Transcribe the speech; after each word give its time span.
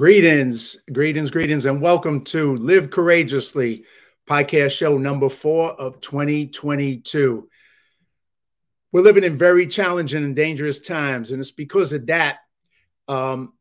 Greetings, 0.00 0.78
greetings, 0.90 1.30
greetings, 1.30 1.66
and 1.66 1.82
welcome 1.82 2.24
to 2.24 2.56
Live 2.56 2.88
Courageously 2.88 3.84
podcast 4.26 4.70
show 4.70 4.96
number 4.96 5.28
four 5.28 5.72
of 5.72 6.00
2022. 6.00 7.46
We're 8.92 9.02
living 9.02 9.24
in 9.24 9.36
very 9.36 9.66
challenging 9.66 10.24
and 10.24 10.34
dangerous 10.34 10.78
times, 10.78 11.32
and 11.32 11.40
it's 11.40 11.50
because 11.50 11.92
of 11.92 12.06
that 12.06 12.38
um, 13.08 13.52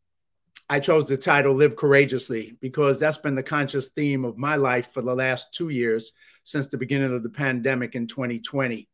I 0.69 0.79
chose 0.79 1.09
the 1.09 1.17
title 1.17 1.53
Live 1.53 1.75
Courageously 1.75 2.55
because 2.61 3.01
that's 3.01 3.17
been 3.17 3.35
the 3.35 3.43
conscious 3.43 3.89
theme 3.89 4.23
of 4.23 4.37
my 4.37 4.55
life 4.55 4.93
for 4.93 5.01
the 5.01 5.13
last 5.13 5.53
two 5.53 5.67
years 5.67 6.13
since 6.45 6.67
the 6.67 6.77
beginning 6.77 7.13
of 7.13 7.21
the 7.21 7.29
pandemic 7.29 7.95
in 7.95 8.07
2020. 8.07 8.87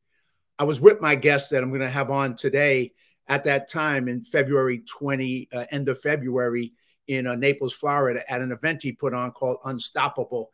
I 0.57 0.63
was 0.63 0.81
with 0.81 0.99
my 0.99 1.13
guest 1.13 1.51
that 1.51 1.61
I'm 1.61 1.69
going 1.69 1.81
to 1.81 1.89
have 1.89 2.09
on 2.09 2.37
today 2.37 2.93
at 3.27 3.43
that 3.43 3.69
time 3.69 4.07
in 4.07 4.23
February 4.23 4.79
20, 4.79 5.49
uh, 5.53 5.65
end 5.69 5.89
of 5.89 6.01
February 6.01 6.73
in 7.07 7.27
uh, 7.27 7.35
Naples, 7.35 7.73
Florida, 7.73 8.23
at 8.31 8.41
an 8.41 8.51
event 8.51 8.81
he 8.81 8.91
put 8.91 9.13
on 9.13 9.31
called 9.31 9.57
Unstoppable. 9.65 10.51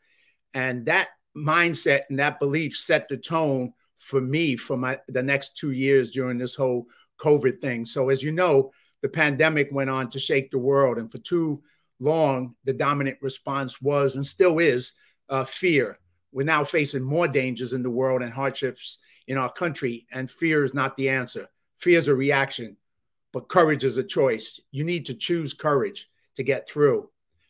And 0.53 0.85
that 0.85 1.09
mindset 1.35 2.01
and 2.09 2.19
that 2.19 2.39
belief 2.39 2.75
set 2.75 3.07
the 3.07 3.17
tone 3.17 3.73
for 3.97 4.19
me 4.19 4.55
for 4.55 4.75
my 4.75 4.99
the 5.07 5.23
next 5.23 5.55
two 5.55 5.71
years 5.71 6.11
during 6.11 6.37
this 6.37 6.55
whole 6.55 6.87
COVID 7.19 7.61
thing. 7.61 7.85
So 7.85 8.09
as 8.09 8.23
you 8.23 8.31
know, 8.31 8.71
the 9.01 9.09
pandemic 9.09 9.69
went 9.71 9.89
on 9.89 10.09
to 10.09 10.19
shake 10.19 10.51
the 10.51 10.59
world, 10.59 10.97
and 10.97 11.11
for 11.11 11.19
too 11.19 11.61
long, 11.99 12.55
the 12.65 12.73
dominant 12.73 13.17
response 13.21 13.81
was 13.81 14.15
and 14.15 14.25
still 14.25 14.59
is 14.59 14.93
uh, 15.29 15.43
fear. 15.43 15.99
We're 16.31 16.45
now 16.45 16.63
facing 16.63 17.03
more 17.03 17.27
dangers 17.27 17.73
in 17.73 17.83
the 17.83 17.89
world 17.89 18.21
and 18.21 18.33
hardships 18.33 18.97
in 19.27 19.37
our 19.37 19.51
country, 19.51 20.07
and 20.11 20.29
fear 20.29 20.63
is 20.63 20.73
not 20.73 20.97
the 20.97 21.09
answer. 21.09 21.47
Fear 21.77 21.99
is 21.99 22.07
a 22.07 22.15
reaction, 22.15 22.77
but 23.31 23.49
courage 23.49 23.83
is 23.83 23.97
a 23.97 24.03
choice. 24.03 24.59
You 24.71 24.83
need 24.83 25.05
to 25.07 25.13
choose 25.13 25.53
courage 25.53 26.09
to 26.35 26.43
get 26.43 26.67
through. 26.67 27.09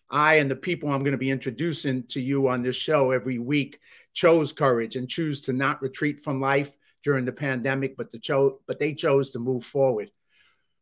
I 0.10 0.36
and 0.36 0.52
the 0.52 0.56
people 0.56 0.90
I'm 0.90 1.04
going 1.04 1.14
to 1.14 1.18
be 1.18 1.30
introducing 1.30 2.04
to 2.08 2.22
you 2.22 2.50
on 2.50 2.62
this 2.62 2.76
show 2.76 3.12
every 3.12 3.40
week 3.40 3.80
chose 4.14 4.52
courage 4.52 4.98
and 4.98 5.08
choose 5.08 5.42
to 5.42 5.54
not 5.54 5.82
retreat 5.82 6.24
from 6.24 6.42
life 6.42 6.76
during 7.04 7.26
the 7.26 7.32
pandemic, 7.32 7.96
but 7.96 8.12
to 8.12 8.20
cho- 8.20 8.60
but 8.68 8.78
they 8.80 8.94
chose 8.94 9.32
to 9.32 9.40
move 9.40 9.64
forward. 9.64 10.12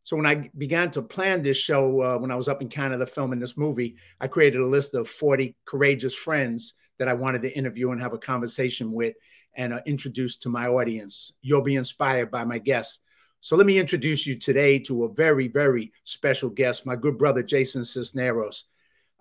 So 0.02 0.16
when 0.16 0.26
I 0.26 0.50
began 0.56 0.90
to 0.92 1.02
plan 1.02 1.42
this 1.42 1.56
show, 1.56 2.02
uh, 2.02 2.18
when 2.18 2.30
I 2.30 2.36
was 2.36 2.48
up 2.48 2.62
in 2.62 2.68
Canada 2.68 3.06
filming 3.06 3.38
this 3.38 3.56
movie, 3.56 3.96
I 4.20 4.26
created 4.26 4.60
a 4.60 4.66
list 4.66 4.94
of 4.94 5.08
40 5.08 5.56
courageous 5.64 6.14
friends 6.14 6.74
that 6.98 7.08
I 7.08 7.14
wanted 7.14 7.42
to 7.42 7.56
interview 7.56 7.92
and 7.92 8.00
have 8.00 8.12
a 8.12 8.18
conversation 8.18 8.92
with 8.92 9.14
and 9.54 9.72
uh, 9.72 9.80
introduce 9.86 10.36
to 10.38 10.48
my 10.48 10.68
audience. 10.68 11.32
You'll 11.42 11.62
be 11.62 11.76
inspired 11.76 12.30
by 12.30 12.44
my 12.44 12.58
guests. 12.58 13.00
So 13.42 13.56
let 13.56 13.66
me 13.66 13.78
introduce 13.78 14.26
you 14.26 14.38
today 14.38 14.78
to 14.80 15.04
a 15.04 15.12
very, 15.12 15.48
very 15.48 15.92
special 16.04 16.50
guest, 16.50 16.84
my 16.84 16.94
good 16.94 17.16
brother, 17.16 17.42
Jason 17.42 17.82
Sisneros. 17.82 18.64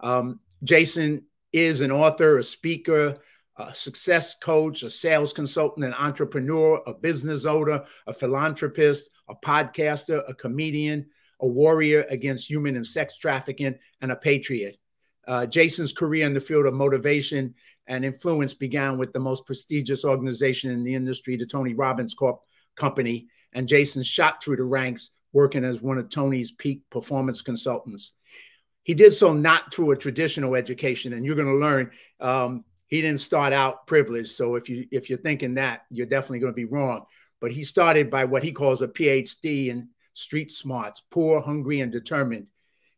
Um, 0.02 0.42
Jason 0.64 1.24
is 1.54 1.80
an 1.80 1.92
author, 1.92 2.38
a 2.38 2.44
speaker, 2.44 3.18
a 3.56 3.74
success 3.74 4.36
coach, 4.36 4.84
a 4.84 4.90
sales 4.90 5.32
consultant, 5.32 5.86
an 5.86 5.94
entrepreneur, 5.94 6.82
a 6.86 6.94
business 6.94 7.46
owner, 7.46 7.86
a 8.08 8.14
philanthropist, 8.14 9.10
a 9.30 9.36
podcaster, 9.36 10.22
a 10.28 10.34
comedian, 10.34 11.06
a 11.40 11.48
warrior 11.48 12.06
against 12.10 12.50
human 12.50 12.76
and 12.76 12.86
sex 12.86 13.18
trafficking, 13.18 13.76
and 14.02 14.12
a 14.12 14.18
patriot. 14.18 14.78
Uh, 15.28 15.46
Jason's 15.46 15.94
career 15.94 16.26
in 16.26 16.34
the 16.34 16.42
field 16.42 16.66
of 16.66 16.74
motivation 16.74 17.54
and 17.88 18.04
influence 18.04 18.54
began 18.54 18.98
with 18.98 19.14
the 19.14 19.20
most 19.20 19.46
prestigious 19.46 20.04
organization 20.04 20.72
in 20.72 20.84
the 20.84 20.94
industry, 20.94 21.38
the 21.38 21.46
Tony 21.46 21.74
Robbins 21.74 22.14
Corp 22.14 22.42
company. 22.76 23.28
And 23.54 23.68
Jason 23.68 24.04
shot 24.04 24.42
through 24.42 24.58
the 24.58 24.64
ranks 24.64 25.12
working 25.34 25.64
as 25.64 25.82
one 25.82 25.98
of 25.98 26.10
Tony's 26.10 26.52
peak 26.52 26.82
performance 26.90 27.42
consultants. 27.42 28.14
He 28.84 28.94
did 28.94 29.12
so 29.12 29.34
not 29.34 29.74
through 29.74 29.92
a 29.92 29.98
traditional 29.98 30.56
education, 30.56 31.14
and 31.14 31.26
you're 31.26 31.36
going 31.36 31.48
to 31.48 31.56
learn 31.56 31.92
um, 32.20 32.64
he 32.88 33.02
didn't 33.02 33.20
start 33.20 33.54
out 33.54 33.86
privileged. 33.86 34.32
So 34.32 34.56
if 34.56 34.68
you 34.68 34.88
if 34.92 35.10
you're 35.10 35.20
thinking 35.20 35.56
that, 35.56 35.86
you're 35.90 36.08
definitely 36.08 36.40
going 36.40 36.54
to 36.54 36.56
be 36.56 36.66
wrong. 36.66 37.06
But 37.40 37.52
he 37.52 37.64
started 37.64 38.10
by 38.10 38.26
what 38.26 38.44
he 38.44 38.52
calls 38.52 38.82
a 38.82 38.88
PhD 38.88 39.68
in 39.68 39.90
street 40.14 40.52
smarts, 40.52 41.02
poor, 41.12 41.40
hungry, 41.40 41.82
and 41.82 41.92
determined. 41.92 42.48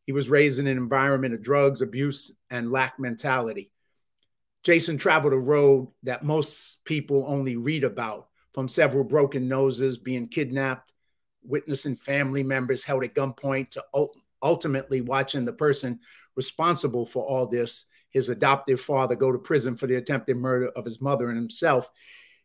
He 0.06 0.14
was 0.14 0.30
raised 0.30 0.60
in 0.60 0.68
an 0.68 0.78
environment 0.78 1.34
of 1.34 1.44
drugs, 1.44 1.82
abuse, 1.82 2.32
and 2.50 2.72
lack 2.72 3.00
mentality. 3.00 3.72
Jason 4.64 4.98
traveled 4.98 5.34
a 5.34 5.38
road 5.38 5.90
that 6.04 6.24
most 6.24 6.84
people 6.86 7.26
only 7.28 7.56
read 7.56 7.84
about, 7.84 8.28
from 8.54 8.68
several 8.68 9.04
broken 9.04 9.48
noses, 9.48 9.98
being 9.98 10.28
kidnapped, 10.28 10.94
witnessing 11.44 11.96
family 11.96 12.44
members 12.44 12.84
held 12.84 13.04
at 13.04 13.14
gunpoint, 13.14 13.72
to 13.72 13.84
ultimately 14.44 15.02
watching 15.02 15.46
the 15.46 15.54
person 15.54 16.00
responsible 16.36 17.06
for 17.06 17.26
all 17.26 17.46
this 17.46 17.86
his 18.12 18.30
adoptive 18.30 18.80
father 18.80 19.16
go 19.16 19.32
to 19.32 19.38
prison 19.38 19.76
for 19.76 19.88
the 19.88 19.96
attempted 19.96 20.38
murder 20.38 20.68
of 20.76 20.86
his 20.86 21.02
mother 21.02 21.30
and 21.30 21.38
himself, 21.38 21.90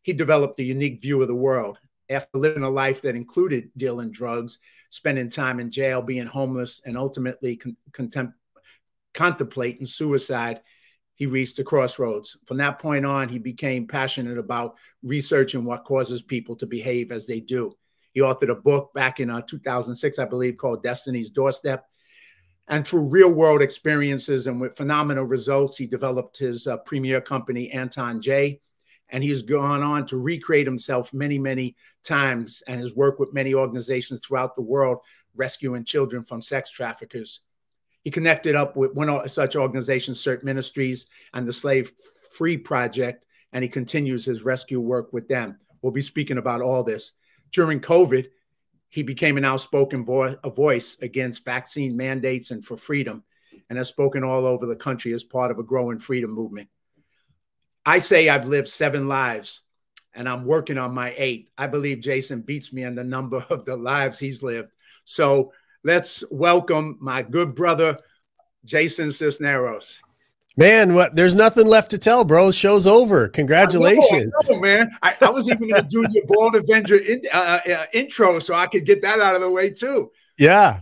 he 0.03 0.12
developed 0.12 0.58
a 0.61 0.64
unique 0.64 1.03
view 1.03 1.20
of 1.20 1.29
the 1.29 1.35
world. 1.35 1.79
After 2.09 2.38
living 2.38 2.62
a 2.62 2.70
life 2.70 3.02
that 3.02 3.17
included 3.17 3.70
dealing 3.76 4.12
drugs, 4.12 4.61
spending 4.91 5.29
time 5.29 5.59
in 5.59 5.73
jail, 5.73 6.00
being 6.00 6.26
homeless, 6.26 6.81
and 6.87 6.97
ultimately 6.97 7.56
con- 7.56 7.76
contem- 7.91 8.35
contemplating 9.12 9.87
suicide, 9.87 10.61
he 11.16 11.26
reached 11.26 11.58
a 11.58 11.64
crossroads. 11.64 12.36
From 12.44 12.58
that 12.58 12.78
point 12.78 13.04
on, 13.04 13.28
he 13.28 13.38
became 13.38 13.86
passionate 13.86 14.38
about 14.38 14.76
researching 15.02 15.64
what 15.64 15.84
causes 15.84 16.22
people 16.22 16.54
to 16.56 16.66
behave 16.66 17.10
as 17.10 17.26
they 17.26 17.40
do. 17.40 17.74
He 18.12 18.20
authored 18.20 18.50
a 18.50 18.54
book 18.54 18.92
back 18.94 19.18
in 19.18 19.30
uh, 19.30 19.40
2006, 19.42 20.18
I 20.18 20.26
believe, 20.26 20.56
called 20.58 20.82
Destiny's 20.82 21.30
Doorstep. 21.30 21.86
And 22.68 22.86
through 22.86 23.08
real 23.08 23.32
world 23.32 23.62
experiences 23.62 24.46
and 24.46 24.60
with 24.60 24.76
phenomenal 24.76 25.24
results, 25.24 25.76
he 25.76 25.86
developed 25.86 26.38
his 26.38 26.66
uh, 26.66 26.78
premier 26.78 27.20
company, 27.20 27.70
Anton 27.70 28.20
J. 28.20 28.60
And 29.08 29.22
he's 29.22 29.42
gone 29.42 29.82
on 29.82 30.04
to 30.06 30.18
recreate 30.18 30.66
himself 30.66 31.14
many, 31.14 31.38
many 31.38 31.76
times 32.02 32.62
and 32.66 32.80
has 32.80 32.94
worked 32.94 33.20
with 33.20 33.32
many 33.32 33.54
organizations 33.54 34.20
throughout 34.20 34.56
the 34.56 34.62
world 34.62 34.98
rescuing 35.34 35.84
children 35.84 36.24
from 36.24 36.42
sex 36.42 36.70
traffickers. 36.70 37.40
He 38.06 38.12
connected 38.12 38.55
up 38.55 38.76
with 38.76 38.94
one 38.94 39.29
such 39.29 39.56
organizations, 39.56 40.23
CERT 40.23 40.44
Ministries 40.44 41.08
and 41.35 41.44
the 41.44 41.53
Slave 41.53 41.91
Free 42.31 42.56
Project, 42.56 43.26
and 43.53 43.64
he 43.64 43.69
continues 43.69 44.25
his 44.25 44.44
rescue 44.44 44.79
work 44.79 45.12
with 45.12 45.26
them. 45.26 45.58
We'll 45.82 45.91
be 45.91 46.00
speaking 46.03 46.38
about 46.38 46.62
all 46.62 46.85
this. 46.85 47.14
During 47.50 47.81
COVID, 47.81 48.29
he 48.91 49.03
became 49.03 49.37
an 49.37 49.44
outspoken 49.44 50.05
vo- 50.05 50.37
voice 50.55 50.97
against 51.03 51.44
vaccine 51.44 51.97
mandates 51.97 52.53
and 52.53 52.64
for 52.64 52.76
freedom, 52.76 53.25
and 53.69 53.76
has 53.76 53.88
spoken 53.88 54.23
all 54.23 54.47
over 54.47 54.67
the 54.67 54.76
country 54.76 55.12
as 55.12 55.25
part 55.25 55.50
of 55.50 55.59
a 55.59 55.64
growing 55.64 55.99
freedom 55.99 56.31
movement. 56.31 56.69
I 57.85 57.99
say 57.99 58.29
I've 58.29 58.47
lived 58.47 58.69
seven 58.69 59.09
lives 59.09 59.62
and 60.14 60.29
I'm 60.29 60.44
working 60.44 60.79
on 60.79 60.94
my 60.94 61.12
eighth. 61.17 61.50
I 61.59 61.67
believe 61.67 62.02
Jason 62.02 62.43
beats 62.43 62.73
me 62.73 62.85
on 62.85 62.94
the 62.94 63.02
number 63.02 63.44
of 63.50 63.64
the 63.64 63.76
lives 63.76 64.17
he's 64.17 64.44
lived. 64.44 64.70
So 65.05 65.50
let's 65.87 66.25
welcome 66.33 66.99
my 67.00 67.23
good 67.23 67.55
brother, 67.55 67.97
Jason 68.65 69.09
Sisneros. 69.09 70.00
Man, 70.56 70.94
what? 70.94 71.15
There's 71.15 71.35
nothing 71.35 71.67
left 71.67 71.93
to 71.93 71.99
tell, 71.99 72.25
bro. 72.25 72.50
Show's 72.50 72.87
over. 72.87 73.29
Congratulations, 73.29 74.35
I 74.41 74.49
know, 74.49 74.55
I 74.55 74.55
know, 74.55 74.61
man. 74.61 74.91
I, 75.03 75.15
I, 75.21 75.31
was 75.31 75.49
even 75.49 75.69
going 75.69 75.83
to 75.83 75.88
do 75.88 76.05
your 76.11 76.25
Bald 76.27 76.56
Avenger 76.56 76.97
in, 76.97 77.23
uh, 77.33 77.61
uh, 77.71 77.85
intro, 77.93 78.38
so 78.38 78.55
I 78.55 78.67
could 78.67 78.85
get 78.85 79.03
that 79.03 79.21
out 79.21 79.35
of 79.35 79.43
the 79.43 79.50
way 79.50 79.71
too. 79.71 80.11
Yeah, 80.38 80.81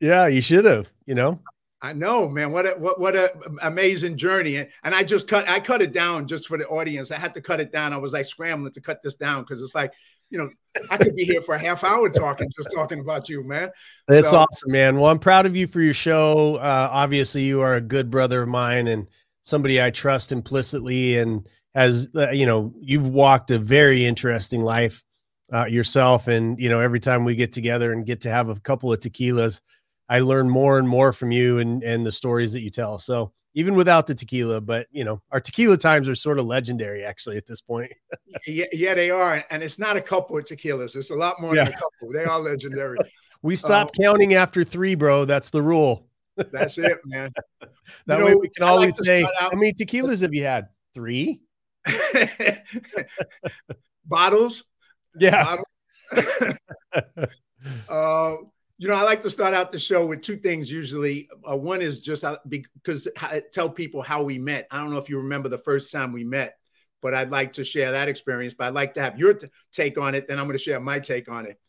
yeah, 0.00 0.26
you 0.26 0.40
should 0.40 0.64
have. 0.64 0.90
You 1.06 1.14
know, 1.14 1.40
I 1.82 1.92
know, 1.92 2.26
man. 2.26 2.52
What 2.52 2.66
a 2.66 2.70
what 2.78 2.98
what 2.98 3.14
a 3.14 3.32
amazing 3.62 4.16
journey, 4.16 4.56
and, 4.56 4.68
and 4.82 4.94
I 4.94 5.04
just 5.04 5.28
cut 5.28 5.46
I 5.48 5.60
cut 5.60 5.82
it 5.82 5.92
down 5.92 6.26
just 6.26 6.48
for 6.48 6.56
the 6.56 6.66
audience. 6.66 7.10
I 7.10 7.18
had 7.18 7.34
to 7.34 7.42
cut 7.42 7.60
it 7.60 7.70
down. 7.70 7.92
I 7.92 7.98
was 7.98 8.14
like 8.14 8.24
scrambling 8.24 8.72
to 8.72 8.80
cut 8.80 9.02
this 9.04 9.14
down 9.14 9.42
because 9.42 9.62
it's 9.62 9.74
like 9.74 9.92
you 10.30 10.38
know, 10.38 10.48
I 10.90 10.96
could 10.96 11.16
be 11.16 11.24
here 11.24 11.42
for 11.42 11.56
a 11.56 11.58
half 11.58 11.82
hour 11.82 12.08
talking, 12.08 12.48
just 12.56 12.70
talking 12.74 13.00
about 13.00 13.28
you, 13.28 13.42
man. 13.42 13.70
That's 14.06 14.30
so, 14.30 14.38
awesome, 14.38 14.70
man. 14.70 14.98
Well, 14.98 15.10
I'm 15.10 15.18
proud 15.18 15.46
of 15.46 15.56
you 15.56 15.66
for 15.66 15.80
your 15.80 15.94
show. 15.94 16.56
Uh, 16.56 16.88
obviously, 16.90 17.42
you 17.42 17.60
are 17.60 17.74
a 17.74 17.80
good 17.80 18.10
brother 18.10 18.42
of 18.42 18.48
mine 18.48 18.86
and 18.86 19.08
somebody 19.42 19.82
I 19.82 19.90
trust 19.90 20.30
implicitly. 20.30 21.18
And 21.18 21.46
as 21.74 22.08
uh, 22.14 22.30
you 22.30 22.46
know, 22.46 22.72
you've 22.80 23.08
walked 23.08 23.50
a 23.50 23.58
very 23.58 24.06
interesting 24.06 24.62
life 24.62 25.02
uh, 25.52 25.66
yourself. 25.66 26.28
And 26.28 26.58
you 26.60 26.68
know, 26.68 26.80
every 26.80 27.00
time 27.00 27.24
we 27.24 27.34
get 27.34 27.52
together 27.52 27.92
and 27.92 28.06
get 28.06 28.20
to 28.22 28.30
have 28.30 28.48
a 28.48 28.60
couple 28.60 28.92
of 28.92 29.00
tequilas, 29.00 29.60
I 30.08 30.20
learn 30.20 30.48
more 30.48 30.78
and 30.78 30.88
more 30.88 31.12
from 31.12 31.32
you 31.32 31.58
and 31.58 31.82
and 31.82 32.06
the 32.06 32.12
stories 32.12 32.52
that 32.52 32.60
you 32.60 32.70
tell. 32.70 32.98
So 32.98 33.32
even 33.54 33.74
without 33.74 34.06
the 34.06 34.14
tequila. 34.14 34.60
But 34.60 34.86
you 34.90 35.04
know, 35.04 35.20
our 35.30 35.40
tequila 35.40 35.76
times 35.76 36.08
are 36.08 36.14
sort 36.14 36.38
of 36.38 36.46
legendary 36.46 37.04
actually 37.04 37.36
at 37.36 37.46
this 37.46 37.60
point. 37.60 37.92
yeah, 38.46 38.66
yeah, 38.72 38.94
they 38.94 39.10
are, 39.10 39.44
and 39.50 39.62
it's 39.62 39.78
not 39.78 39.96
a 39.96 40.00
couple 40.00 40.38
of 40.38 40.44
tequilas. 40.44 40.96
It's 40.96 41.10
a 41.10 41.14
lot 41.14 41.40
more 41.40 41.54
yeah. 41.54 41.64
than 41.64 41.74
a 41.74 41.76
couple. 41.76 42.12
They 42.12 42.24
are 42.24 42.38
legendary. 42.38 42.98
we 43.42 43.56
stopped 43.56 43.98
um, 43.98 44.04
counting 44.04 44.34
after 44.34 44.64
three, 44.64 44.94
bro. 44.94 45.24
That's 45.24 45.50
the 45.50 45.62
rule. 45.62 46.06
That's 46.52 46.78
it, 46.78 46.98
man. 47.04 47.32
that 48.06 48.18
you 48.18 48.24
way 48.24 48.30
know, 48.32 48.38
we 48.40 48.48
can 48.48 48.64
always 48.64 48.98
like 48.98 49.06
say, 49.06 49.26
how 49.38 49.50
many 49.52 49.72
tequilas 49.72 50.22
have 50.22 50.32
you 50.32 50.44
had? 50.44 50.68
Three. 50.94 51.40
Bottles. 54.06 54.64
Yeah. 55.18 55.44
Bottles. 56.12 56.58
uh, 57.88 58.36
You 58.80 58.88
know, 58.88 58.94
I 58.94 59.02
like 59.02 59.20
to 59.24 59.28
start 59.28 59.52
out 59.52 59.72
the 59.72 59.78
show 59.78 60.06
with 60.06 60.22
two 60.22 60.38
things 60.38 60.72
usually. 60.72 61.28
Uh, 61.46 61.54
one 61.54 61.82
is 61.82 61.98
just 61.98 62.24
uh, 62.24 62.38
because 62.48 63.06
I 63.20 63.42
tell 63.52 63.68
people 63.68 64.00
how 64.00 64.22
we 64.22 64.38
met. 64.38 64.68
I 64.70 64.78
don't 64.78 64.90
know 64.90 64.96
if 64.96 65.10
you 65.10 65.18
remember 65.18 65.50
the 65.50 65.58
first 65.58 65.92
time 65.92 66.14
we 66.14 66.24
met, 66.24 66.56
but 67.02 67.12
I'd 67.12 67.30
like 67.30 67.52
to 67.52 67.62
share 67.62 67.92
that 67.92 68.08
experience. 68.08 68.54
But 68.54 68.68
I'd 68.68 68.74
like 68.74 68.94
to 68.94 69.02
have 69.02 69.18
your 69.18 69.34
t- 69.34 69.48
take 69.70 69.98
on 69.98 70.14
it. 70.14 70.26
Then 70.26 70.38
I'm 70.38 70.46
going 70.46 70.56
to 70.56 70.64
share 70.64 70.80
my 70.80 70.98
take 70.98 71.30
on 71.30 71.44
it. 71.44 71.60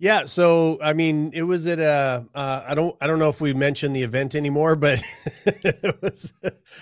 Yeah, 0.00 0.24
so 0.24 0.80
I 0.82 0.92
mean, 0.92 1.30
it 1.34 1.44
was 1.44 1.68
at 1.68 1.78
a. 1.78 2.26
Uh, 2.34 2.64
I 2.66 2.74
don't 2.74 2.96
I 3.00 3.06
don't 3.06 3.20
know 3.20 3.28
if 3.28 3.40
we 3.40 3.54
mentioned 3.54 3.94
the 3.94 4.02
event 4.02 4.34
anymore, 4.34 4.74
but 4.74 5.00
it 5.46 6.02
was, 6.02 6.32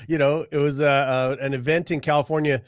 you 0.09 0.17
know, 0.17 0.47
it 0.51 0.57
was 0.57 0.81
a, 0.81 1.37
a, 1.39 1.45
an 1.45 1.53
event 1.53 1.91
in 1.91 2.01
California, 2.01 2.63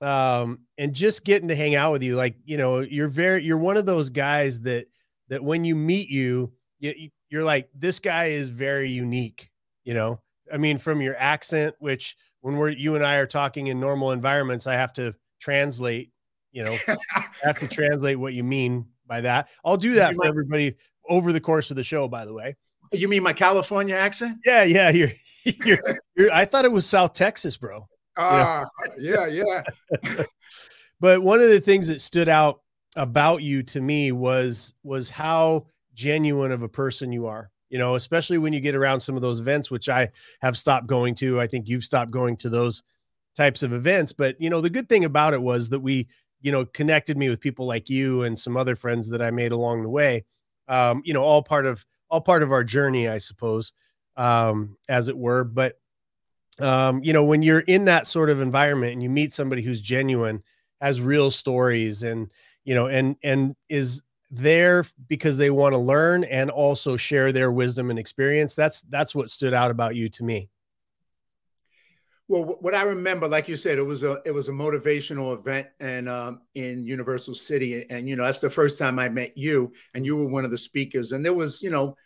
um, 0.00 0.60
and 0.78 0.94
just 0.94 1.22
getting 1.26 1.48
to 1.48 1.54
hang 1.54 1.74
out 1.74 1.92
with 1.92 2.02
you, 2.02 2.16
like 2.16 2.36
you 2.46 2.56
know, 2.56 2.80
you're 2.80 3.08
very 3.08 3.44
you're 3.44 3.58
one 3.58 3.76
of 3.76 3.84
those 3.84 4.08
guys 4.08 4.62
that 4.62 4.86
that 5.28 5.42
when 5.42 5.64
you 5.64 5.74
meet 5.74 6.08
you, 6.08 6.52
you 6.78 7.10
you're 7.30 7.44
like 7.44 7.68
this 7.74 8.00
guy 8.00 8.26
is 8.26 8.50
very 8.50 8.90
unique, 8.90 9.50
you 9.84 9.94
know. 9.94 10.20
I 10.52 10.58
mean, 10.58 10.78
from 10.78 11.00
your 11.00 11.16
accent, 11.16 11.74
which 11.78 12.16
when 12.42 12.56
we're 12.56 12.68
you 12.68 12.94
and 12.94 13.04
I 13.04 13.16
are 13.16 13.26
talking 13.26 13.68
in 13.68 13.80
normal 13.80 14.12
environments, 14.12 14.66
I 14.66 14.74
have 14.74 14.92
to 14.94 15.14
translate. 15.40 16.10
You 16.52 16.64
know, 16.64 16.76
I 16.88 17.24
have 17.42 17.58
to 17.58 17.68
translate 17.68 18.18
what 18.18 18.34
you 18.34 18.44
mean 18.44 18.86
by 19.06 19.20
that. 19.22 19.48
I'll 19.64 19.76
do 19.76 19.94
that 19.94 20.14
for 20.14 20.26
everybody 20.26 20.76
over 21.08 21.32
the 21.32 21.40
course 21.40 21.70
of 21.70 21.76
the 21.76 21.82
show, 21.82 22.08
by 22.08 22.24
the 22.24 22.32
way. 22.32 22.56
You 22.92 23.08
mean 23.08 23.22
my 23.22 23.32
California 23.32 23.94
accent? 23.94 24.38
Yeah, 24.44 24.62
yeah. 24.62 24.90
You're, 24.90 25.12
you're, 25.44 25.78
you're 26.16 26.32
I 26.32 26.44
thought 26.44 26.64
it 26.64 26.72
was 26.72 26.86
South 26.86 27.14
Texas, 27.14 27.56
bro. 27.56 27.86
Ah, 28.16 28.62
uh, 28.62 28.66
yeah, 28.98 29.26
yeah. 29.26 29.62
but 31.00 31.22
one 31.22 31.40
of 31.40 31.48
the 31.48 31.60
things 31.60 31.88
that 31.88 32.00
stood 32.00 32.28
out 32.28 32.60
about 32.96 33.42
you 33.42 33.62
to 33.64 33.80
me 33.80 34.12
was 34.12 34.74
was 34.82 35.10
how 35.10 35.66
genuine 35.94 36.52
of 36.52 36.62
a 36.62 36.68
person 36.68 37.12
you 37.12 37.26
are. 37.26 37.50
You 37.70 37.78
know, 37.78 37.96
especially 37.96 38.38
when 38.38 38.52
you 38.52 38.60
get 38.60 38.76
around 38.76 39.00
some 39.00 39.16
of 39.16 39.22
those 39.22 39.40
events, 39.40 39.70
which 39.70 39.88
I 39.88 40.10
have 40.40 40.56
stopped 40.56 40.86
going 40.86 41.14
to. 41.16 41.40
I 41.40 41.46
think 41.46 41.68
you've 41.68 41.84
stopped 41.84 42.12
going 42.12 42.36
to 42.38 42.48
those 42.48 42.82
types 43.36 43.62
of 43.62 43.72
events. 43.72 44.12
But 44.12 44.40
you 44.40 44.48
know, 44.48 44.60
the 44.60 44.70
good 44.70 44.88
thing 44.88 45.04
about 45.04 45.34
it 45.34 45.42
was 45.42 45.70
that 45.70 45.80
we 45.80 46.06
you 46.44 46.52
know, 46.52 46.66
connected 46.66 47.16
me 47.16 47.30
with 47.30 47.40
people 47.40 47.64
like 47.66 47.88
you 47.88 48.22
and 48.22 48.38
some 48.38 48.54
other 48.54 48.76
friends 48.76 49.08
that 49.08 49.22
I 49.22 49.30
made 49.30 49.50
along 49.50 49.82
the 49.82 49.88
way. 49.88 50.26
Um, 50.68 51.00
you 51.04 51.14
know, 51.14 51.22
all 51.22 51.42
part 51.42 51.64
of 51.64 51.84
all 52.10 52.20
part 52.20 52.42
of 52.42 52.52
our 52.52 52.62
journey, 52.62 53.08
I 53.08 53.16
suppose, 53.16 53.72
um, 54.18 54.76
as 54.86 55.08
it 55.08 55.16
were. 55.16 55.42
But 55.42 55.78
um, 56.58 57.02
you 57.02 57.14
know, 57.14 57.24
when 57.24 57.42
you're 57.42 57.60
in 57.60 57.86
that 57.86 58.06
sort 58.06 58.28
of 58.28 58.42
environment 58.42 58.92
and 58.92 59.02
you 59.02 59.08
meet 59.08 59.32
somebody 59.32 59.62
who's 59.62 59.80
genuine, 59.80 60.42
has 60.82 61.00
real 61.00 61.30
stories, 61.30 62.02
and 62.02 62.30
you 62.64 62.74
know, 62.74 62.86
and 62.86 63.16
and 63.22 63.54
is 63.68 64.02
there 64.30 64.84
because 65.08 65.38
they 65.38 65.50
want 65.50 65.74
to 65.74 65.78
learn 65.78 66.24
and 66.24 66.50
also 66.50 66.96
share 66.96 67.32
their 67.32 67.52
wisdom 67.52 67.90
and 67.90 67.98
experience. 67.98 68.54
That's 68.54 68.80
that's 68.82 69.14
what 69.14 69.30
stood 69.30 69.54
out 69.54 69.70
about 69.70 69.94
you 69.94 70.08
to 70.10 70.24
me. 70.24 70.48
Well, 72.26 72.56
what 72.60 72.74
I 72.74 72.84
remember, 72.84 73.28
like 73.28 73.48
you 73.48 73.56
said, 73.56 73.76
it 73.76 73.82
was 73.82 74.02
a 74.02 74.20
it 74.24 74.30
was 74.30 74.48
a 74.48 74.52
motivational 74.52 75.36
event 75.38 75.68
and 75.78 76.08
um, 76.08 76.40
in 76.54 76.86
Universal 76.86 77.34
City, 77.34 77.84
and 77.90 78.08
you 78.08 78.16
know 78.16 78.24
that's 78.24 78.38
the 78.38 78.50
first 78.50 78.78
time 78.78 78.98
I 78.98 79.08
met 79.08 79.36
you, 79.36 79.72
and 79.92 80.06
you 80.06 80.16
were 80.16 80.26
one 80.26 80.44
of 80.44 80.50
the 80.50 80.58
speakers, 80.58 81.12
and 81.12 81.24
there 81.24 81.34
was 81.34 81.60
you 81.60 81.70
know, 81.70 81.96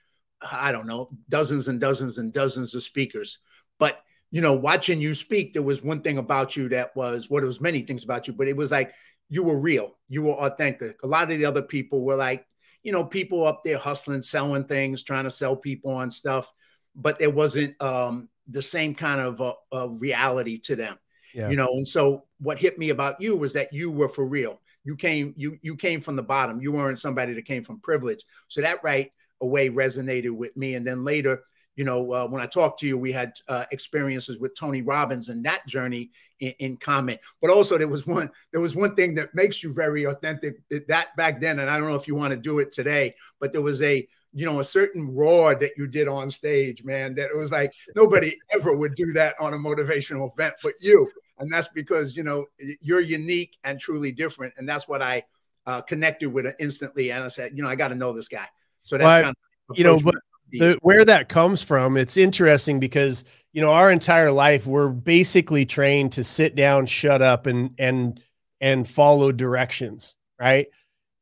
I 0.43 0.73
don't 0.73 0.87
know, 0.87 1.11
dozens 1.29 1.69
and 1.69 1.81
dozens 1.81 2.19
and 2.19 2.33
dozens 2.33 2.75
of 2.75 2.83
speakers, 2.83 3.39
but 3.79 4.03
you 4.31 4.41
know, 4.43 4.55
watching 4.55 5.01
you 5.01 5.15
speak, 5.15 5.55
there 5.55 5.63
was 5.63 5.83
one 5.83 6.03
thing 6.03 6.19
about 6.19 6.57
you 6.57 6.69
that 6.69 6.95
was 6.95 7.31
what 7.31 7.37
well, 7.37 7.41
there 7.43 7.47
was 7.47 7.61
many 7.61 7.83
things 7.83 8.05
about 8.05 8.27
you, 8.27 8.35
but 8.35 8.49
it 8.49 8.57
was 8.57 8.73
like 8.73 8.93
you 9.29 9.43
were 9.43 9.59
real, 9.59 9.97
you 10.09 10.23
were 10.23 10.33
authentic. 10.33 11.03
A 11.03 11.07
lot 11.07 11.31
of 11.31 11.39
the 11.39 11.45
other 11.45 11.63
people 11.63 12.05
were 12.05 12.17
like, 12.17 12.47
you 12.83 12.93
know, 12.93 13.05
people 13.05 13.47
up 13.47 13.63
there 13.65 13.79
hustling, 13.79 14.23
selling 14.23 14.65
things, 14.65 15.03
trying 15.03 15.25
to 15.25 15.31
sell 15.31 15.57
people 15.57 15.91
on 15.93 16.11
stuff, 16.11 16.53
but 16.95 17.19
there 17.19 17.31
wasn't 17.31 17.81
um 17.83 18.29
the 18.49 18.63
same 18.63 18.95
kind 18.95 19.21
of 19.21 19.41
uh, 19.41 19.53
uh, 19.73 19.89
reality 19.91 20.59
to 20.59 20.75
them. 20.75 20.99
Yeah. 21.35 21.51
You 21.51 21.57
know, 21.57 21.69
and 21.69 21.87
so 21.87 22.25
what 22.41 22.59
hit 22.59 22.79
me 22.79 22.89
about 22.89 23.21
you 23.21 23.37
was 23.37 23.53
that 23.53 23.73
you 23.73 23.91
were 23.91 24.09
for 24.09 24.25
real. 24.25 24.61
You 24.85 24.97
came, 24.97 25.35
you 25.37 25.59
you 25.61 25.77
came 25.77 26.01
from 26.01 26.17
the 26.17 26.23
bottom. 26.23 26.61
You 26.61 26.73
weren't 26.73 26.99
somebody 26.99 27.35
that 27.35 27.45
came 27.45 27.63
from 27.63 27.81
privilege. 27.81 28.25
So 28.49 28.63
that 28.63 28.83
right 28.83 29.13
away 29.41 29.69
resonated 29.69 30.31
with 30.31 30.57
me. 30.57 30.75
And 30.75 30.87
then 30.87 31.05
later, 31.05 31.43
you 31.79 31.85
know, 31.85 32.13
uh, 32.13 32.27
when 32.27 32.43
I 32.43 32.47
talked 32.47 32.81
to 32.81 32.89
you, 32.89 32.99
we 32.99 33.13
had 33.13 33.35
uh, 33.47 33.65
experiences 33.71 34.39
with 34.39 34.57
Tony 34.59 34.83
Robbins 34.83 35.29
and 35.29 35.45
that 35.45 35.65
journey 35.69 36.11
in, 36.41 36.53
in, 36.59 36.77
common. 36.77 37.19
But 37.41 37.51
also, 37.51 37.79
there 37.79 37.87
was 37.87 38.05
one 38.05 38.29
there 38.51 38.61
was 38.61 38.75
one 38.75 38.97
thing 38.97 39.15
that 39.15 39.33
makes 39.33 39.63
you 39.63 39.73
very 39.73 40.03
authentic. 40.03 40.57
That 40.89 41.15
back 41.17 41.41
then, 41.41 41.61
and 41.61 41.71
I 41.71 41.79
don't 41.79 41.89
know 41.89 41.95
if 41.95 42.09
you 42.09 42.17
want 42.17 42.33
to 42.33 42.37
do 42.37 42.59
it 42.59 42.73
today, 42.73 43.15
but 43.39 43.53
there 43.53 43.63
was 43.63 43.81
a 43.83 44.09
you 44.35 44.45
know, 44.45 44.59
a 44.59 44.65
certain 44.65 45.15
roar 45.15 45.55
that 45.55 45.73
you 45.79 45.87
did 45.87 46.09
on 46.09 46.31
stage, 46.31 46.85
man, 46.85 47.15
that 47.15 47.31
it 47.31 47.37
was 47.37 47.53
like 47.53 47.73
nobody 47.95 48.37
ever 48.53 48.77
would 48.77 48.95
do 48.95 49.13
that 49.13 49.35
on 49.41 49.55
a 49.55 49.57
motivational 49.57 50.33
event 50.35 50.55
but 50.63 50.75
you. 50.81 51.09
And 51.39 51.51
that's 51.51 51.69
because, 51.69 52.17
you 52.17 52.25
know, 52.25 52.45
you're 52.81 53.01
unique 53.01 53.57
and 53.65 53.81
truly 53.81 54.13
different. 54.13 54.53
And 54.59 54.69
that's 54.69 54.87
what 54.87 55.01
I 55.01 55.23
uh, 55.67 55.81
connected 55.83 56.29
with 56.29 56.47
instantly. 56.59 57.11
And 57.11 57.25
I 57.25 57.29
said, 57.29 57.57
you 57.57 57.63
know, 57.63 57.71
I 57.71 57.77
got 57.77 57.89
to 57.89 57.95
know 57.95 58.13
this 58.13 58.29
guy. 58.29 58.47
So 58.83 58.99
that's 58.99 59.07
well, 59.07 59.23
kind 59.23 59.37
of, 59.71 59.79
you 59.79 59.85
know, 59.85 59.99
but 59.99 60.17
the, 60.51 60.79
where 60.83 61.05
that 61.05 61.29
comes 61.29 61.63
from, 61.63 61.97
it's 61.97 62.17
interesting 62.17 62.81
because, 62.81 63.25
you 63.53 63.61
know, 63.61 63.71
our 63.71 63.91
entire 63.91 64.33
life, 64.33 64.67
we're 64.67 64.89
basically 64.89 65.67
trained 65.67 66.13
to 66.13 66.25
sit 66.25 66.55
down, 66.55 66.87
shut 66.87 67.23
up 67.23 67.47
and, 67.47 67.71
and, 67.79 68.21
and 68.61 68.89
follow 68.89 69.33
directions. 69.33 70.17
Right 70.39 70.69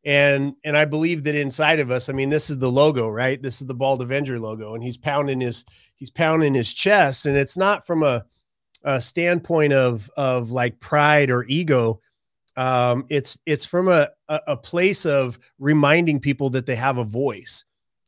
and 0.07 0.55
and 0.65 0.79
I 0.79 0.85
believe 0.85 1.25
that 1.25 1.35
inside 1.35 1.81
of 1.81 1.91
us, 1.91 2.09
I 2.09 2.13
mean, 2.13 2.31
this 2.31 2.49
is 2.49 2.59
the 2.59 2.71
logo, 2.71 3.09
right? 3.09 3.43
This 3.43 3.61
is 3.61 3.67
the 3.67 3.75
Bald 3.75 4.01
Avenger 4.01 4.39
logo, 4.39 4.75
and 4.75 4.83
he's 4.83 4.97
pounding 4.97 5.41
his 5.41 5.65
he's 5.97 6.11
pounding 6.11 6.55
his 6.55 6.73
chest, 6.73 7.27
and 7.27 7.37
it's 7.37 7.57
not 7.57 7.85
from 7.85 8.05
a, 8.05 8.25
a 8.85 9.01
standpoint 9.01 9.73
of 9.73 10.09
of 10.17 10.53
like 10.53 10.79
pride 10.79 11.29
or 11.29 11.45
ego. 11.49 12.01
Um, 12.57 13.07
it's 13.09 13.37
it's 13.47 13.65
from 13.65 13.89
a, 13.89 14.11
a 14.29 14.41
a 14.47 14.57
place 14.57 15.07
of 15.07 15.41
reminding 15.59 16.21
people 16.21 16.51
that 16.51 16.67
they 16.67 16.77
have 16.77 16.99
a 16.99 17.05
voice, 17.05 17.65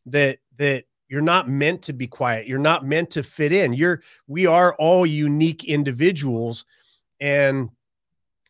that 0.06 0.38
that 0.56 0.84
you're 1.08 1.20
not 1.20 1.48
meant 1.48 1.82
to 1.82 1.92
be 1.92 2.06
quiet, 2.06 2.46
you're 2.46 2.58
not 2.58 2.84
meant 2.84 3.10
to 3.10 3.22
fit 3.22 3.52
in. 3.52 3.72
You're 3.72 4.02
we 4.26 4.46
are 4.46 4.74
all 4.74 5.06
unique 5.06 5.64
individuals, 5.64 6.64
and 7.20 7.70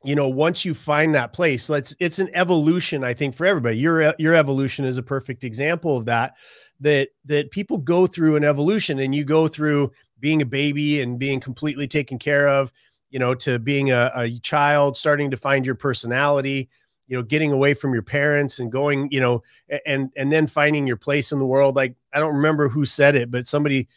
you 0.05 0.15
know 0.15 0.29
once 0.29 0.65
you 0.65 0.75
find 0.75 1.15
that 1.17 1.33
place 1.33 1.69
let's 1.69 1.93
it's 1.99 2.21
an 2.21 2.31
evolution 2.33 3.03
i 3.03 3.13
think 3.13 3.35
for 3.35 3.47
everybody. 3.47 3.79
Your 3.79 4.15
your 4.19 4.35
evolution 4.35 4.85
is 4.85 4.99
a 4.99 5.03
perfect 5.03 5.45
example 5.45 5.97
of 5.97 6.05
that 6.07 6.37
that 6.81 7.09
that 7.25 7.51
people 7.51 7.79
go 7.79 8.07
through 8.07 8.37
an 8.37 8.45
evolution 8.45 9.01
and 9.01 9.15
you 9.15 9.25
go 9.25 9.49
through 9.49 9.91
being 10.21 10.43
a 10.43 10.47
baby 10.47 11.01
and 11.01 11.19
being 11.19 11.41
completely 11.41 11.89
taken 11.89 12.19
care 12.19 12.49
of 12.49 12.73
you 13.11 13.19
know 13.19 13.35
to 13.35 13.59
being 13.59 13.91
a, 13.91 14.13
a 14.15 14.39
child 14.41 14.97
starting 14.97 15.31
to 15.31 15.37
find 15.37 15.67
your 15.67 15.75
personality 15.75 16.69
you 17.09 17.17
know 17.17 17.23
getting 17.23 17.53
away 17.53 17.75
from 17.75 17.93
your 17.93 18.03
parents 18.03 18.61
and 18.61 18.71
going 18.71 19.09
you 19.11 19.21
know 19.21 19.43
and 19.87 20.13
and 20.17 20.31
then 20.31 20.47
finding 20.47 20.87
your 20.87 20.97
place 20.97 21.33
in 21.33 21.39
the 21.39 21.47
world. 21.47 21.75
Like 21.75 21.95
i 22.13 22.21
don't 22.21 22.35
remember 22.35 22.69
who 22.69 22.85
said 22.85 23.15
it 23.15 23.31
but 23.31 23.47
somebody 23.47 23.89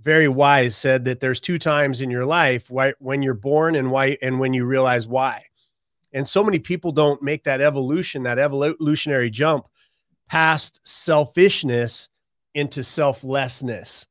very 0.00 0.28
wise 0.28 0.76
said 0.76 1.04
that 1.04 1.20
there's 1.20 1.40
two 1.40 1.58
times 1.58 2.00
in 2.00 2.10
your 2.10 2.24
life 2.24 2.70
why, 2.70 2.94
when 2.98 3.22
you're 3.22 3.34
born 3.34 3.74
and 3.74 3.90
why 3.90 4.16
and 4.22 4.38
when 4.38 4.54
you 4.54 4.64
realize 4.64 5.08
why. 5.08 5.44
And 6.12 6.26
so 6.26 6.42
many 6.42 6.58
people 6.58 6.92
don't 6.92 7.22
make 7.22 7.44
that 7.44 7.60
evolution 7.60 8.22
that 8.22 8.38
evolutionary 8.38 9.30
jump 9.30 9.66
past 10.28 10.80
selfishness 10.86 12.08
into 12.54 12.82
selflessness. 12.84 14.06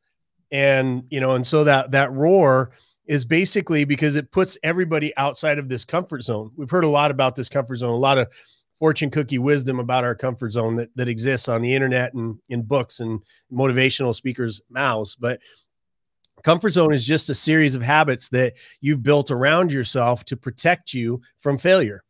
And 0.51 1.03
you 1.09 1.19
know 1.19 1.31
and 1.31 1.47
so 1.47 1.63
that 1.63 1.91
that 1.91 2.11
roar 2.11 2.71
is 3.05 3.23
basically 3.23 3.85
because 3.85 4.17
it 4.17 4.31
puts 4.31 4.57
everybody 4.63 5.15
outside 5.15 5.57
of 5.57 5.69
this 5.69 5.85
comfort 5.85 6.23
zone. 6.23 6.51
We've 6.57 6.69
heard 6.69 6.83
a 6.83 6.89
lot 6.89 7.11
about 7.11 7.35
this 7.35 7.49
comfort 7.49 7.77
zone 7.77 7.93
a 7.93 7.95
lot 7.95 8.17
of 8.17 8.27
fortune 8.79 9.09
cookie 9.09 9.39
wisdom 9.39 9.79
about 9.79 10.03
our 10.03 10.15
comfort 10.15 10.51
zone 10.51 10.75
that, 10.75 10.89
that 10.95 11.07
exists 11.07 11.49
on 11.49 11.61
the 11.61 11.73
internet 11.73 12.13
and 12.13 12.37
in 12.49 12.61
books 12.61 12.99
and 12.99 13.21
motivational 13.51 14.13
speakers 14.13 14.61
mouths 14.69 15.15
but 15.15 15.39
Comfort 16.43 16.69
zone 16.69 16.93
is 16.93 17.05
just 17.05 17.29
a 17.29 17.35
series 17.35 17.75
of 17.75 17.81
habits 17.81 18.29
that 18.29 18.53
you've 18.79 19.01
built 19.01 19.31
around 19.31 19.71
yourself 19.71 20.23
to 20.25 20.37
protect 20.37 20.93
you 20.93 21.21
from 21.39 21.57
failure. 21.57 22.03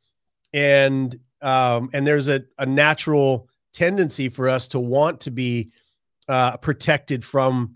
And 0.53 1.17
um, 1.41 1.89
and 1.93 2.05
there's 2.05 2.27
a, 2.27 2.43
a 2.57 2.65
natural 2.65 3.47
tendency 3.73 4.27
for 4.27 4.49
us 4.49 4.67
to 4.69 4.79
want 4.79 5.21
to 5.21 5.31
be 5.31 5.71
uh, 6.27 6.57
protected 6.57 7.23
from 7.23 7.75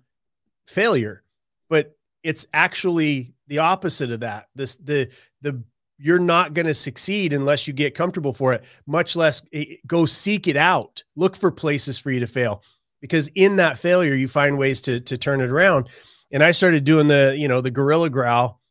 failure, 0.67 1.23
but 1.69 1.95
it's 2.23 2.47
actually 2.53 3.33
the 3.47 3.59
opposite 3.59 4.11
of 4.11 4.21
that. 4.21 4.47
This 4.55 4.75
the 4.75 5.09
the 5.41 5.63
you're 6.01 6.19
not 6.19 6.53
going 6.53 6.65
to 6.65 6.73
succeed 6.73 7.33
unless 7.33 7.67
you 7.67 7.73
get 7.73 7.95
comfortable 7.95 8.33
for 8.33 8.53
it. 8.53 8.63
Much 8.87 9.15
less 9.15 9.43
eh, 9.53 9.65
go 9.85 10.05
seek 10.05 10.47
it 10.47 10.57
out. 10.57 11.03
Look 11.15 11.35
for 11.35 11.51
places 11.51 11.97
for 11.97 12.11
you 12.11 12.19
to 12.19 12.27
fail, 12.27 12.63
because 13.01 13.29
in 13.35 13.57
that 13.57 13.79
failure 13.79 14.15
you 14.15 14.27
find 14.27 14.57
ways 14.57 14.81
to 14.81 14.99
to 15.01 15.17
turn 15.17 15.41
it 15.41 15.49
around 15.49 15.89
and 16.31 16.43
I 16.43 16.51
started 16.51 16.83
doing 16.83 17.07
the, 17.07 17.35
you 17.37 17.47
know, 17.47 17.61
the 17.61 17.71
gorilla 17.71 18.09
growl 18.09 18.61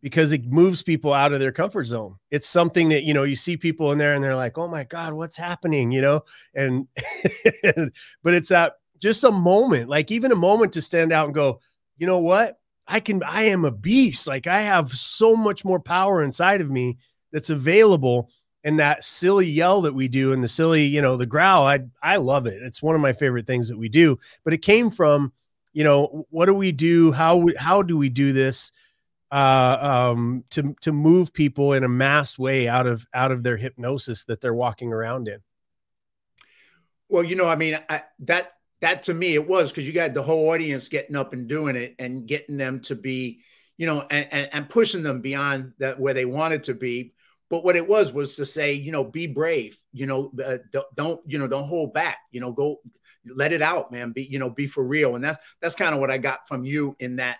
because 0.00 0.32
it 0.32 0.46
moves 0.46 0.82
people 0.82 1.12
out 1.12 1.32
of 1.32 1.40
their 1.40 1.52
comfort 1.52 1.84
zone. 1.84 2.16
It's 2.30 2.48
something 2.48 2.88
that, 2.90 3.02
you 3.02 3.12
know, 3.12 3.24
you 3.24 3.36
see 3.36 3.56
people 3.56 3.92
in 3.92 3.98
there 3.98 4.14
and 4.14 4.22
they're 4.22 4.36
like, 4.36 4.56
oh 4.56 4.68
my 4.68 4.84
God, 4.84 5.12
what's 5.12 5.36
happening? 5.36 5.90
You 5.90 6.00
know, 6.00 6.20
and, 6.54 6.86
but 8.22 8.34
it's 8.34 8.48
that 8.50 8.74
just 8.98 9.24
a 9.24 9.30
moment, 9.30 9.88
like 9.88 10.10
even 10.10 10.32
a 10.32 10.36
moment 10.36 10.72
to 10.74 10.82
stand 10.82 11.12
out 11.12 11.26
and 11.26 11.34
go, 11.34 11.60
you 11.98 12.06
know 12.06 12.18
what? 12.18 12.59
I 12.90 13.00
can, 13.00 13.22
I 13.22 13.44
am 13.44 13.64
a 13.64 13.70
beast. 13.70 14.26
Like 14.26 14.46
I 14.46 14.62
have 14.62 14.90
so 14.90 15.36
much 15.36 15.64
more 15.64 15.80
power 15.80 16.22
inside 16.22 16.60
of 16.60 16.70
me 16.70 16.98
that's 17.32 17.50
available. 17.50 18.30
And 18.62 18.78
that 18.78 19.04
silly 19.04 19.46
yell 19.46 19.80
that 19.82 19.94
we 19.94 20.08
do 20.08 20.32
and 20.32 20.44
the 20.44 20.48
silly, 20.48 20.84
you 20.84 21.00
know, 21.00 21.16
the 21.16 21.24
growl, 21.24 21.66
I, 21.66 21.80
I 22.02 22.16
love 22.16 22.46
it. 22.46 22.62
It's 22.62 22.82
one 22.82 22.94
of 22.94 23.00
my 23.00 23.14
favorite 23.14 23.46
things 23.46 23.68
that 23.68 23.78
we 23.78 23.88
do, 23.88 24.18
but 24.44 24.52
it 24.52 24.58
came 24.58 24.90
from, 24.90 25.32
you 25.72 25.84
know, 25.84 26.26
what 26.28 26.46
do 26.46 26.54
we 26.54 26.72
do? 26.72 27.12
How, 27.12 27.46
how 27.56 27.80
do 27.80 27.96
we 27.96 28.10
do 28.10 28.34
this? 28.34 28.70
uh, 29.30 30.10
um, 30.12 30.44
to 30.50 30.74
to 30.80 30.92
move 30.92 31.32
people 31.32 31.72
in 31.72 31.84
a 31.84 31.88
mass 31.88 32.38
way 32.38 32.68
out 32.68 32.86
of 32.86 33.06
out 33.14 33.30
of 33.30 33.42
their 33.42 33.56
hypnosis 33.56 34.24
that 34.24 34.40
they're 34.40 34.54
walking 34.54 34.92
around 34.92 35.28
in. 35.28 35.40
Well, 37.08 37.24
you 37.24 37.36
know, 37.36 37.48
I 37.48 37.56
mean, 37.56 37.78
I, 37.88 38.02
that 38.20 38.52
that 38.80 39.02
to 39.04 39.14
me 39.14 39.34
it 39.34 39.46
was 39.46 39.70
because 39.70 39.86
you 39.86 39.92
got 39.92 40.14
the 40.14 40.22
whole 40.22 40.48
audience 40.48 40.88
getting 40.88 41.16
up 41.16 41.32
and 41.32 41.48
doing 41.48 41.76
it 41.76 41.94
and 41.98 42.26
getting 42.26 42.56
them 42.56 42.80
to 42.80 42.94
be, 42.94 43.40
you 43.76 43.86
know, 43.86 44.06
and, 44.10 44.28
and, 44.30 44.48
and 44.52 44.68
pushing 44.68 45.02
them 45.02 45.20
beyond 45.20 45.72
that 45.78 45.98
where 45.98 46.14
they 46.14 46.24
wanted 46.24 46.64
to 46.64 46.74
be. 46.74 47.12
But 47.48 47.64
what 47.64 47.76
it 47.76 47.86
was 47.86 48.12
was 48.12 48.36
to 48.36 48.44
say, 48.44 48.72
you 48.72 48.92
know, 48.92 49.04
be 49.04 49.26
brave. 49.26 49.76
You 49.92 50.06
know, 50.06 50.32
uh, 50.44 50.58
don't, 50.70 50.94
don't 50.94 51.20
you 51.26 51.38
know 51.38 51.48
don't 51.48 51.66
hold 51.66 51.92
back. 51.92 52.18
You 52.30 52.40
know, 52.40 52.52
go 52.52 52.80
let 53.26 53.52
it 53.52 53.60
out, 53.62 53.90
man. 53.92 54.12
Be 54.12 54.22
you 54.22 54.38
know 54.38 54.50
be 54.50 54.66
for 54.66 54.84
real. 54.84 55.16
And 55.16 55.24
that's 55.24 55.38
that's 55.60 55.74
kind 55.74 55.94
of 55.94 56.00
what 56.00 56.10
I 56.10 56.18
got 56.18 56.46
from 56.46 56.64
you 56.64 56.96
in 57.00 57.16
that 57.16 57.38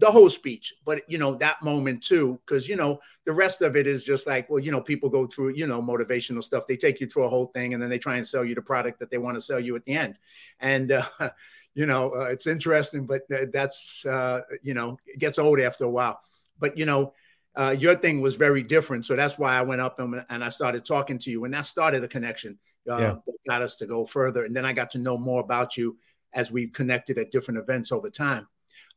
the 0.00 0.10
whole 0.10 0.30
speech, 0.30 0.74
but 0.84 1.02
you 1.08 1.18
know, 1.18 1.34
that 1.36 1.62
moment 1.62 2.02
too, 2.02 2.40
because 2.44 2.66
you 2.66 2.74
know, 2.74 2.98
the 3.26 3.32
rest 3.32 3.60
of 3.60 3.76
it 3.76 3.86
is 3.86 4.02
just 4.02 4.26
like, 4.26 4.48
well, 4.48 4.58
you 4.58 4.72
know, 4.72 4.80
people 4.80 5.08
go 5.08 5.26
through, 5.26 5.50
you 5.50 5.66
know, 5.66 5.82
motivational 5.82 6.42
stuff. 6.42 6.66
They 6.66 6.76
take 6.76 7.00
you 7.00 7.06
through 7.06 7.24
a 7.24 7.28
whole 7.28 7.46
thing 7.46 7.74
and 7.74 7.82
then 7.82 7.90
they 7.90 7.98
try 7.98 8.16
and 8.16 8.26
sell 8.26 8.44
you 8.44 8.54
the 8.54 8.62
product 8.62 8.98
that 8.98 9.10
they 9.10 9.18
want 9.18 9.36
to 9.36 9.40
sell 9.40 9.60
you 9.60 9.76
at 9.76 9.84
the 9.84 9.92
end. 9.92 10.18
And, 10.58 10.92
uh, 10.92 11.04
you 11.74 11.86
know, 11.86 12.14
uh, 12.14 12.24
it's 12.24 12.46
interesting, 12.46 13.06
but 13.06 13.28
th- 13.28 13.50
that's, 13.52 14.04
uh, 14.06 14.40
you 14.62 14.74
know, 14.74 14.98
it 15.06 15.18
gets 15.18 15.38
old 15.38 15.60
after 15.60 15.84
a 15.84 15.90
while. 15.90 16.18
But, 16.58 16.78
you 16.78 16.86
know, 16.86 17.12
uh, 17.54 17.76
your 17.78 17.94
thing 17.94 18.20
was 18.20 18.34
very 18.34 18.62
different. 18.62 19.04
So 19.04 19.16
that's 19.16 19.38
why 19.38 19.54
I 19.54 19.62
went 19.62 19.80
up 19.80 20.00
and, 20.00 20.24
and 20.30 20.42
I 20.42 20.48
started 20.48 20.84
talking 20.84 21.18
to 21.18 21.30
you. 21.30 21.44
And 21.44 21.52
that 21.52 21.66
started 21.66 22.02
a 22.02 22.08
connection 22.08 22.58
uh, 22.90 22.98
yeah. 22.98 23.14
that 23.26 23.36
got 23.48 23.62
us 23.62 23.76
to 23.76 23.86
go 23.86 24.06
further. 24.06 24.44
And 24.44 24.56
then 24.56 24.64
I 24.64 24.72
got 24.72 24.90
to 24.92 24.98
know 24.98 25.18
more 25.18 25.40
about 25.40 25.76
you 25.76 25.98
as 26.32 26.50
we 26.50 26.68
connected 26.68 27.18
at 27.18 27.30
different 27.30 27.58
events 27.58 27.92
over 27.92 28.08
time. 28.08 28.48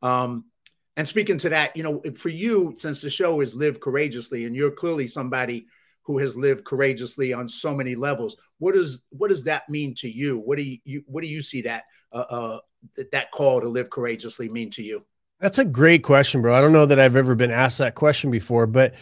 Um, 0.02 0.46
and 0.96 1.06
speaking 1.06 1.38
to 1.38 1.48
that, 1.48 1.76
you 1.76 1.82
know, 1.82 2.02
for 2.16 2.28
you, 2.28 2.74
since 2.76 3.00
the 3.00 3.10
show 3.10 3.40
is 3.40 3.54
live 3.54 3.80
courageously, 3.80 4.44
and 4.44 4.54
you're 4.54 4.70
clearly 4.70 5.06
somebody 5.06 5.66
who 6.02 6.18
has 6.18 6.36
lived 6.36 6.64
courageously 6.64 7.32
on 7.32 7.48
so 7.48 7.74
many 7.74 7.94
levels, 7.94 8.36
what 8.58 8.74
does 8.74 9.00
what 9.10 9.28
does 9.28 9.44
that 9.44 9.68
mean 9.68 9.94
to 9.96 10.08
you? 10.08 10.38
What 10.38 10.58
do 10.58 10.64
you, 10.84 11.02
what 11.06 11.22
do 11.22 11.28
you 11.28 11.40
see 11.40 11.62
that 11.62 11.84
uh, 12.12 12.24
uh, 12.28 12.58
that 13.12 13.30
call 13.32 13.60
to 13.60 13.68
live 13.68 13.90
courageously 13.90 14.48
mean 14.48 14.70
to 14.70 14.82
you? 14.82 15.04
That's 15.40 15.58
a 15.58 15.64
great 15.64 16.02
question, 16.02 16.42
bro. 16.42 16.54
I 16.54 16.60
don't 16.60 16.72
know 16.72 16.86
that 16.86 17.00
I've 17.00 17.16
ever 17.16 17.34
been 17.34 17.50
asked 17.50 17.78
that 17.78 17.96
question 17.96 18.30
before, 18.30 18.66
but 18.66 18.94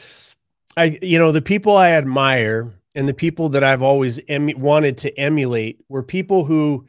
I, 0.76 0.98
you 1.02 1.18
know, 1.18 1.30
the 1.30 1.42
people 1.42 1.76
I 1.76 1.90
admire 1.90 2.72
and 2.94 3.08
the 3.08 3.14
people 3.14 3.50
that 3.50 3.62
I've 3.62 3.82
always 3.82 4.20
em- 4.28 4.58
wanted 4.58 4.98
to 4.98 5.18
emulate 5.18 5.84
were 5.88 6.02
people 6.02 6.44
who 6.44 6.86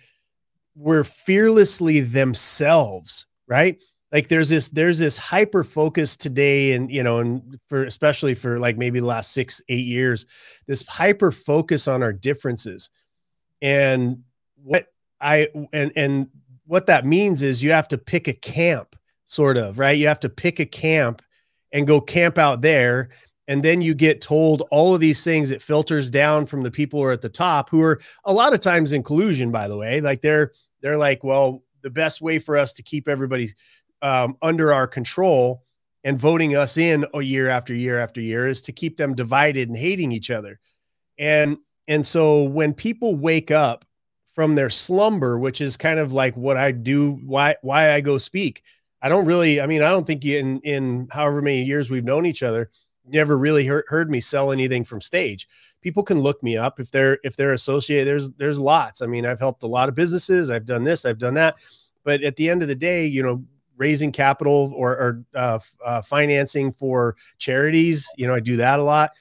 were 0.76 1.04
fearlessly 1.04 2.00
themselves, 2.00 3.26
right? 3.48 3.82
Like 4.14 4.28
there's 4.28 4.48
this 4.48 4.70
there's 4.70 5.00
this 5.00 5.18
hyper 5.18 5.64
focus 5.64 6.16
today 6.16 6.74
and 6.74 6.90
you 6.92 7.02
know 7.02 7.18
and 7.18 7.60
for 7.68 7.84
especially 7.84 8.36
for 8.36 8.60
like 8.60 8.78
maybe 8.78 9.00
the 9.00 9.06
last 9.06 9.32
six 9.34 9.62
eight 9.68 9.86
years 9.86 10.28
this 10.68 10.88
hyper 10.88 11.32
focus 11.32 11.88
on 11.88 12.04
our 12.04 12.14
differences. 12.14 12.92
And 13.62 14.24
what 14.64 14.88
i 15.20 15.50
and 15.74 15.92
and 15.96 16.28
what 16.66 16.86
that 16.86 17.06
means 17.06 17.42
is 17.42 17.64
you 17.64 17.72
have 17.72 17.88
to 17.90 17.98
pick 17.98 18.28
a 18.28 18.34
camp 18.34 18.96
sort 19.26 19.58
of 19.58 19.80
right? 19.80 19.98
You 19.98 20.08
have 20.08 20.20
to 20.22 20.30
pick 20.30 20.60
a 20.60 20.66
camp 20.66 21.24
and 21.72 21.88
go 21.88 22.00
camp 22.00 22.38
out 22.38 22.62
there. 22.62 23.10
And 23.48 23.62
then 23.62 23.82
you 23.82 23.94
get 23.94 24.22
told 24.22 24.64
all 24.72 24.96
of 24.96 25.02
these 25.02 25.22
things. 25.22 25.52
It 25.52 25.62
filters 25.62 26.10
down 26.10 26.46
from 26.46 26.62
the 26.62 26.72
people 26.72 27.02
who 27.02 27.08
are 27.08 27.12
at 27.12 27.22
the 27.22 27.28
top 27.28 27.70
who 27.70 27.82
are 27.82 28.00
a 28.24 28.32
lot 28.32 28.54
of 28.54 28.60
times 28.60 28.92
in 28.92 29.02
collusion 29.02 29.52
by 29.52 29.68
the 29.68 29.76
way. 29.76 30.02
Like 30.02 30.22
they're 30.22 30.52
they're 30.82 30.98
like 30.98 31.24
well 31.24 31.64
the 31.82 31.90
best 31.90 32.22
way 32.22 32.40
for 32.40 32.58
us 32.58 32.74
to 32.74 32.84
keep 32.84 33.08
everybody 33.08 33.50
um, 34.04 34.38
under 34.42 34.72
our 34.72 34.86
control 34.86 35.64
and 36.04 36.20
voting 36.20 36.56
us 36.56 36.78
in 36.78 37.06
a 37.14 37.22
year 37.22 37.48
after 37.48 37.74
year 37.74 37.98
after 37.98 38.22
year 38.22 38.48
is 38.48 38.62
to 38.64 38.72
keep 38.72 38.98
them 38.98 39.16
divided 39.16 39.70
and 39.70 39.78
hating 39.78 40.12
each 40.12 40.30
other. 40.30 40.60
And 41.18 41.58
and 41.88 42.06
so 42.06 42.44
when 42.44 42.74
people 42.74 43.16
wake 43.16 43.52
up 43.52 43.86
from 44.34 44.56
their 44.56 44.70
slumber, 44.70 45.38
which 45.38 45.62
is 45.62 45.78
kind 45.78 46.00
of 46.00 46.12
like 46.12 46.36
what 46.36 46.58
I 46.58 46.72
do, 46.72 47.14
why 47.26 47.56
why 47.62 47.94
I 47.94 48.02
go 48.02 48.18
speak. 48.18 48.64
I 49.02 49.10
don't 49.10 49.26
really, 49.26 49.60
I 49.60 49.68
mean, 49.68 49.82
I 49.82 49.90
don't 49.90 50.08
think 50.08 50.26
in 50.26 50.60
in 50.62 51.08
however 51.12 51.42
many 51.42 51.64
years 51.64 51.90
we've 51.90 52.06
known 52.06 52.26
each 52.26 52.44
other, 52.44 52.70
never 53.06 53.38
really 53.38 53.66
heard, 53.66 53.86
heard 53.88 54.10
me 54.10 54.20
sell 54.20 54.52
anything 54.52 54.84
from 54.84 55.02
stage. 55.02 55.48
People 55.82 56.04
can 56.04 56.20
look 56.20 56.42
me 56.42 56.58
up 56.58 56.80
if 56.80 56.92
they're 56.92 57.20
if 57.24 57.36
they're 57.36 57.54
associated. 57.54 58.08
There's 58.08 58.30
there's 58.32 58.60
lots. 58.60 59.02
I 59.02 59.08
mean, 59.08 59.26
I've 59.26 59.40
helped 59.40 59.64
a 59.64 59.68
lot 59.68 59.90
of 59.90 59.96
businesses. 59.96 60.50
I've 60.50 60.66
done 60.66 60.84
this. 60.84 61.06
I've 61.06 61.20
done 61.20 61.36
that. 61.36 61.58
But 62.04 62.24
at 62.24 62.36
the 62.36 62.50
end 62.50 62.62
of 62.62 62.68
the 62.68 62.76
day, 62.76 63.06
you 63.06 63.24
know, 63.24 63.44
raising 63.84 64.14
capital 64.14 64.72
or, 64.76 64.92
or 64.92 65.24
uh, 65.36 65.60
uh, 65.86 66.02
financing 66.02 66.72
for 66.72 67.18
charities. 67.38 68.08
You 68.16 68.28
know, 68.28 68.34
I 68.34 68.40
do 68.40 68.56
that 68.58 68.80
a 68.80 68.84
lot, 68.84 69.12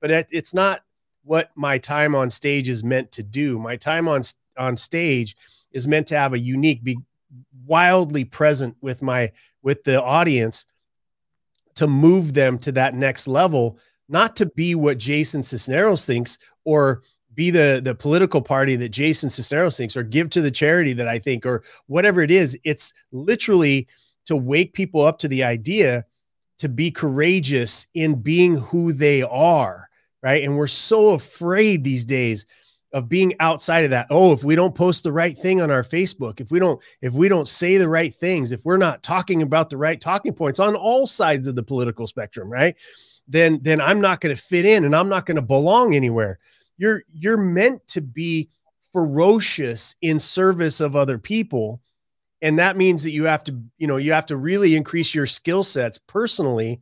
but 0.00 0.12
it, 0.12 0.28
it's 0.30 0.54
not 0.54 0.82
what 1.24 1.50
my 1.56 1.76
time 1.78 2.14
on 2.14 2.30
stage 2.30 2.68
is 2.68 2.84
meant 2.84 3.10
to 3.12 3.24
do. 3.24 3.58
My 3.58 3.76
time 3.76 4.06
on 4.06 4.22
on 4.56 4.76
stage 4.76 5.36
is 5.72 5.88
meant 5.88 6.06
to 6.08 6.16
have 6.16 6.34
a 6.34 6.38
unique, 6.38 6.84
be 6.84 6.98
wildly 7.66 8.24
present 8.24 8.76
with 8.80 9.02
my 9.02 9.32
with 9.62 9.82
the 9.82 10.00
audience 10.00 10.66
to 11.74 11.86
move 11.86 12.34
them 12.34 12.58
to 12.58 12.72
that 12.72 12.94
next 12.94 13.26
level, 13.26 13.78
not 14.08 14.36
to 14.36 14.46
be 14.46 14.74
what 14.74 14.98
Jason 14.98 15.42
Sisneros 15.42 16.04
thinks 16.04 16.38
or 16.64 17.02
be 17.34 17.50
the 17.50 17.80
the 17.82 17.94
political 17.94 18.42
party 18.42 18.76
that 18.76 18.90
Jason 18.90 19.28
Sisneros 19.28 19.76
thinks 19.76 19.96
or 19.96 20.02
give 20.02 20.30
to 20.30 20.42
the 20.42 20.50
charity 20.50 20.92
that 20.92 21.08
I 21.08 21.18
think 21.18 21.46
or 21.46 21.62
whatever 21.86 22.20
it 22.20 22.30
is. 22.30 22.56
It's 22.64 22.92
literally 23.10 23.88
to 24.26 24.36
wake 24.36 24.72
people 24.72 25.02
up 25.02 25.18
to 25.20 25.28
the 25.28 25.44
idea 25.44 26.04
to 26.58 26.68
be 26.68 26.90
courageous 26.90 27.86
in 27.94 28.22
being 28.22 28.56
who 28.56 28.92
they 28.92 29.22
are, 29.22 29.88
right? 30.22 30.44
And 30.44 30.56
we're 30.56 30.68
so 30.68 31.10
afraid 31.10 31.82
these 31.82 32.04
days 32.04 32.46
of 32.92 33.08
being 33.08 33.34
outside 33.40 33.84
of 33.84 33.90
that. 33.90 34.06
Oh, 34.10 34.32
if 34.32 34.44
we 34.44 34.54
don't 34.54 34.74
post 34.74 35.02
the 35.02 35.12
right 35.12 35.36
thing 35.36 35.60
on 35.60 35.70
our 35.70 35.82
Facebook, 35.82 36.40
if 36.40 36.50
we 36.50 36.58
don't 36.58 36.80
if 37.00 37.14
we 37.14 37.28
don't 37.28 37.48
say 37.48 37.78
the 37.78 37.88
right 37.88 38.14
things, 38.14 38.52
if 38.52 38.64
we're 38.64 38.76
not 38.76 39.02
talking 39.02 39.42
about 39.42 39.70
the 39.70 39.76
right 39.76 40.00
talking 40.00 40.34
points 40.34 40.60
on 40.60 40.76
all 40.76 41.06
sides 41.06 41.48
of 41.48 41.56
the 41.56 41.62
political 41.62 42.06
spectrum, 42.06 42.50
right? 42.50 42.76
Then 43.26 43.60
then 43.62 43.80
I'm 43.80 44.00
not 44.00 44.20
going 44.20 44.34
to 44.36 44.40
fit 44.40 44.64
in 44.64 44.84
and 44.84 44.94
I'm 44.94 45.08
not 45.08 45.26
going 45.26 45.36
to 45.36 45.42
belong 45.42 45.94
anywhere. 45.94 46.38
You're 46.76 47.02
you're 47.12 47.38
meant 47.38 47.86
to 47.88 48.02
be 48.02 48.50
ferocious 48.92 49.96
in 50.02 50.18
service 50.18 50.80
of 50.80 50.94
other 50.94 51.18
people 51.18 51.80
and 52.42 52.58
that 52.58 52.76
means 52.76 53.04
that 53.04 53.12
you 53.12 53.24
have 53.24 53.44
to 53.44 53.58
you 53.78 53.86
know 53.86 53.96
you 53.96 54.12
have 54.12 54.26
to 54.26 54.36
really 54.36 54.76
increase 54.76 55.14
your 55.14 55.26
skill 55.26 55.62
sets 55.62 55.96
personally 55.96 56.80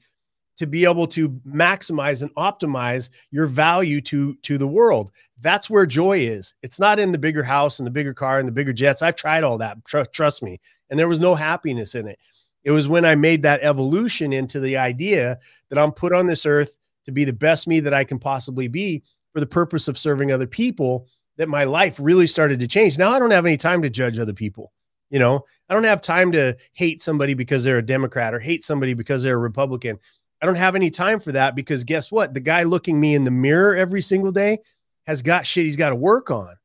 to 0.57 0.67
be 0.67 0.85
able 0.85 1.07
to 1.07 1.31
maximize 1.47 2.23
and 2.23 2.35
optimize 2.35 3.11
your 3.31 3.47
value 3.47 4.01
to 4.01 4.35
to 4.43 4.59
the 4.59 4.67
world. 4.67 5.13
That's 5.41 5.71
where 5.71 5.87
joy 5.87 6.21
is. 6.21 6.55
It's 6.63 6.81
not 6.81 6.99
in 6.99 7.13
the 7.13 7.19
bigger 7.19 7.43
house 7.43 7.79
and 7.79 7.87
the 7.87 7.93
bigger 7.93 8.13
car 8.13 8.39
and 8.39 8.49
the 8.49 8.53
bigger 8.53 8.73
jets. 8.73 9.03
I've 9.03 9.17
tried 9.17 9.45
all 9.45 9.59
that 9.59 9.85
tr- 9.85 10.03
trust 10.13 10.43
me. 10.43 10.61
And 10.91 10.99
there 10.99 11.09
was 11.09 11.21
no 11.21 11.35
happiness 11.35 11.95
in 11.95 12.09
it. 12.09 12.19
It 12.65 12.73
was 12.73 12.89
when 12.89 13.05
i 13.05 13.15
made 13.15 13.43
that 13.43 13.63
evolution 13.63 14.33
into 14.33 14.61
the 14.61 14.77
idea 14.77 15.39
that 15.69 15.79
i'm 15.79 15.93
put 15.93 16.13
on 16.13 16.27
this 16.27 16.45
earth 16.45 16.77
to 17.07 17.13
be 17.13 17.25
the 17.25 17.33
best 17.33 17.67
me 17.67 17.81
that 17.81 17.95
i 17.95 18.05
can 18.05 18.19
possibly 18.19 18.69
be 18.69 19.03
for 19.33 19.41
the 19.41 19.47
purpose 19.47 19.89
of 19.89 19.97
serving 19.97 20.31
other 20.31 20.47
people 20.47 21.07
that 21.39 21.49
my 21.49 21.65
life 21.65 21.97
really 21.99 22.27
started 22.27 22.61
to 22.61 22.67
change. 22.67 22.99
Now 22.99 23.13
i 23.13 23.19
don't 23.19 23.31
have 23.31 23.47
any 23.47 23.57
time 23.57 23.81
to 23.81 23.89
judge 23.89 24.19
other 24.19 24.35
people 24.35 24.73
you 25.11 25.19
know, 25.19 25.45
I 25.69 25.75
don't 25.75 25.85
have 25.85 26.01
time 26.01 26.33
to 26.33 26.57
hate 26.73 27.03
somebody 27.03 27.35
because 27.35 27.63
they're 27.65 27.79
a 27.79 27.87
Democrat 27.87 28.33
or 28.33 28.41
hate 28.41 28.65
somebody 28.65 28.95
because 28.95 29.23
they're 29.23 29.35
a 29.35 29.39
Republican. 29.39 29.99
I 30.43 30.47
don't 30.47 30.55
have 30.55 30.75
any 30.75 30.91
time 30.91 31.21
for 31.21 31.33
that 31.33 31.55
because 31.55 31.85
guess 31.85 32.11
what? 32.11 32.33
The 32.33 32.41
guy 32.41 32.63
looking 32.63 32.99
me 32.99 33.15
in 33.15 33.25
the 33.25 33.31
mirror 33.31 33.77
every 33.77 34.01
single 34.01 34.33
day 34.33 34.61
has 35.07 35.23
got 35.23 35.47
shit 35.47 35.65
he's 35.65 35.77
got 35.77 35.91
to 35.91 35.97
work 35.97 36.31
on. 36.31 36.57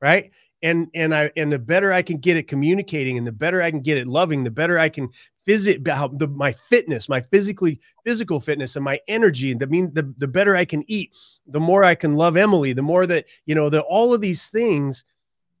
Right. 0.00 0.30
And 0.62 0.88
and 0.94 1.14
I 1.14 1.30
and 1.36 1.52
the 1.52 1.58
better 1.58 1.92
I 1.92 2.02
can 2.02 2.18
get 2.18 2.36
at 2.36 2.46
communicating 2.46 3.18
and 3.18 3.26
the 3.26 3.32
better 3.32 3.60
I 3.60 3.70
can 3.70 3.80
get 3.80 3.98
at 3.98 4.06
loving, 4.06 4.44
the 4.44 4.50
better 4.50 4.78
I 4.78 4.88
can 4.88 5.10
visit 5.46 5.84
the, 5.84 6.32
my 6.34 6.52
fitness, 6.52 7.08
my 7.08 7.20
physically 7.20 7.80
physical 8.04 8.40
fitness 8.40 8.76
and 8.76 8.84
my 8.84 8.98
energy. 9.08 9.52
And 9.52 9.60
the 9.60 9.66
mean 9.66 9.92
the, 9.92 10.14
the 10.16 10.28
better 10.28 10.56
I 10.56 10.64
can 10.64 10.84
eat, 10.90 11.14
the 11.46 11.60
more 11.60 11.84
I 11.84 11.94
can 11.94 12.14
love 12.14 12.36
Emily, 12.36 12.72
the 12.72 12.82
more 12.82 13.06
that, 13.06 13.26
you 13.44 13.54
know, 13.54 13.68
that 13.68 13.82
all 13.82 14.14
of 14.14 14.22
these 14.22 14.48
things 14.48 15.04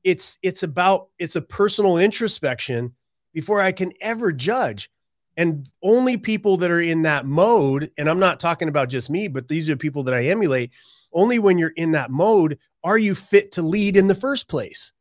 it's 0.04 0.38
it's 0.42 0.62
about 0.62 1.08
it's 1.18 1.36
a 1.36 1.42
personal 1.42 1.98
introspection 1.98 2.94
before 3.32 3.60
I 3.60 3.72
can 3.72 3.92
ever 4.00 4.32
judge. 4.32 4.90
And 5.36 5.68
only 5.82 6.16
people 6.16 6.58
that 6.58 6.70
are 6.70 6.80
in 6.80 7.02
that 7.02 7.26
mode, 7.26 7.90
and 7.98 8.08
I'm 8.08 8.20
not 8.20 8.38
talking 8.38 8.68
about 8.68 8.88
just 8.88 9.10
me, 9.10 9.26
but 9.26 9.48
these 9.48 9.68
are 9.68 9.76
people 9.76 10.04
that 10.04 10.14
I 10.14 10.26
emulate. 10.26 10.70
Only 11.12 11.40
when 11.40 11.58
you're 11.58 11.70
in 11.70 11.92
that 11.92 12.12
mode 12.12 12.58
are 12.84 12.98
you 12.98 13.16
fit 13.16 13.50
to 13.52 13.62
lead 13.62 13.96
in 13.96 14.06
the 14.06 14.14
first 14.14 14.46
place 14.48 14.92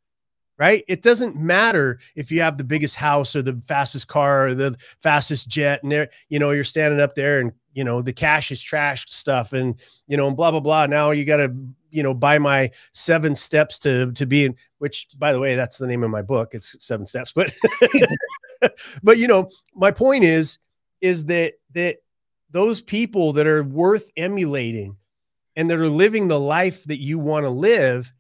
right? 0.57 0.83
It 0.88 1.01
doesn't 1.01 1.36
matter 1.36 2.00
if 2.15 2.31
you 2.31 2.41
have 2.41 2.57
the 2.57 2.63
biggest 2.63 2.95
house 2.95 3.36
or 3.36 3.41
the 3.41 3.62
fastest 3.67 4.07
car 4.07 4.48
or 4.48 4.53
the 4.53 4.77
fastest 5.01 5.48
jet, 5.48 5.81
and 5.83 5.91
there, 5.91 6.10
you 6.29 6.39
know, 6.39 6.51
you're 6.51 6.63
standing 6.63 7.00
up 7.01 7.15
there 7.15 7.39
and 7.39 7.51
you 7.74 7.83
know 7.83 8.01
the 8.01 8.13
cash 8.13 8.51
is 8.51 8.63
trashed 8.63 9.10
stuff, 9.10 9.53
and 9.53 9.79
you 10.07 10.17
know, 10.17 10.27
and 10.27 10.38
blah 10.38 10.51
blah 10.51 10.60
blah. 10.60 10.86
Now 10.86 11.12
you 11.12 11.25
got 11.25 11.38
to 11.38 11.53
you 11.94 12.04
know 12.04 12.14
by 12.14 12.40
my 12.40 12.72
seven 12.92 13.36
steps 13.36 13.80
to 13.80 14.12
to 14.14 14.26
be 14.26 14.46
in. 14.46 14.56
Which, 14.80 15.08
by 15.18 15.32
the 15.32 15.40
way, 15.40 15.56
that's 15.56 15.78
the 15.78 15.88
name 15.88 16.04
of 16.04 16.10
my 16.10 16.22
book. 16.22 16.54
It's 16.54 16.76
seven 16.86 17.06
steps, 17.06 17.32
but 17.34 17.54
but 19.04 19.18
you 19.18 19.28
know, 19.28 19.50
my 19.76 19.92
point 19.92 20.24
is 20.24 20.60
is 21.02 21.26
that 21.26 21.54
that 21.74 21.98
those 22.52 22.82
people 22.82 23.34
that 23.34 23.48
are 23.48 23.64
worth 23.64 24.12
emulating 24.18 24.98
and 25.56 25.70
that 25.70 25.79
are 25.79 25.90
living 25.90 26.27
the 26.27 26.40
life 26.40 26.84
that 26.86 27.00
you 27.00 27.20
want 27.20 27.46
to 27.46 27.50
live 27.50 28.14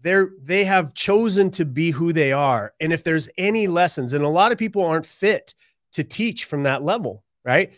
they're 0.00 0.30
they 0.42 0.64
have 0.64 0.94
chosen 0.94 1.50
to 1.50 1.64
be 1.64 1.90
who 1.90 2.12
they 2.12 2.32
are 2.32 2.72
and 2.80 2.92
if 2.92 3.02
there's 3.02 3.28
any 3.36 3.66
lessons 3.66 4.12
and 4.12 4.24
a 4.24 4.28
lot 4.28 4.52
of 4.52 4.58
people 4.58 4.84
aren't 4.84 5.06
fit 5.06 5.54
to 5.92 6.04
teach 6.04 6.44
from 6.44 6.62
that 6.62 6.82
level 6.82 7.24
right 7.44 7.72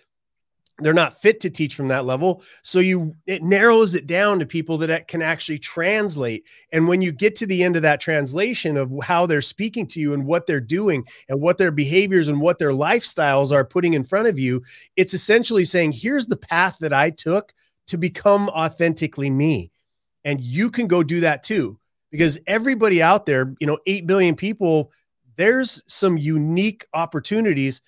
they're 0.81 0.95
not 0.95 1.21
fit 1.21 1.41
to 1.41 1.51
teach 1.51 1.75
from 1.75 1.89
that 1.89 2.05
level. 2.05 2.43
So 2.63 2.79
you 2.79 3.17
it 3.27 3.43
narrows 3.43 3.95
it 3.95 4.07
down 4.07 4.39
to 4.39 4.47
people 4.47 4.79
that 4.79 5.09
can 5.09 5.23
actually 5.23 5.59
translate. 5.59 6.47
And 6.73 6.89
when 6.89 7.03
you 7.03 7.13
get 7.13 7.37
to 7.37 7.47
the 7.47 7.63
end 7.63 7.77
of 7.77 7.83
that 7.83 8.01
translation 8.01 8.77
of 8.77 8.93
how 9.03 9.27
they're 9.27 9.43
speaking 9.43 9.87
to 9.89 10.01
you 10.01 10.15
and 10.15 10.27
what 10.27 10.47
they're 10.47 10.61
doing 10.61 11.05
and 11.29 11.41
what 11.41 11.59
their 11.59 11.71
behaviors 11.71 12.29
and 12.29 12.41
what 12.41 12.59
their 12.59 12.73
lifestyles 12.73 13.53
are 13.53 13.65
putting 13.65 13.95
in 13.95 14.05
front 14.05 14.29
of 14.29 14.39
you 14.39 14.63
it's 14.97 15.15
essentially 15.15 15.65
saying 15.65 15.93
here's 15.93 16.27
the 16.27 16.37
path 16.37 16.79
that 16.81 16.93
i 16.93 17.11
took 17.11 17.53
to 17.91 17.99
become 17.99 18.49
authentically 18.51 19.31
me. 19.31 19.73
And 20.25 20.41
you 20.41 20.71
can 20.71 20.87
go 20.87 21.03
do 21.03 21.21
that 21.21 21.43
too 21.43 21.77
because 22.13 22.39
everybody 22.47 23.03
out 23.03 23.27
there, 23.27 23.53
you 23.59 23.67
know, 23.67 23.79
8 23.85 24.07
billion 24.07 24.37
people, 24.37 24.93
there's 25.37 25.83
some 25.89 26.17
unique 26.17 26.87
opportunities 26.95 27.83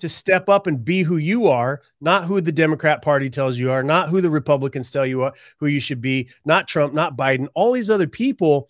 to 0.00 0.08
step 0.08 0.48
up 0.48 0.66
and 0.66 0.84
be 0.84 1.02
who 1.02 1.16
you 1.16 1.48
are, 1.48 1.82
not 2.00 2.24
who 2.24 2.40
the 2.40 2.52
Democrat 2.52 3.02
Party 3.02 3.30
tells 3.30 3.58
you 3.58 3.70
are, 3.70 3.82
not 3.82 4.08
who 4.08 4.20
the 4.20 4.30
Republicans 4.30 4.90
tell 4.90 5.06
you 5.06 5.22
are, 5.22 5.32
who 5.58 5.66
you 5.66 5.80
should 5.80 6.00
be, 6.00 6.28
not 6.44 6.68
Trump, 6.68 6.94
not 6.94 7.16
Biden, 7.16 7.48
all 7.54 7.72
these 7.72 7.90
other 7.90 8.06
people 8.06 8.68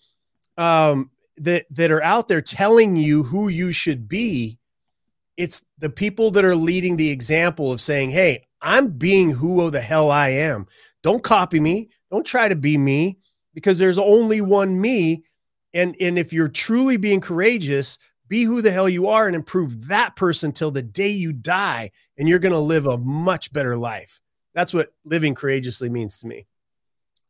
um, 0.57 1.11
that 1.37 1.65
that 1.71 1.91
are 1.91 2.03
out 2.03 2.27
there 2.27 2.41
telling 2.41 2.95
you 2.95 3.23
who 3.23 3.47
you 3.47 3.71
should 3.71 4.07
be. 4.07 4.57
It's 5.35 5.63
the 5.77 5.89
people 5.89 6.31
that 6.31 6.45
are 6.45 6.55
leading 6.55 6.97
the 6.97 7.09
example 7.09 7.71
of 7.71 7.79
saying, 7.79 8.09
"Hey, 8.09 8.47
I'm 8.61 8.87
being 8.89 9.31
who 9.31 9.69
the 9.69 9.81
hell 9.81 10.11
I 10.11 10.29
am. 10.29 10.67
Don't 11.03 11.23
copy 11.23 11.59
me. 11.59 11.89
Don't 12.11 12.25
try 12.25 12.47
to 12.47 12.55
be 12.55 12.77
me 12.77 13.17
because 13.53 13.77
there's 13.77 13.99
only 13.99 14.41
one 14.41 14.79
me. 14.79 15.23
And, 15.73 15.95
and 15.99 16.17
if 16.17 16.33
you're 16.33 16.47
truly 16.47 16.97
being 16.97 17.21
courageous, 17.21 17.97
be 18.27 18.43
who 18.43 18.61
the 18.61 18.71
hell 18.71 18.89
you 18.89 19.07
are 19.07 19.27
and 19.27 19.35
improve 19.35 19.87
that 19.87 20.15
person 20.15 20.51
till 20.51 20.71
the 20.71 20.81
day 20.81 21.09
you 21.09 21.33
die. 21.33 21.91
And 22.17 22.27
you're 22.27 22.39
going 22.39 22.53
to 22.53 22.59
live 22.59 22.87
a 22.87 22.97
much 22.97 23.51
better 23.53 23.75
life. 23.77 24.21
That's 24.53 24.73
what 24.73 24.93
living 25.05 25.35
courageously 25.35 25.89
means 25.89 26.19
to 26.19 26.27
me. 26.27 26.47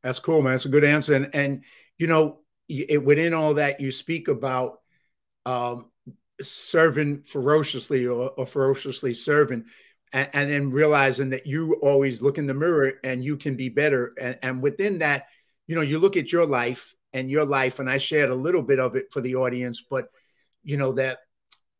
That's 0.04 0.20
cool, 0.20 0.42
man. 0.42 0.54
That's 0.54 0.66
a 0.66 0.70
good 0.70 0.84
answer. 0.84 1.16
And, 1.16 1.34
and 1.34 1.64
you 1.98 2.08
know, 2.08 2.40
it, 2.70 3.04
within 3.04 3.34
all 3.34 3.56
that, 3.56 3.82
you 3.82 3.92
speak 3.92 4.28
about 4.28 4.80
um, 5.46 5.92
serving 6.42 7.24
ferociously 7.24 8.08
or, 8.08 8.30
or 8.32 8.46
ferociously 8.46 9.14
serving. 9.14 9.66
And, 10.14 10.30
and, 10.32 10.50
then 10.50 10.72
realizing 10.72 11.32
that 11.32 11.46
you 11.46 11.74
always 11.82 12.22
look 12.22 12.38
in 12.38 12.48
the 12.48 12.54
mirror 12.54 12.94
and 13.04 13.22
you 13.22 13.36
can 13.36 13.58
be 13.58 13.68
better. 13.68 14.14
And, 14.18 14.40
and 14.42 14.64
within 14.64 15.00
that, 15.00 15.26
you 15.68 15.76
know, 15.76 15.82
you 15.82 16.00
look 16.00 16.16
at 16.16 16.32
your 16.32 16.46
life 16.46 16.96
and 17.12 17.30
your 17.30 17.44
life, 17.44 17.80
and 17.80 17.90
I 17.90 17.98
shared 17.98 18.30
a 18.30 18.36
little 18.36 18.62
bit 18.62 18.80
of 18.80 18.96
it 18.96 19.12
for 19.12 19.20
the 19.20 19.36
audience, 19.36 19.84
but 19.90 20.08
you 20.68 20.78
know 20.78 20.92
that 20.94 21.20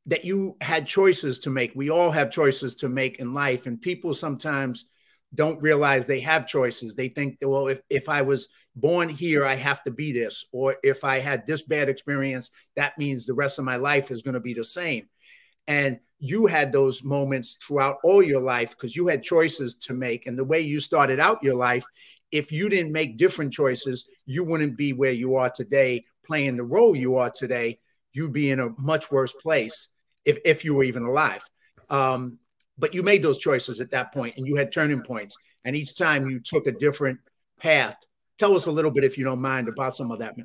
that 0.06 0.24
you 0.24 0.56
had 0.62 0.88
choices 0.88 1.40
to 1.40 1.50
make. 1.50 1.74
We 1.76 1.90
all 1.90 2.12
have 2.12 2.32
choices 2.32 2.76
to 2.78 2.90
make 2.90 3.20
in 3.20 3.34
life, 3.34 3.68
and 3.68 3.82
people 3.82 4.14
sometimes 4.14 4.86
don't 5.36 5.62
realize 5.62 6.08
they 6.08 6.22
have 6.22 6.48
choices. 6.48 6.96
They 6.96 7.10
think, 7.10 7.38
well, 7.42 7.68
if, 7.68 7.82
if 7.90 8.08
I 8.08 8.22
was 8.22 8.48
born 8.78 9.10
here, 9.10 9.44
I 9.44 9.56
have 9.56 9.84
to 9.84 9.92
be 9.92 10.14
this, 10.14 10.46
or 10.54 10.78
if 10.84 11.04
I 11.04 11.20
had 11.20 11.46
this 11.46 11.64
bad 11.64 11.90
experience, 11.90 12.50
that 12.78 12.98
means 12.98 13.26
the 13.26 13.34
rest 13.34 13.60
of 13.60 13.66
my 13.66 13.76
life 13.76 14.10
is 14.10 14.22
going 14.22 14.36
to 14.36 14.40
be 14.40 14.54
the 14.54 14.64
same. 14.64 15.10
And 15.68 16.00
you 16.20 16.46
had 16.46 16.72
those 16.72 17.04
moments 17.04 17.58
throughout 17.62 17.98
all 18.06 18.24
your 18.24 18.40
life 18.40 18.70
because 18.70 18.96
you 18.96 19.08
had 19.08 19.22
choices 19.22 19.76
to 19.76 19.94
make. 19.94 20.26
And 20.26 20.40
the 20.40 20.46
way 20.46 20.62
you 20.62 20.80
started 20.80 21.20
out 21.20 21.44
your 21.44 21.56
life 21.56 21.86
if 22.32 22.52
you 22.52 22.70
didn't 22.70 22.92
make 22.92 23.18
different 23.18 23.54
choices, 23.54 24.06
you 24.26 24.44
wouldn't 24.44 24.78
be 24.78 24.94
where 24.94 25.12
you 25.12 25.36
are 25.36 25.50
today, 25.50 26.06
playing 26.26 26.58
the 26.58 26.64
role 26.64 26.96
you 26.96 27.16
are 27.16 27.30
today. 27.30 27.80
You'd 28.18 28.34
be 28.34 28.50
in 28.50 28.60
a 28.60 28.70
much 28.80 29.12
worse 29.12 29.32
place 29.32 29.90
if, 30.26 30.40
if 30.44 30.66
you 30.66 30.74
were 30.74 30.84
even 30.84 31.04
alive. 31.04 31.44
Um, 31.90 32.40
but 32.78 32.94
you 32.94 33.04
made 33.04 33.22
those 33.22 33.38
choices 33.38 33.80
at 33.80 33.92
that 33.92 34.12
point 34.12 34.36
and 34.38 34.48
you 34.48 34.56
had 34.56 34.72
turning 34.72 35.02
points. 35.02 35.38
And 35.64 35.76
each 35.76 35.96
time 35.96 36.30
you 36.30 36.40
took 36.40 36.66
a 36.66 36.72
different 36.72 37.20
path. 37.60 37.96
Tell 38.38 38.56
us 38.56 38.66
a 38.66 38.72
little 38.72 38.92
bit, 38.92 39.04
if 39.04 39.18
you 39.18 39.24
don't 39.24 39.42
mind, 39.42 39.68
about 39.68 39.96
some 39.96 40.12
of 40.12 40.20
that. 40.20 40.36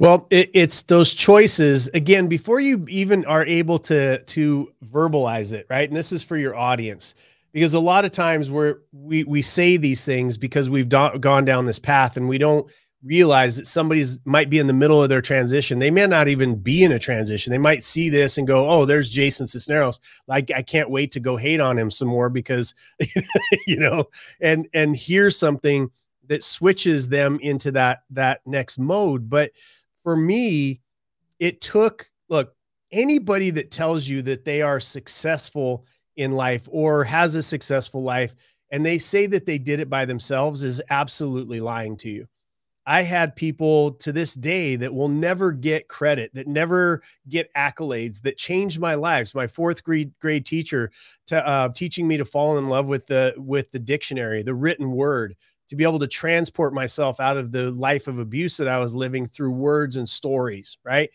Well, 0.00 0.26
it, 0.30 0.50
it's 0.54 0.82
those 0.82 1.14
choices 1.14 1.88
again 1.88 2.26
before 2.26 2.58
you 2.58 2.84
even 2.88 3.24
are 3.26 3.44
able 3.44 3.78
to 3.80 4.18
to 4.18 4.72
verbalize 4.84 5.52
it, 5.52 5.66
right? 5.70 5.88
And 5.88 5.96
this 5.96 6.12
is 6.12 6.24
for 6.24 6.36
your 6.36 6.56
audience 6.56 7.14
because 7.52 7.74
a 7.74 7.80
lot 7.80 8.04
of 8.04 8.10
times 8.10 8.50
we're 8.50 8.78
we 8.92 9.22
we 9.24 9.40
say 9.40 9.76
these 9.76 10.04
things 10.04 10.36
because 10.36 10.68
we've 10.68 10.88
do- 10.88 11.18
gone 11.20 11.44
down 11.44 11.66
this 11.66 11.78
path 11.78 12.16
and 12.16 12.28
we 12.28 12.38
don't 12.38 12.68
realize 13.04 13.56
that 13.56 13.66
somebody's 13.66 14.18
might 14.24 14.50
be 14.50 14.58
in 14.58 14.66
the 14.66 14.72
middle 14.72 15.02
of 15.02 15.08
their 15.08 15.20
transition. 15.20 15.78
They 15.78 15.90
may 15.90 16.06
not 16.06 16.28
even 16.28 16.56
be 16.56 16.82
in 16.82 16.92
a 16.92 16.98
transition. 16.98 17.50
They 17.50 17.58
might 17.58 17.84
see 17.84 18.08
this 18.08 18.38
and 18.38 18.46
go, 18.46 18.68
"Oh, 18.68 18.84
there's 18.84 19.10
Jason 19.10 19.46
Sisneros. 19.46 20.00
Like 20.26 20.50
I 20.50 20.62
can't 20.62 20.90
wait 20.90 21.12
to 21.12 21.20
go 21.20 21.36
hate 21.36 21.60
on 21.60 21.78
him 21.78 21.90
some 21.90 22.08
more 22.08 22.30
because 22.30 22.74
you 23.66 23.76
know, 23.76 24.06
and 24.40 24.68
and 24.72 24.96
hear 24.96 25.30
something 25.30 25.90
that 26.26 26.42
switches 26.42 27.08
them 27.08 27.38
into 27.42 27.70
that 27.72 28.04
that 28.10 28.40
next 28.46 28.78
mode. 28.78 29.28
But 29.28 29.52
for 30.02 30.16
me, 30.16 30.80
it 31.38 31.60
took 31.60 32.10
look, 32.28 32.54
anybody 32.90 33.50
that 33.50 33.70
tells 33.70 34.08
you 34.08 34.22
that 34.22 34.44
they 34.44 34.62
are 34.62 34.80
successful 34.80 35.86
in 36.16 36.32
life 36.32 36.68
or 36.70 37.04
has 37.04 37.34
a 37.34 37.42
successful 37.42 38.02
life 38.02 38.34
and 38.70 38.84
they 38.84 38.98
say 38.98 39.26
that 39.26 39.46
they 39.46 39.58
did 39.58 39.78
it 39.78 39.88
by 39.88 40.04
themselves 40.04 40.64
is 40.64 40.82
absolutely 40.90 41.60
lying 41.60 41.96
to 41.98 42.10
you. 42.10 42.26
I 42.86 43.02
had 43.02 43.34
people 43.34 43.92
to 43.92 44.12
this 44.12 44.34
day 44.34 44.76
that 44.76 44.92
will 44.92 45.08
never 45.08 45.52
get 45.52 45.88
credit, 45.88 46.32
that 46.34 46.46
never 46.46 47.02
get 47.28 47.52
accolades, 47.54 48.20
that 48.22 48.36
changed 48.36 48.78
my 48.78 48.94
lives. 48.94 49.34
My 49.34 49.46
fourth 49.46 49.82
grade 49.82 50.12
grade 50.20 50.44
teacher 50.44 50.90
to 51.26 51.46
uh, 51.46 51.70
teaching 51.70 52.06
me 52.06 52.16
to 52.16 52.24
fall 52.24 52.58
in 52.58 52.68
love 52.68 52.88
with 52.88 53.06
the 53.06 53.34
with 53.38 53.70
the 53.70 53.78
dictionary, 53.78 54.42
the 54.42 54.54
written 54.54 54.90
word, 54.92 55.34
to 55.68 55.76
be 55.76 55.84
able 55.84 55.98
to 55.98 56.06
transport 56.06 56.74
myself 56.74 57.20
out 57.20 57.36
of 57.36 57.52
the 57.52 57.70
life 57.70 58.06
of 58.06 58.18
abuse 58.18 58.56
that 58.58 58.68
I 58.68 58.78
was 58.78 58.94
living 58.94 59.26
through 59.26 59.52
words 59.52 59.96
and 59.96 60.08
stories. 60.08 60.78
Right 60.84 61.10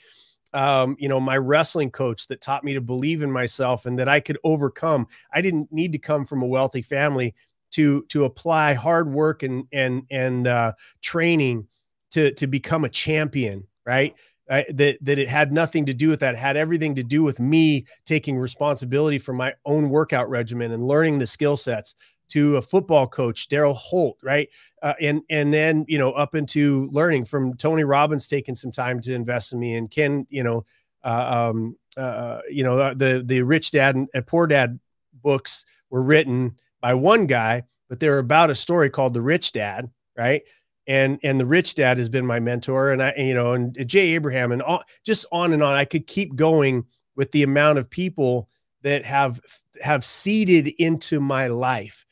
um, 0.54 0.96
you 1.00 1.08
know, 1.10 1.20
my 1.20 1.38
wrestling 1.38 1.92
coach 1.92 2.28
that 2.28 2.42
taught 2.42 2.64
me 2.64 2.74
to 2.74 2.82
believe 2.82 3.22
in 3.22 3.32
myself 3.32 3.86
and 3.86 3.98
that 4.00 4.08
I 4.10 4.20
could 4.20 4.38
overcome. 4.44 5.08
I 5.34 5.42
didn't 5.42 5.72
need 5.72 5.92
to 5.92 6.00
come 6.00 6.26
from 6.26 6.42
a 6.42 6.48
wealthy 6.48 6.82
family 6.82 7.36
to 7.72 8.04
to 8.10 8.26
apply 8.26 8.74
hard 8.74 9.12
work 9.12 9.44
and 9.44 9.66
and 9.72 10.04
and 10.10 10.48
uh, 10.48 10.74
training 11.02 11.68
to 12.12 12.32
to 12.34 12.48
become 12.48 12.86
a 12.86 12.90
champion, 12.90 13.66
right? 13.86 14.16
I, 14.50 14.66
that 14.74 14.98
that 15.02 15.20
it 15.20 15.30
had 15.30 15.52
nothing 15.52 15.86
to 15.86 15.94
do 15.94 16.10
with 16.10 16.22
that. 16.22 16.34
It 16.34 16.40
had 16.40 16.58
everything 16.58 16.96
to 16.96 17.04
do 17.04 17.22
with 17.24 17.40
me 17.40 17.86
taking 18.06 18.38
responsibility 18.38 19.20
for 19.20 19.34
my 19.34 19.54
own 19.66 19.90
workout 19.90 20.30
regimen 20.30 20.72
and 20.72 20.88
learning 20.88 21.20
the 21.20 21.28
skill 21.28 21.56
sets 21.56 21.94
to 22.30 22.58
a 22.58 22.62
football 22.62 23.08
coach, 23.08 23.48
Daryl 23.48 23.76
Holt, 23.76 24.18
right? 24.24 24.50
Uh, 24.82 24.94
and 25.02 25.22
and 25.30 25.54
then 25.54 25.86
you 25.88 25.98
know 25.98 26.12
up 26.14 26.36
into 26.36 26.88
learning 26.92 27.26
from 27.26 27.56
Tony 27.56 27.84
Robbins 27.84 28.28
taking 28.28 28.56
some 28.56 28.72
time 28.72 29.00
to 29.02 29.14
invest 29.14 29.54
in 29.54 29.60
me, 29.60 29.76
and 29.76 29.90
Ken, 29.92 30.26
you 30.30 30.44
know, 30.44 30.66
uh, 31.04 31.50
um, 31.50 31.78
uh, 31.98 32.40
you 32.50 32.64
know 32.64 32.94
the 32.94 33.22
the 33.26 33.42
Rich 33.44 33.72
Dad 33.72 33.96
and 33.96 34.08
Poor 34.26 34.48
Dad 34.48 34.80
books 35.22 35.66
were 35.90 36.02
written 36.02 36.56
by 36.82 36.94
one 36.94 37.26
guy, 37.26 37.64
but 37.88 38.00
they're 38.00 38.20
about 38.20 38.50
a 38.50 38.56
story 38.56 38.90
called 38.90 39.14
The 39.14 39.22
Rich 39.22 39.54
Dad, 39.54 39.90
right? 40.18 40.44
And 40.88 41.20
and 41.24 41.40
the 41.40 41.46
Rich 41.46 41.76
Dad 41.76 41.98
has 41.98 42.10
been 42.10 42.26
my 42.26 42.40
mentor, 42.40 42.92
and 42.92 43.02
I 43.04 43.14
you 43.18 43.34
know 43.34 43.54
and 43.54 43.76
Jay 43.88 44.10
Abraham, 44.16 44.52
and 44.52 44.62
all, 44.62 44.84
just 45.06 45.26
on 45.32 45.54
and 45.54 45.62
on. 45.62 45.76
I 45.76 45.86
could 45.86 46.08
keep 46.08 46.36
going 46.36 46.86
with 47.16 47.32
the 47.32 47.44
amount 47.44 47.78
of 47.78 47.90
people 47.90 48.50
that 48.82 49.04
have 49.06 49.40
have 49.82 50.06
seeded 50.06 50.68
into 50.80 51.20
my 51.20 51.48
life 51.48 52.06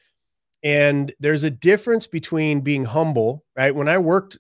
and 0.63 1.13
there's 1.19 1.43
a 1.43 1.51
difference 1.51 2.07
between 2.07 2.61
being 2.61 2.85
humble, 2.85 3.45
right? 3.55 3.73
When 3.73 3.87
I 3.87 3.97
worked 3.99 4.37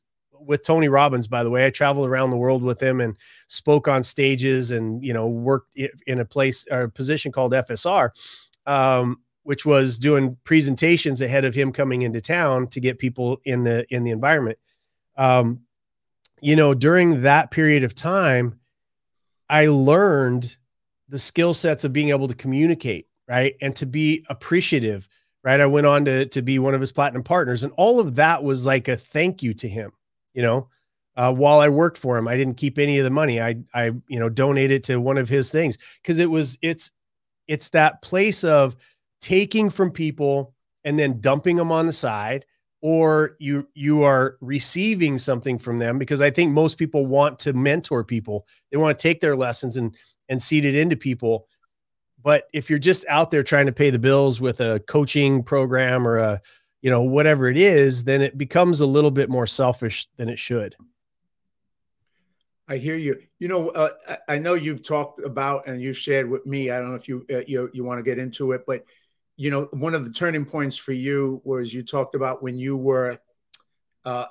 with 0.47 0.63
Tony 0.63 0.87
Robbins, 0.87 1.27
by 1.27 1.43
the 1.43 1.49
way. 1.49 1.65
I 1.65 1.69
traveled 1.69 2.07
around 2.07 2.29
the 2.31 2.37
world 2.37 2.63
with 2.63 2.81
him 2.81 3.01
and 3.01 3.17
spoke 3.47 3.87
on 3.87 4.03
stages 4.03 4.71
and, 4.71 5.03
you 5.03 5.13
know, 5.13 5.27
worked 5.27 5.75
in 5.75 6.19
a 6.19 6.25
place 6.25 6.65
or 6.71 6.83
a 6.83 6.89
position 6.89 7.31
called 7.31 7.53
FSR, 7.53 8.09
um, 8.65 9.21
which 9.47 9.65
was 9.65 9.97
doing 9.97 10.35
presentations 10.43 11.21
ahead 11.21 11.45
of 11.45 11.55
him 11.55 11.71
coming 11.71 12.01
into 12.01 12.19
town 12.19 12.67
to 12.67 12.81
get 12.81 12.99
people 12.99 13.39
in 13.45 13.63
the, 13.63 13.85
in 13.89 14.03
the 14.03 14.11
environment. 14.11 14.59
Um, 15.15 15.61
you 16.41 16.57
know, 16.57 16.73
during 16.73 17.21
that 17.21 17.49
period 17.49 17.85
of 17.85 17.95
time, 17.95 18.59
I 19.49 19.67
learned 19.67 20.57
the 21.07 21.17
skill 21.17 21.53
sets 21.53 21.85
of 21.85 21.93
being 21.93 22.09
able 22.09 22.27
to 22.27 22.35
communicate, 22.35 23.07
right? 23.25 23.55
And 23.61 23.73
to 23.77 23.85
be 23.85 24.25
appreciative, 24.27 25.07
right? 25.45 25.61
I 25.61 25.65
went 25.65 25.87
on 25.87 26.03
to, 26.03 26.25
to 26.25 26.41
be 26.41 26.59
one 26.59 26.73
of 26.73 26.81
his 26.81 26.91
platinum 26.91 27.23
partners. 27.23 27.63
And 27.63 27.71
all 27.77 28.01
of 28.01 28.15
that 28.15 28.43
was 28.43 28.65
like 28.65 28.89
a 28.89 28.97
thank 28.97 29.41
you 29.41 29.53
to 29.53 29.69
him, 29.69 29.93
you 30.33 30.41
know. 30.41 30.67
Uh, 31.15 31.31
while 31.31 31.61
I 31.61 31.69
worked 31.69 31.97
for 31.97 32.17
him, 32.17 32.27
I 32.27 32.35
didn't 32.35 32.55
keep 32.57 32.77
any 32.77 32.97
of 32.97 33.05
the 33.05 33.11
money. 33.11 33.39
I, 33.39 33.59
I, 33.73 33.91
you 34.09 34.19
know, 34.19 34.27
donated 34.27 34.83
to 34.83 34.99
one 34.99 35.17
of 35.17 35.29
his 35.29 35.49
things 35.51 35.77
because 36.01 36.19
it 36.19 36.29
was, 36.29 36.57
it's, 36.61 36.91
it's 37.47 37.69
that 37.69 38.01
place 38.01 38.43
of 38.43 38.75
taking 39.21 39.69
from 39.69 39.91
people 39.91 40.53
and 40.83 40.97
then 40.97 41.19
dumping 41.19 41.55
them 41.55 41.71
on 41.71 41.87
the 41.87 41.93
side 41.93 42.45
or 42.81 43.35
you 43.39 43.67
you 43.73 44.03
are 44.03 44.37
receiving 44.39 45.17
something 45.17 45.57
from 45.57 45.77
them 45.77 45.97
because 45.97 46.21
i 46.21 46.29
think 46.29 46.53
most 46.53 46.77
people 46.77 47.05
want 47.05 47.39
to 47.39 47.53
mentor 47.53 48.03
people 48.03 48.45
they 48.71 48.77
want 48.77 48.97
to 48.97 49.01
take 49.01 49.19
their 49.19 49.35
lessons 49.35 49.77
and 49.77 49.95
and 50.29 50.41
seed 50.41 50.65
it 50.65 50.75
into 50.75 50.95
people 50.95 51.47
but 52.23 52.47
if 52.53 52.69
you're 52.69 52.79
just 52.79 53.05
out 53.07 53.31
there 53.31 53.43
trying 53.43 53.65
to 53.65 53.71
pay 53.71 53.89
the 53.89 53.99
bills 53.99 54.39
with 54.39 54.59
a 54.59 54.79
coaching 54.87 55.43
program 55.43 56.07
or 56.07 56.17
a 56.17 56.41
you 56.81 56.91
know 56.91 57.01
whatever 57.01 57.47
it 57.47 57.57
is 57.57 58.03
then 58.03 58.21
it 58.21 58.37
becomes 58.37 58.79
a 58.79 58.85
little 58.85 59.11
bit 59.11 59.29
more 59.29 59.47
selfish 59.47 60.07
than 60.17 60.29
it 60.29 60.39
should 60.39 60.75
I 62.69 62.75
hear 62.77 62.97
you. 62.97 63.17
You 63.39 63.47
know, 63.47 63.69
uh, 63.69 64.17
I 64.27 64.39
know 64.39 64.53
you've 64.53 64.83
talked 64.83 65.23
about 65.23 65.67
and 65.67 65.81
you've 65.81 65.97
shared 65.97 66.29
with 66.29 66.45
me. 66.45 66.69
I 66.69 66.79
don't 66.79 66.89
know 66.89 66.95
if 66.95 67.07
you 67.07 67.25
uh, 67.33 67.41
you 67.47 67.69
you 67.73 67.85
want 67.85 67.99
to 67.99 68.03
get 68.03 68.19
into 68.19 68.51
it, 68.51 68.63
but 68.67 68.83
you 69.37 69.51
know, 69.51 69.69
one 69.71 69.93
of 69.93 70.03
the 70.03 70.11
turning 70.11 70.45
points 70.45 70.77
for 70.77 70.91
you 70.91 71.41
was 71.45 71.71
you 71.71 71.83
talked 71.83 72.15
about 72.15 72.41
when 72.41 72.57
you 72.57 72.75
were 72.75 73.19
uh, 74.03 74.25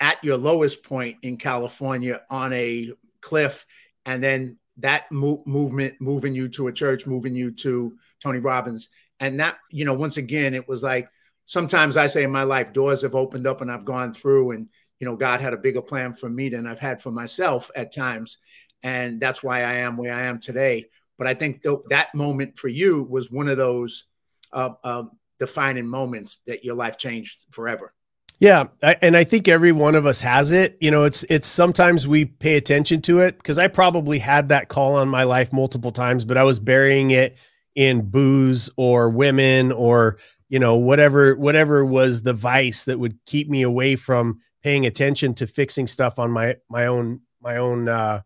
at 0.00 0.22
your 0.22 0.36
lowest 0.36 0.84
point 0.84 1.16
in 1.22 1.38
California 1.38 2.20
on 2.30 2.52
a 2.52 2.92
cliff, 3.22 3.64
and 4.04 4.22
then 4.22 4.58
that 4.76 5.10
mo- 5.10 5.42
movement 5.46 5.94
moving 5.98 6.34
you 6.34 6.48
to 6.48 6.68
a 6.68 6.72
church, 6.72 7.06
moving 7.06 7.34
you 7.34 7.50
to 7.50 7.96
Tony 8.22 8.38
Robbins, 8.38 8.90
and 9.18 9.40
that 9.40 9.56
you 9.70 9.86
know, 9.86 9.94
once 9.94 10.18
again, 10.18 10.52
it 10.54 10.68
was 10.68 10.82
like 10.82 11.08
sometimes 11.46 11.96
I 11.96 12.06
say 12.06 12.22
in 12.22 12.30
my 12.30 12.42
life, 12.42 12.72
doors 12.74 13.00
have 13.00 13.14
opened 13.14 13.46
up 13.46 13.62
and 13.62 13.72
I've 13.72 13.86
gone 13.86 14.12
through, 14.12 14.50
and 14.50 14.68
you 14.98 15.06
know, 15.06 15.16
God 15.16 15.40
had 15.40 15.54
a 15.54 15.58
bigger 15.58 15.82
plan 15.82 16.12
for 16.12 16.28
me 16.28 16.50
than 16.50 16.66
I've 16.66 16.78
had 16.78 17.00
for 17.00 17.10
myself 17.10 17.70
at 17.74 17.94
times, 17.94 18.36
and 18.82 19.18
that's 19.20 19.42
why 19.42 19.60
I 19.60 19.74
am 19.76 19.96
where 19.96 20.12
I 20.12 20.22
am 20.22 20.38
today. 20.38 20.90
But 21.16 21.26
I 21.26 21.32
think 21.32 21.62
th- 21.62 21.78
that 21.88 22.14
moment 22.14 22.58
for 22.58 22.68
you 22.68 23.04
was 23.04 23.30
one 23.30 23.48
of 23.48 23.56
those 23.56 24.04
uh, 24.52 24.70
uh, 24.84 25.04
defining 25.38 25.86
moments 25.86 26.38
that 26.46 26.64
your 26.64 26.74
life 26.74 26.98
changed 26.98 27.46
forever. 27.50 27.94
Yeah, 28.38 28.68
I, 28.82 28.96
and 29.02 29.16
I 29.16 29.24
think 29.24 29.48
every 29.48 29.70
one 29.70 29.94
of 29.94 30.06
us 30.06 30.22
has 30.22 30.50
it. 30.50 30.78
You 30.80 30.90
know, 30.90 31.04
it's 31.04 31.24
it's 31.28 31.46
sometimes 31.46 32.08
we 32.08 32.24
pay 32.24 32.56
attention 32.56 33.02
to 33.02 33.18
it 33.18 33.36
because 33.36 33.58
I 33.58 33.68
probably 33.68 34.18
had 34.18 34.48
that 34.48 34.68
call 34.68 34.96
on 34.96 35.08
my 35.08 35.24
life 35.24 35.52
multiple 35.52 35.92
times, 35.92 36.24
but 36.24 36.38
I 36.38 36.44
was 36.44 36.58
burying 36.58 37.10
it 37.10 37.36
in 37.74 38.08
booze 38.10 38.70
or 38.76 39.10
women 39.10 39.72
or 39.72 40.16
you 40.48 40.58
know 40.58 40.76
whatever 40.76 41.36
whatever 41.36 41.84
was 41.84 42.22
the 42.22 42.32
vice 42.32 42.86
that 42.86 42.98
would 42.98 43.18
keep 43.26 43.48
me 43.48 43.62
away 43.62 43.94
from 43.94 44.40
paying 44.62 44.86
attention 44.86 45.34
to 45.34 45.46
fixing 45.46 45.86
stuff 45.86 46.18
on 46.18 46.30
my 46.30 46.56
my 46.70 46.86
own 46.86 47.20
my 47.42 47.56
own 47.58 47.88
uh, 47.88 48.22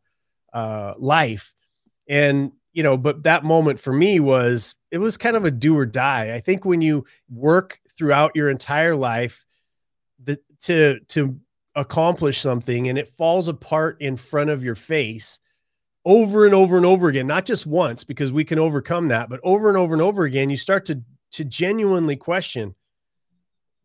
uh, 0.52 0.94
life. 0.96 1.52
And 2.08 2.52
you 2.72 2.82
know, 2.82 2.96
but 2.96 3.24
that 3.24 3.44
moment 3.44 3.80
for 3.80 3.92
me 3.92 4.20
was 4.20 4.74
it 4.94 4.98
was 4.98 5.16
kind 5.16 5.34
of 5.34 5.44
a 5.44 5.50
do 5.50 5.76
or 5.76 5.84
die. 5.84 6.32
I 6.32 6.38
think 6.38 6.64
when 6.64 6.80
you 6.80 7.04
work 7.28 7.80
throughout 7.98 8.36
your 8.36 8.48
entire 8.48 8.94
life 8.94 9.44
to 10.60 11.00
to 11.00 11.40
accomplish 11.74 12.40
something 12.40 12.88
and 12.88 12.96
it 12.96 13.08
falls 13.08 13.48
apart 13.48 13.96
in 14.00 14.14
front 14.14 14.50
of 14.50 14.62
your 14.62 14.76
face 14.76 15.40
over 16.04 16.46
and 16.46 16.54
over 16.54 16.76
and 16.76 16.86
over 16.86 17.08
again, 17.08 17.26
not 17.26 17.44
just 17.44 17.66
once 17.66 18.04
because 18.04 18.30
we 18.30 18.44
can 18.44 18.60
overcome 18.60 19.08
that, 19.08 19.28
but 19.28 19.40
over 19.42 19.68
and 19.68 19.76
over 19.76 19.94
and 19.94 20.02
over 20.02 20.22
again, 20.22 20.48
you 20.48 20.56
start 20.56 20.84
to 20.84 21.02
to 21.32 21.44
genuinely 21.44 22.14
question, 22.14 22.76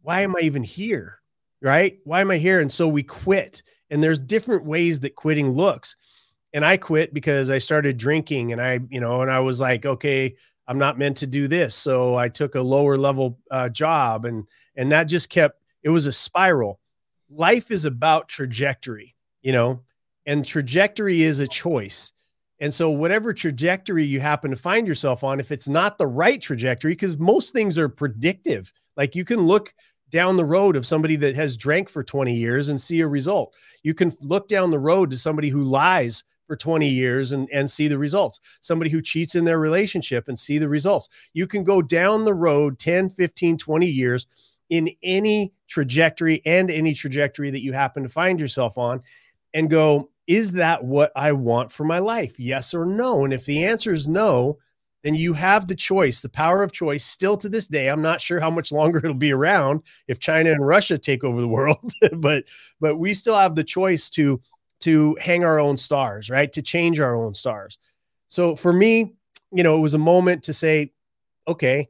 why 0.03 0.21
am 0.21 0.35
I 0.35 0.41
even 0.41 0.61
here? 0.61 1.21
Right? 1.59 1.97
Why 2.03 2.21
am 2.21 2.29
I 2.29 2.37
here? 2.37 2.59
And 2.59 2.71
so 2.71 2.87
we 2.87 3.01
quit. 3.01 3.63
And 3.89 4.03
there's 4.03 4.19
different 4.19 4.63
ways 4.63 4.99
that 4.99 5.15
quitting 5.15 5.49
looks 5.49 5.95
and 6.53 6.65
I 6.65 6.77
quit 6.77 7.13
because 7.13 7.49
I 7.49 7.59
started 7.59 7.97
drinking 7.97 8.51
and 8.51 8.61
I, 8.61 8.79
you 8.89 8.99
know, 8.99 9.21
and 9.21 9.31
I 9.31 9.39
was 9.39 9.59
like, 9.61 9.85
okay, 9.85 10.35
I'm 10.69 10.77
not 10.77 10.99
meant 10.99 11.17
to 11.17 11.27
do 11.27 11.47
this. 11.47 11.73
So 11.73 12.13
I 12.13 12.29
took 12.29 12.53
a 12.53 12.61
lower 12.61 12.95
level 12.95 13.39
uh, 13.49 13.69
job 13.69 14.25
and, 14.25 14.45
and 14.75 14.91
that 14.91 15.05
just 15.05 15.29
kept, 15.31 15.59
it 15.81 15.89
was 15.89 16.05
a 16.05 16.11
spiral. 16.11 16.79
Life 17.27 17.71
is 17.71 17.85
about 17.85 18.29
trajectory, 18.29 19.15
you 19.41 19.51
know, 19.51 19.81
and 20.27 20.45
trajectory 20.45 21.23
is 21.23 21.39
a 21.39 21.47
choice. 21.47 22.11
And 22.59 22.73
so, 22.73 22.89
whatever 22.89 23.33
trajectory 23.33 24.03
you 24.03 24.19
happen 24.19 24.51
to 24.51 24.57
find 24.57 24.85
yourself 24.85 25.23
on, 25.23 25.39
if 25.39 25.49
it's 25.51 25.69
not 25.69 25.97
the 25.97 26.07
right 26.07 26.41
trajectory, 26.41 26.91
because 26.91 27.17
most 27.17 27.53
things 27.53 27.77
are 27.77 27.87
predictive, 27.87 28.73
like 28.97 29.15
you 29.15 29.23
can 29.23 29.39
look 29.39 29.73
down 30.09 30.35
the 30.35 30.45
road 30.45 30.75
of 30.75 30.85
somebody 30.85 31.15
that 31.15 31.35
has 31.35 31.55
drank 31.55 31.87
for 31.87 32.03
20 32.03 32.35
years 32.35 32.67
and 32.67 32.81
see 32.81 32.99
a 32.99 33.07
result. 33.07 33.55
You 33.81 33.93
can 33.93 34.13
look 34.19 34.49
down 34.49 34.71
the 34.71 34.79
road 34.79 35.11
to 35.11 35.17
somebody 35.17 35.49
who 35.49 35.63
lies 35.63 36.25
for 36.49 36.55
20 36.55 36.89
years 36.89 37.31
and, 37.31 37.47
and 37.53 37.69
see 37.69 37.87
the 37.87 37.97
results. 37.97 38.39
Somebody 38.59 38.89
who 38.89 39.03
cheats 39.03 39.35
in 39.35 39.45
their 39.45 39.59
relationship 39.59 40.27
and 40.27 40.37
see 40.37 40.57
the 40.57 40.67
results. 40.67 41.07
You 41.33 41.45
can 41.45 41.63
go 41.63 41.79
down 41.79 42.25
the 42.25 42.33
road 42.33 42.79
10, 42.79 43.11
15, 43.11 43.55
20 43.55 43.85
years 43.85 44.25
in 44.71 44.89
any 45.03 45.53
trajectory 45.67 46.41
and 46.47 46.71
any 46.71 46.95
trajectory 46.95 47.51
that 47.51 47.61
you 47.61 47.71
happen 47.71 48.01
to 48.01 48.09
find 48.09 48.39
yourself 48.39 48.79
on 48.79 49.03
and 49.53 49.69
go, 49.69 50.09
is 50.25 50.53
that 50.53 50.83
what 50.83 51.11
I 51.15 51.33
want 51.33 51.71
for 51.71 51.83
my 51.83 51.99
life? 51.99 52.39
Yes 52.39 52.73
or 52.73 52.83
no? 52.83 53.25
And 53.25 53.31
if 53.33 53.45
the 53.45 53.65
answer 53.65 53.93
is 53.93 54.07
no, 54.07 54.57
then 55.03 55.13
you 55.13 55.33
have 55.33 55.67
the 55.67 55.75
choice, 55.75 56.19
the 56.19 56.29
power 56.29 56.63
of 56.63 56.71
choice 56.71 57.05
still 57.05 57.37
to 57.37 57.47
this 57.47 57.67
day. 57.67 57.89
I'm 57.89 58.01
not 58.01 58.21
sure 58.21 58.39
how 58.39 58.49
much 58.49 58.71
longer 58.71 58.97
it'll 58.97 59.13
be 59.13 59.33
around 59.33 59.83
if 60.07 60.19
China 60.19 60.51
and 60.51 60.65
Russia 60.65 60.97
take 60.97 61.23
over 61.23 61.39
the 61.39 61.47
world, 61.59 61.93
but 62.13 62.45
but 62.79 62.97
we 62.97 63.13
still 63.13 63.35
have 63.35 63.55
the 63.55 63.63
choice 63.63 64.09
to 64.11 64.41
to 64.81 65.17
hang 65.19 65.43
our 65.43 65.59
own 65.59 65.77
stars, 65.77 66.29
right? 66.29 66.51
To 66.53 66.61
change 66.61 66.99
our 66.99 67.15
own 67.15 67.33
stars. 67.33 67.77
So 68.27 68.55
for 68.55 68.71
me, 68.71 69.13
you 69.51 69.63
know, 69.63 69.77
it 69.77 69.81
was 69.81 69.93
a 69.93 69.99
moment 69.99 70.43
to 70.43 70.53
say, 70.53 70.91
okay, 71.47 71.89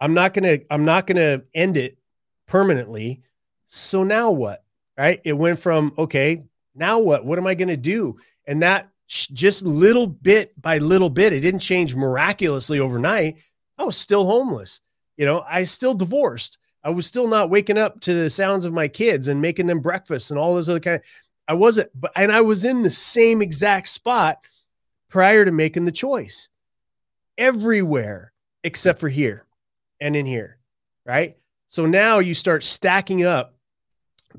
I'm 0.00 0.14
not 0.14 0.34
going 0.34 0.44
to 0.44 0.64
I'm 0.70 0.84
not 0.84 1.06
going 1.06 1.16
to 1.16 1.44
end 1.54 1.76
it 1.76 1.98
permanently. 2.46 3.22
So 3.66 4.04
now 4.04 4.30
what? 4.30 4.64
Right? 4.96 5.20
It 5.24 5.32
went 5.32 5.58
from 5.58 5.92
okay, 5.98 6.44
now 6.74 7.00
what? 7.00 7.24
What 7.24 7.38
am 7.38 7.46
I 7.46 7.54
going 7.54 7.68
to 7.68 7.76
do? 7.76 8.16
And 8.46 8.62
that 8.62 8.88
just 9.08 9.64
little 9.64 10.06
bit 10.06 10.60
by 10.60 10.78
little 10.78 11.10
bit, 11.10 11.32
it 11.32 11.40
didn't 11.40 11.60
change 11.60 11.96
miraculously 11.96 12.78
overnight. 12.78 13.36
I 13.76 13.84
was 13.84 13.96
still 13.96 14.24
homeless. 14.24 14.80
You 15.16 15.26
know, 15.26 15.44
I 15.48 15.64
still 15.64 15.94
divorced. 15.94 16.58
I 16.82 16.90
was 16.90 17.06
still 17.06 17.26
not 17.26 17.50
waking 17.50 17.76
up 17.76 18.00
to 18.02 18.14
the 18.14 18.30
sounds 18.30 18.64
of 18.64 18.72
my 18.72 18.88
kids 18.88 19.28
and 19.28 19.42
making 19.42 19.66
them 19.66 19.80
breakfast 19.80 20.30
and 20.30 20.38
all 20.38 20.54
those 20.54 20.68
other 20.68 20.80
kind. 20.80 20.96
Of, 20.96 21.02
I 21.50 21.54
wasn't, 21.54 21.90
but 22.00 22.12
and 22.14 22.30
I 22.30 22.42
was 22.42 22.64
in 22.64 22.84
the 22.84 22.92
same 22.92 23.42
exact 23.42 23.88
spot 23.88 24.38
prior 25.08 25.44
to 25.44 25.50
making 25.50 25.84
the 25.84 25.90
choice. 25.90 26.48
Everywhere 27.36 28.32
except 28.62 29.00
for 29.00 29.08
here 29.08 29.46
and 30.00 30.14
in 30.14 30.26
here, 30.26 30.60
right? 31.04 31.36
So 31.66 31.86
now 31.86 32.20
you 32.20 32.34
start 32.34 32.62
stacking 32.62 33.24
up 33.24 33.56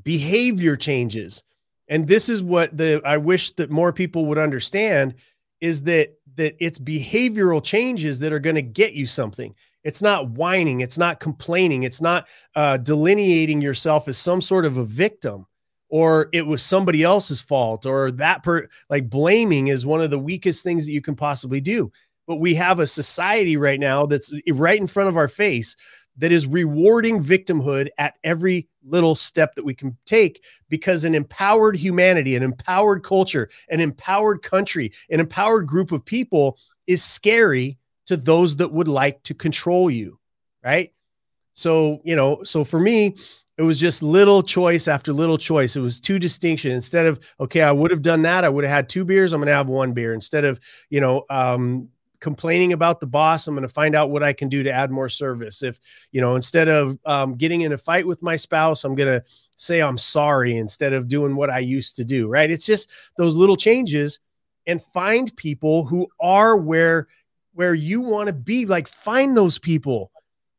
behavior 0.03 0.77
changes. 0.77 1.43
And 1.89 2.07
this 2.07 2.29
is 2.29 2.41
what 2.41 2.77
the 2.77 3.01
I 3.03 3.17
wish 3.17 3.51
that 3.57 3.69
more 3.69 3.91
people 3.91 4.27
would 4.27 4.37
understand 4.37 5.15
is 5.59 5.81
that 5.81 6.13
that 6.35 6.55
it's 6.63 6.79
behavioral 6.79 7.61
changes 7.61 8.19
that 8.19 8.31
are 8.31 8.39
going 8.39 8.55
to 8.55 8.61
get 8.61 8.93
you 8.93 9.05
something. 9.05 9.53
It's 9.83 10.01
not 10.01 10.29
whining, 10.29 10.79
it's 10.79 10.97
not 10.97 11.19
complaining, 11.19 11.83
it's 11.83 11.99
not 11.99 12.29
uh, 12.55 12.77
delineating 12.77 13.59
yourself 13.59 14.07
as 14.07 14.17
some 14.17 14.39
sort 14.39 14.63
of 14.63 14.77
a 14.77 14.85
victim 14.85 15.45
or 15.91 16.29
it 16.31 16.47
was 16.47 16.63
somebody 16.63 17.03
else's 17.03 17.41
fault 17.41 17.85
or 17.85 18.11
that 18.11 18.41
per 18.41 18.67
like 18.89 19.09
blaming 19.09 19.67
is 19.67 19.85
one 19.85 20.01
of 20.01 20.09
the 20.09 20.17
weakest 20.17 20.63
things 20.63 20.85
that 20.85 20.93
you 20.93 21.01
can 21.01 21.15
possibly 21.15 21.61
do. 21.61 21.91
But 22.25 22.37
we 22.37 22.55
have 22.55 22.79
a 22.79 22.87
society 22.87 23.57
right 23.57 23.79
now 23.79 24.05
that's 24.05 24.33
eh, 24.33 24.53
right 24.53 24.79
in 24.79 24.87
front 24.87 25.09
of 25.09 25.17
our 25.17 25.27
face 25.27 25.75
that 26.17 26.31
is 26.31 26.47
rewarding 26.47 27.23
victimhood 27.23 27.89
at 27.97 28.15
every 28.23 28.67
little 28.83 29.15
step 29.15 29.55
that 29.55 29.65
we 29.65 29.73
can 29.73 29.97
take 30.05 30.43
because 30.69 31.03
an 31.03 31.13
empowered 31.13 31.75
humanity 31.75 32.35
an 32.35 32.43
empowered 32.43 33.03
culture 33.03 33.49
an 33.69 33.79
empowered 33.79 34.41
country 34.41 34.91
an 35.09 35.19
empowered 35.19 35.67
group 35.67 35.91
of 35.91 36.03
people 36.03 36.57
is 36.87 37.03
scary 37.03 37.77
to 38.05 38.17
those 38.17 38.55
that 38.57 38.71
would 38.71 38.87
like 38.87 39.21
to 39.23 39.33
control 39.33 39.89
you 39.89 40.17
right? 40.63 40.93
So 41.53 42.01
you 42.03 42.15
know 42.15 42.43
so 42.43 42.63
for 42.63 42.79
me 42.79 43.15
it 43.61 43.63
was 43.63 43.79
just 43.79 44.01
little 44.01 44.41
choice 44.41 44.87
after 44.87 45.13
little 45.13 45.37
choice. 45.37 45.75
It 45.75 45.81
was 45.81 45.99
two 45.99 46.17
distinction. 46.17 46.71
Instead 46.71 47.05
of 47.05 47.19
okay, 47.39 47.61
I 47.61 47.71
would 47.71 47.91
have 47.91 48.01
done 48.01 48.23
that. 48.23 48.43
I 48.43 48.49
would 48.49 48.63
have 48.63 48.73
had 48.73 48.89
two 48.89 49.05
beers. 49.05 49.33
I'm 49.33 49.41
to 49.45 49.53
have 49.53 49.67
one 49.67 49.93
beer. 49.93 50.15
Instead 50.15 50.45
of 50.45 50.59
you 50.89 50.99
know 50.99 51.25
um, 51.29 51.89
complaining 52.19 52.73
about 52.73 52.99
the 52.99 53.05
boss, 53.05 53.45
I'm 53.45 53.55
to 53.61 53.67
find 53.67 53.93
out 53.93 54.09
what 54.09 54.23
I 54.23 54.33
can 54.33 54.49
do 54.49 54.63
to 54.63 54.71
add 54.71 54.89
more 54.89 55.09
service. 55.09 55.61
If 55.61 55.79
you 56.11 56.21
know 56.21 56.35
instead 56.35 56.69
of 56.69 56.97
um, 57.05 57.35
getting 57.35 57.61
in 57.61 57.71
a 57.71 57.77
fight 57.77 58.07
with 58.07 58.23
my 58.23 58.35
spouse, 58.35 58.83
I'm 58.83 58.95
to 58.95 59.23
say 59.57 59.79
I'm 59.79 59.99
sorry 59.99 60.57
instead 60.57 60.93
of 60.93 61.07
doing 61.07 61.35
what 61.35 61.51
I 61.51 61.59
used 61.59 61.97
to 61.97 62.03
do. 62.03 62.27
Right? 62.27 62.49
It's 62.49 62.65
just 62.65 62.89
those 63.19 63.35
little 63.35 63.57
changes, 63.57 64.19
and 64.65 64.81
find 64.81 65.35
people 65.37 65.85
who 65.85 66.07
are 66.19 66.57
where 66.57 67.09
where 67.53 67.75
you 67.75 68.01
want 68.01 68.25
to 68.25 68.33
be. 68.33 68.65
Like 68.65 68.87
find 68.87 69.37
those 69.37 69.59
people 69.59 70.11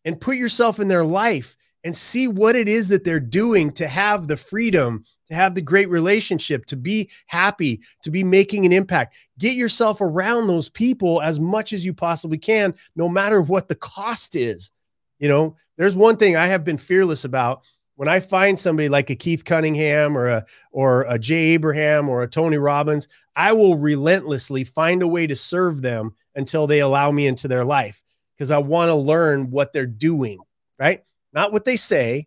and 0.04 0.20
put 0.20 0.36
yourself 0.36 0.78
in 0.78 0.86
their 0.86 1.04
life 1.04 1.56
and 1.84 1.96
see 1.96 2.28
what 2.28 2.54
it 2.54 2.68
is 2.68 2.88
that 2.88 3.04
they're 3.04 3.20
doing 3.20 3.72
to 3.72 3.88
have 3.88 4.28
the 4.28 4.36
freedom, 4.36 5.04
to 5.28 5.34
have 5.34 5.54
the 5.54 5.62
great 5.62 5.88
relationship, 5.88 6.64
to 6.66 6.76
be 6.76 7.10
happy, 7.26 7.80
to 8.02 8.10
be 8.10 8.22
making 8.22 8.64
an 8.64 8.72
impact. 8.72 9.16
Get 9.38 9.54
yourself 9.54 10.00
around 10.00 10.46
those 10.46 10.68
people 10.68 11.20
as 11.20 11.40
much 11.40 11.72
as 11.72 11.84
you 11.84 11.92
possibly 11.92 12.38
can, 12.38 12.74
no 12.94 13.08
matter 13.08 13.42
what 13.42 13.68
the 13.68 13.74
cost 13.74 14.36
is. 14.36 14.70
You 15.18 15.28
know, 15.28 15.56
there's 15.76 15.96
one 15.96 16.16
thing 16.16 16.36
I 16.36 16.46
have 16.46 16.64
been 16.64 16.78
fearless 16.78 17.24
about. 17.24 17.66
When 17.96 18.08
I 18.08 18.20
find 18.20 18.58
somebody 18.58 18.88
like 18.88 19.10
a 19.10 19.14
Keith 19.14 19.44
Cunningham 19.44 20.16
or 20.16 20.28
a 20.28 20.46
or 20.72 21.02
a 21.08 21.18
Jay 21.18 21.50
Abraham 21.50 22.08
or 22.08 22.22
a 22.22 22.28
Tony 22.28 22.56
Robbins, 22.56 23.06
I 23.36 23.52
will 23.52 23.76
relentlessly 23.76 24.64
find 24.64 25.02
a 25.02 25.08
way 25.08 25.26
to 25.26 25.36
serve 25.36 25.82
them 25.82 26.14
until 26.34 26.66
they 26.66 26.80
allow 26.80 27.10
me 27.10 27.26
into 27.26 27.48
their 27.48 27.64
life 27.64 28.02
because 28.34 28.50
I 28.50 28.58
want 28.58 28.88
to 28.88 28.94
learn 28.94 29.50
what 29.50 29.72
they're 29.72 29.86
doing, 29.86 30.38
right? 30.78 31.04
Not 31.32 31.52
what 31.52 31.64
they 31.64 31.76
say. 31.76 32.26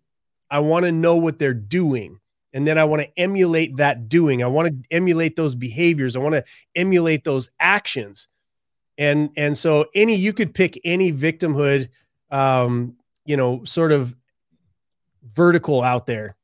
I 0.50 0.60
want 0.60 0.86
to 0.86 0.92
know 0.92 1.16
what 1.16 1.40
they're 1.40 1.54
doing. 1.54 2.20
And 2.54 2.66
then 2.66 2.78
I 2.78 2.86
want 2.86 3.02
to 3.02 3.10
emulate 3.20 3.78
that 3.78 4.08
doing. 4.08 4.42
I 4.42 4.48
want 4.48 4.70
to 4.70 4.88
emulate 4.90 5.36
those 5.36 5.56
behaviors. 5.56 6.16
I 6.16 6.20
want 6.20 6.36
to 6.36 6.44
emulate 6.76 7.24
those 7.24 7.50
actions. 7.60 8.30
And 8.98 9.30
and 9.36 9.58
so 9.58 9.88
any 9.94 10.16
you 10.16 10.32
could 10.32 10.54
pick 10.54 10.80
any 10.86 11.12
victimhood 11.12 11.90
um, 12.32 12.96
you 13.26 13.38
know, 13.38 13.64
sort 13.66 13.92
of 13.92 14.16
vertical 15.34 15.82
out 15.82 16.06
there. 16.06 16.36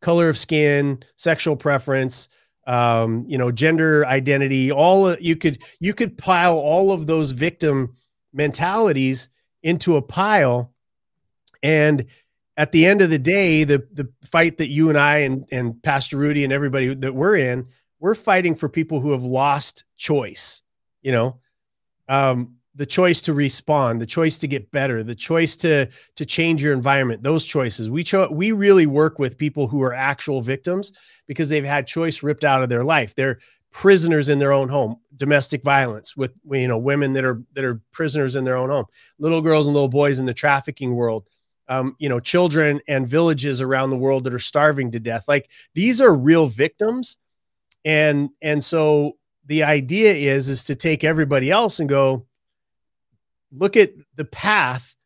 Color 0.00 0.28
of 0.28 0.38
skin, 0.38 1.02
sexual 1.16 1.56
preference, 1.56 2.28
um, 2.66 3.24
you 3.28 3.36
know, 3.36 3.50
gender 3.50 4.06
identity, 4.06 4.72
all 4.72 5.14
you 5.16 5.36
could 5.36 5.62
you 5.78 5.92
could 5.92 6.16
pile 6.16 6.56
all 6.56 6.92
of 6.92 7.06
those 7.06 7.32
victim 7.32 7.96
mentalities 8.32 9.28
into 9.62 9.96
a 9.96 10.02
pile 10.02 10.72
and 11.62 12.06
at 12.56 12.72
the 12.72 12.84
end 12.84 13.00
of 13.00 13.10
the 13.10 13.18
day, 13.18 13.64
the 13.64 13.86
the 13.92 14.08
fight 14.24 14.58
that 14.58 14.68
you 14.68 14.88
and 14.88 14.98
I 14.98 15.18
and 15.18 15.48
and 15.50 15.82
Pastor 15.82 16.16
Rudy 16.16 16.44
and 16.44 16.52
everybody 16.52 16.94
that 16.94 17.14
we're 17.14 17.36
in, 17.36 17.66
we're 17.98 18.14
fighting 18.14 18.54
for 18.54 18.68
people 18.68 19.00
who 19.00 19.12
have 19.12 19.22
lost 19.22 19.84
choice. 19.96 20.62
You 21.02 21.12
know, 21.12 21.40
um, 22.08 22.56
the 22.74 22.86
choice 22.86 23.22
to 23.22 23.32
respond, 23.32 24.00
the 24.00 24.06
choice 24.06 24.36
to 24.38 24.48
get 24.48 24.70
better, 24.70 25.02
the 25.02 25.14
choice 25.14 25.56
to 25.58 25.88
to 26.16 26.26
change 26.26 26.62
your 26.62 26.72
environment. 26.72 27.22
Those 27.22 27.46
choices. 27.46 27.88
We 27.88 28.04
cho- 28.04 28.30
we 28.30 28.52
really 28.52 28.86
work 28.86 29.18
with 29.18 29.38
people 29.38 29.66
who 29.66 29.82
are 29.82 29.94
actual 29.94 30.42
victims 30.42 30.92
because 31.26 31.48
they've 31.48 31.64
had 31.64 31.86
choice 31.86 32.22
ripped 32.22 32.44
out 32.44 32.62
of 32.62 32.68
their 32.68 32.84
life. 32.84 33.14
They're 33.14 33.38
prisoners 33.70 34.28
in 34.28 34.38
their 34.38 34.52
own 34.52 34.68
home 34.68 34.96
domestic 35.16 35.62
violence 35.62 36.16
with 36.16 36.32
you 36.50 36.66
know 36.66 36.78
women 36.78 37.12
that 37.12 37.24
are 37.24 37.42
that 37.52 37.64
are 37.64 37.80
prisoners 37.92 38.34
in 38.34 38.44
their 38.44 38.56
own 38.56 38.68
home 38.68 38.86
little 39.18 39.40
girls 39.40 39.66
and 39.66 39.74
little 39.74 39.88
boys 39.88 40.18
in 40.18 40.26
the 40.26 40.34
trafficking 40.34 40.94
world 40.94 41.24
um, 41.70 41.94
you 41.98 42.08
know, 42.08 42.18
children 42.20 42.80
and 42.88 43.06
villages 43.06 43.60
around 43.62 43.90
the 43.90 43.96
world 43.96 44.24
that 44.24 44.34
are 44.34 44.40
starving 44.40 44.90
to 44.90 45.00
death. 45.00 45.24
Like 45.28 45.48
these 45.74 46.00
are 46.00 46.12
real 46.12 46.48
victims. 46.48 47.16
And 47.84 48.30
and 48.42 48.62
so 48.62 49.16
the 49.46 49.62
idea 49.62 50.12
is 50.12 50.48
is 50.48 50.64
to 50.64 50.74
take 50.74 51.04
everybody 51.04 51.50
else 51.50 51.78
and 51.78 51.88
go 51.88 52.26
look 53.52 53.76
at 53.76 53.92
the 54.16 54.24
path 54.24 54.96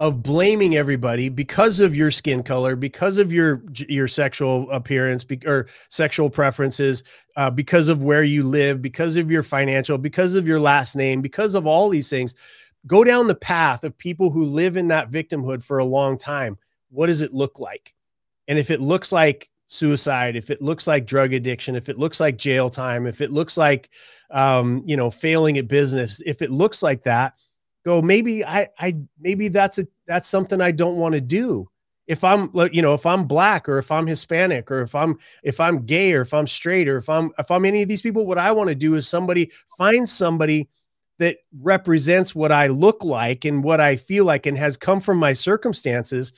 of 0.00 0.22
blaming 0.22 0.76
everybody 0.76 1.28
because 1.28 1.80
of 1.80 1.96
your 1.96 2.10
skin 2.10 2.42
color, 2.42 2.76
because 2.76 3.18
of 3.18 3.32
your 3.32 3.62
your 3.88 4.06
sexual 4.06 4.70
appearance 4.70 5.24
be, 5.24 5.40
or 5.46 5.66
sexual 5.88 6.30
preferences, 6.30 7.02
uh, 7.36 7.50
because 7.50 7.88
of 7.88 8.04
where 8.04 8.22
you 8.22 8.44
live, 8.44 8.80
because 8.80 9.16
of 9.16 9.30
your 9.30 9.42
financial, 9.42 9.98
because 9.98 10.36
of 10.36 10.46
your 10.46 10.60
last 10.60 10.94
name, 10.94 11.22
because 11.22 11.54
of 11.54 11.66
all 11.66 11.88
these 11.88 12.08
things 12.08 12.34
go 12.86 13.04
down 13.04 13.26
the 13.26 13.34
path 13.34 13.84
of 13.84 13.96
people 13.96 14.30
who 14.30 14.44
live 14.44 14.76
in 14.76 14.88
that 14.88 15.10
victimhood 15.10 15.62
for 15.62 15.78
a 15.78 15.84
long 15.84 16.18
time. 16.18 16.58
What 16.90 17.06
does 17.06 17.22
it 17.22 17.32
look 17.32 17.58
like? 17.58 17.94
And 18.48 18.58
if 18.58 18.70
it 18.70 18.80
looks 18.80 19.10
like 19.10 19.50
suicide, 19.68 20.36
if 20.36 20.50
it 20.50 20.60
looks 20.60 20.86
like 20.86 21.06
drug 21.06 21.32
addiction, 21.32 21.76
if 21.76 21.88
it 21.88 21.98
looks 21.98 22.20
like 22.20 22.36
jail 22.36 22.70
time, 22.70 23.06
if 23.06 23.20
it 23.20 23.32
looks 23.32 23.56
like, 23.56 23.90
um, 24.30 24.82
you 24.84 24.96
know, 24.96 25.10
failing 25.10 25.58
at 25.58 25.68
business, 25.68 26.20
if 26.26 26.42
it 26.42 26.50
looks 26.50 26.82
like 26.82 27.02
that, 27.04 27.34
go 27.84 28.02
maybe 28.02 28.44
I, 28.44 28.68
I 28.78 28.96
maybe 29.18 29.48
that's 29.48 29.78
a 29.78 29.86
that's 30.06 30.28
something 30.28 30.60
I 30.60 30.70
don't 30.70 30.96
want 30.96 31.14
to 31.14 31.20
do. 31.20 31.68
If 32.06 32.22
I'm, 32.22 32.50
you 32.70 32.82
know, 32.82 32.92
if 32.92 33.06
I'm 33.06 33.24
black 33.24 33.66
or 33.66 33.78
if 33.78 33.90
I'm 33.90 34.06
Hispanic 34.06 34.70
or 34.70 34.82
if 34.82 34.94
I'm 34.94 35.18
if 35.42 35.58
I'm 35.58 35.86
gay 35.86 36.12
or 36.12 36.20
if 36.20 36.34
I'm 36.34 36.46
straight 36.46 36.86
or 36.86 36.98
if 36.98 37.08
I'm 37.08 37.32
if 37.38 37.50
I'm 37.50 37.64
any 37.64 37.80
of 37.80 37.88
these 37.88 38.02
people, 38.02 38.26
what 38.26 38.36
I 38.36 38.52
want 38.52 38.68
to 38.68 38.74
do 38.74 38.94
is 38.94 39.08
somebody 39.08 39.50
find 39.78 40.08
somebody 40.08 40.68
that 41.18 41.38
represents 41.60 42.34
what 42.34 42.52
I 42.52 42.66
look 42.66 43.04
like 43.04 43.44
and 43.44 43.62
what 43.62 43.80
I 43.80 43.96
feel 43.96 44.24
like 44.24 44.46
and 44.46 44.58
has 44.58 44.76
come 44.76 45.00
from 45.00 45.18
my 45.18 45.32
circumstances, 45.32 46.32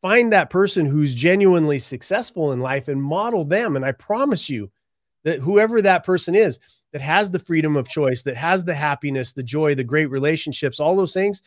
find 0.00 0.32
that 0.32 0.50
person 0.50 0.86
who's 0.86 1.14
genuinely 1.14 1.78
successful 1.78 2.52
in 2.52 2.60
life 2.60 2.88
and 2.88 3.02
model 3.02 3.44
them. 3.44 3.76
And 3.76 3.84
I 3.84 3.92
promise 3.92 4.48
you 4.48 4.70
that 5.24 5.40
whoever 5.40 5.82
that 5.82 6.04
person 6.04 6.34
is 6.34 6.58
that 6.92 7.00
has 7.00 7.30
the 7.30 7.38
freedom 7.38 7.76
of 7.76 7.88
choice, 7.88 8.22
that 8.22 8.36
has 8.36 8.64
the 8.64 8.74
happiness, 8.74 9.32
the 9.32 9.42
joy, 9.42 9.74
the 9.74 9.84
great 9.84 10.10
relationships, 10.10 10.78
all 10.78 10.94
those 10.94 11.14
things 11.14 11.42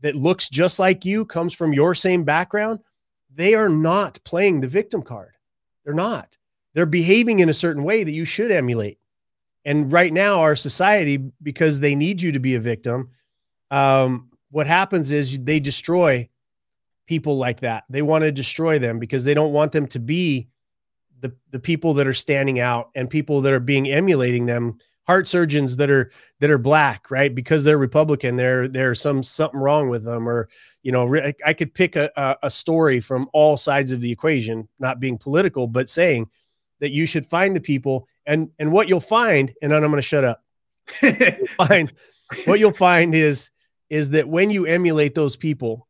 that 0.00 0.14
looks 0.14 0.48
just 0.48 0.78
like 0.78 1.04
you, 1.04 1.24
comes 1.24 1.52
from 1.52 1.72
your 1.72 1.94
same 1.94 2.24
background, 2.24 2.78
they 3.34 3.54
are 3.54 3.68
not 3.68 4.18
playing 4.24 4.60
the 4.60 4.68
victim 4.68 5.02
card. 5.02 5.34
They're 5.84 5.94
not. 5.94 6.36
They're 6.74 6.86
behaving 6.86 7.40
in 7.40 7.48
a 7.48 7.54
certain 7.54 7.82
way 7.82 8.04
that 8.04 8.12
you 8.12 8.24
should 8.24 8.50
emulate. 8.50 8.98
And 9.68 9.92
right 9.92 10.14
now, 10.14 10.40
our 10.40 10.56
society, 10.56 11.18
because 11.42 11.78
they 11.78 11.94
need 11.94 12.22
you 12.22 12.32
to 12.32 12.38
be 12.38 12.54
a 12.54 12.60
victim, 12.60 13.10
um, 13.70 14.30
what 14.50 14.66
happens 14.66 15.12
is 15.12 15.38
they 15.40 15.60
destroy 15.60 16.26
people 17.06 17.36
like 17.36 17.60
that. 17.60 17.84
They 17.90 18.00
want 18.00 18.24
to 18.24 18.32
destroy 18.32 18.78
them 18.78 18.98
because 18.98 19.26
they 19.26 19.34
don't 19.34 19.52
want 19.52 19.72
them 19.72 19.86
to 19.88 19.98
be 19.98 20.48
the, 21.20 21.36
the 21.50 21.58
people 21.58 21.92
that 21.94 22.06
are 22.06 22.14
standing 22.14 22.60
out 22.60 22.88
and 22.94 23.10
people 23.10 23.42
that 23.42 23.52
are 23.52 23.60
being 23.60 23.90
emulating 23.90 24.46
them 24.46 24.78
heart 25.06 25.28
surgeons 25.28 25.76
that 25.76 25.90
are 25.90 26.12
that 26.40 26.50
are 26.50 26.58
black 26.58 27.10
right 27.10 27.34
because 27.34 27.64
they're 27.64 27.78
republican 27.78 28.36
there 28.36 28.68
there's 28.68 29.00
some 29.00 29.22
something 29.22 29.58
wrong 29.58 29.88
with 29.88 30.04
them 30.04 30.28
or 30.28 30.50
you 30.82 30.92
know 30.92 31.16
i 31.46 31.54
could 31.54 31.72
pick 31.72 31.96
a, 31.96 32.36
a 32.42 32.50
story 32.50 33.00
from 33.00 33.26
all 33.32 33.56
sides 33.56 33.90
of 33.90 34.02
the 34.02 34.12
equation 34.12 34.68
not 34.78 35.00
being 35.00 35.16
political 35.16 35.66
but 35.66 35.88
saying 35.88 36.28
that 36.80 36.92
you 36.92 37.06
should 37.06 37.26
find 37.26 37.56
the 37.56 37.60
people 37.60 38.06
and 38.28 38.50
and 38.60 38.70
what 38.70 38.88
you'll 38.88 39.00
find 39.00 39.52
and 39.60 39.72
then 39.72 39.82
i'm 39.82 39.90
going 39.90 39.98
to 39.98 40.02
shut 40.02 40.24
up. 40.24 40.44
Find 41.56 41.92
what 42.44 42.60
you'll 42.60 42.72
find 42.72 43.14
is 43.14 43.50
is 43.90 44.10
that 44.10 44.28
when 44.28 44.50
you 44.50 44.66
emulate 44.66 45.14
those 45.14 45.34
people 45.34 45.88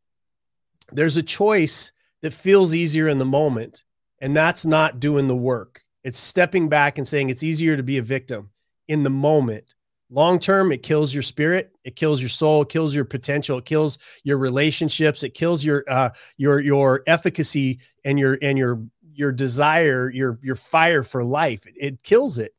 there's 0.92 1.16
a 1.16 1.22
choice 1.22 1.92
that 2.22 2.33
feels 2.33 2.74
easier 2.74 3.09
in 3.09 3.18
the 3.18 3.24
moment 3.24 3.85
and 4.20 4.37
that's 4.37 4.66
not 4.66 5.01
doing 5.01 5.29
the 5.29 5.37
work. 5.37 5.83
It's 6.03 6.18
stepping 6.18 6.68
back 6.68 6.98
and 6.98 7.07
saying 7.07 7.31
it's 7.31 7.42
easier 7.42 7.77
to 7.77 7.83
be 7.83 7.98
a 7.98 8.03
victim 8.03 8.51
in 8.87 9.03
the 9.03 9.11
moment. 9.11 9.74
Long 10.11 10.38
term 10.38 10.72
it 10.72 10.83
kills 10.83 11.12
your 11.12 11.22
spirit 11.22 11.70
it 11.85 11.94
kills 11.94 12.20
your 12.20 12.31
soul 12.31 12.62
it 12.62 12.70
kills 12.70 12.94
your 12.94 13.05
potential 13.05 13.59
it 13.59 13.66
kills 13.66 13.98
your 14.24 14.38
relationships 14.38 15.22
it 15.22 15.35
kills 15.35 15.62
your 15.62 15.85
uh 15.87 16.11
your 16.38 16.61
your 16.61 17.03
efficacy 17.07 17.81
and 18.07 18.18
your 18.18 18.38
and 18.40 18.57
your 18.57 18.83
your 19.18 19.33
desire, 19.33 20.09
your 20.11 20.38
your 20.42 20.54
fire 20.54 21.02
for 21.02 21.24
life. 21.24 21.66
It, 21.66 21.74
it 21.76 22.02
kills 22.04 22.38
it, 22.38 22.54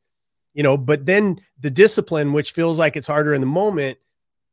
you 0.52 0.62
know. 0.62 0.76
But 0.76 1.06
then 1.06 1.40
the 1.58 1.70
discipline, 1.70 2.34
which 2.34 2.52
feels 2.52 2.78
like 2.78 2.96
it's 2.96 3.06
harder 3.06 3.32
in 3.32 3.40
the 3.40 3.46
moment, 3.46 3.98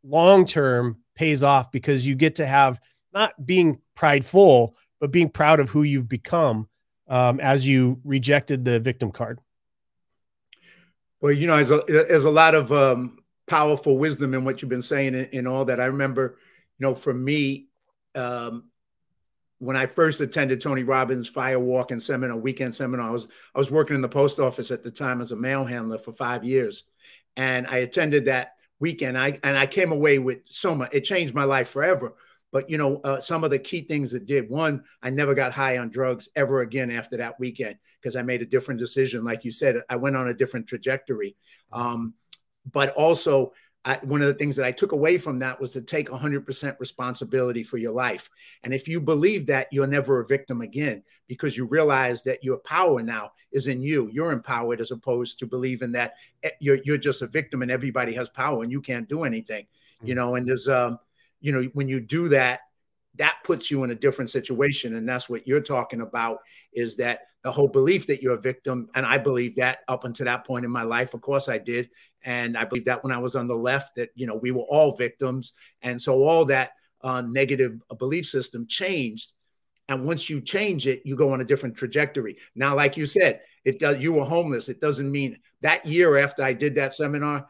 long 0.04 0.46
term 0.46 1.00
pays 1.16 1.44
off 1.44 1.70
because 1.70 2.08
you 2.08 2.16
get 2.16 2.36
to 2.36 2.48
have 2.48 2.80
not 3.14 3.46
being 3.46 3.82
prideful, 3.94 4.74
but 5.02 5.12
being 5.12 5.30
proud 5.30 5.60
of 5.60 5.70
who 5.70 5.84
you've 5.84 6.08
become 6.08 6.70
um, 7.10 7.42
as 7.42 7.68
you 7.68 8.00
rejected 8.06 8.64
the 8.64 8.80
victim 8.80 9.12
card. 9.12 9.40
Well, 11.20 11.34
you 11.34 11.48
know, 11.48 11.56
there's 11.58 11.72
a, 11.72 11.84
there's 11.88 12.26
a 12.26 12.32
lot 12.32 12.56
of 12.56 12.72
um, 12.72 13.20
powerful 13.48 13.98
wisdom 13.98 14.34
in 14.34 14.46
what 14.46 14.62
you've 14.62 14.70
been 14.70 14.82
saying 14.82 15.16
and 15.16 15.48
all 15.48 15.66
that. 15.66 15.82
I 15.82 15.86
remember, 15.86 16.38
you 16.78 16.86
know, 16.86 16.96
for 16.96 17.14
me, 17.14 17.68
um, 18.16 18.70
when 19.60 19.76
I 19.76 19.86
first 19.86 20.22
attended 20.22 20.62
Tony 20.62 20.84
Robbins 20.84 21.28
fire 21.28 21.60
walking 21.60 22.00
seminar, 22.00 22.38
weekend 22.38 22.76
seminar, 22.76 23.10
I 23.10 23.12
was 23.12 23.28
I 23.56 23.60
was 23.60 23.72
working 23.72 23.96
in 23.96 24.02
the 24.02 24.10
post 24.10 24.40
office 24.40 24.72
at 24.72 24.84
the 24.84 24.92
time 24.92 25.22
as 25.22 25.32
a 25.32 25.36
mail 25.36 25.66
handler 25.66 25.98
for 25.98 26.14
five 26.14 26.44
years, 26.44 26.84
and 27.36 27.66
I 27.68 27.78
attended 27.78 28.26
that 28.26 28.54
weekend. 28.80 29.18
I 29.18 29.40
and 29.44 29.58
I 29.58 29.66
came 29.66 29.92
away 29.92 30.20
with 30.20 30.40
so 30.46 30.76
much. 30.76 30.94
It 30.94 31.02
changed 31.02 31.34
my 31.34 31.44
life 31.44 31.70
forever. 31.70 32.16
But 32.52 32.70
you 32.70 32.78
know, 32.78 33.02
uh, 33.04 33.20
some 33.20 33.44
of 33.44 33.52
the 33.52 33.60
key 33.60 33.82
things 33.82 34.12
that 34.12 34.26
did 34.26 34.50
one, 34.50 34.84
I 35.02 35.10
never 35.10 35.36
got 35.36 35.52
high 35.52 35.80
on 35.80 35.90
drugs 35.90 36.30
ever 36.36 36.62
again 36.62 36.90
after 36.90 37.18
that 37.18 37.40
weekend 37.40 37.76
because 38.02 38.16
I 38.16 38.22
made 38.22 38.42
a 38.42 38.46
different 38.46 38.80
decision. 38.80 39.26
Like 39.26 39.44
you 39.44 39.52
said, 39.52 39.82
I 39.90 39.98
went 39.98 40.16
on 40.16 40.30
a 40.30 40.34
different 40.34 40.68
trajectory. 40.68 41.36
Um, 41.72 42.14
but 42.72 42.92
also, 42.92 43.54
I, 43.88 43.98
one 44.04 44.22
of 44.22 44.28
the 44.28 44.34
things 44.34 44.58
that 44.58 44.66
I 44.66 44.74
took 44.74 44.92
away 44.92 45.18
from 45.18 45.40
that 45.40 45.62
was 45.62 45.72
to 45.72 45.82
take 45.82 46.10
100% 46.10 46.78
responsibility 46.78 47.64
for 47.64 47.78
your 47.78 47.94
life. 47.94 48.30
And 48.64 48.74
if 48.74 48.86
you 48.86 49.00
believe 49.00 49.46
that, 49.46 49.70
you're 49.72 49.88
never 49.88 50.20
a 50.20 50.28
victim 50.28 50.60
again 50.60 51.04
because 51.28 51.56
you 51.56 51.64
realize 51.64 52.22
that 52.24 52.44
your 52.44 52.58
power 52.58 53.02
now 53.02 53.32
is 53.54 53.68
in 53.68 53.82
you. 53.82 54.10
You're 54.12 54.34
empowered 54.34 54.82
as 54.82 54.92
opposed 54.92 55.40
to 55.40 55.46
believing 55.46 55.94
that 55.94 56.16
eh, 56.44 56.50
you're, 56.60 56.80
you're 56.84 56.98
just 56.98 57.22
a 57.22 57.28
victim 57.28 57.62
and 57.62 57.72
everybody 57.72 58.14
has 58.14 58.28
power 58.28 58.62
and 58.62 58.74
you 58.74 58.82
can't 58.82 59.08
do 59.08 59.24
anything, 59.24 59.66
you 60.04 60.16
know. 60.16 60.36
And 60.36 60.46
there's, 60.46 60.68
um, 60.68 61.00
you 61.40 61.54
know, 61.54 61.64
when 61.74 61.88
you 61.88 62.02
do 62.02 62.28
that, 62.28 62.60
that 63.16 63.38
puts 63.46 63.72
you 63.72 63.86
in 63.86 63.92
a 63.92 63.96
different 63.96 64.30
situation. 64.30 64.96
And 64.96 65.08
that's 65.08 65.30
what 65.30 65.48
you're 65.48 65.62
talking 65.62 66.02
about 66.02 66.40
is 66.74 66.98
that 66.98 67.22
the 67.44 67.52
whole 67.54 67.70
belief 67.70 68.06
that 68.08 68.22
you're 68.22 68.36
a 68.36 68.42
victim. 68.42 68.90
And 68.96 69.06
I 69.06 69.18
believe 69.18 69.56
that 69.56 69.80
up 69.88 70.04
until 70.04 70.26
that 70.26 70.46
point 70.46 70.66
in 70.66 70.72
my 70.72 70.84
life, 70.84 71.14
of 71.14 71.22
course 71.22 71.48
I 71.48 71.58
did. 71.58 71.90
And 72.28 72.58
I 72.58 72.66
believe 72.66 72.84
that 72.86 73.06
when 73.06 73.14
I 73.14 73.20
was 73.20 73.38
on 73.38 73.48
the 73.48 73.56
left, 73.56 73.96
that, 73.96 74.10
you 74.14 74.28
know, 74.28 74.36
we 74.36 74.52
were 74.52 74.64
all 74.64 74.98
victims. 74.98 75.54
And 75.82 76.00
so 76.00 76.24
all 76.24 76.44
that 76.46 76.72
uh, 77.02 77.22
negative 77.22 77.82
belief 77.98 78.28
system 78.28 78.68
changed. 78.68 79.32
And 79.88 80.06
once 80.06 80.30
you 80.30 80.42
change 80.42 80.88
it, 80.88 81.04
you 81.06 81.16
go 81.16 81.32
on 81.32 81.40
a 81.40 81.46
different 81.46 81.78
trajectory. 81.78 82.36
Now, 82.54 82.76
like 82.76 82.98
you 82.98 83.06
said, 83.06 83.40
it 83.64 83.80
does, 83.80 84.00
you 84.00 84.12
were 84.12 84.26
homeless. 84.26 84.68
It 84.68 84.82
doesn't 84.82 85.10
mean 85.10 85.40
that 85.62 85.86
year 85.86 86.18
after 86.18 86.44
I 86.44 86.52
did 86.52 86.76
that 86.76 86.94
seminar 86.94 87.48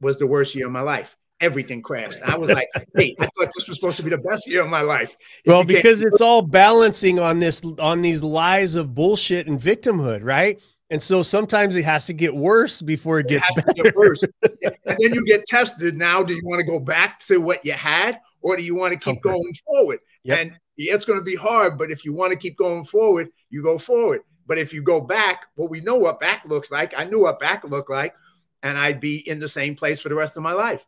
was 0.00 0.16
the 0.16 0.26
worst 0.26 0.56
year 0.56 0.66
of 0.66 0.72
my 0.72 0.80
life 0.80 1.16
everything 1.40 1.82
crashed. 1.82 2.22
I 2.22 2.36
was 2.38 2.48
like, 2.50 2.68
hey, 2.96 3.14
I 3.20 3.24
thought 3.24 3.52
this 3.54 3.68
was 3.68 3.76
supposed 3.76 3.98
to 3.98 4.02
be 4.02 4.08
the 4.08 4.16
best 4.16 4.46
year 4.46 4.62
of 4.62 4.68
my 4.70 4.80
life. 4.80 5.16
It 5.44 5.50
well, 5.50 5.64
because 5.64 6.02
it's 6.02 6.22
all 6.22 6.40
balancing 6.40 7.18
on 7.18 7.40
this 7.40 7.62
on 7.78 8.00
these 8.00 8.22
lies 8.22 8.74
of 8.74 8.94
bullshit 8.94 9.46
and 9.46 9.60
victimhood, 9.60 10.24
right? 10.24 10.58
And 10.90 11.02
so 11.02 11.22
sometimes 11.22 11.76
it 11.76 11.84
has 11.84 12.06
to 12.06 12.12
get 12.12 12.34
worse 12.34 12.80
before 12.80 13.18
it 13.18 13.26
gets 13.28 13.56
it 13.56 13.76
get 13.76 13.96
worse. 13.96 14.22
and 14.42 14.96
then 14.98 15.14
you 15.14 15.24
get 15.24 15.44
tested. 15.46 15.96
Now, 15.96 16.22
do 16.22 16.32
you 16.32 16.42
want 16.44 16.60
to 16.60 16.66
go 16.66 16.78
back 16.78 17.18
to 17.26 17.38
what 17.40 17.64
you 17.64 17.72
had, 17.72 18.20
or 18.40 18.56
do 18.56 18.62
you 18.62 18.74
want 18.74 18.92
to 18.92 18.98
keep 18.98 19.18
okay. 19.18 19.30
going 19.30 19.54
forward? 19.66 19.98
Yep. 20.22 20.38
And 20.38 20.58
yeah, 20.76 20.94
it's 20.94 21.04
going 21.04 21.18
to 21.18 21.24
be 21.24 21.34
hard, 21.34 21.76
but 21.76 21.90
if 21.90 22.04
you 22.04 22.12
want 22.12 22.32
to 22.32 22.38
keep 22.38 22.56
going 22.56 22.84
forward, 22.84 23.30
you 23.50 23.62
go 23.62 23.78
forward. 23.78 24.20
But 24.46 24.58
if 24.58 24.72
you 24.72 24.80
go 24.82 25.00
back, 25.00 25.46
well, 25.56 25.68
we 25.68 25.80
know 25.80 25.96
what 25.96 26.20
back 26.20 26.44
looks 26.46 26.70
like. 26.70 26.94
I 26.96 27.04
knew 27.04 27.22
what 27.22 27.40
back 27.40 27.64
looked 27.64 27.90
like, 27.90 28.14
and 28.62 28.78
I'd 28.78 29.00
be 29.00 29.28
in 29.28 29.40
the 29.40 29.48
same 29.48 29.74
place 29.74 29.98
for 29.98 30.08
the 30.08 30.14
rest 30.14 30.36
of 30.36 30.44
my 30.44 30.52
life. 30.52 30.86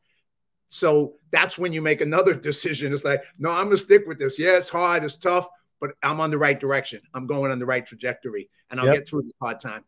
So 0.68 1.14
that's 1.32 1.58
when 1.58 1.72
you 1.72 1.82
make 1.82 2.00
another 2.00 2.34
decision. 2.48 2.92
It's 2.92 3.04
like, 3.04 3.22
no, 3.38 3.50
I'm 3.50 3.64
gonna 3.64 3.78
stick 3.78 4.06
with 4.06 4.18
this. 4.18 4.38
Yeah, 4.38 4.58
it's 4.58 4.68
hard, 4.68 5.02
it's 5.02 5.16
tough, 5.16 5.48
but 5.81 5.93
I'm 6.03 6.21
on 6.21 6.31
the 6.31 6.38
right 6.38 6.59
direction. 6.59 7.01
I'm 7.14 7.27
going 7.27 7.51
on 7.51 7.59
the 7.59 7.67
right 7.67 7.85
trajectory, 7.85 8.51
and 8.71 8.81
I'll 8.81 8.87
yep. 8.87 8.97
get 8.97 9.09
through 9.09 9.23
the 9.23 9.33
hard 9.41 9.61
time. 9.61 9.85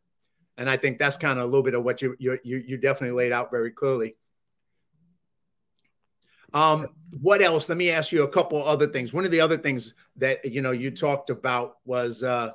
And 0.57 0.68
I 0.68 0.76
think 0.76 0.98
that's 0.98 1.16
kind 1.16 1.38
of 1.38 1.44
a 1.44 1.46
little 1.46 1.62
bit 1.62 1.74
of 1.74 1.85
what 1.85 2.03
you 2.03 2.16
you 2.18 2.38
you 2.42 2.59
you 2.59 2.76
definitely 2.76 3.16
laid 3.16 3.33
out 3.33 3.50
very 3.50 3.70
clearly. 3.70 4.16
Um, 6.53 6.88
what 7.20 7.42
else? 7.42 7.68
Let 7.68 7.79
me 7.79 7.90
ask 7.90 8.12
you 8.12 8.24
a 8.24 8.29
couple 8.29 8.62
other 8.62 8.87
things. 8.87 9.12
One 9.12 9.24
of 9.24 9.31
the 9.31 9.40
other 9.40 9.57
things 9.57 9.94
that 10.16 10.44
you 10.44 10.62
know 10.62 10.72
you 10.72 10.90
talked 10.90 11.31
about 11.31 11.76
was 11.85 12.22
uh, 12.22 12.53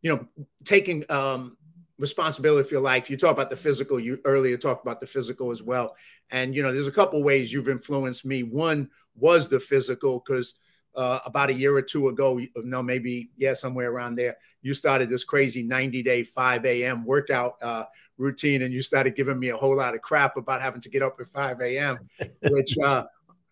you 0.00 0.14
know 0.14 0.26
taking 0.64 1.04
um, 1.10 1.56
responsibility 1.98 2.68
for 2.68 2.74
your 2.74 2.82
life. 2.82 3.08
You 3.10 3.16
talk 3.16 3.32
about 3.32 3.50
the 3.50 3.56
physical. 3.56 3.98
You 3.98 4.18
earlier 4.24 4.56
talked 4.56 4.84
about 4.84 5.00
the 5.00 5.06
physical 5.06 5.50
as 5.50 5.62
well. 5.62 5.96
And 6.30 6.54
you 6.54 6.62
know, 6.62 6.72
there's 6.72 6.86
a 6.86 6.92
couple 6.92 7.22
ways 7.22 7.52
you've 7.52 7.68
influenced 7.68 8.24
me. 8.24 8.42
One 8.42 8.90
was 9.14 9.48
the 9.48 9.60
physical 9.60 10.22
because 10.24 10.54
uh, 10.94 11.20
about 11.24 11.50
a 11.50 11.54
year 11.54 11.74
or 11.74 11.82
two 11.82 12.08
ago, 12.08 12.40
no, 12.56 12.82
maybe 12.82 13.30
yeah, 13.36 13.54
somewhere 13.54 13.90
around 13.90 14.16
there, 14.16 14.36
you 14.62 14.74
started 14.74 15.08
this 15.08 15.24
crazy 15.24 15.62
90 15.62 16.02
day 16.02 16.22
5 16.22 16.64
a.m. 16.64 17.04
workout 17.04 17.60
uh, 17.62 17.84
routine, 18.18 18.62
and 18.62 18.72
you 18.72 18.82
started 18.82 19.16
giving 19.16 19.38
me 19.38 19.48
a 19.48 19.56
whole 19.56 19.76
lot 19.76 19.94
of 19.94 20.02
crap 20.02 20.36
about 20.36 20.60
having 20.60 20.80
to 20.80 20.88
get 20.88 21.02
up 21.02 21.16
at 21.20 21.28
5 21.28 21.60
a.m., 21.60 21.98
which 22.50 22.76
uh, 22.78 23.04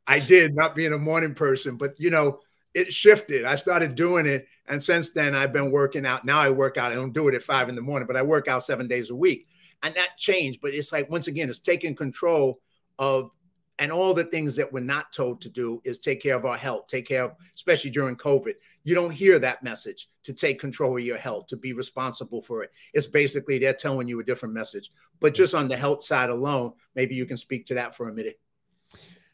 I 0.06 0.18
did, 0.18 0.54
not 0.54 0.74
being 0.74 0.92
a 0.92 0.98
morning 0.98 1.34
person, 1.34 1.76
but 1.76 1.98
you 1.98 2.10
know 2.10 2.40
it 2.74 2.92
shifted. 2.92 3.44
I 3.44 3.56
started 3.56 3.94
doing 3.94 4.26
it. 4.26 4.46
And 4.66 4.82
since 4.82 5.10
then, 5.10 5.34
I've 5.34 5.52
been 5.52 5.70
working 5.70 6.06
out. 6.06 6.24
Now 6.24 6.40
I 6.40 6.50
work 6.50 6.76
out. 6.76 6.92
I 6.92 6.94
don't 6.94 7.12
do 7.12 7.28
it 7.28 7.34
at 7.34 7.42
five 7.42 7.68
in 7.68 7.74
the 7.74 7.82
morning, 7.82 8.06
but 8.06 8.16
I 8.16 8.22
work 8.22 8.48
out 8.48 8.64
seven 8.64 8.86
days 8.86 9.10
a 9.10 9.14
week. 9.14 9.48
And 9.82 9.94
that 9.94 10.16
changed. 10.16 10.60
But 10.60 10.74
it's 10.74 10.92
like, 10.92 11.10
once 11.10 11.26
again, 11.26 11.48
it's 11.48 11.58
taking 11.58 11.96
control 11.96 12.60
of, 12.98 13.30
and 13.80 13.90
all 13.90 14.12
the 14.12 14.24
things 14.24 14.54
that 14.56 14.70
we're 14.70 14.80
not 14.80 15.10
told 15.10 15.40
to 15.40 15.48
do 15.48 15.80
is 15.84 15.98
take 15.98 16.22
care 16.22 16.36
of 16.36 16.44
our 16.44 16.56
health, 16.56 16.86
take 16.86 17.08
care 17.08 17.24
of, 17.24 17.32
especially 17.54 17.90
during 17.90 18.14
COVID. 18.14 18.52
You 18.84 18.94
don't 18.94 19.10
hear 19.10 19.38
that 19.38 19.62
message 19.62 20.10
to 20.22 20.34
take 20.34 20.60
control 20.60 20.98
of 20.98 21.02
your 21.02 21.16
health, 21.16 21.46
to 21.48 21.56
be 21.56 21.72
responsible 21.72 22.42
for 22.42 22.62
it. 22.62 22.70
It's 22.92 23.06
basically 23.06 23.58
they're 23.58 23.72
telling 23.72 24.06
you 24.06 24.20
a 24.20 24.24
different 24.24 24.54
message. 24.54 24.92
But 25.18 25.32
just 25.32 25.54
on 25.54 25.66
the 25.66 25.78
health 25.78 26.02
side 26.02 26.28
alone, 26.28 26.74
maybe 26.94 27.14
you 27.14 27.24
can 27.24 27.38
speak 27.38 27.64
to 27.66 27.74
that 27.74 27.94
for 27.94 28.10
a 28.10 28.12
minute. 28.12 28.38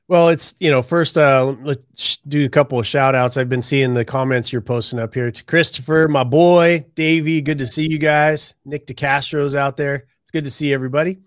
Well, 0.07 0.29
it's, 0.29 0.55
you 0.61 0.71
know, 0.71 0.83
first, 0.83 1.19
uh, 1.19 1.57
let's 1.63 2.19
do 2.19 2.45
a 2.45 2.49
couple 2.49 2.79
of 2.79 2.87
shout 2.87 3.17
outs. 3.17 3.37
I've 3.37 3.49
been 3.49 3.63
seeing 3.63 3.95
the 3.95 4.05
comments 4.05 4.53
you're 4.53 4.63
posting 4.63 5.01
up 5.01 5.13
here 5.13 5.33
to 5.33 5.45
Christopher, 5.45 6.07
my 6.07 6.23
boy, 6.23 6.87
Davey. 6.95 7.43
Good 7.43 7.59
to 7.59 7.67
see 7.67 7.91
you 7.91 7.99
guys. 7.99 8.55
Nick 8.65 8.87
DeCastro's 8.87 9.57
out 9.57 9.77
there. 9.77 10.07
It's 10.23 10.31
good 10.31 10.45
to 10.45 10.53
see 10.53 10.73
everybody. 10.73 11.19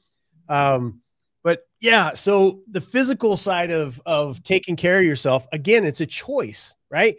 Um, 0.48 1.02
yeah, 1.80 2.14
so 2.14 2.62
the 2.70 2.82
physical 2.82 3.38
side 3.38 3.72
of, 3.72 4.02
of 4.06 4.44
taking 4.44 4.76
care 4.76 5.00
of 5.00 5.06
yourself, 5.06 5.48
again, 5.52 5.86
it's 5.86 6.02
a 6.02 6.06
choice, 6.06 6.76
right? 6.90 7.16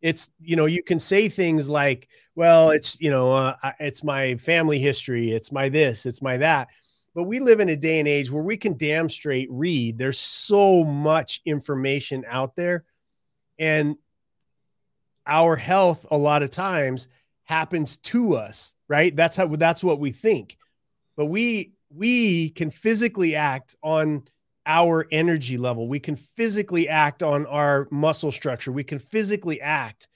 It's, 0.00 0.30
you 0.40 0.56
know, 0.56 0.66
you 0.66 0.82
can 0.82 0.98
say 0.98 1.28
things 1.28 1.68
like, 1.68 2.08
well, 2.34 2.70
it's, 2.70 3.00
you 3.00 3.10
know, 3.10 3.32
uh, 3.32 3.54
it's 3.78 4.02
my 4.02 4.36
family 4.36 4.78
history. 4.78 5.30
It's 5.30 5.52
my 5.52 5.68
this, 5.68 6.06
it's 6.06 6.22
my 6.22 6.38
that 6.38 6.68
but 7.14 7.24
we 7.24 7.40
live 7.40 7.60
in 7.60 7.68
a 7.68 7.76
day 7.76 7.98
and 7.98 8.08
age 8.08 8.30
where 8.30 8.42
we 8.42 8.56
can 8.56 8.76
damn 8.76 9.08
straight 9.08 9.48
read. 9.50 9.98
There's 9.98 10.18
so 10.18 10.82
much 10.84 11.42
information 11.44 12.24
out 12.26 12.56
there. 12.56 12.84
And 13.58 13.96
our 15.26 15.56
health, 15.56 16.06
a 16.10 16.16
lot 16.16 16.42
of 16.42 16.50
times, 16.50 17.08
happens 17.44 17.98
to 17.98 18.36
us, 18.36 18.74
right? 18.88 19.14
That's 19.14 19.36
how 19.36 19.46
that's 19.46 19.84
what 19.84 20.00
we 20.00 20.10
think. 20.10 20.56
But 21.16 21.26
we 21.26 21.72
we 21.94 22.50
can 22.50 22.70
physically 22.70 23.34
act 23.34 23.76
on 23.82 24.24
our 24.66 25.06
energy 25.10 25.58
level. 25.58 25.88
We 25.88 26.00
can 26.00 26.16
physically 26.16 26.88
act 26.88 27.22
on 27.22 27.46
our 27.46 27.88
muscle 27.90 28.32
structure. 28.32 28.72
We 28.72 28.84
can 28.84 28.98
physically 28.98 29.60
act. 29.60 30.08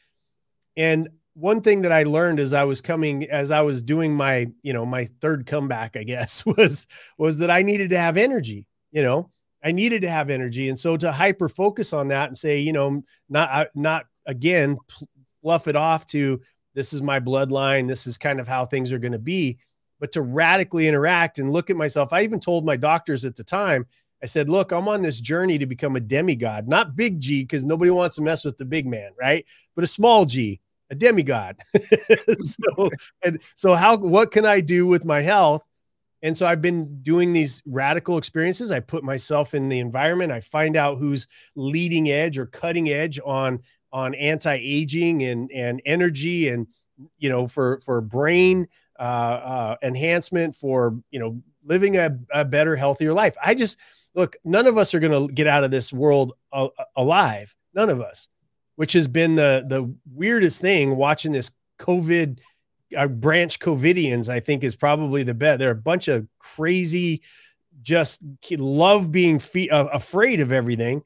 And 0.77 1.09
one 1.35 1.61
thing 1.61 1.83
that 1.83 1.93
I 1.93 2.05
learned 2.05 2.41
as 2.41 2.53
I 2.53 2.65
was 2.65 2.81
coming 2.81 3.29
as 3.29 3.51
I 3.51 3.61
was 3.63 3.83
doing 3.83 4.15
my, 4.15 4.47
you 4.63 4.73
know, 4.73 4.87
my 4.87 5.07
third 5.21 5.47
comeback, 5.47 5.97
I 5.97 6.05
guess, 6.05 6.47
was 6.57 6.87
was 7.19 7.39
that 7.39 7.51
I 7.51 7.63
needed 7.63 7.91
to 7.91 7.99
have 7.99 8.17
energy, 8.17 8.67
you 8.93 9.03
know. 9.03 9.31
I 9.65 9.73
needed 9.73 10.03
to 10.03 10.09
have 10.09 10.31
energy 10.31 10.69
and 10.69 10.79
so 10.79 10.97
to 10.97 11.11
hyper 11.11 11.49
focus 11.49 11.93
on 11.93 12.09
that 12.09 12.29
and 12.29 12.39
say, 12.39 12.61
you 12.61 12.73
know, 12.73 13.03
not 13.29 13.69
not 13.75 14.07
again 14.25 14.77
fluff 15.43 15.67
it 15.67 15.77
off 15.77 16.07
to 16.09 16.41
this 16.75 16.93
is 16.93 17.03
my 17.03 17.19
bloodline, 17.19 17.89
this 17.89 18.07
is 18.07 18.19
kind 18.19 18.39
of 18.39 18.47
how 18.47 18.65
things 18.65 18.93
are 18.93 18.99
going 18.99 19.13
to 19.13 19.19
be, 19.19 19.59
but 20.01 20.13
to 20.13 20.23
radically 20.23 20.89
interact 20.89 21.39
and 21.39 21.51
look 21.51 21.71
at 21.71 21.77
myself. 21.77 22.13
I 22.13 22.23
even 22.23 22.41
told 22.41 22.65
my 22.65 22.77
doctors 22.77 23.25
at 23.25 23.37
the 23.37 23.45
time, 23.45 23.87
I 24.23 24.27
said, 24.27 24.49
look, 24.49 24.73
I'm 24.73 24.89
on 24.89 25.03
this 25.03 25.21
journey 25.21 25.59
to 25.59 25.67
become 25.67 25.97
a 25.97 26.01
demigod, 26.01 26.69
not 26.69 26.97
big 26.97 27.21
G, 27.21 27.43
because 27.43 27.65
nobody 27.65 27.91
wants 27.91 28.17
to 28.17 28.23
mess 28.23 28.45
with 28.45 28.57
the 28.59 28.65
big 28.65 28.87
man, 28.87 29.11
right? 29.21 29.47
But 29.75 29.85
a 29.85 29.89
small 29.89 30.25
G 30.25 30.61
a 30.91 30.95
demigod. 30.95 31.57
so, 32.43 32.91
and 33.25 33.41
so 33.55 33.75
how 33.75 33.97
what 33.97 34.31
can 34.31 34.45
I 34.47 34.61
do 34.61 34.87
with 34.87 35.05
my 35.05 35.21
health? 35.21 35.65
And 36.23 36.37
so 36.37 36.47
I've 36.47 36.63
been 36.63 37.03
doing 37.03 37.33
these 37.33 37.63
radical 37.67 38.19
experiences. 38.19 38.73
I 38.73 38.81
put 38.81 39.05
myself 39.05 39.55
in 39.55 39.69
the 39.69 39.79
environment. 39.79 40.33
I 40.33 40.41
find 40.41 40.77
out 40.77 40.99
who's 40.99 41.27
leading 41.55 42.11
edge 42.11 42.39
or 42.39 42.47
cutting 42.47 42.89
edge 42.89 43.21
on 43.25 43.61
on 43.93 44.15
anti-aging 44.15 45.23
and 45.23 45.51
and 45.53 45.81
energy 45.87 46.49
and 46.49 46.67
you 47.19 47.29
know 47.29 47.47
for 47.47 47.81
for 47.85 48.01
brain 48.01 48.67
uh, 48.99 49.03
uh, 49.03 49.77
enhancement 49.83 50.57
for 50.57 50.99
you 51.11 51.19
know 51.19 51.43
living 51.65 51.97
a, 51.97 52.19
a 52.33 52.45
better 52.45 52.77
healthier 52.77 53.13
life. 53.13 53.37
I 53.45 53.55
just 53.55 53.79
look. 54.15 54.37
None 54.45 54.67
of 54.67 54.79
us 54.79 54.95
are 54.95 55.01
going 55.01 55.29
to 55.29 55.33
get 55.33 55.47
out 55.47 55.65
of 55.65 55.71
this 55.71 55.93
world 55.93 56.33
uh, 56.53 56.69
alive. 56.97 57.55
None 57.75 57.91
of 57.91 58.01
us 58.01 58.29
which 58.77 58.93
has 58.93 59.09
been 59.09 59.35
the 59.35 59.65
the 59.67 59.93
weirdest 60.15 60.61
thing 60.61 60.97
watching 60.97 61.33
this 61.33 61.51
COVID 61.79 62.39
uh, 62.97 63.09
branch 63.09 63.59
COVIDians, 63.59 64.29
I 64.29 64.41
think 64.41 64.63
is 64.63 64.77
probably 64.77 65.23
the 65.23 65.35
best. 65.35 65.59
They're 65.59 65.71
a 65.71 65.75
bunch 65.75 66.09
of 66.09 66.27
crazy, 66.39 67.23
just 67.83 68.21
love 68.53 69.11
being 69.11 69.39
fe- 69.39 69.71
uh, 69.71 69.87
afraid 69.87 70.41
of 70.41 70.53
everything. 70.53 71.03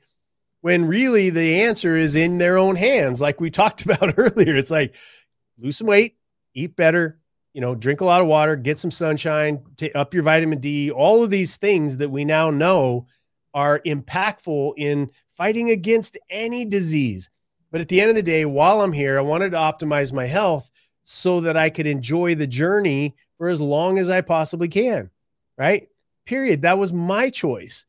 When 0.61 0.84
really 0.84 1.30
the 1.30 1.62
answer 1.62 1.97
is 1.97 2.16
in 2.16 2.36
their 2.36 2.59
own 2.59 2.76
hands, 2.76 3.20
like 3.20 3.41
we 3.41 3.51
talked 3.51 3.82
about 3.84 4.14
earlier. 4.18 4.57
It's 4.57 4.70
like 4.70 4.95
lose 5.59 5.78
some 5.78 5.86
weight, 5.86 6.16
eat 6.55 6.76
better, 6.76 7.18
you 7.53 7.61
know, 7.61 7.74
drink 7.74 8.01
a 8.01 8.05
lot 8.05 8.20
of 8.20 8.26
water, 8.26 8.57
get 8.57 8.78
some 8.78 8.90
sunshine, 8.90 9.62
t- 9.76 9.92
up 9.92 10.14
your 10.14 10.22
vitamin 10.22 10.61
D. 10.61 10.90
All 10.90 11.22
of 11.22 11.30
these 11.30 11.57
things 11.57 11.96
that 11.98 12.11
we 12.11 12.24
now 12.24 12.51
know 12.51 13.07
are 13.55 13.80
impactful 13.80 14.74
in 14.76 15.11
fighting 15.28 15.70
against 15.70 16.16
any 16.28 16.64
disease 16.64 17.30
But 17.70 17.80
at 17.80 17.88
the 17.88 18.01
end 18.01 18.11
of 18.11 18.16
the 18.16 18.22
day, 18.22 18.44
while 18.44 18.80
I'm 18.80 18.92
here, 18.92 19.18
I 19.18 19.22
wanted 19.22 19.51
to 19.51 19.59
optimize 19.59 20.12
my 20.12 20.26
health 20.26 20.70
so 21.05 21.40
that 21.42 21.57
I 21.57 21.70
could 21.70 21.86
enjoy 21.86 22.34
the 22.34 22.46
journey 22.46 23.14
for 23.38 23.48
as 23.48 23.61
long 23.61 23.98
as 23.98 24.11
I 24.11 24.20
possibly 24.20 24.68
can. 24.68 25.11
Right. 25.57 25.88
Period. 26.26 26.62
That 26.62 26.78
was 26.78 26.92
my 26.92 27.30
choice. 27.30 27.86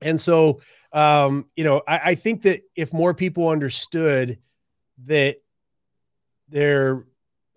And 0.00 0.20
so, 0.20 0.60
um, 0.92 1.46
you 1.56 1.64
know, 1.64 1.82
I, 1.86 1.98
I 2.10 2.14
think 2.14 2.42
that 2.42 2.62
if 2.76 2.92
more 2.92 3.14
people 3.14 3.48
understood 3.48 4.38
that 5.06 5.36
their 6.48 7.04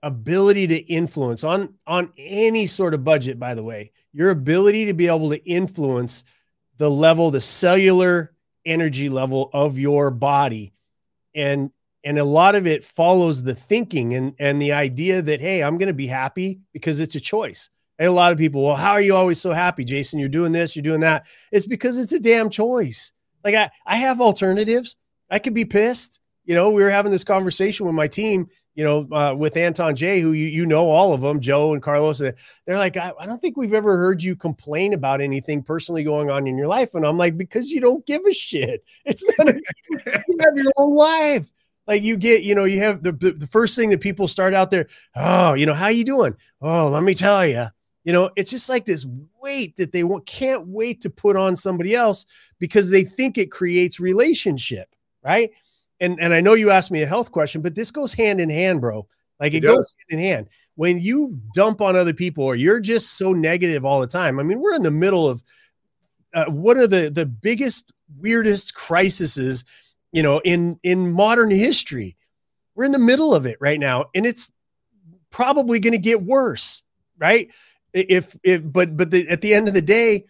ability 0.04 0.68
to 0.68 0.78
influence 0.78 1.43
on 1.43 1.76
on 1.86 2.12
any 2.18 2.66
sort 2.66 2.93
of 2.93 3.04
budget, 3.04 3.39
by 3.39 3.54
the 3.54 3.64
way, 3.64 3.91
your 4.14 4.30
ability 4.30 4.86
to 4.86 4.93
be 4.93 5.08
able 5.08 5.30
to 5.30 5.43
influence 5.45 6.24
the 6.78 6.89
level, 6.89 7.32
the 7.32 7.41
cellular 7.41 8.34
energy 8.66 9.10
level 9.10 9.50
of 9.54 9.80
your 9.80 10.12
body, 10.12 10.74
and 11.34 11.72
and 12.04 12.18
a 12.18 12.24
lot 12.24 12.56
of 12.56 12.68
it 12.68 12.86
follows 12.86 13.43
the 13.43 13.56
thinking 13.56 14.14
and 14.14 14.34
and 14.39 14.62
the 14.62 14.74
idea 14.74 15.22
that 15.22 15.41
hey, 15.41 15.64
I'm 15.64 15.78
going 15.78 15.88
to 15.88 15.93
be 15.93 16.08
happy 16.08 16.60
because 16.74 17.00
it's 17.00 17.16
a 17.16 17.20
choice. 17.20 17.70
a 18.00 18.08
lot 18.10 18.32
of 18.32 18.38
people, 18.38 18.64
well, 18.64 18.76
how 18.76 18.91
are 18.91 19.02
you 19.02 19.16
always 19.16 19.41
so 19.41 19.52
happy, 19.52 19.84
Jason? 19.84 20.20
You're 20.20 20.30
doing 20.30 20.52
this, 20.52 20.76
you're 20.76 20.84
doing 20.84 21.02
that. 21.02 21.26
It's 21.52 21.68
because 21.68 21.98
it's 21.98 22.14
a 22.14 22.20
damn 22.20 22.50
choice. 22.50 23.12
Like 23.43 23.56
I, 23.56 23.72
I 23.86 23.98
have 23.98 24.22
alternatives. 24.22 24.95
I 25.30 25.39
could 25.39 25.54
be 25.54 25.66
pissed. 25.66 26.20
You 26.45 26.56
know, 26.56 26.72
we 26.72 26.82
were 26.82 26.89
having 26.89 27.12
this 27.12 27.24
conversation 27.26 27.86
with 27.86 27.95
my 27.95 28.08
team, 28.08 28.48
you 28.78 28.86
know, 28.86 29.07
uh, 29.11 29.34
with 29.36 29.57
Anton 29.57 29.95
J, 29.95 30.21
who 30.21 30.32
you, 30.32 30.47
you 30.47 30.65
know, 30.65 30.89
all 30.89 31.13
of 31.13 31.19
them, 31.19 31.41
Joe 31.41 31.73
and 31.73 31.82
Carlos. 31.82 32.19
They're 32.19 32.36
like, 32.78 32.95
I, 32.95 33.11
I 33.19 33.25
don't 33.25 33.41
think 33.41 33.57
we've 33.57 33.73
ever 33.73 33.97
heard 33.97 34.23
you 34.23 34.36
complain 34.36 34.93
about 34.93 35.19
anything 35.19 35.63
personally 35.63 36.03
going 36.03 36.30
on 36.30 36.47
in 36.47 36.57
your 36.57 36.67
life. 36.67 36.95
And 36.95 37.05
I'm 37.05 37.17
like, 37.17 37.36
because 37.36 37.71
you 37.71 37.82
don't 37.82 38.05
give 38.05 38.21
a 38.25 38.34
shit. 38.34 38.86
It's 39.05 39.23
not, 39.38 39.49
a, 39.49 39.61
you 39.89 40.38
have 40.41 40.55
your 40.55 40.71
own 40.78 40.95
life 40.95 41.51
like 41.88 42.03
you 42.03 42.17
get 42.17 42.43
you 42.43 42.53
know 42.53 42.65
you 42.65 42.80
have 42.80 43.01
the, 43.01 43.13
the 43.13 43.47
first 43.47 43.75
thing 43.75 43.89
that 43.89 44.01
people 44.01 44.28
start 44.28 44.53
out 44.53 44.69
there 44.69 44.88
oh 45.15 45.53
you 45.53 45.65
know 45.65 45.73
how 45.73 45.88
you 45.88 46.03
doing 46.03 46.36
oh 46.61 46.89
let 46.89 47.01
me 47.01 47.15
tell 47.15 47.45
you 47.45 47.67
you 48.07 48.13
know, 48.13 48.30
it's 48.38 48.49
just 48.49 48.69
like 48.69 48.86
this 48.86 49.05
weight 49.41 49.75
that 49.75 49.91
they 49.91 50.05
want, 50.05 50.25
can't 50.25 50.65
wait 50.65 51.01
to 51.01 51.09
put 51.09 51.36
on 51.36 51.57
somebody 51.57 51.93
else 51.93 52.25
because 52.57 52.89
they 52.89 53.03
think 53.03 53.38
it 53.38 53.51
creates 53.51 53.99
relationship, 53.99 54.95
right? 55.21 55.51
And 56.00 56.20
and 56.20 56.34
I 56.34 56.41
know 56.41 56.54
you 56.54 56.72
asked 56.72 56.91
me 56.91 57.02
a 57.02 57.08
health 57.08 57.32
question, 57.32 57.62
but 57.62 57.76
this 57.76 57.91
goes 57.91 58.14
hand 58.14 58.39
in 58.39 58.50
hand, 58.50 58.82
bro. 58.82 59.08
Like 59.39 59.54
it, 59.54 59.64
it 59.64 59.68
goes 59.68 59.95
hand 60.10 60.20
in 60.20 60.26
hand. 60.26 60.50
When 60.76 61.00
you 61.00 61.39
dump 61.54 61.82
on 61.82 61.95
other 61.95 62.14
people 62.14 62.43
or 62.43 62.56
you're 62.56 62.80
just 62.80 63.18
so 63.18 63.34
negative 63.34 63.84
all 63.84 64.00
the 64.00 64.08
time. 64.08 64.39
I 64.39 64.43
mean, 64.43 64.60
we're 64.60 64.76
in 64.76 64.84
the 64.84 64.91
middle 64.91 65.28
of 65.28 65.43
uh, 66.34 66.45
what 66.45 66.78
are 66.78 66.88
the 66.88 67.10
the 67.10 67.26
biggest 67.26 67.91
weirdest 68.20 68.74
crises, 68.76 69.66
you 70.12 70.24
know, 70.24 70.39
in 70.39 70.80
in 70.84 71.12
modern 71.12 71.50
history. 71.50 72.16
We're 72.76 72.86
in 72.86 72.91
the 72.91 73.00
middle 73.00 73.34
of 73.34 73.48
it 73.48 73.58
right 73.60 73.80
now 73.80 74.06
and 74.14 74.26
it's 74.26 74.52
probably 75.32 75.80
going 75.80 75.93
to 75.93 76.00
get 76.00 76.22
worse, 76.22 76.84
right? 77.18 77.50
if 77.93 78.38
if 78.43 78.62
but 78.64 78.95
but 78.95 79.12
the, 79.12 79.28
at 79.30 79.41
the 79.41 79.54
end 79.54 79.68
of 79.68 79.74
the 79.74 79.82
day 79.82 80.26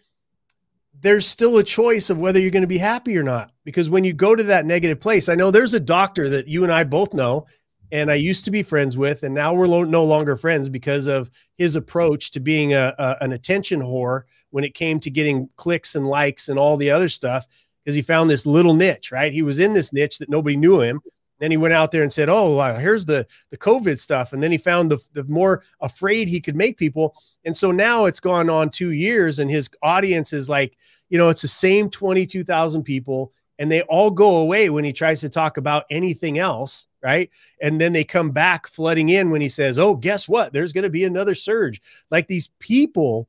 there's 1.00 1.26
still 1.26 1.58
a 1.58 1.64
choice 1.64 2.10
of 2.10 2.20
whether 2.20 2.40
you're 2.40 2.50
going 2.50 2.62
to 2.62 2.66
be 2.66 2.78
happy 2.78 3.16
or 3.16 3.22
not 3.22 3.52
because 3.64 3.90
when 3.90 4.04
you 4.04 4.12
go 4.12 4.34
to 4.34 4.44
that 4.44 4.66
negative 4.66 5.00
place 5.00 5.28
i 5.28 5.34
know 5.34 5.50
there's 5.50 5.74
a 5.74 5.80
doctor 5.80 6.28
that 6.28 6.48
you 6.48 6.64
and 6.64 6.72
i 6.72 6.84
both 6.84 7.14
know 7.14 7.46
and 7.92 8.10
i 8.10 8.14
used 8.14 8.44
to 8.44 8.50
be 8.50 8.62
friends 8.62 8.96
with 8.96 9.22
and 9.22 9.34
now 9.34 9.54
we're 9.54 9.68
lo- 9.68 9.84
no 9.84 10.04
longer 10.04 10.36
friends 10.36 10.68
because 10.68 11.06
of 11.06 11.30
his 11.56 11.76
approach 11.76 12.30
to 12.30 12.40
being 12.40 12.74
a, 12.74 12.94
a, 12.98 13.16
an 13.20 13.32
attention 13.32 13.80
whore 13.80 14.22
when 14.50 14.64
it 14.64 14.74
came 14.74 14.98
to 14.98 15.10
getting 15.10 15.48
clicks 15.56 15.94
and 15.94 16.06
likes 16.06 16.48
and 16.48 16.58
all 16.58 16.76
the 16.76 16.90
other 16.90 17.08
stuff 17.08 17.46
because 17.84 17.94
he 17.94 18.02
found 18.02 18.28
this 18.28 18.46
little 18.46 18.74
niche 18.74 19.12
right? 19.12 19.32
He 19.32 19.42
was 19.42 19.58
in 19.58 19.72
this 19.72 19.92
niche 19.92 20.18
that 20.18 20.28
nobody 20.30 20.56
knew 20.56 20.80
him 20.80 21.00
then 21.38 21.50
he 21.50 21.56
went 21.56 21.74
out 21.74 21.90
there 21.90 22.02
and 22.02 22.12
said, 22.12 22.28
"Oh, 22.28 22.60
here's 22.78 23.04
the 23.04 23.26
the 23.50 23.56
COVID 23.56 23.98
stuff." 23.98 24.32
And 24.32 24.42
then 24.42 24.50
he 24.50 24.58
found 24.58 24.90
the 24.90 24.98
the 25.12 25.24
more 25.24 25.62
afraid 25.80 26.28
he 26.28 26.40
could 26.40 26.56
make 26.56 26.76
people. 26.76 27.14
And 27.44 27.56
so 27.56 27.70
now 27.70 28.06
it's 28.06 28.20
gone 28.20 28.50
on 28.50 28.70
2 28.70 28.90
years 28.90 29.38
and 29.38 29.50
his 29.50 29.70
audience 29.82 30.32
is 30.32 30.48
like, 30.48 30.76
you 31.08 31.18
know, 31.18 31.28
it's 31.28 31.42
the 31.42 31.48
same 31.48 31.90
22,000 31.90 32.82
people 32.82 33.32
and 33.58 33.70
they 33.70 33.82
all 33.82 34.10
go 34.10 34.36
away 34.36 34.70
when 34.70 34.84
he 34.84 34.92
tries 34.92 35.20
to 35.20 35.28
talk 35.28 35.56
about 35.56 35.84
anything 35.90 36.38
else, 36.38 36.86
right? 37.02 37.30
And 37.60 37.80
then 37.80 37.92
they 37.92 38.04
come 38.04 38.30
back 38.30 38.68
flooding 38.68 39.08
in 39.08 39.30
when 39.30 39.40
he 39.40 39.48
says, 39.48 39.78
"Oh, 39.78 39.94
guess 39.94 40.28
what? 40.28 40.52
There's 40.52 40.72
going 40.72 40.84
to 40.84 40.90
be 40.90 41.04
another 41.04 41.34
surge." 41.34 41.80
Like 42.10 42.28
these 42.28 42.50
people 42.60 43.28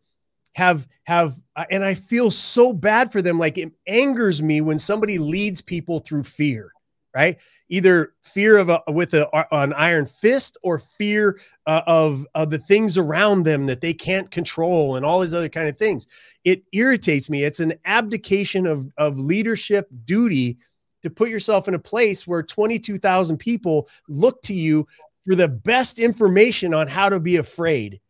have 0.53 0.87
have 1.03 1.39
uh, 1.55 1.65
and 1.71 1.83
I 1.83 1.95
feel 1.95 2.31
so 2.31 2.73
bad 2.73 3.11
for 3.11 3.21
them 3.21 3.39
like 3.39 3.57
it 3.57 3.71
angers 3.87 4.41
me 4.41 4.61
when 4.61 4.79
somebody 4.79 5.17
leads 5.17 5.61
people 5.61 5.99
through 5.99 6.23
fear, 6.23 6.71
right? 7.19 7.37
either 7.69 8.13
fear 8.23 8.57
of 8.57 8.69
a 8.69 8.81
with 8.87 9.13
a, 9.13 9.29
an 9.55 9.73
iron 9.73 10.05
fist 10.05 10.57
or 10.63 10.79
fear 10.79 11.39
uh, 11.65 11.81
of 11.87 12.25
of 12.35 12.49
the 12.49 12.57
things 12.57 12.97
around 12.97 13.43
them 13.43 13.67
that 13.67 13.81
they 13.81 13.93
can't 13.93 14.29
control 14.31 14.95
and 14.95 15.05
all 15.05 15.19
these 15.21 15.33
other 15.33 15.49
kind 15.49 15.69
of 15.69 15.77
things 15.77 16.07
it 16.43 16.63
irritates 16.73 17.29
me 17.29 17.43
it's 17.43 17.59
an 17.59 17.73
abdication 17.85 18.65
of 18.65 18.91
of 18.97 19.19
leadership 19.19 19.87
duty 20.05 20.57
to 21.01 21.09
put 21.09 21.29
yourself 21.29 21.69
in 21.69 21.75
a 21.75 21.79
place 21.79 22.27
where 22.27 22.43
22,000 22.43 23.37
people 23.37 23.87
look 24.09 24.41
to 24.41 24.53
you 24.53 24.85
for 25.25 25.35
the 25.35 25.47
best 25.47 25.97
information 25.97 26.73
on 26.73 26.87
how 26.87 27.07
to 27.07 27.19
be 27.19 27.37
afraid 27.37 28.01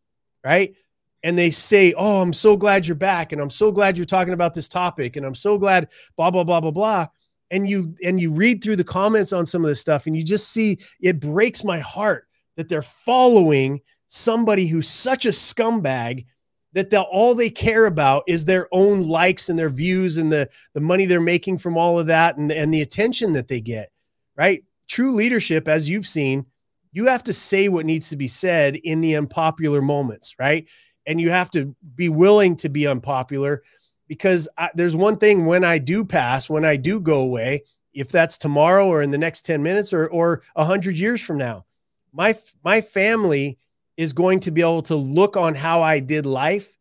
right 0.44 0.76
and 1.22 1.38
they 1.38 1.52
say, 1.52 1.94
Oh, 1.98 2.22
I'm 2.22 2.32
so 2.32 2.56
glad 2.56 2.88
you're 2.88 2.96
back. 2.96 3.34
And 3.34 3.42
I'm 3.42 3.50
so 3.50 3.74
glad 3.74 3.98
you're 3.98 4.06
talking 4.06 4.32
about 4.32 4.54
this 4.54 4.70
topic. 4.70 5.18
And 5.18 5.26
I'm 5.26 5.36
so 5.36 5.58
glad, 5.58 5.90
blah, 6.16 6.32
blah, 6.32 6.46
blah, 6.46 6.62
blah, 6.62 6.72
blah 6.72 7.08
and 7.52 7.70
you 7.70 7.96
and 8.04 8.20
you 8.20 8.32
read 8.32 8.64
through 8.64 8.76
the 8.76 8.84
comments 8.84 9.34
on 9.34 9.46
some 9.46 9.64
of 9.64 9.70
this 9.70 9.80
stuff 9.80 10.06
and 10.06 10.16
you 10.16 10.24
just 10.24 10.50
see 10.50 10.78
it 11.02 11.20
breaks 11.20 11.64
my 11.64 11.80
heart 11.80 12.28
that 12.58 12.70
they're 12.70 12.82
following 12.82 13.82
somebody 14.08 14.68
who's 14.68 14.88
such 14.88 15.26
a 15.26 15.30
scumbag 15.30 16.26
that 16.74 16.90
they 16.90 16.98
all 16.98 17.34
they 17.34 17.50
care 17.50 17.86
about 17.86 18.24
is 18.28 18.46
their 18.46 18.68
own 18.72 19.08
likes 19.08 19.50
and 19.50 19.58
their 19.58 19.70
views 19.70 20.18
and 20.18 20.32
the 20.32 20.50
the 20.74 20.82
money 20.82 21.06
they're 21.06 21.22
making 21.22 21.58
from 21.58 21.78
all 21.78 22.00
of 22.00 22.08
that 22.08 22.38
and 22.38 22.52
and 22.52 22.74
the 22.74 22.82
attention 22.82 23.34
that 23.34 23.48
they 23.48 23.62
get 23.62 23.92
right? 24.36 24.64
True 24.88 25.12
leadership 25.12 25.68
as 25.68 25.90
you've 25.90 26.08
seen 26.08 26.46
you 26.92 27.06
have 27.06 27.24
to 27.24 27.34
say 27.34 27.70
what 27.70 27.86
needs 27.86 28.10
to 28.10 28.18
be 28.18 28.28
said 28.28 28.76
in 28.76 29.02
the 29.02 29.16
unpopular 29.16 29.82
moments 29.82 30.36
right? 30.40 30.68
And 31.06 31.20
you 31.20 31.32
have 31.32 31.50
to 31.52 31.76
be 31.96 32.10
willing 32.10 32.56
to 32.58 32.70
be 32.70 32.86
unpopular 32.86 33.64
because 34.10 34.50
I, 34.58 34.72
there's 34.74 34.96
one 34.96 35.18
thing 35.18 35.46
when 35.46 35.64
I 35.64 35.78
do 35.78 36.04
pass, 36.04 36.50
when 36.50 36.66
I 36.66 36.76
do 36.76 37.00
go 37.00 37.22
away, 37.22 37.64
if 37.94 38.12
that's 38.12 38.38
tomorrow 38.38 38.88
or 38.88 39.02
in 39.02 39.12
the 39.12 39.18
next 39.18 39.44
10 39.44 39.64
minutes 39.64 39.94
or 39.94 40.08
or 40.08 40.42
100 40.54 40.98
years 40.98 41.22
from 41.22 41.38
now, 41.38 41.66
my 42.12 42.36
my 42.64 42.82
family 42.82 43.58
is 43.96 44.12
going 44.12 44.42
to 44.42 44.52
be 44.52 44.62
able 44.62 44.82
to 44.82 44.96
look 44.96 45.38
on 45.38 45.56
how 45.56 45.82
I 45.82 46.00
did 46.00 46.26
life 46.26 46.78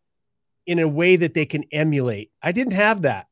in 0.67 0.79
a 0.79 0.89
way 0.89 1.17
that 1.17 1.35
they 1.35 1.47
can 1.47 1.65
emulate. 1.71 2.31
I 2.43 2.53
didn't 2.53 2.73
have 2.73 3.03
that. 3.03 3.27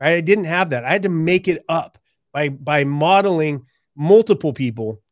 Right? 0.00 0.14
I 0.14 0.20
didn't 0.20 0.44
have 0.44 0.70
that. 0.70 0.84
I 0.84 0.90
had 0.90 1.02
to 1.02 1.08
make 1.08 1.48
it 1.48 1.64
up 1.68 1.98
by 2.32 2.48
by 2.48 2.84
modeling 2.84 3.66
multiple 3.96 4.52
people 4.52 5.02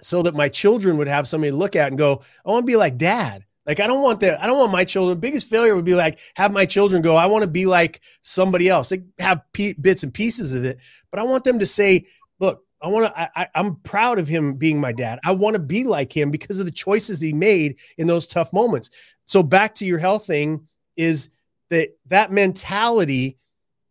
so 0.00 0.22
that 0.22 0.34
my 0.34 0.48
children 0.48 0.96
would 0.96 1.08
have 1.08 1.28
somebody 1.28 1.50
to 1.50 1.56
look 1.56 1.76
at 1.76 1.88
and 1.88 1.98
go, 1.98 2.22
oh, 2.44 2.50
I 2.50 2.50
want 2.52 2.62
to 2.62 2.66
be 2.66 2.76
like 2.76 2.96
dad. 2.96 3.44
Like 3.68 3.80
I 3.80 3.86
don't 3.86 4.02
want 4.02 4.20
that. 4.20 4.42
I 4.42 4.46
don't 4.46 4.58
want 4.58 4.72
my 4.72 4.84
children. 4.84 5.20
Biggest 5.20 5.46
failure 5.46 5.76
would 5.76 5.84
be 5.84 5.94
like 5.94 6.18
have 6.36 6.50
my 6.52 6.64
children 6.64 7.02
go. 7.02 7.16
I 7.16 7.26
want 7.26 7.42
to 7.42 7.50
be 7.50 7.66
like 7.66 8.00
somebody 8.22 8.66
else. 8.68 8.90
Like 8.90 9.04
have 9.18 9.42
p- 9.52 9.74
bits 9.74 10.02
and 10.02 10.12
pieces 10.12 10.54
of 10.54 10.64
it, 10.64 10.78
but 11.10 11.20
I 11.20 11.24
want 11.24 11.44
them 11.44 11.58
to 11.58 11.66
say, 11.66 12.06
"Look, 12.40 12.64
I 12.80 12.88
want 12.88 13.14
to. 13.14 13.38
I, 13.38 13.46
I'm 13.54 13.76
proud 13.76 14.18
of 14.18 14.26
him 14.26 14.54
being 14.54 14.80
my 14.80 14.92
dad. 14.92 15.18
I 15.22 15.32
want 15.32 15.54
to 15.54 15.60
be 15.60 15.84
like 15.84 16.16
him 16.16 16.30
because 16.30 16.60
of 16.60 16.66
the 16.66 16.72
choices 16.72 17.20
he 17.20 17.34
made 17.34 17.78
in 17.98 18.06
those 18.06 18.26
tough 18.26 18.54
moments." 18.54 18.88
So 19.26 19.42
back 19.42 19.74
to 19.76 19.86
your 19.86 19.98
health 19.98 20.26
thing 20.26 20.66
is 20.96 21.28
that 21.68 21.90
that 22.06 22.32
mentality 22.32 23.36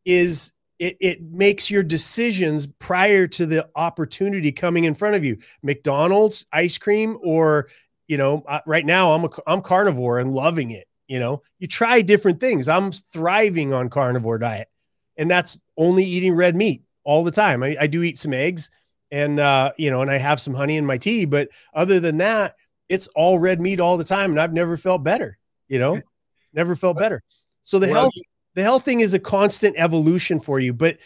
is 0.06 0.52
it, 0.80 0.98
it 1.00 1.22
makes 1.22 1.70
your 1.70 1.84
decisions 1.84 2.68
prior 2.68 3.28
to 3.28 3.46
the 3.46 3.68
opportunity 3.76 4.52
coming 4.52 4.84
in 4.86 4.96
front 4.96 5.16
of 5.16 5.24
you. 5.24 5.38
McDonald's 5.62 6.46
ice 6.52 6.78
cream 6.78 7.18
or 7.22 7.68
you 8.08 8.18
know, 8.18 8.44
right 8.66 8.86
now 8.86 9.14
I'm 9.14 9.26
a, 9.26 9.30
I'm 9.46 9.62
carnivore 9.62 10.20
and 10.20 10.34
loving 10.34 10.72
it. 10.72 10.88
You 11.08 11.20
know, 11.20 11.42
you 11.60 11.68
try 11.68 12.02
different 12.02 12.40
things. 12.40 12.68
I'm 12.68 12.92
thriving 12.92 13.74
on 13.74 13.90
carnivore 13.90 14.38
diet, 14.38 14.68
and 15.16 15.32
that's 15.32 15.58
only 15.78 16.04
eating 16.04 16.34
red 16.34 16.56
meat 16.56 16.84
all 17.04 17.24
the 17.24 17.32
time. 17.32 17.64
I, 17.64 17.78
I 17.80 17.88
do 17.88 18.04
eat 18.04 18.20
some 18.20 18.34
eggs, 18.34 18.70
and 19.10 19.40
uh, 19.40 19.72
you 19.78 19.90
know, 19.90 20.02
and 20.02 20.12
I 20.12 20.18
have 20.18 20.42
some 20.42 20.54
honey 20.54 20.76
in 20.76 20.86
my 20.86 20.98
tea. 20.98 21.26
But 21.26 21.50
other 21.74 22.02
than 22.02 22.18
that, 22.18 22.56
it's 22.90 23.08
all 23.16 23.40
red 23.40 23.62
meat 23.62 23.80
all 23.80 23.98
the 23.98 24.04
time, 24.04 24.32
and 24.32 24.42
I've 24.42 24.54
never 24.54 24.76
felt 24.76 25.04
better. 25.04 25.38
You 25.70 25.80
know, 25.80 26.02
never 26.54 26.76
felt 26.76 26.98
better. 26.98 27.24
So 27.64 27.80
the 27.80 27.88
well, 27.88 28.02
health 28.02 28.14
the 28.56 28.64
health 28.64 28.84
thing 28.84 29.00
is 29.00 29.14
a 29.14 29.20
constant 29.20 29.76
evolution 29.78 30.40
for 30.40 30.60
you, 30.60 30.74
but 30.74 30.98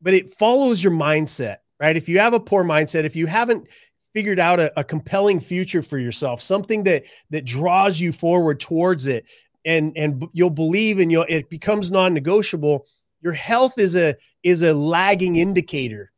but 0.00 0.14
it 0.14 0.32
follows 0.32 0.82
your 0.82 0.92
mindset, 0.92 1.58
right? 1.78 1.96
If 1.96 2.08
you 2.08 2.20
have 2.20 2.32
a 2.32 2.40
poor 2.40 2.64
mindset, 2.64 3.04
if 3.04 3.16
you 3.16 3.26
haven't 3.26 3.68
figured 4.14 4.38
out 4.38 4.60
a, 4.60 4.78
a 4.78 4.84
compelling 4.84 5.40
future 5.40 5.82
for 5.82 5.98
yourself, 5.98 6.42
something 6.42 6.84
that 6.84 7.04
that 7.30 7.44
draws 7.44 7.98
you 7.98 8.12
forward 8.12 8.60
towards 8.60 9.06
it, 9.06 9.24
and 9.64 9.92
and 9.96 10.26
you'll 10.32 10.50
believe 10.50 10.98
and 10.98 11.10
you'll 11.10 11.26
it 11.28 11.48
becomes 11.48 11.90
non-negotiable. 11.90 12.86
Your 13.20 13.32
health 13.32 13.78
is 13.78 13.94
a 13.94 14.16
is 14.42 14.62
a 14.62 14.74
lagging 14.74 15.36
indicator 15.36 16.10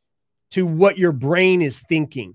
to 0.50 0.66
what 0.66 0.98
your 0.98 1.12
brain 1.12 1.62
is 1.62 1.80
thinking. 1.80 2.34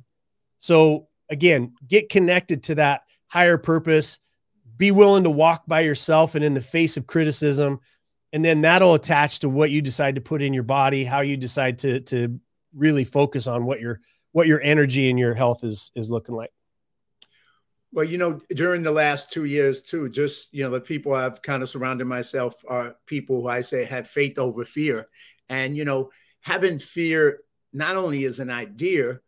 So 0.58 1.08
again, 1.30 1.74
get 1.88 2.10
connected 2.10 2.64
to 2.64 2.76
that 2.76 3.04
higher 3.28 3.58
purpose. 3.58 4.20
Be 4.78 4.92
willing 4.92 5.24
to 5.24 5.30
walk 5.30 5.64
by 5.68 5.82
yourself 5.82 6.36
and 6.36 6.44
in 6.44 6.54
the 6.54 6.62
face 6.62 6.98
of 6.98 7.08
criticism. 7.08 7.80
And 8.32 8.46
then 8.46 8.62
that'll 8.62 8.94
attach 8.94 9.40
to 9.40 9.50
what 9.50 9.72
you 9.72 9.82
decide 9.82 10.16
to 10.16 10.22
put 10.22 10.42
in 10.42 10.54
your 10.54 10.64
body, 10.64 11.04
how 11.04 11.22
you 11.22 11.38
decide 11.38 11.80
to 11.80 12.02
to 12.02 12.40
really 12.76 13.04
focus 13.04 13.48
on 13.48 13.66
what 13.66 13.80
your 13.80 14.00
what 14.32 14.48
your 14.48 14.62
energy 14.62 15.10
and 15.10 15.20
your 15.20 15.34
health 15.34 15.64
is 15.64 15.92
is 15.96 16.10
looking 16.10 16.36
like. 16.36 16.52
Well, 17.92 18.06
you 18.06 18.20
know, 18.20 18.40
during 18.52 18.84
the 18.84 18.92
last 18.92 19.32
two 19.32 19.46
years 19.46 19.82
too, 19.82 20.10
just 20.10 20.54
you 20.54 20.64
know, 20.64 20.70
the 20.70 20.80
people 20.80 21.14
I've 21.14 21.42
kind 21.42 21.64
of 21.64 21.70
surrounded 21.70 22.06
myself 22.06 22.56
are 22.68 22.96
people 23.08 23.42
who 23.42 23.48
I 23.48 23.62
say 23.62 23.84
have 23.86 24.08
faith 24.08 24.38
over 24.38 24.64
fear. 24.64 25.08
And 25.50 25.76
you 25.76 25.86
know, 25.86 26.12
having 26.42 26.78
fear 26.78 27.40
not 27.74 27.96
only 27.96 28.24
is 28.24 28.40
an 28.40 28.50
idea, 28.50 29.20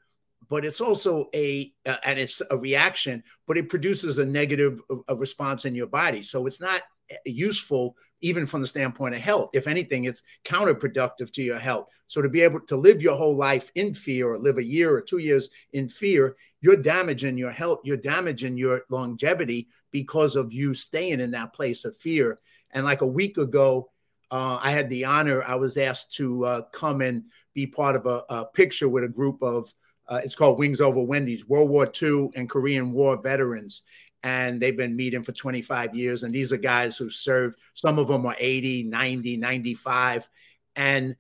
but 0.47 0.65
it's 0.65 0.81
also 0.81 1.27
a 1.33 1.71
uh, 1.85 1.97
and 2.03 2.19
it's 2.19 2.41
a 2.51 2.57
reaction, 2.57 3.23
but 3.47 3.57
it 3.57 3.69
produces 3.69 4.17
a 4.19 4.25
negative 4.25 4.79
a 5.07 5.15
response 5.15 5.65
in 5.65 5.73
your 5.73 5.87
body. 5.87 6.21
So 6.21 6.45
it's 6.45 6.61
not 6.61 6.81
uh, 7.11 7.15
useful 7.25 7.95
even 8.21 8.45
from 8.45 8.61
the 8.61 8.67
standpoint 8.67 9.15
of 9.15 9.21
health. 9.21 9.49
If 9.53 9.67
anything, 9.67 10.05
it's 10.05 10.23
counterproductive 10.45 11.31
to 11.33 11.43
your 11.43 11.59
health. 11.59 11.89
So 12.07 12.21
to 12.21 12.29
be 12.29 12.41
able 12.41 12.61
to 12.61 12.75
live 12.75 13.01
your 13.01 13.15
whole 13.15 13.35
life 13.35 13.71
in 13.75 13.93
fear 13.93 14.29
or 14.29 14.37
live 14.37 14.57
a 14.57 14.63
year 14.63 14.93
or 14.93 15.01
two 15.01 15.17
years 15.19 15.49
in 15.73 15.89
fear, 15.89 16.35
you're 16.61 16.75
damaging 16.75 17.37
your 17.37 17.51
health, 17.51 17.79
you're 17.83 17.97
damaging 17.97 18.57
your 18.57 18.83
longevity 18.89 19.67
because 19.91 20.35
of 20.35 20.53
you 20.53 20.73
staying 20.73 21.19
in 21.19 21.31
that 21.31 21.53
place 21.53 21.85
of 21.85 21.97
fear. 21.97 22.39
And 22.71 22.85
like 22.85 23.01
a 23.01 23.07
week 23.07 23.37
ago, 23.37 23.89
uh, 24.29 24.59
I 24.61 24.71
had 24.71 24.89
the 24.89 25.05
honor, 25.05 25.43
I 25.43 25.55
was 25.55 25.77
asked 25.77 26.13
to 26.13 26.45
uh, 26.45 26.61
come 26.71 27.01
and 27.01 27.23
be 27.53 27.67
part 27.67 27.95
of 27.95 28.05
a, 28.05 28.23
a 28.29 28.45
picture 28.45 28.87
with 28.87 29.03
a 29.03 29.09
group 29.09 29.41
of, 29.41 29.73
uh, 30.07 30.21
it's 30.23 30.35
called 30.35 30.59
Wings 30.59 30.79
Over 30.79 31.01
Wendy's, 31.01 31.47
World 31.47 31.69
War 31.69 31.89
II 32.01 32.29
and 32.35 32.49
Korean 32.49 32.93
War 32.93 33.21
veterans 33.21 33.83
and 34.23 34.61
they've 34.61 34.77
been 34.77 34.95
meeting 34.95 35.23
for 35.23 35.31
25 35.31 35.95
years. 35.95 36.23
And 36.23 36.33
these 36.33 36.53
are 36.53 36.57
guys 36.57 36.97
who 36.97 37.09
served, 37.09 37.57
some 37.73 37.97
of 37.97 38.07
them 38.07 38.25
are 38.25 38.35
80, 38.37 38.83
90, 38.83 39.37
95. 39.37 40.29
And 40.75 41.15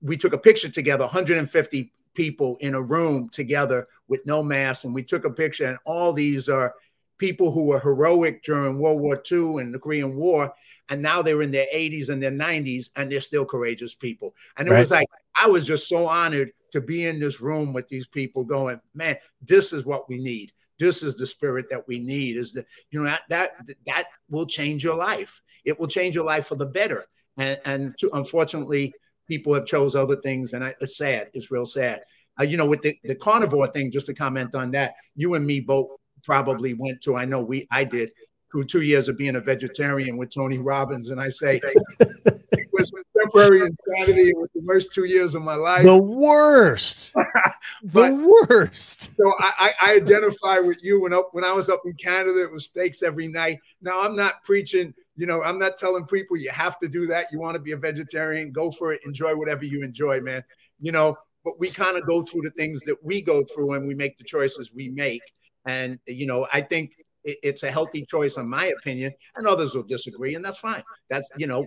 we 0.00 0.16
took 0.16 0.32
a 0.32 0.38
picture 0.38 0.70
together, 0.70 1.04
150 1.04 1.92
people 2.14 2.56
in 2.60 2.74
a 2.74 2.82
room 2.82 3.28
together 3.28 3.86
with 4.08 4.24
no 4.24 4.42
mask. 4.42 4.84
And 4.84 4.94
we 4.94 5.02
took 5.02 5.24
a 5.24 5.30
picture, 5.30 5.66
and 5.66 5.78
all 5.84 6.12
these 6.12 6.48
are 6.48 6.74
people 7.18 7.52
who 7.52 7.66
were 7.66 7.80
heroic 7.80 8.42
during 8.42 8.78
World 8.78 9.00
War 9.00 9.22
II 9.30 9.58
and 9.58 9.74
the 9.74 9.78
Korean 9.78 10.16
War. 10.16 10.52
And 10.88 11.02
now 11.02 11.22
they're 11.22 11.42
in 11.42 11.52
their 11.52 11.66
80s 11.72 12.08
and 12.08 12.22
their 12.22 12.32
90s, 12.32 12.90
and 12.96 13.12
they're 13.12 13.20
still 13.20 13.44
courageous 13.44 13.94
people. 13.94 14.34
And 14.56 14.66
it 14.66 14.72
right. 14.72 14.78
was 14.80 14.90
like, 14.90 15.08
I 15.36 15.46
was 15.46 15.66
just 15.66 15.88
so 15.88 16.06
honored 16.06 16.52
to 16.72 16.80
be 16.80 17.06
in 17.06 17.20
this 17.20 17.40
room 17.40 17.72
with 17.72 17.86
these 17.88 18.06
people 18.06 18.44
going, 18.44 18.80
man, 18.94 19.16
this 19.42 19.72
is 19.72 19.84
what 19.84 20.08
we 20.08 20.18
need 20.18 20.52
this 20.80 21.04
is 21.04 21.14
the 21.14 21.26
spirit 21.26 21.66
that 21.70 21.86
we 21.86 22.00
need 22.00 22.36
is 22.36 22.52
that 22.52 22.66
you 22.90 22.98
know 22.98 23.04
that 23.04 23.22
that 23.28 23.50
that 23.86 24.08
will 24.28 24.46
change 24.46 24.82
your 24.82 24.96
life. 24.96 25.40
It 25.64 25.78
will 25.78 25.86
change 25.86 26.16
your 26.16 26.24
life 26.24 26.46
for 26.46 26.56
the 26.56 26.66
better. 26.66 27.04
And 27.36 27.60
and 27.64 27.94
to, 27.98 28.10
unfortunately 28.14 28.92
people 29.28 29.54
have 29.54 29.66
chose 29.66 29.94
other 29.94 30.16
things 30.16 30.54
and 30.54 30.64
I, 30.64 30.74
it's 30.80 30.96
sad. 30.96 31.30
It's 31.34 31.52
real 31.52 31.66
sad. 31.66 32.00
Uh, 32.40 32.44
you 32.44 32.56
know 32.56 32.66
with 32.66 32.82
the, 32.82 32.98
the 33.04 33.14
carnivore 33.14 33.68
thing 33.68 33.90
just 33.92 34.06
to 34.06 34.14
comment 34.14 34.54
on 34.54 34.70
that 34.70 34.94
you 35.14 35.34
and 35.34 35.46
me 35.46 35.60
both 35.60 35.88
probably 36.22 36.74
went 36.74 37.00
to 37.00 37.16
i 37.16 37.24
know 37.24 37.40
we 37.40 37.66
i 37.70 37.82
did 37.82 38.10
through 38.50 38.64
two 38.64 38.82
years 38.82 39.08
of 39.08 39.16
being 39.16 39.36
a 39.36 39.40
vegetarian 39.40 40.16
with 40.16 40.34
Tony 40.34 40.58
Robbins, 40.58 41.10
and 41.10 41.20
I 41.20 41.30
say 41.30 41.60
it 42.00 42.68
was 42.72 42.92
temporary 43.18 43.60
insanity. 43.60 44.30
It 44.30 44.38
was 44.38 44.48
the 44.54 44.62
worst 44.66 44.92
two 44.92 45.04
years 45.04 45.34
of 45.34 45.42
my 45.42 45.54
life. 45.54 45.84
The 45.84 45.96
worst. 45.96 47.12
the 47.82 48.44
worst. 48.48 49.16
So 49.16 49.32
I, 49.38 49.72
I, 49.80 49.96
identify 49.96 50.58
with 50.58 50.82
you 50.82 51.02
when 51.02 51.12
up 51.12 51.30
when 51.32 51.44
I 51.44 51.52
was 51.52 51.68
up 51.68 51.82
in 51.84 51.94
Canada. 51.94 52.42
It 52.42 52.52
was 52.52 52.66
steaks 52.66 53.02
every 53.02 53.28
night. 53.28 53.58
Now 53.82 54.02
I'm 54.02 54.16
not 54.16 54.42
preaching. 54.44 54.94
You 55.16 55.26
know, 55.26 55.42
I'm 55.42 55.58
not 55.58 55.76
telling 55.76 56.06
people 56.06 56.36
you 56.36 56.50
have 56.50 56.78
to 56.80 56.88
do 56.88 57.06
that. 57.08 57.26
You 57.30 57.40
want 57.40 57.54
to 57.54 57.60
be 57.60 57.72
a 57.72 57.76
vegetarian, 57.76 58.52
go 58.52 58.70
for 58.70 58.92
it. 58.92 59.00
Enjoy 59.04 59.36
whatever 59.36 59.64
you 59.64 59.82
enjoy, 59.82 60.20
man. 60.20 60.42
You 60.80 60.92
know, 60.92 61.16
but 61.44 61.54
we 61.58 61.70
kind 61.70 61.96
of 61.96 62.06
go 62.06 62.22
through 62.22 62.42
the 62.42 62.50
things 62.50 62.80
that 62.82 62.96
we 63.02 63.20
go 63.20 63.44
through 63.44 63.74
and 63.74 63.86
we 63.86 63.94
make 63.94 64.18
the 64.18 64.24
choices 64.24 64.72
we 64.72 64.88
make. 64.88 65.22
And 65.66 65.98
you 66.06 66.26
know, 66.26 66.46
I 66.52 66.62
think 66.62 66.92
it's 67.24 67.62
a 67.62 67.70
healthy 67.70 68.04
choice, 68.06 68.36
in 68.36 68.48
my 68.48 68.66
opinion, 68.66 69.12
and 69.36 69.46
others 69.46 69.74
will 69.74 69.82
disagree, 69.82 70.34
and 70.34 70.44
that's 70.44 70.58
fine. 70.58 70.82
That's 71.08 71.28
you 71.36 71.46
know 71.46 71.66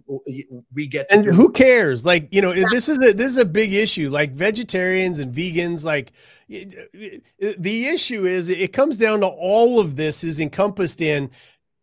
we 0.74 0.88
get. 0.88 1.08
and 1.12 1.26
who 1.26 1.52
cares? 1.52 2.06
Like 2.06 2.28
you 2.32 2.42
know, 2.42 2.54
this 2.54 2.90
is 2.90 2.98
a 2.98 3.14
this 3.14 3.32
is 3.32 3.38
a 3.38 3.46
big 3.46 3.74
issue. 3.74 4.10
Like 4.10 4.32
vegetarians 4.34 5.20
and 5.20 5.34
vegans, 5.34 5.84
like 5.86 6.12
the 6.50 7.88
issue 7.88 8.26
is 8.26 8.50
it 8.50 8.74
comes 8.74 8.98
down 8.98 9.20
to 9.22 9.28
all 9.28 9.80
of 9.80 9.96
this 9.96 10.24
is 10.24 10.40
encompassed 10.40 11.02
in 11.02 11.30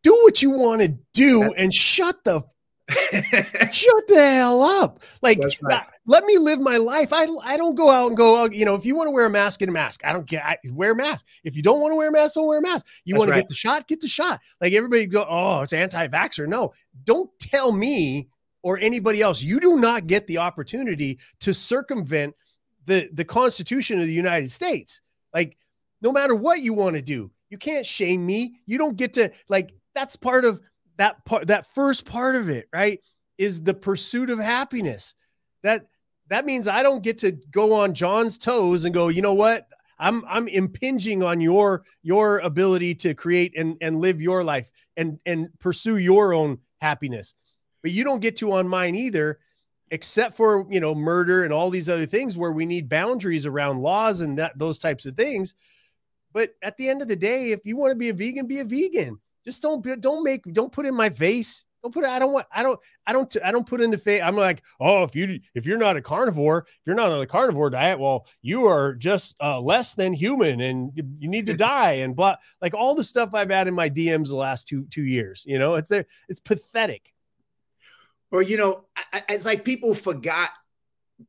do 0.03 0.19
what 0.23 0.41
you 0.43 0.51
want 0.51 0.81
to 0.81 0.89
do 1.13 1.53
and 1.55 1.75
shut 1.75 2.25
the 2.25 2.43
shut 2.91 4.07
the 4.09 4.17
hell 4.19 4.63
up. 4.63 5.03
Like, 5.23 5.39
right. 5.39 5.81
Uh, 5.81 5.83
let 6.07 6.25
me 6.25 6.39
live 6.39 6.61
my 6.61 6.77
life. 6.77 7.13
I, 7.13 7.27
I 7.43 7.57
don't 7.57 7.75
go 7.75 7.91
out 7.91 8.09
and 8.09 8.17
go, 8.17 8.43
oh, 8.43 8.51
you 8.51 8.65
know, 8.65 8.75
if 8.75 8.85
you 8.85 8.97
want 8.97 9.07
to 9.07 9.13
wear 9.13 9.27
a 9.27 9.31
mask, 9.31 9.61
get 9.61 9.69
a 9.69 9.73
mask. 9.73 10.05
I 10.05 10.13
don't 10.13 10.27
get, 10.27 10.45
I, 10.45 10.57
wear 10.71 10.93
a 10.93 10.97
mask. 10.97 11.27
If 11.45 11.57
you 11.57 11.63
don't 11.63 11.81
want 11.81 11.93
to 11.93 11.97
wear 11.97 12.09
a 12.09 12.13
mask, 12.13 12.35
don't 12.35 12.47
wear 12.47 12.59
a 12.59 12.63
mask. 12.63 12.87
You 13.05 13.17
want 13.17 13.31
right. 13.31 13.37
to 13.37 13.43
get 13.43 13.49
the 13.49 13.55
shot, 13.55 13.87
get 13.87 14.01
the 14.01 14.09
shot. 14.09 14.41
Like 14.61 14.73
everybody 14.73 15.07
go, 15.07 15.27
oh, 15.29 15.61
it's 15.61 15.73
anti 15.73 16.09
vaxxer. 16.09 16.49
No, 16.49 16.73
don't 17.05 17.31
tell 17.39 17.73
me 17.73 18.29
or 18.63 18.79
anybody 18.79 19.23
else. 19.23 19.43
You 19.43 19.61
do 19.61 19.79
not 19.79 20.07
get 20.07 20.27
the 20.27 20.39
opportunity 20.39 21.19
to 21.41 21.55
circumvent 21.55 22.35
the, 22.87 23.09
the 23.13 23.25
Constitution 23.25 24.01
of 24.01 24.07
the 24.07 24.13
United 24.13 24.51
States. 24.51 25.01
Like, 25.33 25.57
no 26.03 26.13
matter 26.13 26.35
what 26.35 26.61
you 26.61 26.75
want 26.75 26.97
to 26.97 27.03
do, 27.03 27.31
you 27.51 27.59
can't 27.59 27.87
shame 27.87 28.25
me. 28.25 28.57
You 28.67 28.79
don't 28.79 28.97
get 28.97 29.15
to, 29.15 29.31
like, 29.49 29.73
that's 29.95 30.17
part 30.17 30.45
of 30.45 30.61
that 31.01 31.25
part 31.25 31.47
that 31.47 31.67
first 31.75 32.05
part 32.05 32.37
of 32.37 32.51
it 32.51 32.69
right 32.75 33.01
is 33.39 33.63
the 33.63 33.73
pursuit 33.73 34.29
of 34.29 34.39
happiness. 34.39 35.15
That 35.63 35.87
that 36.29 36.45
means 36.45 36.69
i 36.69 36.83
don't 36.83 37.03
get 37.03 37.19
to 37.19 37.33
go 37.51 37.73
on 37.73 37.95
john's 37.95 38.39
toes 38.39 38.85
and 38.85 38.95
go 38.95 39.09
you 39.09 39.23
know 39.23 39.35
what? 39.35 39.67
I'm 39.99 40.25
i'm 40.29 40.47
impinging 40.47 41.23
on 41.23 41.41
your 41.41 41.85
your 42.03 42.39
ability 42.41 42.95
to 42.97 43.15
create 43.15 43.55
and 43.57 43.79
and 43.81 43.99
live 43.99 44.21
your 44.21 44.45
life 44.45 44.71
and 44.97 45.19
and 45.25 45.49
pursue 45.59 45.97
your 45.97 46.35
own 46.35 46.59
happiness. 46.83 47.35
But 47.83 47.93
you 47.93 48.05
don't 48.05 48.21
get 48.21 48.37
to 48.39 48.53
on 48.53 48.69
mine 48.69 48.95
either 48.95 49.39
except 49.91 50.37
for 50.37 50.67
you 50.71 50.81
know 50.81 50.95
murder 50.95 51.45
and 51.45 51.53
all 51.53 51.71
these 51.71 51.89
other 51.89 52.07
things 52.07 52.37
where 52.37 52.53
we 52.53 52.67
need 52.67 52.91
boundaries 52.91 53.47
around 53.47 53.81
laws 53.81 54.21
and 54.21 54.39
that 54.39 54.59
those 54.59 54.79
types 54.79 55.07
of 55.07 55.17
things. 55.17 55.55
But 56.35 56.55
at 56.63 56.77
the 56.77 56.91
end 56.91 57.01
of 57.01 57.09
the 57.09 57.17
day 57.17 57.53
if 57.53 57.65
you 57.65 57.79
want 57.79 57.93
to 57.93 57.97
be 57.97 58.11
a 58.11 58.15
vegan 58.15 58.47
be 58.47 58.59
a 58.59 58.65
vegan 58.65 59.19
just 59.45 59.63
don't 59.63 60.01
don't 60.01 60.25
make 60.25 60.43
don't 60.53 60.73
put 60.73 60.87
in 60.87 60.95
my 60.95 61.11
face. 61.11 61.65
Don't 61.83 61.95
put 61.95 62.05
it. 62.05 62.11
I 62.11 62.19
don't 62.19 62.33
want. 62.33 62.47
I 62.53 62.63
don't. 62.63 62.79
I 63.07 63.13
don't. 63.13 63.37
I 63.43 63.53
don't 63.53 63.67
put 63.67 63.81
in 63.81 63.91
the 63.91 63.99
face. 63.99 64.21
I'm 64.23 64.37
like, 64.37 64.63
oh, 64.81 65.03
if 65.03 65.17
you 65.17 65.41
if 65.55 65.65
you're 65.65 65.79
not 65.79 65.97
a 65.97 66.03
carnivore, 66.03 66.67
if 66.69 66.81
you're 66.87 66.97
not 66.97 67.11
on 67.11 67.21
the 67.21 67.27
carnivore 67.27 67.71
diet, 67.71 67.99
well, 67.99 68.27
you 68.43 68.67
are 68.67 68.95
just 68.95 69.35
uh, 69.43 69.59
less 69.61 69.95
than 69.95 70.13
human, 70.13 70.61
and 70.61 70.93
you, 70.95 71.05
you 71.19 71.29
need 71.29 71.47
to 71.47 71.57
die, 71.57 71.93
and 71.93 72.15
blah. 72.15 72.37
Like 72.61 72.75
all 72.75 72.95
the 72.95 73.05
stuff 73.05 73.31
I've 73.33 73.51
had 73.51 73.67
in 73.67 73.75
my 73.75 73.89
DMs 73.89 74.29
the 74.29 74.37
last 74.37 74.69
two 74.69 74.85
two 74.91 75.05
years. 75.05 75.43
You 75.47 75.59
know, 75.59 75.77
it's 75.77 75.89
there. 75.89 76.05
It's 76.29 76.41
pathetic. 76.41 77.15
Well, 78.31 78.43
you 78.43 78.59
know, 78.59 78.85
I, 79.13 79.23
it's 79.31 79.47
like 79.47 79.65
people 79.65 79.95
forgot 79.95 80.51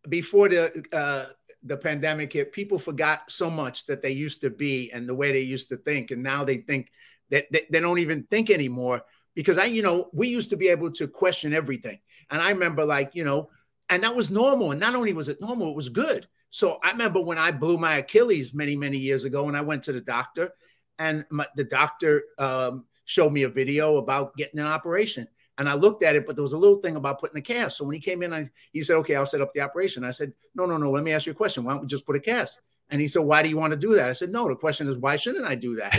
before 0.10 0.50
the 0.50 0.86
uh, 0.92 1.32
the 1.64 1.78
pandemic 1.78 2.34
hit. 2.34 2.52
People 2.52 2.78
forgot 2.78 3.32
so 3.32 3.50
much 3.50 3.86
that 3.86 4.02
they 4.02 4.12
used 4.12 4.42
to 4.42 4.50
be 4.50 4.92
and 4.92 5.08
the 5.08 5.16
way 5.16 5.32
they 5.32 5.40
used 5.40 5.70
to 5.70 5.78
think, 5.78 6.12
and 6.12 6.22
now 6.22 6.44
they 6.44 6.58
think 6.58 6.92
that 7.32 7.46
they, 7.52 7.66
they, 7.70 7.80
don't 7.80 8.00
even 8.00 8.24
think 8.24 8.50
anymore 8.50 9.02
because 9.34 9.58
I, 9.58 9.66
you 9.66 9.82
know, 9.82 10.10
we 10.14 10.28
used 10.28 10.50
to 10.52 10.58
be 10.58 10.68
able 10.68 10.92
to 10.92 11.08
question 11.08 11.54
everything. 11.54 12.00
And 12.30 12.42
I 12.42 12.50
remember 12.52 12.86
like, 12.86 13.12
you 13.16 13.24
know, 13.24 13.50
and 13.90 14.04
that 14.04 14.16
was 14.16 14.30
normal. 14.30 14.72
And 14.72 14.80
not 14.80 14.96
only 14.96 15.14
was 15.14 15.30
it 15.30 15.42
normal, 15.42 15.70
it 15.70 15.76
was 15.76 15.90
good. 15.90 16.28
So 16.50 16.80
I 16.84 16.92
remember 16.92 17.22
when 17.22 17.38
I 17.38 17.52
blew 17.52 17.78
my 17.78 17.98
Achilles 17.98 18.54
many, 18.54 18.76
many 18.76 18.98
years 18.98 19.24
ago, 19.24 19.48
and 19.48 19.56
I 19.56 19.62
went 19.62 19.84
to 19.84 19.94
the 19.94 20.02
doctor, 20.02 20.52
and 21.00 21.26
my, 21.30 21.48
the 21.56 21.64
doctor 21.64 22.24
um, 22.38 22.86
showed 23.06 23.32
me 23.32 23.44
a 23.44 23.50
video 23.50 23.98
about 23.98 24.36
getting 24.36 24.60
an 24.60 24.68
operation. 24.68 25.28
And 25.58 25.70
I 25.70 25.76
looked 25.76 26.04
at 26.04 26.16
it, 26.16 26.28
but 26.28 26.36
there 26.36 26.44
was 26.44 26.54
a 26.54 26.58
little 26.58 26.80
thing 26.80 26.98
about 26.98 27.20
putting 27.20 27.38
a 27.38 27.42
cast. 27.42 27.78
So 27.78 27.86
when 27.86 27.94
he 27.94 28.02
came 28.02 28.22
in, 28.22 28.34
I, 28.34 28.50
he 28.72 28.82
said, 28.82 28.96
"Okay, 28.98 29.16
I'll 29.16 29.26
set 29.26 29.42
up 29.42 29.54
the 29.54 29.62
operation." 29.62 30.04
I 30.04 30.12
said, 30.12 30.34
"No, 30.56 30.66
no, 30.66 30.78
no. 30.78 30.92
Let 30.92 31.04
me 31.04 31.12
ask 31.14 31.26
you 31.26 31.34
a 31.34 31.36
question. 31.36 31.64
Why 31.64 31.74
don't 31.74 31.82
we 31.82 31.88
just 31.88 32.06
put 32.06 32.16
a 32.16 32.20
cast?" 32.20 32.60
And 32.92 33.00
he 33.00 33.08
said, 33.08 33.22
Why 33.22 33.42
do 33.42 33.50
you 33.50 33.58
want 33.58 33.72
to 33.72 33.80
do 33.80 33.96
that? 33.96 34.10
I 34.10 34.14
said, 34.14 34.32
No, 34.32 34.48
the 34.48 34.56
question 34.56 34.88
is, 34.88 34.98
why 34.98 35.16
shouldn't 35.16 35.46
I 35.46 35.56
do 35.56 35.76
that? 35.76 35.98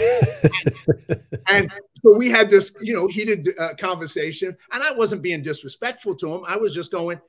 and, 1.49 1.65
and, 1.65 1.73
so 2.05 2.17
we 2.17 2.29
had 2.29 2.51
this, 2.51 2.75
you 2.81 2.95
know, 2.95 3.07
heated 3.07 3.49
uh, 3.59 3.75
conversation. 3.79 4.57
And 4.73 4.83
I 4.83 4.93
wasn't 4.93 5.23
being 5.23 5.43
disrespectful 5.43 6.17
to 6.17 6.35
him. 6.35 6.43
I 6.47 6.57
was 6.57 6.75
just 6.75 6.91
going, 6.91 7.21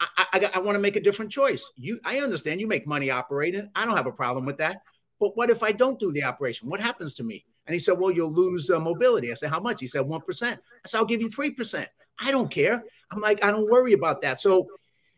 I, 0.00 0.26
I, 0.32 0.50
I 0.54 0.58
want 0.60 0.76
to 0.76 0.80
make 0.80 0.96
a 0.96 1.00
different 1.00 1.32
choice. 1.32 1.72
You, 1.76 1.98
I 2.04 2.18
understand 2.18 2.60
you 2.60 2.66
make 2.66 2.86
money 2.86 3.10
operating. 3.10 3.68
I 3.74 3.84
don't 3.84 3.96
have 3.96 4.06
a 4.06 4.12
problem 4.12 4.46
with 4.46 4.58
that. 4.58 4.82
But 5.18 5.36
what 5.36 5.50
if 5.50 5.62
I 5.62 5.72
don't 5.72 5.98
do 5.98 6.12
the 6.12 6.22
operation? 6.22 6.68
What 6.68 6.80
happens 6.80 7.14
to 7.14 7.24
me? 7.24 7.44
And 7.66 7.74
he 7.74 7.80
said, 7.80 7.98
Well, 7.98 8.12
you'll 8.12 8.32
lose 8.32 8.70
uh, 8.70 8.78
mobility. 8.78 9.32
I 9.32 9.34
said, 9.34 9.50
How 9.50 9.60
much? 9.60 9.80
He 9.80 9.88
said, 9.88 10.02
1%. 10.02 10.42
I 10.42 10.58
said, 10.86 10.98
I'll 10.98 11.04
give 11.04 11.20
you 11.20 11.28
3%. 11.28 11.86
I 12.20 12.30
don't 12.30 12.50
care. 12.50 12.84
I'm 13.10 13.20
like, 13.20 13.44
I 13.44 13.50
don't 13.50 13.70
worry 13.70 13.92
about 13.92 14.22
that. 14.22 14.40
So, 14.40 14.68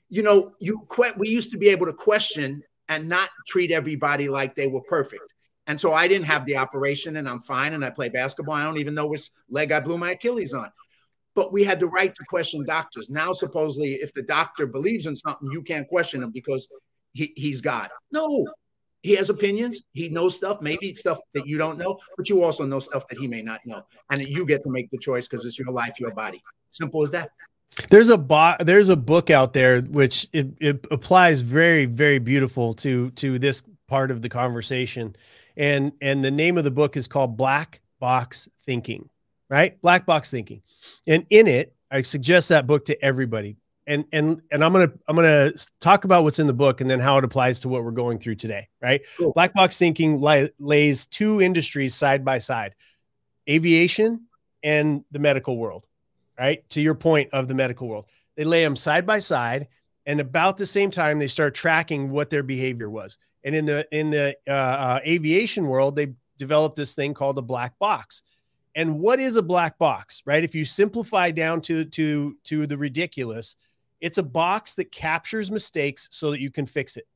you 0.08 0.22
know, 0.22 0.52
you 0.58 0.86
we 1.16 1.28
used 1.28 1.50
to 1.52 1.58
be 1.58 1.68
able 1.68 1.86
to 1.86 1.92
question 1.92 2.62
and 2.90 3.08
not 3.08 3.30
treat 3.46 3.70
everybody 3.70 4.28
like 4.28 4.54
they 4.54 4.66
were 4.66 4.82
perfect. 4.82 5.32
And 5.66 5.80
so 5.80 5.94
I 5.94 6.08
didn't 6.08 6.26
have 6.26 6.44
the 6.44 6.56
operation 6.56 7.16
and 7.16 7.28
I'm 7.28 7.40
fine 7.40 7.72
and 7.72 7.84
I 7.84 7.90
play 7.90 8.08
basketball. 8.08 8.56
I 8.56 8.64
don't 8.64 8.78
even 8.78 8.94
know 8.94 9.06
which 9.06 9.30
leg 9.48 9.70
I 9.70 9.78
blew 9.80 9.96
my 9.96 10.10
Achilles 10.10 10.52
on. 10.52 10.70
But 11.36 11.52
we 11.52 11.62
had 11.62 11.78
the 11.78 11.86
right 11.86 12.12
to 12.12 12.24
question 12.28 12.66
doctors. 12.66 13.08
Now, 13.08 13.32
supposedly, 13.32 13.92
if 13.94 14.12
the 14.12 14.22
doctor 14.22 14.66
believes 14.66 15.06
in 15.06 15.14
something, 15.14 15.48
you 15.52 15.62
can't 15.62 15.86
question 15.86 16.24
him 16.24 16.32
because 16.32 16.66
he, 17.12 17.32
he's 17.36 17.60
God. 17.60 17.88
No, 18.10 18.48
he 19.02 19.14
has 19.14 19.30
opinions. 19.30 19.80
He 19.92 20.08
knows 20.08 20.34
stuff, 20.34 20.60
maybe 20.60 20.92
stuff 20.94 21.20
that 21.34 21.46
you 21.46 21.56
don't 21.56 21.78
know, 21.78 22.00
but 22.16 22.28
you 22.28 22.42
also 22.42 22.66
know 22.66 22.80
stuff 22.80 23.06
that 23.06 23.18
he 23.18 23.28
may 23.28 23.40
not 23.40 23.60
know. 23.64 23.82
And 24.10 24.20
you 24.20 24.44
get 24.44 24.64
to 24.64 24.70
make 24.70 24.90
the 24.90 24.98
choice 24.98 25.28
because 25.28 25.44
it's 25.44 25.58
your 25.58 25.70
life, 25.70 26.00
your 26.00 26.12
body. 26.12 26.42
Simple 26.68 27.04
as 27.04 27.12
that. 27.12 27.30
There's 27.90 28.10
a 28.10 28.18
bo- 28.18 28.56
there's 28.60 28.88
a 28.88 28.96
book 28.96 29.30
out 29.30 29.52
there 29.52 29.80
which 29.80 30.28
it, 30.32 30.48
it 30.60 30.86
applies 30.90 31.40
very 31.40 31.86
very 31.86 32.18
beautiful 32.18 32.74
to 32.74 33.10
to 33.12 33.38
this 33.38 33.62
part 33.86 34.10
of 34.10 34.22
the 34.22 34.28
conversation, 34.28 35.14
and 35.56 35.92
and 36.00 36.24
the 36.24 36.30
name 36.30 36.58
of 36.58 36.64
the 36.64 36.70
book 36.70 36.96
is 36.96 37.06
called 37.08 37.36
Black 37.36 37.80
Box 38.00 38.48
Thinking, 38.64 39.08
right? 39.48 39.80
Black 39.80 40.04
Box 40.04 40.30
Thinking, 40.30 40.62
and 41.06 41.26
in 41.30 41.46
it 41.46 41.74
I 41.90 42.02
suggest 42.02 42.48
that 42.50 42.66
book 42.66 42.84
to 42.86 43.04
everybody. 43.04 43.56
And 43.86 44.04
and 44.12 44.42
and 44.52 44.64
I'm 44.64 44.72
gonna 44.72 44.92
I'm 45.08 45.16
gonna 45.16 45.52
talk 45.80 46.04
about 46.04 46.22
what's 46.24 46.38
in 46.38 46.46
the 46.46 46.52
book 46.52 46.80
and 46.80 46.90
then 46.90 47.00
how 47.00 47.18
it 47.18 47.24
applies 47.24 47.60
to 47.60 47.68
what 47.68 47.82
we're 47.84 47.90
going 47.92 48.18
through 48.18 48.36
today, 48.36 48.68
right? 48.80 49.00
Cool. 49.16 49.32
Black 49.32 49.54
Box 49.54 49.78
Thinking 49.78 50.20
li- 50.20 50.50
lays 50.58 51.06
two 51.06 51.40
industries 51.40 51.94
side 51.94 52.24
by 52.24 52.38
side, 52.38 52.74
aviation 53.48 54.26
and 54.62 55.04
the 55.10 55.18
medical 55.18 55.56
world 55.56 55.86
right? 56.40 56.68
To 56.70 56.80
your 56.80 56.94
point 56.94 57.28
of 57.32 57.46
the 57.46 57.54
medical 57.54 57.86
world, 57.86 58.06
they 58.36 58.44
lay 58.44 58.64
them 58.64 58.74
side 58.74 59.06
by 59.06 59.18
side, 59.18 59.68
and 60.06 60.18
about 60.18 60.56
the 60.56 60.66
same 60.66 60.90
time 60.90 61.18
they 61.18 61.28
start 61.28 61.54
tracking 61.54 62.10
what 62.10 62.30
their 62.30 62.42
behavior 62.42 62.88
was. 62.88 63.18
And 63.44 63.54
in 63.54 63.66
the 63.66 63.86
in 63.92 64.10
the 64.10 64.36
uh, 64.48 64.52
uh, 64.52 65.00
aviation 65.06 65.66
world, 65.66 65.94
they 65.94 66.14
developed 66.38 66.76
this 66.76 66.94
thing 66.94 67.12
called 67.12 67.38
a 67.38 67.42
black 67.42 67.78
box. 67.78 68.22
And 68.74 68.98
what 69.00 69.18
is 69.18 69.36
a 69.36 69.42
black 69.42 69.76
box, 69.78 70.22
right? 70.24 70.42
If 70.42 70.54
you 70.54 70.64
simplify 70.64 71.30
down 71.30 71.60
to 71.62 71.84
to 71.84 72.36
to 72.44 72.66
the 72.66 72.78
ridiculous, 72.78 73.56
it's 74.00 74.18
a 74.18 74.22
box 74.22 74.74
that 74.76 74.90
captures 74.90 75.50
mistakes 75.50 76.08
so 76.10 76.30
that 76.30 76.40
you 76.40 76.50
can 76.50 76.64
fix 76.64 76.96
it. 76.96 77.06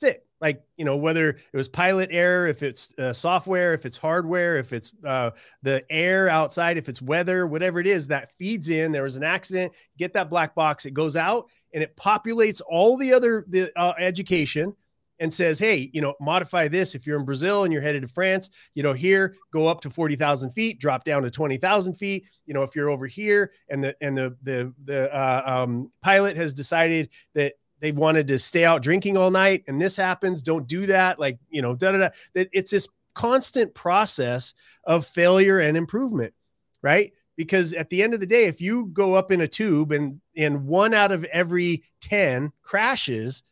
That's 0.00 0.14
it 0.14 0.26
like 0.44 0.62
you 0.76 0.84
know 0.84 0.96
whether 0.96 1.30
it 1.30 1.56
was 1.56 1.68
pilot 1.68 2.10
error 2.12 2.46
if 2.46 2.62
it's 2.62 2.92
uh, 2.98 3.14
software 3.14 3.72
if 3.72 3.86
it's 3.86 3.96
hardware 3.96 4.58
if 4.58 4.74
it's 4.74 4.92
uh, 5.06 5.30
the 5.62 5.82
air 5.90 6.28
outside 6.28 6.76
if 6.76 6.88
it's 6.88 7.00
weather 7.00 7.46
whatever 7.46 7.80
it 7.80 7.86
is 7.86 8.06
that 8.06 8.30
feeds 8.38 8.68
in 8.68 8.92
there 8.92 9.04
was 9.04 9.16
an 9.16 9.24
accident 9.24 9.72
get 9.96 10.12
that 10.12 10.28
black 10.28 10.54
box 10.54 10.84
it 10.84 10.92
goes 10.92 11.16
out 11.16 11.46
and 11.72 11.82
it 11.82 11.96
populates 11.96 12.60
all 12.68 12.98
the 12.98 13.12
other 13.12 13.46
the 13.48 13.72
uh, 13.76 13.94
education 13.98 14.76
and 15.18 15.32
says 15.32 15.58
hey 15.58 15.90
you 15.94 16.00
know 16.00 16.14
modify 16.20 16.68
this. 16.68 16.94
If 16.94 17.06
you're 17.06 17.18
in 17.18 17.24
brazil 17.24 17.64
and 17.64 17.72
you're 17.72 17.80
headed 17.80 18.02
to 18.02 18.08
france 18.08 18.50
you 18.74 18.82
know 18.82 18.92
here 18.92 19.36
go 19.52 19.66
up 19.66 19.80
to 19.82 19.90
40000 19.90 20.50
feet 20.50 20.78
drop 20.78 21.04
down 21.04 21.22
to 21.22 21.30
20000 21.30 21.94
feet. 21.94 22.24
You 22.46 22.52
know 22.52 22.62
if 22.62 22.76
you're 22.76 22.90
over 22.90 23.06
here 23.06 23.52
and 23.70 23.82
the 23.82 23.96
and 24.00 24.18
the 24.18 24.36
the 24.42 24.74
the 24.84 25.14
uh, 25.14 25.42
um, 25.46 25.90
pilot 26.02 26.36
has 26.36 26.52
decided 26.52 27.08
that 27.34 27.54
they 27.80 27.92
wanted 27.92 28.26
to 28.28 28.38
stay 28.38 28.64
out 28.64 28.82
drinking 28.82 29.16
all 29.16 29.30
night 29.30 29.64
and 29.66 29.80
this 29.80 29.96
happens 29.96 30.42
don't 30.42 30.66
do 30.66 30.86
that 30.86 31.18
like 31.18 31.38
you 31.48 31.62
know 31.62 31.74
da 31.74 31.92
da 31.92 31.98
da. 31.98 32.08
It's 32.34 32.70
this 32.70 32.88
constant 33.14 33.74
process 33.74 34.54
of 34.84 35.06
failure 35.06 35.60
and 35.60 35.76
improvement 35.76 36.34
right? 36.82 37.12
Because 37.36 37.72
at 37.72 37.88
the 37.90 38.02
end 38.02 38.14
of 38.14 38.20
the 38.20 38.26
day 38.26 38.44
if 38.44 38.60
you 38.60 38.86
go 38.86 39.14
up 39.14 39.32
in 39.32 39.40
a 39.40 39.48
tube 39.48 39.90
and 39.90 40.20
and 40.36 40.66
one 40.66 40.94
out 40.94 41.10
of 41.10 41.24
every 41.24 41.82
10 42.02 42.52
crashes 42.62 43.42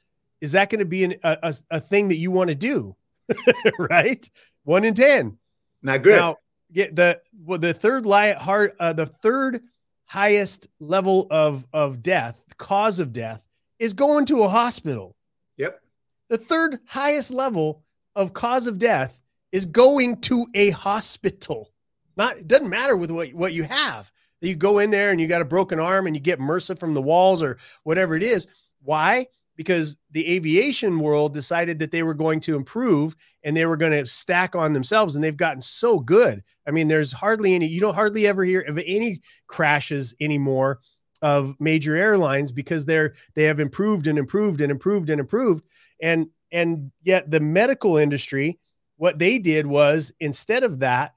is 0.41 0.53
that 0.53 0.71
going 0.71 0.81
to 0.81 0.85
be 0.85 1.05
an, 1.05 1.15
a, 1.23 1.55
a 1.71 1.81
thing 1.81 2.09
that 2.09 2.17
you 2.17 2.31
want 2.31 2.49
to 2.49 2.55
do 2.55 2.95
right? 3.79 4.29
One 4.65 4.85
in 4.85 4.95
10 4.95 5.39
not 5.83 6.03
good. 6.03 6.17
Now 6.17 6.37
get 6.73 6.95
the 6.95 7.21
well, 7.45 7.59
the 7.59 7.75
third 7.75 8.07
li- 8.07 8.35
heart 8.35 8.77
uh, 8.79 8.93
the 8.93 9.07
third 9.07 9.63
highest 10.05 10.69
level 10.79 11.27
of 11.31 11.67
of 11.73 12.03
death 12.03 12.45
cause 12.59 13.01
of 13.01 13.13
death 13.13 13.45
is 13.79 13.95
going 13.95 14.27
to 14.27 14.43
a 14.43 14.49
hospital. 14.49 15.17
Yep. 15.57 15.81
The 16.29 16.39
third 16.39 16.79
highest 16.87 17.31
level 17.31 17.83
of 18.15 18.33
cause 18.33 18.67
of 18.67 18.79
death 18.79 19.21
is 19.53 19.67
going 19.67 20.21
to 20.23 20.47
a 20.55 20.71
hospital. 20.71 21.71
Not 22.17 22.39
it 22.39 22.49
doesn't 22.49 22.71
matter 22.71 22.97
with 22.97 23.11
what, 23.11 23.33
what 23.33 23.53
you 23.53 23.65
have. 23.65 24.11
You 24.41 24.55
go 24.55 24.79
in 24.81 24.91
there 24.91 25.11
and 25.11 25.21
you 25.21 25.29
got 25.29 25.43
a 25.43 25.47
broken 25.47 25.79
arm 25.79 26.07
and 26.07 26.17
you 26.17 26.21
get 26.21 26.41
MRSA 26.41 26.79
from 26.79 26.95
the 26.95 27.03
walls 27.03 27.43
or 27.43 27.59
whatever 27.85 28.17
it 28.17 28.23
is. 28.23 28.49
Why? 28.83 29.29
Because 29.57 29.97
the 30.11 30.27
aviation 30.35 30.99
world 30.99 31.33
decided 31.33 31.79
that 31.79 31.93
they 31.93 32.03
were 32.03 32.15
going 32.15 32.41
to 32.41 32.57
improve 32.57 33.15
and 33.45 33.57
they 33.57 33.67
were 33.67 33.77
going 33.77 33.93
to 33.93 34.07
stack 34.07 34.57
on 34.57 34.73
themselves 34.73 35.15
and 35.15 35.23
they've 35.23 35.37
gotten 35.37 35.61
so 35.61 36.01
good. 36.01 36.43
I 36.67 36.73
mean, 36.73 36.89
there's 36.89 37.13
hardly 37.13 37.55
any, 37.55 37.67
you 37.67 37.81
don't 37.81 37.95
hardly 37.95 38.27
ever 38.27 38.43
hear 38.43 38.63
of 38.63 38.79
any 38.79 39.21
crashes 39.47 40.15
anymore 40.21 40.81
of 41.23 41.55
major 41.59 41.97
airlines 41.97 42.53
because 42.53 42.85
they're 42.85 43.15
they 43.35 43.45
have 43.45 43.61
improved 43.61 44.07
and 44.07 44.19
improved 44.19 44.61
and 44.61 44.71
improved 44.71 45.09
and 45.09 45.21
improved. 45.21 45.65
And 46.01 46.29
and 46.51 46.91
yet 47.03 47.31
the 47.31 47.41
medical 47.41 47.97
industry 47.97 48.59
what 48.97 49.19
they 49.19 49.39
did 49.39 49.67
was 49.67 50.13
instead 50.21 50.63
of 50.63 50.81
that 50.81 51.15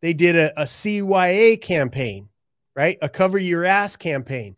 they 0.00 0.14
did 0.14 0.36
a, 0.36 0.62
a 0.62 0.64
CYA 0.64 1.60
campaign 1.60 2.28
right? 2.76 2.98
A 3.02 3.08
cover 3.08 3.36
your 3.36 3.64
ass 3.64 3.96
campaign 3.96 4.56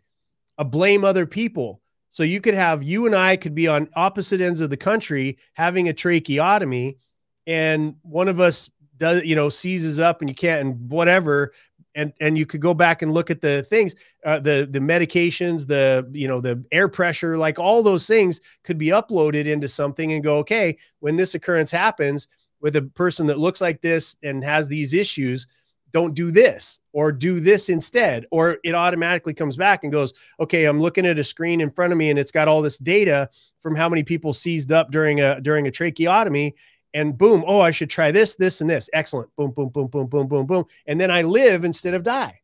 a 0.59 0.65
blame 0.65 1.05
other 1.05 1.27
people. 1.27 1.81
So 2.11 2.23
you 2.23 2.41
could 2.41 2.55
have 2.55 2.83
you 2.83 3.07
and 3.07 3.15
I 3.15 3.37
could 3.37 3.55
be 3.55 3.69
on 3.69 3.89
opposite 3.97 4.41
ends 4.41 4.61
of 4.61 4.71
the 4.71 4.77
country 4.77 5.39
having 5.55 5.89
a 5.89 5.95
tracheotomy 5.95 6.99
and 7.47 7.97
one 8.03 8.29
of 8.29 8.39
us 8.39 8.71
does 8.99 9.25
you 9.25 9.35
know 9.35 9.49
seizes 9.49 9.99
up 9.99 10.21
and 10.21 10.29
you 10.29 10.35
can't 10.35 10.61
and 10.61 10.91
whatever 10.91 11.53
and 11.95 12.13
and 12.21 12.39
you 12.39 12.47
could 12.47 12.61
go 12.61 12.75
back 12.75 13.03
and 13.03 13.13
look 13.13 13.31
at 13.31 13.41
the 13.41 13.63
things 13.65 13.95
uh, 14.25 14.39
the 14.39 14.69
the 14.71 14.79
medications 14.79 15.67
the 15.67 16.09
you 16.13 16.29
know 16.29 16.41
the 16.41 16.63
air 16.73 16.89
pressure 16.89 17.37
like 17.37 17.59
all 17.59 17.83
those 17.83 18.07
things 18.07 18.41
could 18.65 18.79
be 18.79 18.89
uploaded 18.89 19.47
into 19.47 19.69
something 19.69 20.13
and 20.13 20.25
go 20.25 20.39
okay 20.39 20.77
when 21.01 21.17
this 21.17 21.35
occurrence 21.35 21.71
happens 21.71 22.29
with 22.61 22.77
a 22.77 22.83
person 22.83 23.27
that 23.27 23.39
looks 23.39 23.61
like 23.61 23.81
this 23.83 24.17
and 24.23 24.45
has 24.45 24.69
these 24.69 24.95
issues 24.95 25.47
don't 25.93 26.15
do 26.15 26.31
this 26.31 26.81
or 26.93 27.13
do 27.13 27.39
this 27.39 27.69
instead. 27.69 28.27
Or 28.31 28.59
it 28.65 28.75
automatically 28.75 29.35
comes 29.35 29.57
back 29.57 29.85
and 29.85 29.93
goes 29.93 30.13
okay 30.41 30.65
i'm 30.65 30.81
looking 30.81 31.07
at 31.07 31.19
a 31.19 31.25
screen 31.25 31.61
in 31.61 31.71
front 31.71 31.93
of 31.93 31.99
me 31.99 32.11
and 32.11 32.19
it's 32.19 32.33
got 32.33 32.49
all 32.49 32.63
this 32.63 32.79
data 32.79 33.29
from 33.61 33.77
how 33.77 33.89
many 33.89 34.03
people 34.03 34.33
seized 34.33 34.73
up 34.73 34.91
during 34.91 35.21
a 35.21 35.41
during 35.41 35.67
a 35.67 35.71
tracheotomy 35.71 36.55
and 36.95 37.17
boom, 37.17 37.45
oh, 37.47 37.61
I 37.61 37.71
should 37.71 37.91
try 37.91 38.11
this, 38.11 38.35
this, 38.35 38.61
and 38.61 38.69
this. 38.69 38.91
Excellent. 38.93 39.35
Boom, 39.37 39.51
boom, 39.53 39.69
boom, 39.69 39.87
boom, 39.87 40.07
boom, 40.07 40.27
boom, 40.27 40.47
boom. 40.47 40.65
And 40.87 41.01
then 41.01 41.11
I 41.11 41.23
live 41.23 41.65
instead 41.65 41.95
of 41.95 42.03
die. 42.03 42.41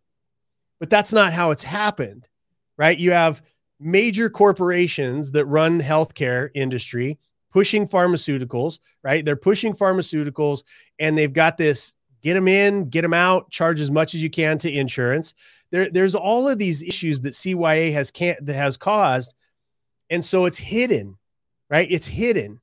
But 0.80 0.90
that's 0.90 1.12
not 1.12 1.32
how 1.32 1.51
it's 1.51 1.64
happened, 1.64 2.28
right? 2.76 2.99
You 2.99 3.11
have 3.12 3.42
major 3.80 4.30
corporations 4.30 5.32
that 5.32 5.46
run 5.46 5.80
healthcare 5.80 6.51
industry 6.55 7.18
pushing 7.51 7.88
pharmaceuticals, 7.88 8.78
right? 9.03 9.24
They're 9.24 9.36
pushing 9.36 9.72
pharmaceuticals 9.72 10.64
and 10.99 11.16
they've 11.16 11.32
got 11.32 11.57
this 11.57 11.94
get 12.22 12.34
them 12.34 12.49
in, 12.49 12.88
get 12.90 13.03
them 13.03 13.14
out, 13.14 13.51
charge 13.51 13.80
as 13.80 13.90
much 13.90 14.14
as 14.14 14.22
you 14.22 14.30
can 14.30 14.59
to 14.59 14.72
insurance. 14.72 15.34
There, 15.70 15.88
there's 15.90 16.14
all 16.14 16.49
of 16.49 16.59
these 16.59 16.82
issues 16.82 17.20
that 17.20 17.34
CYA 17.34 17.92
has 17.92 18.11
can't 18.11 18.44
that 18.44 18.55
has 18.55 18.76
caused. 18.76 19.34
And 20.11 20.24
so 20.24 20.46
it's 20.46 20.59
hidden, 20.59 21.16
right? 21.70 21.86
It's 21.90 22.07
hidden. 22.07 22.61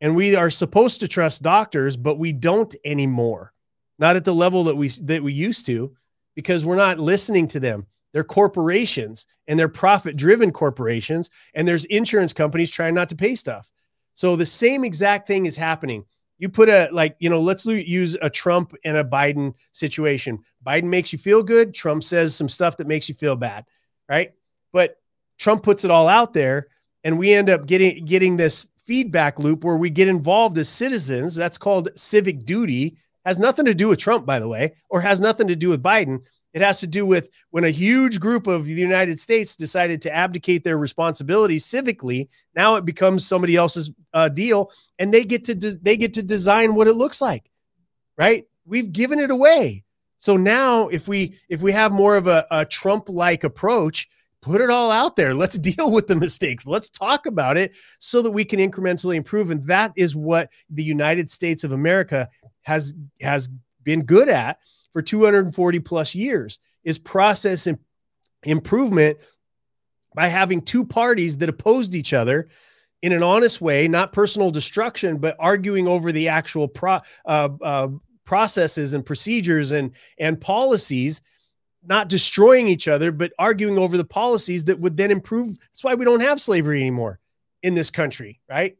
And 0.00 0.14
we 0.14 0.36
are 0.36 0.50
supposed 0.50 1.00
to 1.00 1.08
trust 1.08 1.42
doctors, 1.42 1.96
but 1.96 2.18
we 2.18 2.32
don't 2.32 2.74
anymore. 2.84 3.52
Not 3.98 4.16
at 4.16 4.24
the 4.24 4.34
level 4.34 4.64
that 4.64 4.76
we 4.76 4.88
that 4.88 5.22
we 5.22 5.32
used 5.32 5.66
to 5.66 5.96
because 6.34 6.66
we're 6.66 6.76
not 6.76 6.98
listening 6.98 7.48
to 7.48 7.60
them. 7.60 7.86
They're 8.12 8.24
corporations 8.24 9.26
and 9.46 9.58
they're 9.58 9.68
profit 9.68 10.16
driven 10.16 10.50
corporations 10.52 11.30
and 11.54 11.66
there's 11.66 11.84
insurance 11.86 12.32
companies 12.32 12.70
trying 12.70 12.94
not 12.94 13.08
to 13.10 13.16
pay 13.16 13.34
stuff. 13.34 13.70
So 14.14 14.36
the 14.36 14.46
same 14.46 14.84
exact 14.84 15.26
thing 15.26 15.46
is 15.46 15.56
happening. 15.56 16.04
You 16.38 16.48
put 16.48 16.68
a 16.68 16.88
like, 16.92 17.16
you 17.18 17.30
know, 17.30 17.40
let's 17.40 17.64
use 17.64 18.16
a 18.20 18.28
Trump 18.30 18.74
and 18.84 18.96
a 18.96 19.04
Biden 19.04 19.54
situation. 19.72 20.40
Biden 20.66 20.84
makes 20.84 21.12
you 21.12 21.18
feel 21.18 21.42
good, 21.42 21.74
Trump 21.74 22.04
says 22.04 22.34
some 22.34 22.48
stuff 22.48 22.76
that 22.78 22.86
makes 22.86 23.08
you 23.08 23.14
feel 23.14 23.36
bad, 23.36 23.64
right? 24.08 24.32
But 24.72 24.98
Trump 25.38 25.62
puts 25.62 25.84
it 25.84 25.90
all 25.90 26.08
out 26.08 26.32
there 26.32 26.68
and 27.04 27.18
we 27.18 27.32
end 27.32 27.50
up 27.50 27.66
getting 27.66 28.04
getting 28.04 28.36
this 28.36 28.68
feedback 28.86 29.38
loop 29.38 29.64
where 29.64 29.76
we 29.76 29.90
get 29.90 30.08
involved 30.08 30.56
as 30.58 30.68
citizens. 30.68 31.34
That's 31.34 31.58
called 31.58 31.90
civic 31.96 32.44
duty. 32.44 32.96
Has 33.24 33.38
nothing 33.38 33.64
to 33.66 33.74
do 33.74 33.88
with 33.88 33.98
Trump, 33.98 34.24
by 34.24 34.38
the 34.38 34.48
way, 34.48 34.74
or 34.88 35.00
has 35.00 35.20
nothing 35.20 35.48
to 35.48 35.56
do 35.56 35.68
with 35.70 35.82
Biden. 35.82 36.20
It 36.54 36.62
has 36.62 36.80
to 36.80 36.86
do 36.86 37.04
with 37.04 37.28
when 37.50 37.64
a 37.64 37.70
huge 37.70 38.18
group 38.18 38.46
of 38.46 38.64
the 38.64 38.72
United 38.72 39.20
States 39.20 39.56
decided 39.56 40.00
to 40.02 40.14
abdicate 40.14 40.64
their 40.64 40.78
responsibilities 40.78 41.66
civically. 41.66 42.28
Now 42.54 42.76
it 42.76 42.86
becomes 42.86 43.26
somebody 43.26 43.56
else's 43.56 43.90
uh, 44.14 44.30
deal, 44.30 44.70
and 44.98 45.12
they 45.12 45.24
get 45.24 45.44
to 45.46 45.54
de- 45.54 45.76
they 45.76 45.98
get 45.98 46.14
to 46.14 46.22
design 46.22 46.74
what 46.74 46.88
it 46.88 46.94
looks 46.94 47.20
like. 47.20 47.50
Right? 48.16 48.46
We've 48.64 48.90
given 48.90 49.18
it 49.18 49.30
away. 49.30 49.84
So 50.18 50.36
now, 50.36 50.88
if 50.88 51.08
we 51.08 51.38
if 51.48 51.60
we 51.60 51.72
have 51.72 51.92
more 51.92 52.16
of 52.16 52.26
a, 52.26 52.46
a 52.50 52.64
Trump 52.64 53.08
like 53.08 53.44
approach, 53.44 54.08
put 54.46 54.60
it 54.60 54.70
all 54.70 54.92
out 54.92 55.16
there. 55.16 55.34
Let's 55.34 55.58
deal 55.70 55.90
with 55.90 56.06
the 56.06 56.14
mistakes. 56.14 56.66
Let's 56.66 56.88
talk 56.88 57.26
about 57.26 57.56
it 57.56 57.74
so 57.98 58.22
that 58.22 58.30
we 58.30 58.44
can 58.44 58.60
incrementally 58.60 59.16
improve. 59.16 59.50
And 59.50 59.66
that 59.66 59.92
is 59.96 60.14
what 60.14 60.50
the 60.70 60.84
United 60.84 61.30
States 61.30 61.64
of 61.64 61.72
America 61.72 62.28
has 62.62 62.94
has 63.20 63.48
been 63.82 64.04
good 64.04 64.28
at 64.28 64.58
for 64.92 65.02
240 65.02 65.80
plus 65.80 66.14
years 66.14 66.58
is 66.84 66.98
process 66.98 67.68
improvement 68.44 69.18
by 70.14 70.28
having 70.28 70.60
two 70.60 70.84
parties 70.84 71.38
that 71.38 71.48
opposed 71.48 71.94
each 71.94 72.12
other 72.12 72.48
in 73.02 73.12
an 73.12 73.22
honest 73.22 73.60
way, 73.60 73.86
not 73.86 74.12
personal 74.12 74.50
destruction, 74.50 75.18
but 75.18 75.36
arguing 75.38 75.86
over 75.86 76.10
the 76.10 76.28
actual 76.28 76.66
pro, 76.66 76.98
uh, 77.26 77.48
uh, 77.62 77.88
processes 78.24 78.94
and 78.94 79.04
procedures 79.04 79.72
and 79.72 79.92
and 80.18 80.40
policies 80.40 81.20
not 81.88 82.08
destroying 82.08 82.68
each 82.68 82.88
other, 82.88 83.12
but 83.12 83.32
arguing 83.38 83.78
over 83.78 83.96
the 83.96 84.04
policies 84.04 84.64
that 84.64 84.80
would 84.80 84.96
then 84.96 85.10
improve. 85.10 85.58
That's 85.58 85.84
why 85.84 85.94
we 85.94 86.04
don't 86.04 86.20
have 86.20 86.40
slavery 86.40 86.80
anymore 86.80 87.20
in 87.62 87.74
this 87.74 87.90
country, 87.90 88.40
right? 88.48 88.76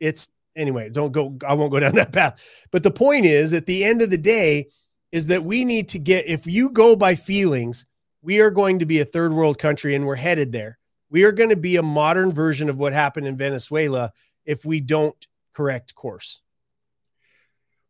It's 0.00 0.28
anyway, 0.56 0.90
don't 0.90 1.12
go, 1.12 1.36
I 1.46 1.54
won't 1.54 1.72
go 1.72 1.80
down 1.80 1.94
that 1.96 2.12
path. 2.12 2.42
But 2.70 2.82
the 2.82 2.90
point 2.90 3.26
is, 3.26 3.52
at 3.52 3.66
the 3.66 3.84
end 3.84 4.02
of 4.02 4.10
the 4.10 4.18
day, 4.18 4.68
is 5.12 5.28
that 5.28 5.44
we 5.44 5.64
need 5.64 5.88
to 5.90 5.98
get, 5.98 6.26
if 6.26 6.46
you 6.46 6.70
go 6.70 6.96
by 6.96 7.14
feelings, 7.14 7.86
we 8.20 8.40
are 8.40 8.50
going 8.50 8.80
to 8.80 8.86
be 8.86 9.00
a 9.00 9.04
third 9.04 9.32
world 9.32 9.58
country 9.58 9.94
and 9.94 10.06
we're 10.06 10.16
headed 10.16 10.50
there. 10.50 10.78
We 11.10 11.24
are 11.24 11.32
going 11.32 11.50
to 11.50 11.56
be 11.56 11.76
a 11.76 11.82
modern 11.82 12.32
version 12.32 12.68
of 12.68 12.78
what 12.78 12.92
happened 12.92 13.26
in 13.26 13.36
Venezuela 13.36 14.12
if 14.44 14.64
we 14.64 14.80
don't 14.80 15.14
correct 15.52 15.94
course. 15.94 16.40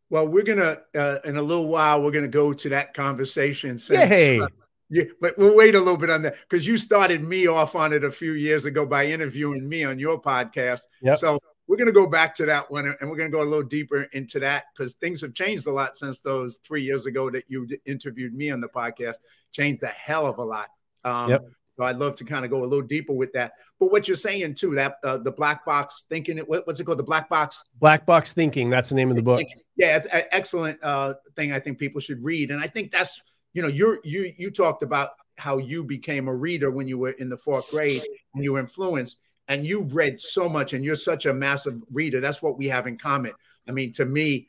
Well, 0.09 0.27
we're 0.27 0.43
gonna 0.43 0.79
uh, 0.95 1.17
in 1.25 1.37
a 1.37 1.41
little 1.41 1.67
while 1.67 2.01
we're 2.01 2.11
gonna 2.11 2.27
go 2.27 2.53
to 2.53 2.69
that 2.69 2.93
conversation. 2.93 3.77
Since, 3.77 4.09
Yay. 4.09 4.39
Uh, 4.39 4.47
yeah, 4.89 5.05
but 5.19 5.37
we'll 5.37 5.55
wait 5.55 5.73
a 5.73 5.79
little 5.79 5.97
bit 5.97 6.09
on 6.11 6.21
that 6.23 6.35
because 6.47 6.67
you 6.67 6.77
started 6.77 7.23
me 7.23 7.47
off 7.47 7.75
on 7.75 7.91
it 7.91 8.03
a 8.03 8.11
few 8.11 8.33
years 8.33 8.65
ago 8.65 8.85
by 8.85 9.07
interviewing 9.07 9.67
me 9.67 9.83
on 9.83 9.97
your 9.97 10.21
podcast. 10.21 10.81
Yep. 11.01 11.17
So 11.17 11.39
we're 11.67 11.77
going 11.77 11.87
to 11.87 11.93
go 11.93 12.07
back 12.07 12.35
to 12.35 12.45
that 12.45 12.69
one 12.69 12.85
and 12.85 13.09
we're 13.09 13.17
going 13.17 13.31
to 13.31 13.35
go 13.35 13.43
a 13.43 13.49
little 13.49 13.63
deeper 13.63 14.03
into 14.13 14.39
that 14.39 14.65
because 14.75 14.93
things 14.93 15.21
have 15.21 15.33
changed 15.33 15.65
a 15.65 15.71
lot 15.71 15.95
since 15.95 16.19
those 16.19 16.57
three 16.57 16.83
years 16.83 17.07
ago 17.07 17.31
that 17.31 17.45
you 17.47 17.67
interviewed 17.85 18.35
me 18.35 18.51
on 18.51 18.61
the 18.61 18.67
podcast. 18.67 19.17
Changed 19.51 19.81
a 19.81 19.87
hell 19.87 20.27
of 20.27 20.37
a 20.37 20.43
lot. 20.43 20.69
Um, 21.03 21.31
yep. 21.31 21.45
So 21.75 21.83
I'd 21.83 21.97
love 21.97 22.15
to 22.15 22.23
kind 22.23 22.45
of 22.45 22.51
go 22.51 22.61
a 22.61 22.65
little 22.65 22.81
deeper 22.81 23.13
with 23.13 23.33
that. 23.33 23.53
But 23.79 23.91
what 23.91 24.07
you're 24.07 24.15
saying 24.15 24.55
too, 24.55 24.75
that 24.75 24.95
uh, 25.03 25.17
the 25.17 25.31
black 25.31 25.65
box 25.65 26.05
thinking, 26.09 26.37
what, 26.39 26.65
what's 26.65 26.79
it 26.79 26.85
called? 26.85 26.99
The 26.99 27.03
black 27.03 27.29
box. 27.29 27.63
Black 27.79 28.05
box 28.05 28.33
thinking. 28.33 28.69
That's 28.69 28.89
the 28.89 28.95
name 28.95 29.09
of 29.09 29.15
the 29.15 29.23
book. 29.23 29.41
Yeah, 29.75 29.97
it's 29.97 30.07
an 30.07 30.23
excellent 30.31 30.81
uh, 30.83 31.15
thing. 31.35 31.51
I 31.51 31.59
think 31.59 31.79
people 31.79 31.99
should 31.99 32.23
read, 32.23 32.51
and 32.51 32.61
I 32.61 32.67
think 32.67 32.91
that's 32.91 33.21
you 33.53 33.61
know 33.61 33.67
you're 33.67 33.99
you 34.03 34.33
you 34.37 34.51
talked 34.51 34.83
about 34.83 35.09
how 35.37 35.57
you 35.57 35.83
became 35.83 36.29
a 36.29 36.35
reader 36.35 36.71
when 36.71 36.87
you 36.87 36.97
were 36.97 37.11
in 37.11 37.27
the 37.27 37.37
fourth 37.37 37.69
grade 37.69 38.01
and 38.33 38.43
you 38.43 38.53
were 38.53 38.59
influenced, 38.59 39.19
and 39.49 39.65
you've 39.65 39.93
read 39.93 40.21
so 40.21 40.47
much, 40.47 40.71
and 40.71 40.85
you're 40.85 40.95
such 40.95 41.25
a 41.25 41.33
massive 41.33 41.81
reader. 41.91 42.21
That's 42.21 42.41
what 42.41 42.57
we 42.57 42.67
have 42.69 42.87
in 42.87 42.97
common. 42.97 43.33
I 43.67 43.71
mean, 43.71 43.91
to 43.93 44.05
me, 44.05 44.47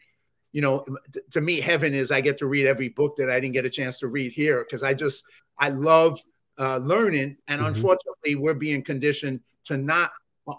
you 0.53 0.61
know, 0.61 0.87
to 1.33 1.41
me, 1.41 1.61
heaven 1.61 1.93
is 1.93 2.13
I 2.13 2.21
get 2.21 2.39
to 2.39 2.47
read 2.47 2.67
every 2.67 2.89
book 2.89 3.17
that 3.17 3.29
I 3.29 3.41
didn't 3.41 3.55
get 3.55 3.65
a 3.65 3.71
chance 3.71 3.99
to 3.99 4.09
read 4.09 4.31
here 4.31 4.65
because 4.65 4.85
I 4.85 4.95
just 4.95 5.25
I 5.59 5.71
love 5.71 6.23
uh, 6.59 6.79
learning, 6.79 7.37
and 7.49 7.61
mm-hmm. 7.61 7.75
unfortunately, 7.75 8.35
we're 8.35 8.55
being 8.55 8.83
conditioned 8.83 9.41
to 9.65 9.77
not 9.77 10.13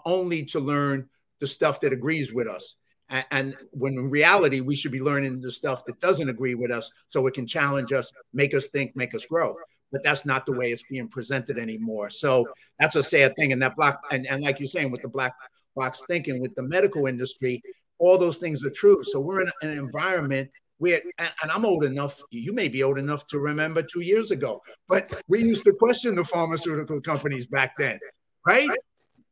only 0.04 0.44
to 0.44 0.60
learn 0.60 1.08
the 1.40 1.46
stuff 1.46 1.80
that 1.80 1.92
agrees 1.92 2.32
with 2.32 2.46
us. 2.46 2.76
And, 3.08 3.24
and 3.30 3.56
when 3.70 3.94
in 3.94 4.10
reality, 4.10 4.60
we 4.60 4.76
should 4.76 4.92
be 4.92 5.00
learning 5.00 5.40
the 5.40 5.50
stuff 5.50 5.84
that 5.86 6.00
doesn't 6.00 6.28
agree 6.28 6.54
with 6.54 6.70
us 6.70 6.90
so 7.08 7.26
it 7.26 7.34
can 7.34 7.46
challenge 7.46 7.92
us, 7.92 8.12
make 8.32 8.54
us 8.54 8.68
think, 8.68 8.94
make 8.96 9.14
us 9.14 9.24
grow. 9.26 9.56
But 9.90 10.02
that's 10.04 10.26
not 10.26 10.44
the 10.44 10.52
way 10.52 10.70
it's 10.70 10.82
being 10.90 11.08
presented 11.08 11.58
anymore. 11.58 12.10
So 12.10 12.46
that's 12.78 12.96
a 12.96 13.02
sad 13.02 13.34
thing. 13.36 13.52
And 13.52 13.62
that 13.62 13.76
block, 13.76 14.02
and, 14.10 14.26
and 14.26 14.42
like 14.42 14.60
you're 14.60 14.66
saying, 14.66 14.90
with 14.90 15.00
the 15.00 15.08
black 15.08 15.34
box 15.74 16.02
thinking, 16.08 16.40
with 16.40 16.54
the 16.54 16.62
medical 16.62 17.06
industry, 17.06 17.62
all 17.98 18.18
those 18.18 18.38
things 18.38 18.64
are 18.64 18.70
true. 18.70 19.02
So 19.02 19.20
we're 19.20 19.40
in 19.40 19.50
an 19.62 19.70
environment 19.70 20.50
where, 20.78 21.02
and 21.18 21.50
I'm 21.50 21.64
old 21.64 21.84
enough, 21.84 22.22
you 22.30 22.52
may 22.52 22.68
be 22.68 22.82
old 22.82 22.98
enough 22.98 23.26
to 23.28 23.38
remember 23.38 23.82
two 23.82 24.00
years 24.00 24.30
ago, 24.30 24.62
but 24.88 25.22
we 25.28 25.40
used 25.40 25.64
to 25.64 25.72
question 25.72 26.14
the 26.14 26.24
pharmaceutical 26.24 27.00
companies 27.00 27.46
back 27.46 27.76
then, 27.78 27.98
right? 28.46 28.70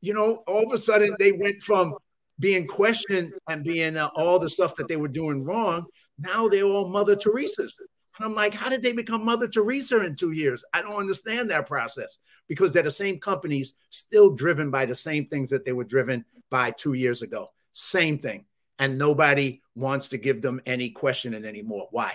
You 0.01 0.14
know, 0.14 0.42
all 0.47 0.66
of 0.66 0.72
a 0.72 0.78
sudden 0.78 1.11
they 1.18 1.32
went 1.32 1.62
from 1.62 1.94
being 2.38 2.66
questioned 2.66 3.32
and 3.49 3.64
being 3.64 3.97
uh, 3.97 4.11
all 4.14 4.38
the 4.38 4.51
stuff 4.51 4.74
that 4.76 4.88
they 4.88 4.97
were 4.97 5.09
doing 5.09 5.42
wrong. 5.42 5.86
Now 6.18 6.49
they're 6.49 6.64
all 6.64 6.88
Mother 6.88 7.16
Teresa's. 7.16 7.74
And 8.18 8.26
I'm 8.26 8.34
like, 8.34 8.55
how 8.55 8.68
did 8.68 8.82
they 8.82 8.92
become 8.92 9.24
Mother 9.24 9.49
Teresa 9.49 10.05
in 10.05 10.16
two 10.16 10.32
years? 10.32 10.64
I 10.72 10.82
don't 10.82 10.97
understand 10.97 11.51
that 11.51 11.66
process 11.66 12.18
because 12.49 12.72
they're 12.72 12.82
the 12.82 12.90
same 12.90 13.18
companies 13.18 13.74
still 13.90 14.30
driven 14.30 14.70
by 14.70 14.86
the 14.86 14.94
same 14.94 15.26
things 15.26 15.51
that 15.51 15.64
they 15.64 15.72
were 15.72 15.84
driven 15.84 16.24
by 16.51 16.72
two 16.72 16.94
years 16.94 17.22
ago. 17.22 17.51
Same 17.72 18.18
thing 18.18 18.47
and 18.79 18.99
nobody 18.99 19.61
wants 19.74 20.09
to 20.09 20.18
give 20.18 20.43
them 20.43 20.61
any 20.66 20.91
questioning 20.91 21.45
anymore. 21.45 21.89
Why? 21.91 22.12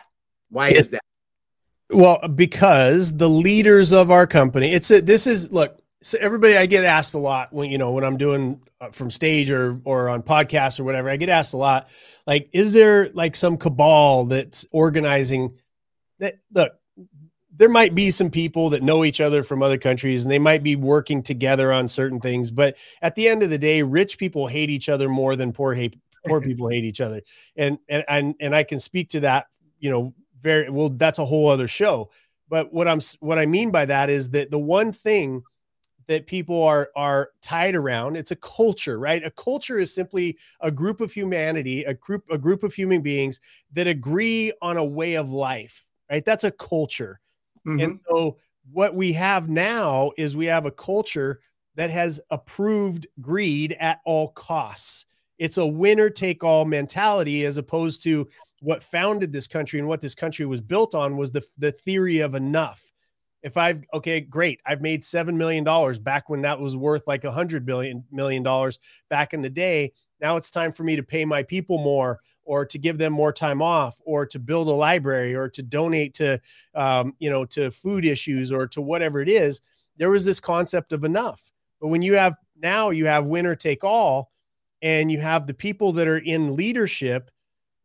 Why 0.49 0.69
is 0.69 0.89
that? 0.89 1.01
Well, 1.89 2.19
because 2.27 3.17
the 3.17 3.29
leaders 3.29 3.91
of 3.91 4.11
our 4.11 4.25
company, 4.25 4.73
it's 4.73 4.91
a, 4.91 5.01
this 5.01 5.27
is 5.27 5.51
look, 5.51 5.77
so 6.01 6.17
everybody 6.21 6.57
I 6.57 6.65
get 6.65 6.85
asked 6.85 7.13
a 7.13 7.19
lot 7.19 7.51
when 7.51 7.69
you 7.69 7.77
know 7.77 7.91
when 7.91 8.03
I'm 8.03 8.17
doing 8.17 8.61
uh, 8.79 8.89
from 8.89 9.11
stage 9.11 9.51
or 9.51 9.79
or 9.83 10.09
on 10.09 10.23
podcasts 10.23 10.79
or 10.79 10.83
whatever, 10.83 11.09
I 11.09 11.17
get 11.17 11.29
asked 11.29 11.53
a 11.53 11.57
lot 11.57 11.89
like 12.25 12.49
is 12.53 12.73
there 12.73 13.09
like 13.09 13.35
some 13.35 13.57
cabal 13.57 14.25
that's 14.25 14.65
organizing 14.71 15.57
that 16.19 16.39
look 16.53 16.73
there 17.53 17.69
might 17.69 17.93
be 17.93 18.09
some 18.09 18.31
people 18.31 18.71
that 18.71 18.81
know 18.81 19.03
each 19.03 19.21
other 19.21 19.43
from 19.43 19.61
other 19.61 19.77
countries 19.77 20.23
and 20.23 20.31
they 20.31 20.39
might 20.39 20.63
be 20.63 20.75
working 20.75 21.21
together 21.21 21.71
on 21.71 21.87
certain 21.87 22.19
things 22.19 22.51
but 22.51 22.77
at 23.01 23.15
the 23.15 23.27
end 23.27 23.43
of 23.43 23.49
the 23.49 23.57
day 23.57 23.83
rich 23.83 24.17
people 24.17 24.47
hate 24.47 24.69
each 24.69 24.89
other 24.89 25.09
more 25.09 25.35
than 25.35 25.51
poor 25.51 25.73
hate 25.73 25.97
poor 26.25 26.41
people 26.41 26.67
hate 26.69 26.83
each 26.83 27.01
other. 27.01 27.21
And 27.55 27.77
and 27.89 28.03
and 28.07 28.35
and 28.39 28.55
i 28.55 28.63
can 28.63 28.79
speak 28.79 29.09
to 29.09 29.21
that 29.21 29.47
you 29.79 29.89
know 29.89 30.13
very 30.39 30.69
well 30.69 30.89
that's 30.89 31.19
a 31.19 31.25
whole 31.25 31.49
other 31.49 31.67
show. 31.67 32.11
But 32.49 32.73
what 32.73 32.87
i'm 32.87 32.99
what 33.19 33.39
i 33.39 33.45
mean 33.45 33.71
by 33.71 33.85
that 33.85 34.09
is 34.09 34.29
that 34.31 34.51
the 34.51 34.59
one 34.59 34.91
thing 34.91 35.43
that 36.07 36.27
people 36.27 36.61
are 36.63 36.89
are 36.95 37.29
tied 37.41 37.75
around 37.75 38.17
it's 38.17 38.31
a 38.31 38.35
culture 38.35 38.99
right? 38.99 39.25
A 39.25 39.31
culture 39.31 39.77
is 39.79 39.93
simply 39.93 40.37
a 40.59 40.71
group 40.71 40.99
of 40.99 41.11
humanity 41.11 41.83
a 41.85 41.93
group 41.93 42.25
a 42.29 42.37
group 42.37 42.63
of 42.63 42.73
human 42.73 43.01
beings 43.01 43.39
that 43.71 43.87
agree 43.87 44.51
on 44.61 44.77
a 44.77 44.83
way 44.83 45.13
of 45.13 45.31
life 45.31 45.85
right? 46.09 46.25
That's 46.25 46.43
a 46.43 46.51
culture. 46.51 47.19
Mm-hmm. 47.65 47.79
and 47.79 47.99
so 48.09 48.37
what 48.71 48.95
we 48.95 49.13
have 49.13 49.49
now 49.49 50.11
is 50.17 50.35
we 50.35 50.47
have 50.47 50.65
a 50.65 50.71
culture 50.71 51.39
that 51.75 51.89
has 51.89 52.19
approved 52.29 53.07
greed 53.21 53.77
at 53.79 53.99
all 54.05 54.29
costs 54.29 55.05
it's 55.41 55.57
a 55.57 55.65
winner 55.65 56.07
take 56.07 56.43
all 56.43 56.65
mentality 56.65 57.45
as 57.45 57.57
opposed 57.57 58.03
to 58.03 58.27
what 58.59 58.83
founded 58.83 59.33
this 59.33 59.47
country 59.47 59.79
and 59.79 59.87
what 59.87 59.99
this 59.99 60.13
country 60.13 60.45
was 60.45 60.61
built 60.61 60.93
on 60.93 61.17
was 61.17 61.31
the, 61.31 61.41
the 61.57 61.71
theory 61.71 62.19
of 62.19 62.35
enough. 62.35 62.91
If 63.41 63.57
I've 63.57 63.83
okay, 63.91 64.21
great, 64.21 64.61
I've 64.67 64.81
made 64.81 65.03
seven 65.03 65.35
million 65.35 65.63
dollars 65.63 65.97
back 65.97 66.29
when 66.29 66.43
that 66.43 66.59
was 66.59 66.77
worth 66.77 67.07
like 67.07 67.23
a 67.23 67.31
hundred 67.31 67.65
billion 67.65 68.03
million 68.11 68.43
dollars 68.43 68.77
back 69.09 69.33
in 69.33 69.41
the 69.41 69.49
day. 69.49 69.93
Now 70.19 70.37
it's 70.37 70.51
time 70.51 70.71
for 70.71 70.83
me 70.83 70.95
to 70.95 71.01
pay 71.01 71.25
my 71.25 71.41
people 71.41 71.79
more, 71.79 72.19
or 72.43 72.63
to 72.67 72.77
give 72.77 72.99
them 72.99 73.11
more 73.11 73.33
time 73.33 73.63
off, 73.63 73.99
or 74.05 74.27
to 74.27 74.37
build 74.37 74.67
a 74.67 74.71
library, 74.71 75.33
or 75.33 75.49
to 75.49 75.63
donate 75.63 76.13
to, 76.15 76.39
um, 76.75 77.15
you 77.17 77.31
know, 77.31 77.45
to 77.45 77.71
food 77.71 78.05
issues, 78.05 78.51
or 78.51 78.67
to 78.67 78.79
whatever 78.79 79.21
it 79.21 79.29
is. 79.29 79.61
There 79.97 80.11
was 80.11 80.23
this 80.23 80.39
concept 80.39 80.93
of 80.93 81.03
enough, 81.03 81.51
but 81.79 81.87
when 81.87 82.03
you 82.03 82.13
have 82.13 82.35
now 82.61 82.91
you 82.91 83.07
have 83.07 83.25
winner 83.25 83.55
take 83.55 83.83
all, 83.83 84.30
and 84.81 85.11
you 85.11 85.19
have 85.19 85.47
the 85.47 85.53
people 85.53 85.93
that 85.93 86.07
are 86.07 86.17
in 86.17 86.55
leadership 86.55 87.31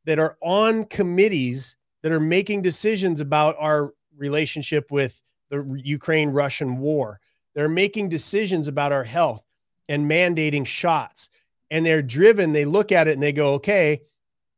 that 0.05 0.19
are 0.19 0.37
on 0.41 0.85
committees 0.85 1.77
that 2.03 2.13
are 2.13 2.21
making 2.21 2.63
decisions 2.63 3.21
about 3.21 3.57
our 3.59 3.93
relationship 4.17 4.91
with 4.91 5.21
the 5.51 5.81
Ukraine 5.85 6.31
Russian 6.31 6.79
war. 6.79 7.21
They're 7.55 7.69
making 7.69 8.09
decisions 8.09 8.69
about 8.69 8.93
our 8.93 9.05
health 9.05 9.45
and 9.89 10.11
mandating 10.11 10.67
shots. 10.67 11.29
And 11.71 11.85
they're 11.85 12.03
driven, 12.03 12.53
they 12.53 12.65
look 12.65 12.93
at 12.93 13.09
it 13.09 13.15
and 13.15 13.23
they 13.23 13.33
go, 13.33 13.55
okay, 13.55 14.03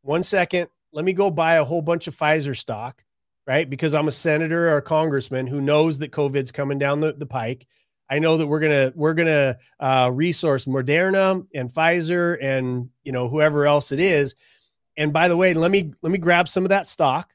one 0.03 0.23
second, 0.23 0.69
let 0.93 1.05
me 1.05 1.13
go 1.13 1.31
buy 1.31 1.55
a 1.55 1.65
whole 1.65 1.83
bunch 1.83 2.07
of 2.07 2.17
Pfizer 2.17 2.57
stock, 2.57 3.05
right? 3.47 3.69
Because 3.69 3.95
I'm 3.95 4.09
a 4.09 4.13
senator 4.13 4.69
or 4.69 4.77
a 4.77 4.83
congressman 4.83 5.47
who 5.47 5.61
knows 5.61 5.99
that 5.99 6.13
COVID's 6.13 6.53
coming 6.53 6.79
down 6.79 7.01
the, 7.01 7.13
the 7.13 7.27
pike. 7.27 7.67
I 8.11 8.19
know 8.19 8.39
that 8.39 8.47
we're 8.47 8.61
gonna 8.61 8.93
we're 8.95 9.15
gonna 9.15 9.59
uh, 9.79 10.11
resource 10.13 10.65
Moderna 10.65 11.47
and 11.55 11.73
Pfizer 11.73 12.39
and 12.41 12.91
you 13.03 13.13
know 13.13 13.29
whoever 13.29 13.67
else 13.67 13.93
it 13.93 14.01
is. 14.01 14.35
And 14.97 15.13
by 15.13 15.29
the 15.29 15.37
way, 15.37 15.55
let 15.55 15.71
me 15.71 15.93
let 16.03 16.11
me 16.11 16.19
grab 16.19 16.49
some 16.49 16.65
of 16.65 16.71
that 16.71 16.89
stock. 16.89 17.35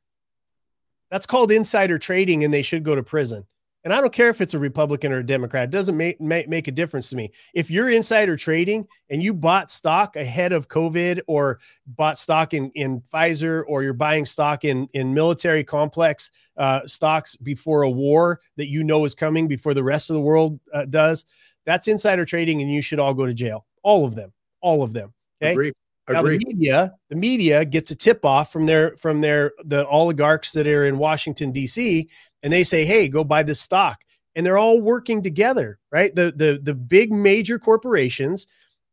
That's 1.12 1.26
called 1.26 1.52
insider 1.52 2.00
trading, 2.00 2.44
and 2.44 2.54
they 2.54 2.64
should 2.64 2.84
go 2.84 2.96
to 2.96 3.04
prison. 3.04 3.46
And 3.84 3.94
I 3.94 4.00
don't 4.00 4.14
care 4.14 4.30
if 4.30 4.40
it's 4.40 4.54
a 4.54 4.60
Republican 4.60 5.12
or 5.12 5.20
a 5.20 5.26
Democrat, 5.26 5.66
it 5.66 5.72
doesn't 5.72 5.98
make, 5.98 6.22
make, 6.22 6.48
make 6.48 6.68
a 6.68 6.72
difference 6.72 7.10
to 7.10 7.16
me. 7.18 7.32
If 7.54 7.70
you're 7.70 7.90
insider 7.90 8.38
trading 8.38 8.88
and 9.10 9.22
you 9.22 9.34
bought 9.34 9.70
stock 9.70 10.16
ahead 10.16 10.54
of 10.54 10.70
COVID 10.70 11.22
or 11.28 11.60
bought 11.86 12.18
stock 12.18 12.54
in, 12.54 12.72
in 12.72 13.02
Pfizer 13.02 13.64
or 13.68 13.84
you're 13.84 13.94
buying 13.94 14.26
stock 14.26 14.64
in, 14.64 14.88
in 14.94 15.14
military 15.14 15.64
complex 15.64 16.32
uh, 16.56 16.82
stocks 16.86 17.36
before 17.36 17.82
a 17.82 17.90
war 17.90 18.40
that 18.56 18.70
you 18.70 18.84
know 18.84 19.04
is 19.04 19.16
coming 19.16 19.48
before 19.48 19.74
the 19.74 19.84
rest 19.84 20.10
of 20.10 20.14
the 20.14 20.22
world 20.22 20.60
uh, 20.74 20.86
does, 20.86 21.26
that's 21.66 21.88
insider 21.88 22.26
trading 22.26 22.62
and 22.62 22.72
you 22.72 22.82
should 22.82 23.00
all 23.00 23.14
go 23.14 23.26
to 23.26 23.34
jail. 23.34 23.66
All 23.84 24.06
of 24.06 24.16
them, 24.16 24.32
all 24.62 24.82
of 24.82 24.94
them. 24.94 25.14
Okay. 25.42 25.52
Agree. 25.52 25.74
Now 26.10 26.22
the 26.22 26.38
media, 26.38 26.94
the 27.10 27.16
media 27.16 27.64
gets 27.64 27.92
a 27.92 27.96
tip 27.96 28.26
off 28.26 28.52
from 28.52 28.66
their 28.66 28.98
from 28.98 29.22
their 29.22 29.54
the 29.64 29.88
oligarchs 29.88 30.52
that 30.52 30.68
are 30.68 30.86
in 30.86 30.98
Washington 30.98 31.54
D.C. 31.54 32.10
and 32.44 32.54
they 32.54 32.64
say, 32.64 32.86
"Hey, 32.86 33.08
go 33.08 33.24
buy 33.24 33.42
this 33.42 33.60
stock," 33.60 34.04
and 34.36 34.46
they're 34.46 34.58
all 34.58 34.82
working 34.82 35.24
together, 35.24 35.80
right? 35.92 36.14
The 36.14 36.34
the 36.36 36.60
the 36.62 36.76
big 36.76 37.12
major 37.12 37.58
corporations 37.58 38.46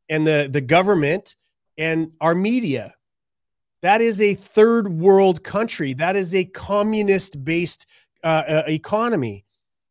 and 0.08 0.26
the 0.26 0.48
the 0.50 0.60
government 0.60 1.36
and 1.76 2.12
our 2.20 2.34
media. 2.34 2.94
That 3.82 4.00
is 4.00 4.20
a 4.20 4.34
third 4.34 4.88
world 4.88 5.42
country. 5.42 5.94
That 5.94 6.16
is 6.16 6.34
a 6.34 6.44
communist 6.44 7.42
based 7.44 7.86
uh, 8.22 8.42
uh, 8.46 8.62
economy, 8.68 9.44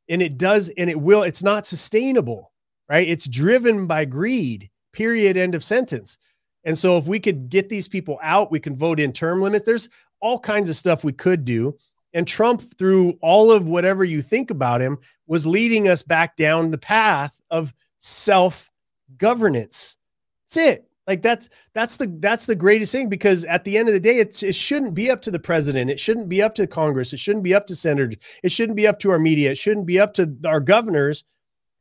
and 0.08 0.22
it 0.22 0.38
does 0.38 0.70
and 0.78 0.90
it 0.90 1.00
will. 1.00 1.24
It's 1.24 1.44
not 1.44 1.68
sustainable, 1.68 2.52
right? 2.88 3.08
It's 3.08 3.28
driven 3.28 3.88
by 3.88 4.06
greed. 4.06 4.70
Period. 4.94 5.38
End 5.38 5.54
of 5.54 5.64
sentence. 5.64 6.18
And 6.64 6.78
so 6.78 6.98
if 6.98 7.06
we 7.06 7.20
could 7.20 7.50
get 7.50 7.70
these 7.70 7.88
people 7.88 8.20
out, 8.22 8.52
we 8.52 8.60
can 8.60 8.76
vote 8.76 9.00
in 9.00 9.14
term 9.14 9.42
limits. 9.42 9.66
There's 9.66 9.90
all 10.20 10.40
kinds 10.40 10.70
of 10.70 10.76
stuff 10.76 11.04
we 11.04 11.14
could 11.14 11.46
do. 11.46 11.78
And 12.14 12.28
Trump, 12.28 12.78
through 12.78 13.18
all 13.22 13.52
of 13.52 13.68
whatever 13.68 14.04
you 14.04 14.22
think 14.22 14.50
about 14.50 14.82
him, 14.82 14.98
was 15.28 15.46
leading 15.46 15.88
us 15.88 16.02
back 16.02 16.36
down 16.36 16.72
the 16.72 16.78
path 16.78 17.40
of 17.52 17.74
self 18.00 18.72
governance. 19.18 19.96
That's 20.48 20.58
it. 20.58 20.90
Like 21.10 21.24
that's 21.24 21.50
that's 21.74 21.98
the 21.98 22.06
that's 22.20 22.46
the 22.46 22.56
greatest 22.56 22.92
thing 22.92 23.10
because 23.10 23.44
at 23.46 23.64
the 23.64 23.80
end 23.80 23.90
of 23.90 23.94
the 23.94 24.00
day, 24.00 24.18
it's 24.18 24.44
it 24.44 24.54
shouldn't 24.54 24.94
be 24.94 25.10
up 25.10 25.24
to 25.24 25.32
the 25.32 25.40
president. 25.40 25.90
It 25.90 26.00
shouldn't 26.00 26.30
be 26.30 26.42
up 26.42 26.54
to 26.56 26.68
Congress. 26.68 27.14
It 27.14 27.20
shouldn't 27.20 27.44
be 27.44 27.56
up 27.56 27.66
to 27.68 27.76
senators. 27.76 28.18
It 28.44 28.52
shouldn't 28.52 28.76
be 28.76 28.86
up 28.86 29.00
to 29.00 29.10
our 29.10 29.18
media. 29.18 29.52
It 29.52 29.58
shouldn't 29.58 29.88
be 29.88 30.00
up 30.00 30.14
to 30.16 30.36
our 30.46 30.60
governors 30.60 31.24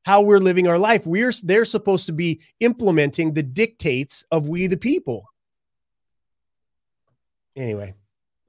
how 0.05 0.23
we're 0.23 0.39
living 0.39 0.67
our 0.67 0.79
life. 0.79 1.07
We're 1.07 1.33
they're 1.43 1.67
supposed 1.67 2.07
to 2.07 2.13
be 2.13 2.41
implementing 2.61 3.35
the 3.35 3.43
dictates 3.43 4.25
of 4.31 4.49
we 4.49 4.67
the 4.67 4.79
people. 4.79 5.27
Anyway, 7.55 7.93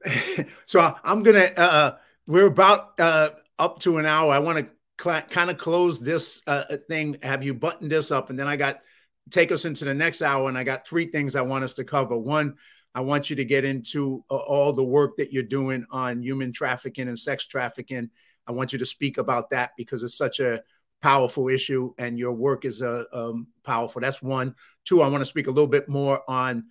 so 0.65 0.95
I'm 1.03 1.23
gonna. 1.23 1.49
Uh, 1.57 1.61
uh, 1.61 1.97
we're 2.27 2.47
about 2.47 2.99
uh, 2.99 3.29
up 3.57 3.79
to 3.79 3.97
an 3.97 4.05
hour. 4.05 4.31
I 4.31 4.39
want 4.39 4.59
to 4.59 4.69
cl- 5.01 5.21
kind 5.23 5.49
of 5.49 5.57
close 5.57 5.99
this 5.99 6.41
uh, 6.47 6.77
thing. 6.87 7.17
Have 7.23 7.43
you 7.43 7.53
button 7.53 7.89
this 7.89 8.11
up, 8.11 8.29
and 8.29 8.39
then 8.39 8.47
I 8.47 8.55
got 8.55 8.81
take 9.29 9.51
us 9.51 9.65
into 9.65 9.85
the 9.85 9.93
next 9.93 10.21
hour, 10.21 10.47
and 10.47 10.57
I 10.57 10.63
got 10.63 10.87
three 10.87 11.07
things 11.07 11.35
I 11.35 11.41
want 11.41 11.63
us 11.63 11.75
to 11.75 11.83
cover. 11.83 12.17
One. 12.17 12.55
I 12.95 13.01
want 13.01 13.29
you 13.29 13.35
to 13.35 13.45
get 13.45 13.65
into 13.65 14.25
uh, 14.31 14.35
all 14.37 14.73
the 14.73 14.83
work 14.83 15.17
that 15.17 15.31
you're 15.31 15.43
doing 15.43 15.85
on 15.91 16.23
human 16.23 16.51
trafficking 16.51 17.07
and 17.07 17.17
sex 17.17 17.45
trafficking. 17.45 18.09
I 18.47 18.51
want 18.51 18.73
you 18.73 18.79
to 18.79 18.85
speak 18.85 19.19
about 19.19 19.51
that 19.51 19.71
because 19.77 20.01
it's 20.01 20.17
such 20.17 20.39
a 20.39 20.63
powerful 21.01 21.49
issue, 21.49 21.93
and 21.97 22.17
your 22.17 22.33
work 22.33 22.65
is 22.65 22.81
uh, 22.81 23.03
um, 23.13 23.47
powerful. 23.63 24.01
That's 24.01 24.21
one. 24.21 24.55
Two, 24.85 25.01
I 25.01 25.07
want 25.07 25.21
to 25.21 25.25
speak 25.25 25.47
a 25.47 25.51
little 25.51 25.67
bit 25.67 25.87
more 25.87 26.21
on 26.27 26.65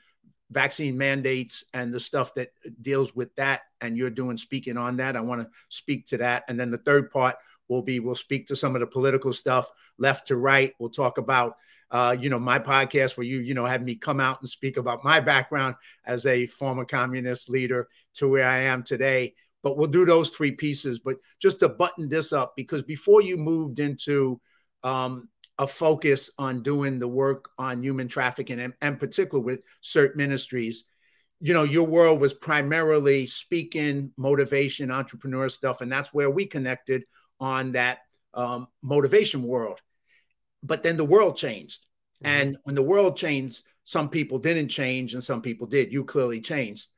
vaccine 0.50 0.96
mandates 0.96 1.64
and 1.74 1.92
the 1.92 2.00
stuff 2.00 2.34
that 2.34 2.50
deals 2.80 3.14
with 3.14 3.34
that. 3.36 3.62
And 3.80 3.96
you're 3.96 4.10
doing 4.10 4.36
speaking 4.36 4.76
on 4.76 4.96
that. 4.96 5.16
I 5.16 5.20
want 5.20 5.42
to 5.42 5.50
speak 5.68 6.06
to 6.06 6.18
that. 6.18 6.44
And 6.48 6.58
then 6.58 6.70
the 6.70 6.78
third 6.78 7.10
part 7.10 7.36
will 7.68 7.82
be 7.82 8.00
we'll 8.00 8.14
speak 8.14 8.46
to 8.48 8.56
some 8.56 8.74
of 8.74 8.80
the 8.80 8.86
political 8.86 9.32
stuff 9.32 9.70
left 9.98 10.28
to 10.28 10.36
right. 10.36 10.72
We'll 10.78 10.90
talk 10.90 11.18
about 11.18 11.56
uh, 11.90 12.14
you 12.20 12.28
know, 12.28 12.38
my 12.38 12.58
podcast 12.58 13.16
where 13.16 13.24
you, 13.24 13.38
you 13.38 13.54
know, 13.54 13.64
had 13.64 13.82
me 13.82 13.94
come 13.94 14.20
out 14.20 14.40
and 14.40 14.48
speak 14.48 14.76
about 14.76 15.04
my 15.04 15.20
background 15.20 15.74
as 16.04 16.26
a 16.26 16.46
former 16.46 16.84
communist 16.84 17.48
leader 17.48 17.88
to 18.12 18.28
where 18.28 18.44
I 18.44 18.58
am 18.58 18.82
today 18.82 19.32
but 19.62 19.76
we'll 19.76 19.88
do 19.88 20.04
those 20.04 20.30
three 20.30 20.52
pieces. 20.52 20.98
But 20.98 21.16
just 21.38 21.60
to 21.60 21.68
button 21.68 22.08
this 22.08 22.32
up, 22.32 22.54
because 22.56 22.82
before 22.82 23.22
you 23.22 23.36
moved 23.36 23.80
into 23.80 24.40
um, 24.82 25.28
a 25.58 25.66
focus 25.66 26.30
on 26.38 26.62
doing 26.62 26.98
the 26.98 27.08
work 27.08 27.50
on 27.58 27.82
human 27.82 28.08
trafficking 28.08 28.60
and, 28.60 28.74
and 28.80 28.98
particular 28.98 29.42
with 29.42 29.62
CERT 29.82 30.14
Ministries, 30.14 30.84
you 31.40 31.54
know, 31.54 31.64
your 31.64 31.86
world 31.86 32.20
was 32.20 32.34
primarily 32.34 33.26
speaking, 33.26 34.12
motivation, 34.16 34.90
entrepreneur 34.90 35.48
stuff. 35.48 35.80
And 35.80 35.90
that's 35.90 36.12
where 36.14 36.30
we 36.30 36.46
connected 36.46 37.04
on 37.40 37.72
that 37.72 37.98
um, 38.34 38.68
motivation 38.82 39.42
world. 39.42 39.80
But 40.62 40.82
then 40.82 40.96
the 40.96 41.04
world 41.04 41.36
changed. 41.36 41.86
Mm-hmm. 42.22 42.26
And 42.26 42.56
when 42.64 42.74
the 42.74 42.82
world 42.82 43.16
changed, 43.16 43.62
some 43.84 44.08
people 44.08 44.38
didn't 44.38 44.68
change 44.68 45.14
and 45.14 45.24
some 45.24 45.42
people 45.42 45.66
did. 45.66 45.92
You 45.92 46.04
clearly 46.04 46.40
changed 46.40 46.88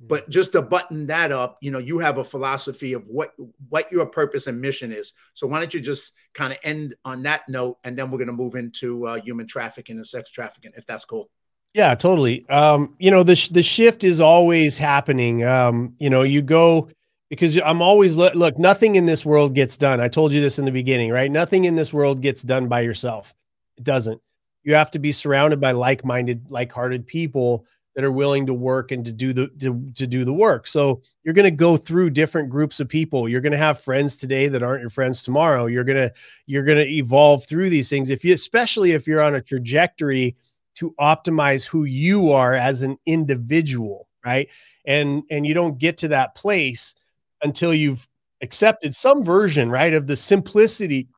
but 0.00 0.28
just 0.30 0.52
to 0.52 0.62
button 0.62 1.06
that 1.06 1.30
up 1.30 1.58
you 1.60 1.70
know 1.70 1.78
you 1.78 1.98
have 1.98 2.18
a 2.18 2.24
philosophy 2.24 2.94
of 2.94 3.06
what 3.06 3.32
what 3.68 3.90
your 3.92 4.06
purpose 4.06 4.46
and 4.46 4.60
mission 4.60 4.92
is. 4.92 5.12
So 5.34 5.46
why 5.46 5.60
don't 5.60 5.74
you 5.74 5.80
just 5.80 6.12
kind 6.32 6.52
of 6.52 6.58
end 6.62 6.94
on 7.04 7.22
that 7.24 7.48
note 7.48 7.78
and 7.84 7.96
then 7.96 8.10
we're 8.10 8.18
going 8.18 8.28
to 8.28 8.32
move 8.32 8.54
into 8.54 9.06
uh, 9.06 9.20
human 9.20 9.46
trafficking 9.46 9.96
and 9.96 10.06
sex 10.06 10.30
trafficking 10.30 10.72
if 10.76 10.86
that's 10.86 11.04
cool. 11.04 11.30
Yeah 11.74 11.94
totally. 11.94 12.48
Um 12.48 12.96
you 12.98 13.10
know 13.10 13.22
the 13.22 13.36
sh- 13.36 13.48
the 13.48 13.62
shift 13.62 14.02
is 14.02 14.20
always 14.20 14.78
happening. 14.78 15.44
Um 15.44 15.94
you 15.98 16.08
know 16.08 16.22
you 16.22 16.42
go 16.42 16.88
because 17.28 17.56
i'm 17.58 17.80
always 17.80 18.16
look 18.16 18.58
nothing 18.58 18.96
in 18.96 19.06
this 19.06 19.24
world 19.24 19.54
gets 19.54 19.76
done. 19.76 20.00
I 20.00 20.08
told 20.08 20.32
you 20.32 20.40
this 20.40 20.58
in 20.58 20.64
the 20.64 20.72
beginning 20.72 21.10
right? 21.10 21.30
Nothing 21.30 21.66
in 21.66 21.76
this 21.76 21.92
world 21.92 22.22
gets 22.22 22.42
done 22.42 22.68
by 22.68 22.80
yourself. 22.80 23.34
It 23.76 23.84
doesn't. 23.84 24.20
You 24.62 24.74
have 24.74 24.90
to 24.92 24.98
be 24.98 25.12
surrounded 25.12 25.60
by 25.60 25.72
like-minded 25.72 26.46
like-hearted 26.50 27.06
people 27.06 27.66
that 27.94 28.04
are 28.04 28.12
willing 28.12 28.46
to 28.46 28.54
work 28.54 28.92
and 28.92 29.04
to 29.04 29.12
do 29.12 29.32
the 29.32 29.48
to, 29.58 29.90
to 29.96 30.06
do 30.06 30.24
the 30.24 30.32
work. 30.32 30.66
So 30.66 31.02
you're 31.24 31.34
going 31.34 31.44
to 31.44 31.50
go 31.50 31.76
through 31.76 32.10
different 32.10 32.48
groups 32.48 32.80
of 32.80 32.88
people. 32.88 33.28
You're 33.28 33.40
going 33.40 33.52
to 33.52 33.58
have 33.58 33.80
friends 33.80 34.16
today 34.16 34.48
that 34.48 34.62
aren't 34.62 34.80
your 34.80 34.90
friends 34.90 35.22
tomorrow. 35.22 35.66
You're 35.66 35.84
going 35.84 36.08
to 36.08 36.12
you're 36.46 36.64
going 36.64 36.78
to 36.78 36.88
evolve 36.88 37.46
through 37.46 37.70
these 37.70 37.90
things. 37.90 38.10
If 38.10 38.24
you 38.24 38.32
especially 38.32 38.92
if 38.92 39.06
you're 39.06 39.22
on 39.22 39.34
a 39.34 39.40
trajectory 39.40 40.36
to 40.76 40.94
optimize 41.00 41.66
who 41.66 41.84
you 41.84 42.30
are 42.30 42.54
as 42.54 42.82
an 42.82 42.96
individual, 43.06 44.06
right? 44.24 44.48
And 44.84 45.24
and 45.30 45.46
you 45.46 45.54
don't 45.54 45.78
get 45.78 45.98
to 45.98 46.08
that 46.08 46.34
place 46.34 46.94
until 47.42 47.74
you've 47.74 48.06
accepted 48.40 48.94
some 48.94 49.24
version, 49.24 49.70
right, 49.70 49.92
of 49.92 50.06
the 50.06 50.16
simplicity 50.16 51.08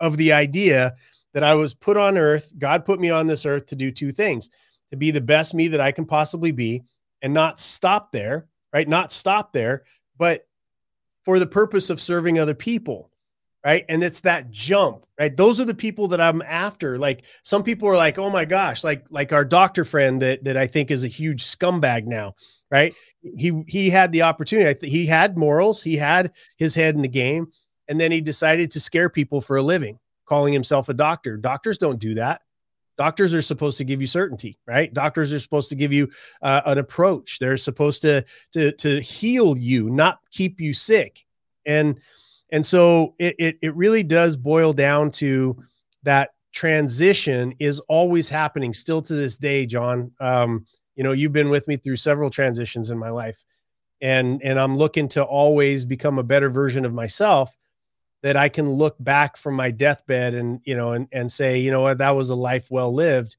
of 0.00 0.16
the 0.16 0.32
idea 0.32 0.94
that 1.34 1.42
I 1.44 1.54
was 1.54 1.74
put 1.74 1.96
on 1.96 2.16
earth, 2.16 2.52
God 2.58 2.84
put 2.84 3.00
me 3.00 3.10
on 3.10 3.26
this 3.26 3.44
earth 3.44 3.66
to 3.66 3.76
do 3.76 3.90
two 3.90 4.10
things 4.10 4.48
to 4.90 4.96
be 4.96 5.10
the 5.10 5.20
best 5.20 5.54
me 5.54 5.68
that 5.68 5.80
I 5.80 5.92
can 5.92 6.04
possibly 6.04 6.52
be 6.52 6.84
and 7.22 7.32
not 7.34 7.60
stop 7.60 8.12
there, 8.12 8.46
right? 8.72 8.88
Not 8.88 9.12
stop 9.12 9.52
there, 9.52 9.84
but 10.18 10.46
for 11.24 11.38
the 11.38 11.46
purpose 11.46 11.90
of 11.90 12.00
serving 12.00 12.38
other 12.38 12.54
people, 12.54 13.10
right? 13.64 13.84
And 13.88 14.04
it's 14.04 14.20
that 14.20 14.50
jump, 14.50 15.06
right? 15.18 15.34
Those 15.34 15.58
are 15.58 15.64
the 15.64 15.74
people 15.74 16.08
that 16.08 16.20
I'm 16.20 16.42
after. 16.42 16.98
Like 16.98 17.24
some 17.42 17.62
people 17.62 17.88
are 17.88 17.96
like, 17.96 18.18
"Oh 18.18 18.30
my 18.30 18.44
gosh," 18.44 18.84
like 18.84 19.04
like 19.10 19.32
our 19.32 19.44
doctor 19.44 19.84
friend 19.84 20.20
that 20.22 20.44
that 20.44 20.56
I 20.56 20.66
think 20.66 20.90
is 20.90 21.02
a 21.04 21.08
huge 21.08 21.42
scumbag 21.44 22.06
now, 22.06 22.34
right? 22.70 22.94
He 23.36 23.64
he 23.66 23.90
had 23.90 24.12
the 24.12 24.22
opportunity. 24.22 24.88
He 24.88 25.06
had 25.06 25.38
morals, 25.38 25.82
he 25.82 25.96
had 25.96 26.32
his 26.56 26.74
head 26.74 26.94
in 26.94 27.02
the 27.02 27.08
game, 27.08 27.48
and 27.88 27.98
then 28.00 28.12
he 28.12 28.20
decided 28.20 28.70
to 28.72 28.80
scare 28.80 29.08
people 29.08 29.40
for 29.40 29.56
a 29.56 29.62
living, 29.62 29.98
calling 30.26 30.52
himself 30.52 30.88
a 30.88 30.94
doctor. 30.94 31.36
Doctors 31.36 31.78
don't 31.78 31.98
do 31.98 32.14
that. 32.14 32.42
Doctors 32.96 33.34
are 33.34 33.42
supposed 33.42 33.78
to 33.78 33.84
give 33.84 34.00
you 34.00 34.06
certainty, 34.06 34.58
right? 34.66 34.92
Doctors 34.92 35.32
are 35.32 35.40
supposed 35.40 35.70
to 35.70 35.76
give 35.76 35.92
you 35.92 36.10
uh, 36.42 36.60
an 36.66 36.78
approach. 36.78 37.38
They're 37.38 37.56
supposed 37.56 38.02
to 38.02 38.24
to 38.52 38.72
to 38.72 39.00
heal 39.00 39.56
you, 39.56 39.90
not 39.90 40.18
keep 40.30 40.60
you 40.60 40.72
sick. 40.72 41.24
And 41.66 42.00
and 42.50 42.64
so 42.64 43.14
it 43.18 43.34
it, 43.38 43.58
it 43.62 43.74
really 43.74 44.02
does 44.02 44.36
boil 44.36 44.72
down 44.72 45.10
to 45.12 45.62
that 46.04 46.30
transition 46.52 47.54
is 47.58 47.80
always 47.88 48.28
happening 48.28 48.72
still 48.72 49.02
to 49.02 49.14
this 49.14 49.36
day, 49.36 49.66
John. 49.66 50.12
Um, 50.20 50.66
you 50.94 51.02
know, 51.02 51.12
you've 51.12 51.32
been 51.32 51.50
with 51.50 51.66
me 51.66 51.76
through 51.76 51.96
several 51.96 52.30
transitions 52.30 52.90
in 52.90 52.98
my 52.98 53.10
life, 53.10 53.44
and 54.00 54.40
and 54.44 54.58
I'm 54.58 54.76
looking 54.76 55.08
to 55.08 55.24
always 55.24 55.84
become 55.84 56.18
a 56.18 56.22
better 56.22 56.48
version 56.48 56.84
of 56.84 56.94
myself 56.94 57.56
that 58.24 58.38
I 58.38 58.48
can 58.48 58.70
look 58.70 58.96
back 58.98 59.36
from 59.36 59.52
my 59.54 59.70
deathbed 59.70 60.32
and 60.32 60.58
you 60.64 60.74
know 60.74 60.92
and 60.92 61.06
and 61.12 61.30
say 61.30 61.58
you 61.58 61.70
know 61.70 61.82
what? 61.82 61.98
That 61.98 62.12
was 62.12 62.30
a 62.30 62.34
life 62.34 62.70
well 62.70 62.92
lived. 62.92 63.36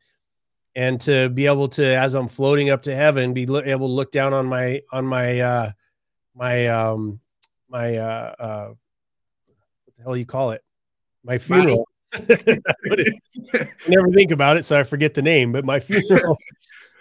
And 0.76 1.02
to 1.02 1.28
be 1.30 1.48
able 1.48 1.70
to 1.70 1.84
as 1.84 2.14
I'm 2.14 2.28
floating 2.28 2.70
up 2.70 2.84
to 2.84 2.96
heaven 2.96 3.34
be 3.34 3.44
able 3.44 3.88
to 3.88 3.94
look 3.94 4.12
down 4.12 4.32
on 4.32 4.46
my 4.46 4.84
on 4.92 5.08
my 5.08 5.40
uh 5.40 5.72
my 6.36 6.68
um 6.68 7.20
my 7.68 7.98
uh 7.98 8.36
uh 8.38 8.68
what 9.86 9.96
the 9.98 10.04
hell 10.04 10.16
you 10.16 10.26
call 10.28 10.52
it? 10.52 10.64
My 11.24 11.40
funeral. 11.40 11.90
Never 13.88 14.12
think 14.12 14.30
about 14.30 14.58
it 14.58 14.66
so 14.66 14.80
I 14.80 14.84
forget 14.84 15.16
the 15.16 15.24
name 15.24 15.52
but 15.52 15.66
my 15.66 15.80
funeral. 15.80 16.38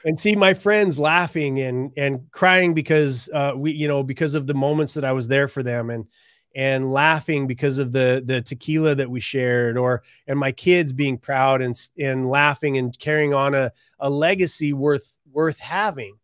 And 0.07 0.20
see 0.20 0.37
my 0.37 0.53
friends 0.53 0.99
laughing 0.99 1.61
and 1.61 1.91
and 1.97 2.30
crying 2.30 2.74
because 2.74 3.30
uh 3.32 3.53
we 3.57 3.72
you 3.72 3.89
know 3.89 4.03
because 4.03 4.35
of 4.35 4.47
the 4.47 4.53
moments 4.53 4.93
that 4.95 5.05
I 5.05 5.12
was 5.12 5.28
there 5.28 5.49
for 5.49 5.62
them. 5.62 5.89
And 5.89 6.07
and 6.55 6.93
laughing 6.93 7.47
because 7.47 7.79
of 7.79 7.93
the 7.93 8.23
the 8.25 8.41
tequila 8.41 8.95
that 8.95 9.11
we 9.11 9.21
shared 9.21 9.77
or 9.77 10.03
and 10.27 10.39
my 10.39 10.53
kids 10.53 10.93
being 10.93 11.19
proud 11.19 11.61
and 11.61 11.89
and 11.99 12.29
laughing 12.29 12.79
and 12.79 12.99
carrying 12.99 13.35
on 13.35 13.55
a, 13.55 13.73
a 13.99 14.09
legacy 14.09 14.73
worth 14.73 15.19
worth 15.33 15.59
having. 15.59 16.17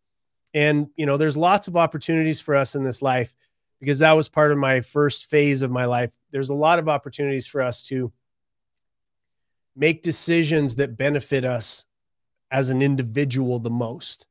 And 0.53 0.89
you 0.95 1.05
know 1.05 1.17
there's 1.17 1.37
lots 1.37 1.67
of 1.67 1.77
opportunities 1.77 2.39
for 2.39 2.55
us 2.55 2.75
in 2.75 2.83
this 2.83 3.01
life 3.01 3.35
because 3.79 3.99
that 3.99 4.13
was 4.13 4.29
part 4.29 4.51
of 4.51 4.57
my 4.57 4.81
first 4.81 5.29
phase 5.29 5.61
of 5.61 5.71
my 5.71 5.85
life. 5.85 6.15
There's 6.31 6.49
a 6.49 6.53
lot 6.53 6.79
of 6.79 6.87
opportunities 6.87 7.47
for 7.47 7.61
us 7.61 7.83
to 7.87 8.11
make 9.75 10.03
decisions 10.03 10.75
that 10.75 10.97
benefit 10.97 11.45
us 11.45 11.85
as 12.51 12.69
an 12.69 12.81
individual 12.81 13.59
the 13.59 13.69
most. 13.69 14.27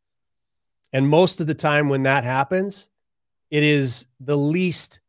And 0.93 1.09
most 1.09 1.41
of 1.41 1.47
the 1.47 1.55
time 1.55 1.89
when 1.89 2.03
that 2.03 2.25
happens 2.25 2.91
it 3.51 3.65
is 3.65 4.07
the 4.21 4.39
least 4.39 5.00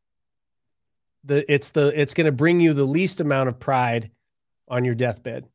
the 1.24 1.51
it's 1.51 1.69
the 1.72 1.99
it's 1.99 2.13
going 2.13 2.26
to 2.26 2.32
bring 2.32 2.59
you 2.59 2.74
the 2.74 2.86
least 2.86 3.22
amount 3.22 3.49
of 3.49 3.59
pride 3.59 4.11
on 4.67 4.86
your 4.86 4.95
deathbed 4.95 5.47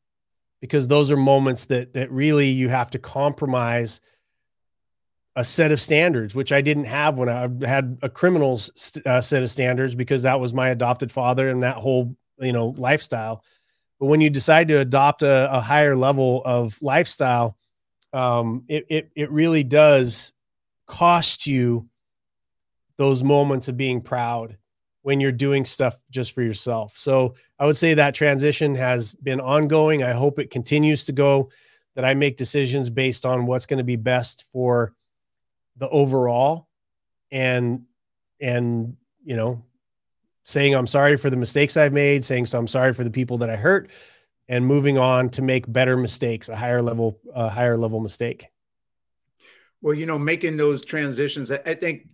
because 0.61 0.87
those 0.87 1.11
are 1.11 1.17
moments 1.17 1.65
that 1.65 1.93
that 1.93 2.11
really 2.11 2.49
you 2.49 2.69
have 2.69 2.91
to 2.91 2.99
compromise 2.99 3.99
a 5.35 5.43
set 5.43 5.71
of 5.71 5.79
standards 5.79 6.33
which 6.33 6.51
I 6.51 6.61
didn't 6.61 6.85
have 6.85 7.19
when 7.19 7.29
I 7.29 7.49
had 7.65 7.99
a 8.01 8.09
criminal's 8.09 8.95
uh, 9.05 9.21
set 9.21 9.43
of 9.43 9.51
standards 9.51 9.93
because 9.93 10.23
that 10.23 10.39
was 10.39 10.53
my 10.53 10.69
adopted 10.69 11.11
father 11.11 11.49
and 11.49 11.63
that 11.63 11.77
whole 11.77 12.15
you 12.39 12.53
know 12.53 12.73
lifestyle. 12.77 13.43
But 13.99 14.07
when 14.07 14.21
you 14.21 14.29
decide 14.29 14.67
to 14.67 14.79
adopt 14.79 15.23
a, 15.23 15.51
a 15.51 15.59
higher 15.59 15.95
level 15.95 16.41
of 16.45 16.79
lifestyle 16.81 17.57
um, 18.13 18.63
it, 18.67 18.85
it 18.89 19.11
it 19.15 19.31
really 19.31 19.63
does 19.63 20.33
cost 20.85 21.45
you 21.45 21.87
those 22.97 23.23
moments 23.23 23.67
of 23.67 23.77
being 23.77 24.01
proud 24.01 24.57
when 25.07 25.21
you're 25.21 25.31
doing 25.31 25.63
stuff 25.63 25.97
just 26.11 26.33
for 26.33 26.41
yourself. 26.41 26.97
So 26.97 27.35
I 27.57 27.65
would 27.65 27.77
say 27.77 27.93
that 27.93 28.13
transition 28.13 28.75
has 28.75 29.13
been 29.13 29.39
ongoing. 29.39 30.03
I 30.03 30.11
hope 30.11 30.37
it 30.37 30.51
continues 30.51 31.05
to 31.05 31.13
go, 31.13 31.49
that 31.95 32.03
I 32.03 32.13
make 32.13 32.35
decisions 32.35 32.89
based 32.89 33.25
on 33.25 33.45
what's 33.45 33.67
going 33.67 33.77
to 33.77 33.85
be 33.85 33.95
best 33.95 34.43
for 34.51 34.93
the 35.77 35.87
overall 35.87 36.67
and 37.31 37.83
and 38.41 38.97
you 39.23 39.37
know 39.37 39.63
saying 40.43 40.75
I'm 40.75 40.85
sorry 40.85 41.15
for 41.15 41.29
the 41.29 41.37
mistakes 41.37 41.77
I've 41.77 41.93
made, 41.93 42.25
saying 42.25 42.47
so 42.47 42.59
I'm 42.59 42.67
sorry 42.67 42.91
for 42.91 43.05
the 43.05 43.09
people 43.09 43.37
that 43.37 43.49
I 43.49 43.55
hurt 43.55 43.89
and 44.49 44.67
moving 44.67 44.97
on 44.97 45.29
to 45.29 45.41
make 45.41 45.71
better 45.71 45.95
mistakes, 45.95 46.49
a 46.49 46.55
higher 46.57 46.81
level 46.81 47.17
a 47.33 47.47
higher 47.47 47.77
level 47.77 48.01
mistake. 48.01 48.47
Well, 49.79 49.93
you 49.93 50.05
know, 50.05 50.19
making 50.19 50.57
those 50.57 50.83
transitions, 50.83 51.49
I 51.49 51.75
think 51.75 52.09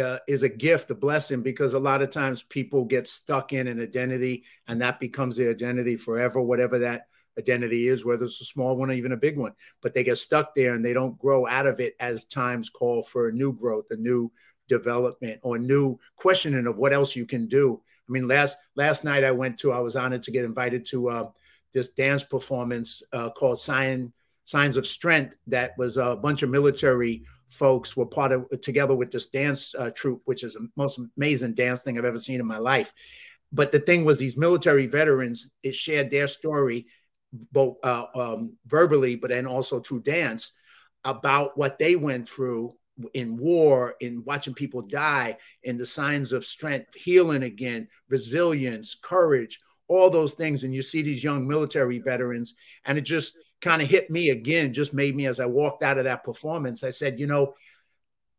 uh, 0.00 0.18
is 0.28 0.42
a 0.42 0.48
gift, 0.48 0.90
a 0.90 0.94
blessing, 0.94 1.42
because 1.42 1.74
a 1.74 1.78
lot 1.78 2.02
of 2.02 2.10
times 2.10 2.42
people 2.42 2.84
get 2.84 3.08
stuck 3.08 3.52
in 3.52 3.66
an 3.68 3.80
identity 3.80 4.44
and 4.68 4.80
that 4.80 5.00
becomes 5.00 5.36
their 5.36 5.50
identity 5.50 5.96
forever, 5.96 6.40
whatever 6.40 6.78
that 6.78 7.08
identity 7.38 7.88
is, 7.88 8.04
whether 8.04 8.24
it's 8.24 8.40
a 8.40 8.44
small 8.44 8.76
one 8.76 8.90
or 8.90 8.94
even 8.94 9.12
a 9.12 9.16
big 9.16 9.36
one. 9.36 9.52
But 9.82 9.94
they 9.94 10.04
get 10.04 10.18
stuck 10.18 10.54
there 10.54 10.74
and 10.74 10.84
they 10.84 10.92
don't 10.92 11.18
grow 11.18 11.46
out 11.46 11.66
of 11.66 11.80
it 11.80 11.94
as 12.00 12.24
times 12.24 12.70
call 12.70 13.02
for 13.02 13.28
a 13.28 13.32
new 13.32 13.52
growth, 13.52 13.86
a 13.90 13.96
new 13.96 14.30
development, 14.68 15.40
or 15.42 15.58
new 15.58 15.98
questioning 16.16 16.66
of 16.66 16.76
what 16.76 16.92
else 16.92 17.14
you 17.14 17.26
can 17.26 17.46
do. 17.46 17.80
I 18.08 18.12
mean, 18.12 18.28
last 18.28 18.56
last 18.74 19.04
night 19.04 19.24
I 19.24 19.32
went 19.32 19.58
to, 19.60 19.72
I 19.72 19.80
was 19.80 19.96
honored 19.96 20.22
to 20.24 20.30
get 20.30 20.44
invited 20.44 20.86
to 20.86 21.08
uh, 21.08 21.30
this 21.72 21.90
dance 21.90 22.22
performance 22.22 23.02
uh, 23.12 23.30
called 23.30 23.58
Sign, 23.58 24.12
Signs 24.44 24.76
of 24.76 24.86
Strength 24.86 25.36
that 25.48 25.76
was 25.76 25.96
a 25.96 26.16
bunch 26.16 26.42
of 26.42 26.50
military 26.50 27.24
folks 27.48 27.96
were 27.96 28.06
part 28.06 28.32
of 28.32 28.48
together 28.60 28.94
with 28.94 29.10
this 29.10 29.26
dance 29.26 29.74
uh, 29.74 29.90
troupe, 29.94 30.22
which 30.24 30.42
is 30.42 30.54
the 30.54 30.68
most 30.76 31.00
amazing 31.16 31.54
dance 31.54 31.82
thing 31.82 31.98
I've 31.98 32.04
ever 32.04 32.18
seen 32.18 32.40
in 32.40 32.46
my 32.46 32.58
life. 32.58 32.92
But 33.52 33.72
the 33.72 33.80
thing 33.80 34.04
was, 34.04 34.18
these 34.18 34.36
military 34.36 34.86
veterans 34.86 35.48
it 35.62 35.74
shared 35.74 36.10
their 36.10 36.26
story 36.26 36.86
both 37.52 37.76
uh, 37.82 38.06
um, 38.14 38.56
verbally, 38.66 39.16
but 39.16 39.30
then 39.30 39.46
also 39.46 39.80
through 39.80 40.00
dance 40.00 40.52
about 41.04 41.56
what 41.56 41.78
they 41.78 41.96
went 41.96 42.28
through 42.28 42.74
in 43.14 43.36
war, 43.36 43.94
in 44.00 44.24
watching 44.24 44.54
people 44.54 44.82
die, 44.82 45.36
in 45.62 45.76
the 45.76 45.86
signs 45.86 46.32
of 46.32 46.44
strength, 46.44 46.94
healing 46.94 47.42
again, 47.42 47.86
resilience, 48.08 48.96
courage, 49.00 49.60
all 49.88 50.10
those 50.10 50.34
things. 50.34 50.64
And 50.64 50.74
you 50.74 50.82
see 50.82 51.02
these 51.02 51.22
young 51.22 51.46
military 51.46 51.98
veterans, 51.98 52.54
and 52.84 52.98
it 52.98 53.02
just 53.02 53.34
kind 53.66 53.82
of 53.82 53.88
hit 53.88 54.08
me 54.10 54.30
again, 54.30 54.72
just 54.72 54.94
made 54.94 55.16
me 55.16 55.26
as 55.26 55.40
I 55.40 55.46
walked 55.46 55.82
out 55.82 55.98
of 55.98 56.04
that 56.04 56.22
performance. 56.22 56.84
I 56.84 56.90
said, 56.90 57.18
you 57.18 57.26
know, 57.26 57.54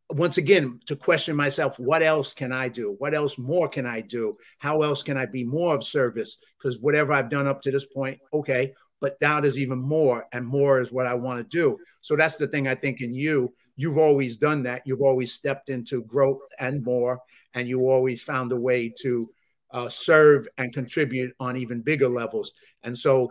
once 0.09 0.37
again, 0.37 0.79
to 0.85 0.95
question 0.95 1.35
myself, 1.35 1.77
what 1.77 2.01
else 2.01 2.33
can 2.33 2.53
I 2.53 2.69
do? 2.69 2.95
What 2.99 3.13
else 3.13 3.37
more 3.37 3.67
can 3.67 3.85
I 3.85 3.99
do? 3.99 4.37
How 4.57 4.83
else 4.83 5.03
can 5.03 5.17
I 5.17 5.25
be 5.25 5.43
more 5.43 5.75
of 5.75 5.83
service? 5.83 6.37
Because 6.57 6.79
whatever 6.79 7.11
I've 7.11 7.29
done 7.29 7.45
up 7.45 7.61
to 7.63 7.71
this 7.71 7.85
point, 7.85 8.19
okay, 8.31 8.73
but 9.01 9.17
now 9.19 9.41
there's 9.41 9.59
even 9.59 9.79
more, 9.79 10.25
and 10.31 10.47
more 10.47 10.79
is 10.79 10.93
what 10.93 11.05
I 11.05 11.13
want 11.13 11.39
to 11.39 11.57
do. 11.57 11.77
So 11.99 12.15
that's 12.15 12.37
the 12.37 12.47
thing 12.47 12.69
I 12.69 12.75
think 12.75 13.01
in 13.01 13.13
you. 13.13 13.53
You've 13.75 13.97
always 13.97 14.37
done 14.37 14.63
that. 14.63 14.83
You've 14.85 15.01
always 15.01 15.33
stepped 15.33 15.69
into 15.69 16.03
growth 16.03 16.39
and 16.57 16.83
more, 16.85 17.19
and 17.53 17.67
you 17.67 17.81
always 17.89 18.23
found 18.23 18.53
a 18.53 18.55
way 18.55 18.93
to 19.01 19.29
uh, 19.71 19.89
serve 19.89 20.47
and 20.57 20.73
contribute 20.73 21.33
on 21.41 21.57
even 21.57 21.81
bigger 21.81 22.07
levels. 22.07 22.53
And 22.83 22.97
so 22.97 23.29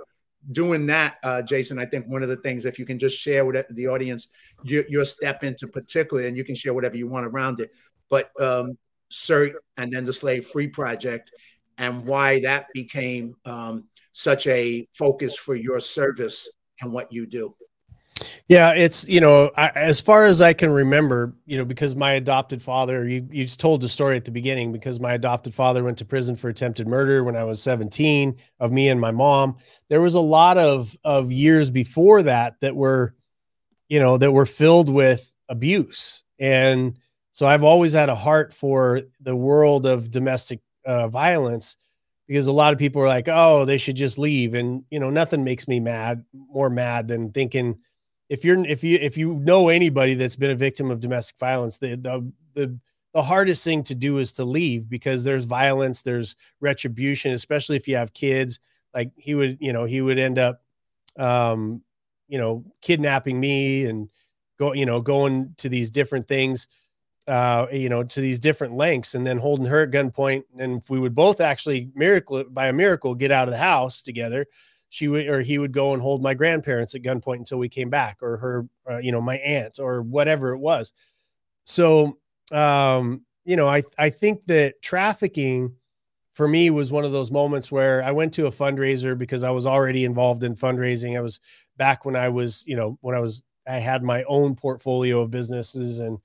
doing 0.53 0.86
that, 0.86 1.16
uh, 1.22 1.42
Jason, 1.42 1.78
I 1.78 1.86
think 1.86 2.07
one 2.07 2.22
of 2.22 2.28
the 2.28 2.36
things, 2.36 2.64
if 2.64 2.78
you 2.78 2.86
can 2.86 2.99
just 2.99 3.18
share 3.18 3.44
with 3.44 3.66
the 3.68 3.88
audience 3.88 4.28
your, 4.62 4.84
your 4.88 5.05
step 5.05 5.42
into 5.44 5.66
particular, 5.66 6.26
and 6.26 6.36
you 6.36 6.44
can 6.44 6.55
share 6.55 6.74
whatever 6.74 6.97
you 6.97 7.07
want 7.07 7.26
around 7.26 7.61
it, 7.61 7.70
but 8.09 8.30
um, 8.40 8.76
SERT 9.11 9.55
and 9.76 9.92
then 9.92 10.05
the 10.05 10.12
Slave 10.12 10.47
Free 10.47 10.68
Project 10.68 11.32
and 11.78 12.07
why 12.07 12.40
that 12.40 12.66
became 12.72 13.34
um, 13.44 13.84
such 14.12 14.47
a 14.47 14.88
focus 14.94 15.36
for 15.36 15.55
your 15.55 15.80
service 15.80 16.49
and 16.80 16.92
what 16.92 17.12
you 17.12 17.26
do. 17.26 17.55
Yeah, 18.48 18.72
it's 18.72 19.08
you 19.08 19.20
know, 19.20 19.50
I, 19.56 19.68
as 19.74 20.00
far 20.00 20.24
as 20.24 20.40
I 20.40 20.52
can 20.52 20.70
remember, 20.70 21.34
you 21.44 21.58
know, 21.58 21.64
because 21.64 21.94
my 21.94 22.12
adopted 22.12 22.62
father, 22.62 23.06
you 23.06 23.26
you 23.30 23.46
told 23.46 23.82
the 23.82 23.88
story 23.88 24.16
at 24.16 24.24
the 24.24 24.30
beginning, 24.30 24.72
because 24.72 25.00
my 25.00 25.14
adopted 25.14 25.52
father 25.54 25.84
went 25.84 25.98
to 25.98 26.04
prison 26.04 26.36
for 26.36 26.48
attempted 26.48 26.88
murder 26.88 27.24
when 27.24 27.36
I 27.36 27.44
was 27.44 27.62
17 27.62 28.36
of 28.60 28.72
me 28.72 28.88
and 28.88 29.00
my 29.00 29.10
mom. 29.10 29.56
There 29.88 30.00
was 30.00 30.14
a 30.14 30.20
lot 30.20 30.56
of 30.58 30.96
of 31.04 31.30
years 31.30 31.68
before 31.70 32.22
that 32.22 32.56
that 32.60 32.74
were, 32.74 33.14
you 33.88 34.00
know, 34.00 34.16
that 34.18 34.32
were 34.32 34.46
filled 34.46 34.88
with 34.88 35.32
abuse, 35.48 36.24
and 36.38 36.98
so 37.32 37.46
I've 37.46 37.64
always 37.64 37.92
had 37.92 38.08
a 38.08 38.14
heart 38.14 38.54
for 38.54 39.02
the 39.20 39.36
world 39.36 39.86
of 39.86 40.10
domestic 40.10 40.60
uh, 40.86 41.08
violence 41.08 41.76
because 42.26 42.46
a 42.46 42.52
lot 42.52 42.72
of 42.72 42.78
people 42.78 43.02
are 43.02 43.08
like, 43.08 43.28
oh, 43.28 43.64
they 43.66 43.78
should 43.78 43.96
just 43.96 44.18
leave, 44.18 44.54
and 44.54 44.84
you 44.90 45.00
know, 45.00 45.10
nothing 45.10 45.44
makes 45.44 45.68
me 45.68 45.80
mad 45.80 46.24
more 46.32 46.70
mad 46.70 47.08
than 47.08 47.32
thinking 47.32 47.78
if 48.28 48.44
you're 48.44 48.64
if 48.66 48.82
you 48.82 48.98
if 49.00 49.16
you 49.16 49.34
know 49.34 49.68
anybody 49.68 50.14
that's 50.14 50.36
been 50.36 50.50
a 50.50 50.56
victim 50.56 50.90
of 50.90 51.00
domestic 51.00 51.38
violence, 51.38 51.78
the 51.78 51.96
the 51.96 52.32
the 52.54 52.78
the 53.14 53.22
hardest 53.22 53.64
thing 53.64 53.82
to 53.84 53.94
do 53.94 54.18
is 54.18 54.32
to 54.32 54.44
leave 54.44 54.90
because 54.90 55.24
there's 55.24 55.46
violence, 55.46 56.02
there's 56.02 56.36
retribution, 56.60 57.32
especially 57.32 57.76
if 57.76 57.88
you 57.88 57.96
have 57.96 58.12
kids. 58.12 58.60
Like 58.92 59.10
he 59.16 59.34
would, 59.34 59.58
you 59.60 59.72
know, 59.72 59.84
he 59.84 60.02
would 60.02 60.18
end 60.18 60.38
up, 60.38 60.60
um, 61.18 61.82
you 62.28 62.36
know, 62.36 62.64
kidnapping 62.82 63.38
me 63.40 63.86
and 63.86 64.10
go, 64.58 64.74
you 64.74 64.84
know, 64.84 65.00
going 65.00 65.54
to 65.58 65.68
these 65.68 65.88
different 65.88 66.28
things, 66.28 66.68
uh, 67.26 67.66
you 67.72 67.88
know, 67.88 68.02
to 68.02 68.20
these 68.20 68.38
different 68.38 68.74
lengths, 68.74 69.14
and 69.14 69.26
then 69.26 69.38
holding 69.38 69.66
her 69.66 69.82
at 69.82 69.92
gunpoint. 69.92 70.42
And 70.58 70.82
if 70.82 70.90
we 70.90 70.98
would 70.98 71.14
both 71.14 71.40
actually 71.40 71.90
miracle 71.94 72.44
by 72.44 72.68
a 72.68 72.72
miracle 72.72 73.14
get 73.14 73.30
out 73.30 73.48
of 73.48 73.52
the 73.52 73.58
house 73.58 74.02
together, 74.02 74.46
she 74.89 75.09
would 75.09 75.26
or 75.26 75.41
he 75.41 75.59
would 75.59 75.72
go 75.72 75.93
and 75.93 76.03
hold 76.03 76.22
my 76.22 76.34
grandparents 76.34 76.95
at 76.95 77.03
gunpoint 77.03 77.39
until 77.39 77.59
we 77.59 77.68
came 77.68 77.91
back 77.91 78.18
or 78.22 78.37
her 78.37 78.66
uh, 78.91 78.99
you 78.99 79.12
know 79.12 79.20
my 79.20 79.37
aunt 79.39 79.78
or 79.78 80.03
whatever 80.03 80.53
it 80.53 80.59
was. 80.59 80.93
So 81.64 82.18
um 82.53 83.22
you 83.45 83.57
know 83.57 83.68
i 83.68 83.82
i 83.99 84.09
think 84.09 84.47
that 84.47 84.80
trafficking 84.80 85.74
for 86.32 86.47
me 86.47 86.70
was 86.70 86.93
one 86.93 87.05
of 87.05 87.11
those 87.11 87.32
moments 87.32 87.72
where 87.72 88.05
i 88.05 88.12
went 88.12 88.32
to 88.32 88.47
a 88.47 88.53
fundraiser 88.53 89.18
because 89.18 89.43
i 89.43 89.51
was 89.51 89.66
already 89.66 90.05
involved 90.05 90.45
in 90.45 90.55
fundraising. 90.55 91.16
I 91.16 91.20
was 91.20 91.41
back 91.76 92.05
when 92.05 92.14
i 92.14 92.28
was 92.28 92.62
you 92.68 92.76
know 92.76 92.99
when 93.01 93.16
i 93.16 93.18
was 93.18 93.43
i 93.66 93.78
had 93.78 94.05
my 94.05 94.22
own 94.24 94.55
portfolio 94.55 95.22
of 95.22 95.32
businesses 95.32 95.99
and 95.99 96.18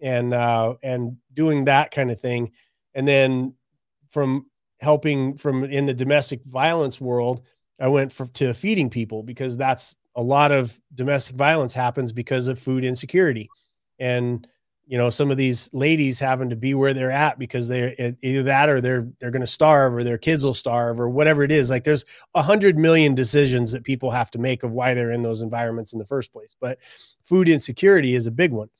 and 0.00 0.34
uh 0.34 0.74
and 0.82 1.16
doing 1.34 1.64
that 1.66 1.90
kind 1.90 2.10
of 2.10 2.20
thing. 2.20 2.52
And 2.94 3.06
then 3.06 3.54
from 4.10 4.46
helping 4.80 5.36
from 5.36 5.64
in 5.64 5.86
the 5.86 5.94
domestic 5.94 6.44
violence 6.44 7.00
world 7.00 7.42
I 7.80 7.88
went 7.88 8.12
for, 8.12 8.26
to 8.26 8.54
feeding 8.54 8.90
people 8.90 9.22
because 9.22 9.56
that's 9.56 9.94
a 10.16 10.22
lot 10.22 10.50
of 10.50 10.78
domestic 10.94 11.36
violence 11.36 11.74
happens 11.74 12.12
because 12.12 12.48
of 12.48 12.58
food 12.58 12.84
insecurity. 12.84 13.48
And 13.98 14.46
you 14.88 14.96
know, 14.96 15.10
some 15.10 15.30
of 15.30 15.36
these 15.36 15.68
ladies 15.74 16.18
having 16.18 16.48
to 16.48 16.56
be 16.56 16.72
where 16.72 16.94
they're 16.94 17.10
at 17.10 17.38
because 17.38 17.68
they're 17.68 17.94
either 18.22 18.42
that 18.44 18.70
or 18.70 18.80
they're 18.80 19.06
they're 19.20 19.30
going 19.30 19.42
to 19.42 19.46
starve 19.46 19.94
or 19.94 20.02
their 20.02 20.16
kids 20.16 20.42
will 20.42 20.54
starve 20.54 20.98
or 20.98 21.10
whatever 21.10 21.42
it 21.42 21.52
is. 21.52 21.68
Like 21.68 21.84
there's 21.84 22.06
a 22.34 22.42
hundred 22.42 22.78
million 22.78 23.14
decisions 23.14 23.70
that 23.72 23.84
people 23.84 24.10
have 24.10 24.30
to 24.30 24.38
make 24.38 24.62
of 24.62 24.72
why 24.72 24.94
they're 24.94 25.12
in 25.12 25.22
those 25.22 25.42
environments 25.42 25.92
in 25.92 25.98
the 25.98 26.06
first 26.06 26.32
place. 26.32 26.56
But 26.58 26.78
food 27.22 27.50
insecurity 27.50 28.14
is 28.14 28.26
a 28.26 28.30
big 28.30 28.50
one. 28.50 28.70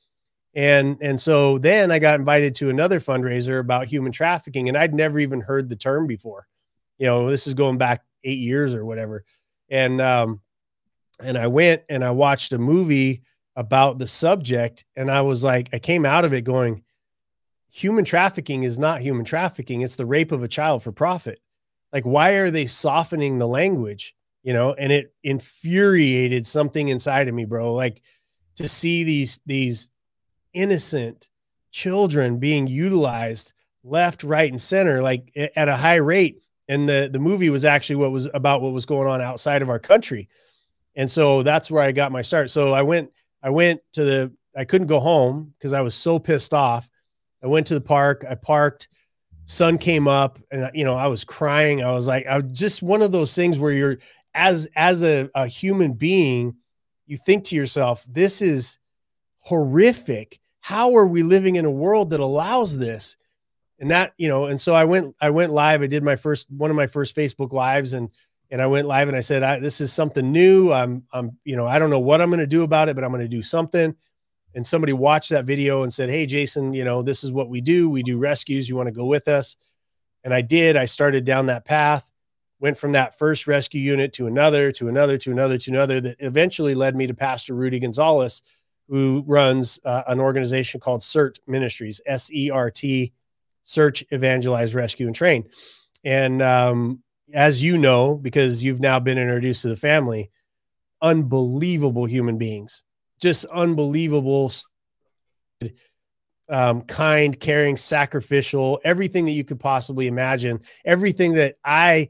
And 0.55 0.97
and 0.99 1.21
so 1.21 1.59
then 1.59 1.91
I 1.91 1.99
got 1.99 2.19
invited 2.19 2.55
to 2.55 2.71
another 2.71 2.99
fundraiser 2.99 3.59
about 3.59 3.85
human 3.85 4.11
trafficking, 4.11 4.67
and 4.67 4.75
I'd 4.75 4.95
never 4.95 5.19
even 5.19 5.41
heard 5.41 5.69
the 5.69 5.75
term 5.75 6.07
before. 6.07 6.47
You 6.97 7.05
know, 7.05 7.29
this 7.29 7.45
is 7.45 7.53
going 7.53 7.77
back 7.77 8.01
eight 8.23 8.39
years 8.39 8.75
or 8.75 8.85
whatever. 8.85 9.23
And 9.69 10.01
um, 10.01 10.41
and 11.19 11.37
I 11.37 11.47
went 11.47 11.83
and 11.89 12.03
I 12.03 12.11
watched 12.11 12.53
a 12.53 12.57
movie 12.57 13.23
about 13.55 13.99
the 13.99 14.07
subject, 14.07 14.85
and 14.95 15.11
I 15.11 15.21
was 15.21 15.43
like, 15.43 15.69
I 15.73 15.79
came 15.79 16.05
out 16.05 16.25
of 16.25 16.33
it 16.33 16.41
going, 16.41 16.83
human 17.69 18.05
trafficking 18.05 18.63
is 18.63 18.79
not 18.79 19.01
human 19.01 19.25
trafficking; 19.25 19.81
it's 19.81 19.95
the 19.95 20.05
rape 20.05 20.31
of 20.31 20.43
a 20.43 20.47
child 20.47 20.83
for 20.83 20.91
profit. 20.91 21.39
Like, 21.91 22.05
why 22.05 22.31
are 22.31 22.51
they 22.51 22.67
softening 22.67 23.37
the 23.37 23.47
language? 23.47 24.15
You 24.43 24.53
know, 24.53 24.73
and 24.73 24.91
it 24.91 25.13
infuriated 25.23 26.47
something 26.47 26.87
inside 26.87 27.27
of 27.27 27.33
me, 27.33 27.45
bro. 27.45 27.73
Like 27.73 28.01
to 28.55 28.67
see 28.67 29.03
these 29.03 29.39
these 29.45 29.89
innocent 30.53 31.29
children 31.71 32.39
being 32.39 32.67
utilized 32.67 33.53
left, 33.83 34.23
right, 34.23 34.49
and 34.49 34.61
center, 34.61 35.01
like 35.01 35.31
at 35.55 35.69
a 35.69 35.75
high 35.75 35.95
rate. 35.95 36.41
And 36.69 36.87
the 36.87 37.09
the 37.11 37.19
movie 37.19 37.49
was 37.49 37.65
actually 37.65 37.97
what 37.97 38.11
was 38.11 38.29
about 38.33 38.61
what 38.61 38.71
was 38.71 38.85
going 38.85 39.09
on 39.09 39.21
outside 39.21 39.61
of 39.61 39.69
our 39.69 39.79
country. 39.79 40.29
And 40.95 41.09
so 41.09 41.43
that's 41.43 41.69
where 41.69 41.83
I 41.83 41.91
got 41.91 42.11
my 42.11 42.21
start. 42.21 42.51
So 42.51 42.73
I 42.73 42.83
went, 42.83 43.11
I 43.43 43.49
went 43.49 43.81
to 43.93 44.03
the, 44.03 44.33
I 44.55 44.65
couldn't 44.65 44.87
go 44.87 44.99
home 44.99 45.53
because 45.57 45.73
I 45.73 45.81
was 45.81 45.95
so 45.95 46.19
pissed 46.19 46.53
off. 46.53 46.89
I 47.43 47.47
went 47.47 47.67
to 47.67 47.73
the 47.73 47.81
park, 47.81 48.25
I 48.29 48.35
parked, 48.35 48.87
sun 49.45 49.77
came 49.77 50.07
up, 50.07 50.39
and 50.51 50.69
you 50.73 50.83
know, 50.83 50.95
I 50.95 51.07
was 51.07 51.23
crying. 51.23 51.83
I 51.83 51.91
was 51.91 52.05
like, 52.05 52.27
I 52.27 52.37
was 52.37 52.51
just 52.51 52.83
one 52.83 53.01
of 53.01 53.11
those 53.11 53.33
things 53.33 53.57
where 53.57 53.71
you're 53.71 53.97
as 54.33 54.67
as 54.75 55.03
a, 55.03 55.29
a 55.33 55.47
human 55.47 55.93
being, 55.93 56.55
you 57.07 57.17
think 57.17 57.45
to 57.45 57.55
yourself, 57.55 58.05
this 58.07 58.41
is 58.41 58.77
horrific. 59.39 60.39
How 60.59 60.95
are 60.95 61.07
we 61.07 61.23
living 61.23 61.55
in 61.55 61.65
a 61.65 61.71
world 61.71 62.11
that 62.11 62.19
allows 62.19 62.77
this? 62.77 63.15
And 63.79 63.91
that, 63.91 64.13
you 64.17 64.27
know, 64.27 64.45
and 64.45 64.59
so 64.59 64.73
I 64.73 64.85
went, 64.85 65.15
I 65.21 65.29
went 65.29 65.53
live. 65.53 65.81
I 65.81 65.87
did 65.87 66.03
my 66.03 66.17
first 66.17 66.51
one 66.51 66.69
of 66.69 66.75
my 66.75 66.87
first 66.87 67.15
Facebook 67.15 67.53
lives 67.53 67.93
and 67.93 68.09
and 68.51 68.61
I 68.61 68.67
went 68.67 68.87
live 68.87 69.07
and 69.07 69.17
I 69.17 69.21
said, 69.21 69.43
I, 69.43 69.59
this 69.59 69.79
is 69.79 69.93
something 69.93 70.31
new. 70.31 70.71
I'm, 70.71 71.03
I'm, 71.13 71.37
you 71.43 71.55
know, 71.55 71.67
I 71.67 71.77
don't 71.77 71.91
know 71.91 71.99
what 71.99 72.19
I'm 72.19 72.29
going 72.29 72.39
to 72.39 72.47
do 72.47 72.63
about 72.63 72.89
it, 72.89 72.95
but 72.95 73.03
I'm 73.03 73.11
going 73.11 73.21
to 73.21 73.27
do 73.27 73.43
something. 73.43 73.95
And 74.55 74.65
somebody 74.65 74.93
watched 74.93 75.29
that 75.29 75.45
video 75.45 75.83
and 75.83 75.93
said, 75.93 76.09
Hey, 76.09 76.25
Jason, 76.25 76.73
you 76.73 76.83
know, 76.83 77.03
this 77.03 77.23
is 77.23 77.31
what 77.31 77.49
we 77.49 77.61
do. 77.61 77.89
We 77.89 78.01
do 78.01 78.17
rescues. 78.17 78.67
You 78.67 78.75
want 78.75 78.87
to 78.87 78.93
go 78.93 79.05
with 79.05 79.27
us? 79.27 79.55
And 80.23 80.33
I 80.33 80.41
did. 80.41 80.75
I 80.75 80.85
started 80.85 81.23
down 81.23 81.45
that 81.45 81.65
path, 81.65 82.11
went 82.59 82.77
from 82.77 82.93
that 82.93 83.17
first 83.17 83.45
rescue 83.45 83.81
unit 83.81 84.13
to 84.13 84.25
another, 84.25 84.71
to 84.73 84.87
another, 84.89 85.17
to 85.19 85.31
another, 85.31 85.57
to 85.59 85.71
another, 85.71 86.01
that 86.01 86.15
eventually 86.19 86.73
led 86.73 86.95
me 86.95 87.05
to 87.07 87.13
Pastor 87.13 87.53
Rudy 87.53 87.79
Gonzalez, 87.79 88.41
who 88.89 89.23
runs 89.27 89.79
uh, 89.85 90.03
an 90.07 90.19
organization 90.19 90.79
called 90.79 91.01
SERT 91.01 91.39
Ministries, 91.45 92.01
S 92.07 92.31
E 92.33 92.49
R 92.49 92.71
T, 92.71 93.13
Search, 93.69 94.03
Evangelize, 94.09 94.73
Rescue, 94.73 95.05
and 95.05 95.15
Train. 95.15 95.47
And 96.03 96.41
um, 96.41 97.03
as 97.31 97.61
you 97.61 97.77
know, 97.77 98.15
because 98.15 98.63
you've 98.63 98.79
now 98.79 98.99
been 98.99 99.19
introduced 99.19 99.61
to 99.61 99.69
the 99.69 99.77
family, 99.77 100.31
unbelievable 101.03 102.05
human 102.05 102.39
beings, 102.39 102.83
just 103.21 103.45
unbelievable, 103.45 104.51
um, 106.49 106.81
kind, 106.81 107.39
caring, 107.39 107.77
sacrificial, 107.77 108.79
everything 108.83 109.25
that 109.25 109.33
you 109.33 109.43
could 109.43 109.59
possibly 109.59 110.07
imagine, 110.07 110.61
everything 110.83 111.33
that 111.33 111.55
I 111.63 112.09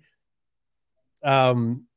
um, 1.26 1.88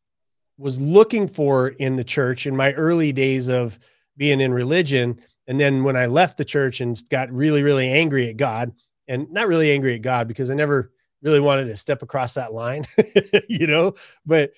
was 0.59 0.81
looking 0.81 1.29
for 1.29 1.69
in 1.69 1.95
the 1.95 2.03
church 2.03 2.49
in 2.49 2.57
my 2.57 2.73
early 2.73 3.13
days 3.13 3.49
of 3.49 3.79
being 4.17 4.41
in 4.41 4.53
religion. 4.53 5.21
And 5.47 5.61
then 5.61 5.85
when 5.85 5.97
I 5.97 6.07
left 6.07 6.37
the 6.37 6.45
church 6.45 6.81
and 6.81 7.01
got 7.09 7.31
really, 7.31 7.63
really 7.63 7.89
angry 7.89 8.29
at 8.29 8.37
God, 8.37 8.73
and 9.13 9.31
not 9.31 9.49
really 9.49 9.71
angry 9.71 9.95
at 9.95 10.03
God 10.03 10.27
because 10.27 10.51
I 10.51 10.55
never 10.55 10.91
really 11.23 11.41
wanted 11.41 11.67
to 11.67 11.77
step 11.77 12.03
across 12.03 12.35
that 12.35 12.53
line, 12.53 12.85
you 13.49 13.67
know. 13.67 13.95
But 14.25 14.53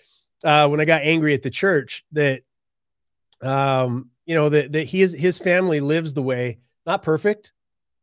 uh, 0.45 0.69
when 0.69 0.81
I 0.81 0.85
got 0.85 1.03
angry 1.03 1.35
at 1.35 1.43
the 1.43 1.51
church, 1.51 2.05
that 2.13 2.43
um, 3.43 4.11
you 4.27 4.35
know 4.35 4.49
that 4.49 4.73
that 4.73 4.85
his 4.85 5.13
his 5.13 5.39
family 5.39 5.81
lives 5.81 6.15
the 6.15 6.23
way 6.23 6.59
not 6.87 7.03
perfect, 7.03 7.53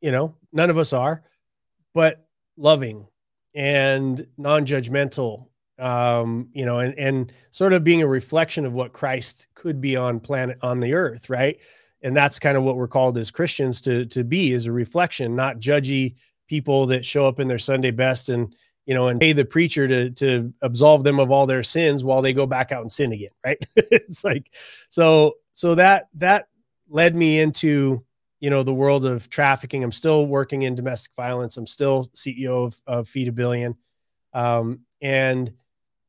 you 0.02 0.12
know, 0.12 0.36
none 0.52 0.70
of 0.70 0.78
us 0.78 0.91
are, 0.91 1.24
but 1.93 2.26
loving 2.58 3.08
and 3.54 4.28
non-judgmental 4.38 5.47
um 5.80 6.47
you 6.54 6.66
know 6.66 6.80
and 6.80 6.97
and 6.97 7.34
sort 7.49 7.74
of 7.74 7.84
being 7.84 8.02
a 8.02 8.08
reflection 8.08 8.66
of 8.66 8.74
what 8.74 8.93
christ 8.93 9.47
could 9.56 9.82
be 9.82 9.95
on 9.95 10.20
planet 10.20 10.58
on 10.62 10.80
the 10.80 10.93
earth 10.93 11.30
right 11.30 11.60
and 12.04 12.16
that's 12.16 12.39
kind 12.39 12.56
of 12.56 12.64
what 12.64 12.78
we're 12.78 12.88
called 12.88 13.18
as 13.18 13.32
christians 13.32 13.82
to 13.82 14.06
to 14.06 14.24
be 14.24 14.52
is 14.52 14.68
a 14.68 14.72
reflection 14.72 15.36
not 15.36 15.60
judgy 15.60 16.16
people 16.52 16.88
that 16.88 17.06
show 17.06 17.26
up 17.26 17.40
in 17.40 17.48
their 17.48 17.58
Sunday 17.58 17.92
best 17.92 18.28
and 18.28 18.54
you 18.86 18.94
know 18.94 19.08
and 19.08 19.22
pay 19.22 19.32
the 19.32 19.46
preacher 19.46 19.88
to 19.88 20.10
to 20.10 20.54
absolve 20.62 21.02
them 21.02 21.18
of 21.18 21.32
all 21.32 21.46
their 21.46 21.64
sins 21.64 22.04
while 22.04 22.22
they 22.22 22.34
go 22.34 22.46
back 22.46 22.74
out 22.74 22.82
and 22.82 22.92
sin 22.92 23.14
again, 23.14 23.30
right? 23.46 23.58
it's 23.76 24.26
like 24.26 24.54
so 24.90 25.36
so 25.54 25.76
that 25.76 26.10
that 26.16 26.50
led 26.90 27.16
me 27.16 27.40
into 27.40 28.04
you 28.42 28.50
know 28.50 28.64
the 28.64 28.74
world 28.74 29.06
of 29.06 29.30
trafficking. 29.30 29.82
I'm 29.82 29.94
still 29.94 30.28
working 30.28 30.64
in 30.64 30.76
domestic 30.76 31.14
violence. 31.16 31.56
I'm 31.56 31.66
still 31.66 32.08
CEO 32.14 32.66
of, 32.66 32.82
of 32.86 33.08
Feed 33.08 33.30
a 33.30 33.32
Billion, 33.32 33.78
um, 34.34 34.82
and 35.02 35.54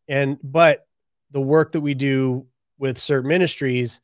and 0.08 0.38
but 0.42 0.88
the 1.30 1.40
work 1.40 1.70
that 1.70 1.82
we 1.82 1.94
do 1.94 2.48
with 2.78 2.98
SERT 2.98 3.24
Ministries, 3.24 4.00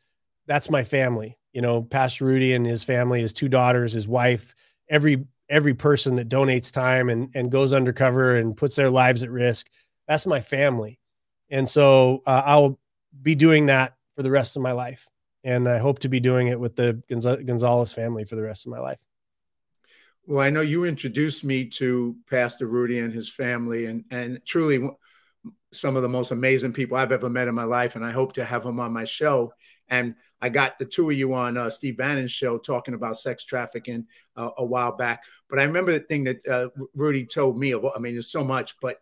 that's 0.46 0.70
my 0.70 0.84
family. 0.84 1.36
You 1.52 1.62
know, 1.62 1.82
Pastor 1.82 2.26
Rudy 2.26 2.52
and 2.54 2.64
his 2.64 2.84
family, 2.84 3.22
his 3.22 3.32
two 3.32 3.48
daughters, 3.48 3.92
his 3.92 4.06
wife, 4.06 4.54
every 4.88 5.26
every 5.48 5.74
person 5.74 6.16
that 6.16 6.28
donates 6.28 6.70
time 6.70 7.08
and, 7.08 7.30
and 7.34 7.50
goes 7.50 7.72
undercover 7.72 8.36
and 8.36 8.56
puts 8.56 8.76
their 8.76 8.90
lives 8.90 9.22
at 9.22 9.30
risk. 9.30 9.68
That's 10.06 10.26
my 10.26 10.40
family. 10.40 10.98
And 11.50 11.68
so 11.68 12.22
uh, 12.26 12.42
I'll 12.44 12.78
be 13.22 13.34
doing 13.34 13.66
that 13.66 13.94
for 14.16 14.22
the 14.22 14.30
rest 14.30 14.56
of 14.56 14.62
my 14.62 14.72
life. 14.72 15.08
And 15.44 15.68
I 15.68 15.78
hope 15.78 16.00
to 16.00 16.08
be 16.08 16.20
doing 16.20 16.48
it 16.48 16.60
with 16.60 16.76
the 16.76 17.02
Gonzalez 17.08 17.92
family 17.92 18.24
for 18.24 18.36
the 18.36 18.42
rest 18.42 18.66
of 18.66 18.72
my 18.72 18.80
life. 18.80 18.98
Well, 20.26 20.44
I 20.44 20.50
know 20.50 20.60
you 20.60 20.84
introduced 20.84 21.42
me 21.42 21.64
to 21.66 22.16
Pastor 22.28 22.66
Rudy 22.66 22.98
and 22.98 23.14
his 23.14 23.30
family, 23.30 23.86
and, 23.86 24.04
and 24.10 24.44
truly 24.44 24.90
some 25.72 25.96
of 25.96 26.02
the 26.02 26.08
most 26.08 26.32
amazing 26.32 26.74
people 26.74 26.98
I've 26.98 27.12
ever 27.12 27.30
met 27.30 27.48
in 27.48 27.54
my 27.54 27.64
life. 27.64 27.96
And 27.96 28.04
I 28.04 28.10
hope 28.10 28.34
to 28.34 28.44
have 28.44 28.66
him 28.66 28.78
on 28.78 28.92
my 28.92 29.04
show. 29.04 29.54
And 29.88 30.16
I 30.40 30.48
got 30.48 30.78
the 30.78 30.84
two 30.84 31.10
of 31.10 31.16
you 31.16 31.34
on 31.34 31.56
uh, 31.56 31.70
Steve 31.70 31.96
Bannon's 31.96 32.30
show 32.30 32.58
talking 32.58 32.94
about 32.94 33.18
sex 33.18 33.44
trafficking 33.44 34.06
uh, 34.36 34.50
a 34.58 34.64
while 34.64 34.96
back. 34.96 35.24
But 35.50 35.58
I 35.58 35.64
remember 35.64 35.92
the 35.92 36.00
thing 36.00 36.24
that 36.24 36.46
uh, 36.46 36.68
Rudy 36.94 37.24
told 37.26 37.58
me. 37.58 37.74
I 37.74 37.98
mean, 37.98 38.14
there's 38.14 38.30
so 38.30 38.44
much, 38.44 38.76
but 38.80 39.00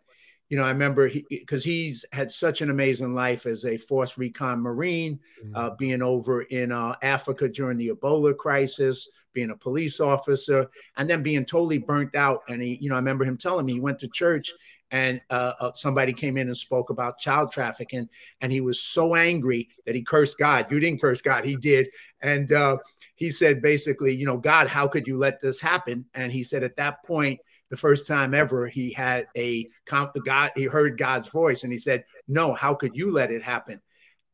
you 0.49 0.57
know, 0.57 0.63
I 0.63 0.69
remember 0.69 1.09
because 1.29 1.63
he, 1.63 1.85
he's 1.85 2.05
had 2.13 2.31
such 2.31 2.61
an 2.61 2.69
amazing 2.69 3.13
life 3.13 3.45
as 3.45 3.65
a 3.65 3.77
force 3.77 4.17
recon 4.17 4.61
Marine, 4.61 5.19
uh, 5.53 5.67
mm-hmm. 5.67 5.75
being 5.77 6.01
over 6.01 6.43
in 6.43 6.71
uh, 6.71 6.95
Africa 7.01 7.49
during 7.49 7.77
the 7.77 7.89
Ebola 7.89 8.35
crisis, 8.35 9.09
being 9.33 9.51
a 9.51 9.57
police 9.57 9.99
officer, 9.99 10.69
and 10.95 11.09
then 11.09 11.21
being 11.21 11.43
totally 11.43 11.77
burnt 11.77 12.15
out. 12.15 12.43
And 12.47 12.61
he, 12.61 12.77
you 12.81 12.89
know, 12.89 12.95
I 12.95 12.99
remember 12.99 13.25
him 13.25 13.37
telling 13.37 13.65
me 13.65 13.73
he 13.73 13.79
went 13.81 13.99
to 13.99 14.07
church 14.07 14.53
and 14.91 15.21
uh, 15.29 15.53
uh, 15.59 15.71
somebody 15.73 16.13
came 16.13 16.37
in 16.37 16.47
and 16.47 16.57
spoke 16.57 16.89
about 16.89 17.19
child 17.19 17.51
trafficking, 17.51 18.09
and 18.41 18.51
he 18.51 18.61
was 18.61 18.81
so 18.81 19.15
angry 19.15 19.69
that 19.85 19.95
he 19.95 20.01
cursed 20.01 20.37
God. 20.37 20.67
You 20.71 20.79
didn't 20.79 21.01
curse 21.01 21.21
God, 21.21 21.45
he 21.45 21.55
did, 21.55 21.89
and 22.21 22.51
uh, 22.51 22.77
he 23.15 23.31
said 23.31 23.61
basically, 23.61 24.15
you 24.15 24.25
know, 24.25 24.37
God, 24.37 24.67
how 24.67 24.87
could 24.87 25.07
you 25.07 25.17
let 25.17 25.41
this 25.41 25.59
happen? 25.59 26.05
And 26.13 26.31
he 26.31 26.43
said 26.43 26.63
at 26.63 26.77
that 26.77 27.03
point, 27.03 27.39
the 27.69 27.77
first 27.77 28.07
time 28.07 28.33
ever, 28.33 28.67
he 28.67 28.93
had 28.93 29.27
a 29.35 29.69
God, 29.89 30.51
he 30.55 30.65
heard 30.65 30.97
God's 30.97 31.27
voice, 31.27 31.63
and 31.63 31.71
he 31.71 31.77
said, 31.77 32.05
"No, 32.27 32.53
how 32.53 32.73
could 32.73 32.95
you 32.95 33.11
let 33.11 33.31
it 33.31 33.43
happen?" 33.43 33.81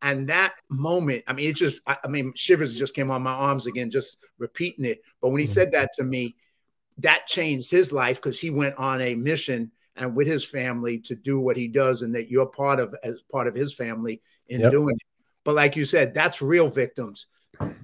And 0.04 0.28
that 0.28 0.54
moment, 0.70 1.24
I 1.28 1.34
mean, 1.34 1.50
it 1.50 1.56
just, 1.56 1.80
I 1.88 2.08
mean, 2.10 2.34
shivers 2.36 2.78
just 2.78 2.94
came 2.94 3.10
on 3.10 3.24
my 3.24 3.32
arms 3.32 3.68
again, 3.68 3.90
just 3.90 4.18
repeating 4.38 4.84
it. 4.84 5.02
But 5.22 5.30
when 5.30 5.40
he 5.40 5.46
mm-hmm. 5.46 5.54
said 5.54 5.72
that 5.72 5.94
to 5.94 6.04
me, 6.04 6.36
that 6.98 7.26
changed 7.26 7.72
his 7.72 7.94
life 7.94 8.18
because 8.18 8.38
he 8.38 8.50
went 8.50 8.76
on 8.76 9.02
a 9.02 9.16
mission 9.16 9.72
and 9.96 10.16
with 10.16 10.28
his 10.28 10.44
family 10.44 11.00
to 11.00 11.16
do 11.16 11.40
what 11.40 11.58
he 11.58 11.68
does 11.68 12.02
and 12.02 12.14
that 12.16 12.30
you're 12.30 12.48
part 12.48 12.80
of 12.80 12.96
as 13.04 13.22
part 13.32 13.48
of 13.48 13.56
his 13.56 13.74
family 13.74 14.22
in 14.48 14.62
yep. 14.62 14.72
doing 14.72 14.96
it. 14.96 15.08
But 15.44 15.56
like 15.56 15.76
you 15.76 15.86
said, 15.86 16.14
that's 16.14 16.42
real 16.42 16.70
victims. 16.70 17.28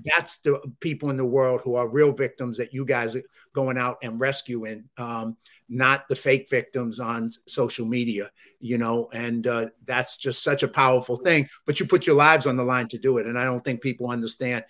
That's 0.04 0.40
the 0.40 0.60
people 0.80 1.10
in 1.12 1.18
the 1.18 1.26
world 1.26 1.62
who 1.64 1.76
are 1.76 1.88
real 1.88 2.12
victims 2.12 2.58
that 2.58 2.74
you 2.74 2.86
guys 2.86 3.16
are 3.16 3.24
going 3.54 3.78
out 3.78 3.98
and 4.02 4.20
rescuing, 4.20 4.90
um, 4.98 5.38
not 5.68 6.08
the 6.08 6.16
fake 6.16 6.50
victims 6.50 7.00
on 7.00 7.32
social 7.48 7.86
media, 7.86 8.32
you 8.60 8.80
know. 8.80 9.10
And 9.14 9.46
uh, 9.46 9.68
that's 9.86 10.18
just 10.18 10.44
such 10.44 10.64
a 10.64 10.68
powerful 10.68 11.18
thing. 11.18 11.48
But 11.68 11.80
you 11.80 11.86
put 11.86 12.08
your 12.08 12.16
lives 12.16 12.48
on 12.48 12.58
the 12.58 12.64
line 12.64 12.88
to 12.90 12.98
do 12.98 13.20
it. 13.20 13.28
And 13.28 13.38
I 13.38 13.44
don't 13.44 13.64
think 13.64 13.82
people 13.82 14.10
understand 14.10 14.64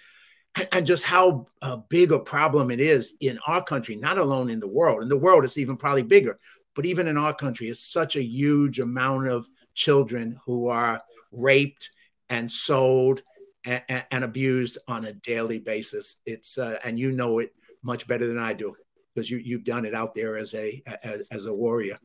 and 0.72 0.86
just 0.86 1.04
how 1.04 1.48
uh, 1.62 1.78
big 1.78 2.12
a 2.12 2.20
problem 2.20 2.72
it 2.72 2.80
is 2.80 3.14
in 3.20 3.40
our 3.48 3.64
country, 3.64 3.96
not 3.96 4.18
alone 4.18 4.50
in 4.50 4.60
the 4.60 4.68
world. 4.68 5.04
In 5.04 5.10
the 5.10 5.18
world, 5.18 5.44
it's 5.44 5.58
even 5.58 5.78
probably 5.78 6.04
bigger. 6.04 6.40
But 6.80 6.86
even 6.86 7.10
in 7.10 7.18
our 7.18 7.34
country, 7.34 7.68
it's 7.68 7.82
such 7.82 8.16
a 8.16 8.24
huge 8.24 8.80
amount 8.80 9.28
of 9.28 9.50
children 9.74 10.40
who 10.46 10.70
are 10.70 11.02
raped 11.30 11.90
and 12.30 12.50
sold 12.50 13.22
and, 13.66 13.84
and 13.90 14.24
abused 14.24 14.78
on 14.88 15.04
a 15.04 15.12
daily 15.12 15.60
basis. 15.60 16.16
It's 16.26 16.58
uh, 16.58 16.80
and 16.86 16.98
you 16.98 17.12
know 17.12 17.40
it 17.40 17.54
much 17.84 18.08
better 18.08 18.28
than 18.28 18.38
I 18.38 18.54
do 18.54 18.78
because 19.14 19.30
you 19.30 19.40
you've 19.40 19.66
done 19.66 19.84
it 19.84 19.94
out 19.94 20.16
there 20.16 20.38
as 20.38 20.54
a 20.54 20.82
as, 21.04 21.24
as 21.32 21.46
a 21.48 21.54
warrior. 21.54 22.00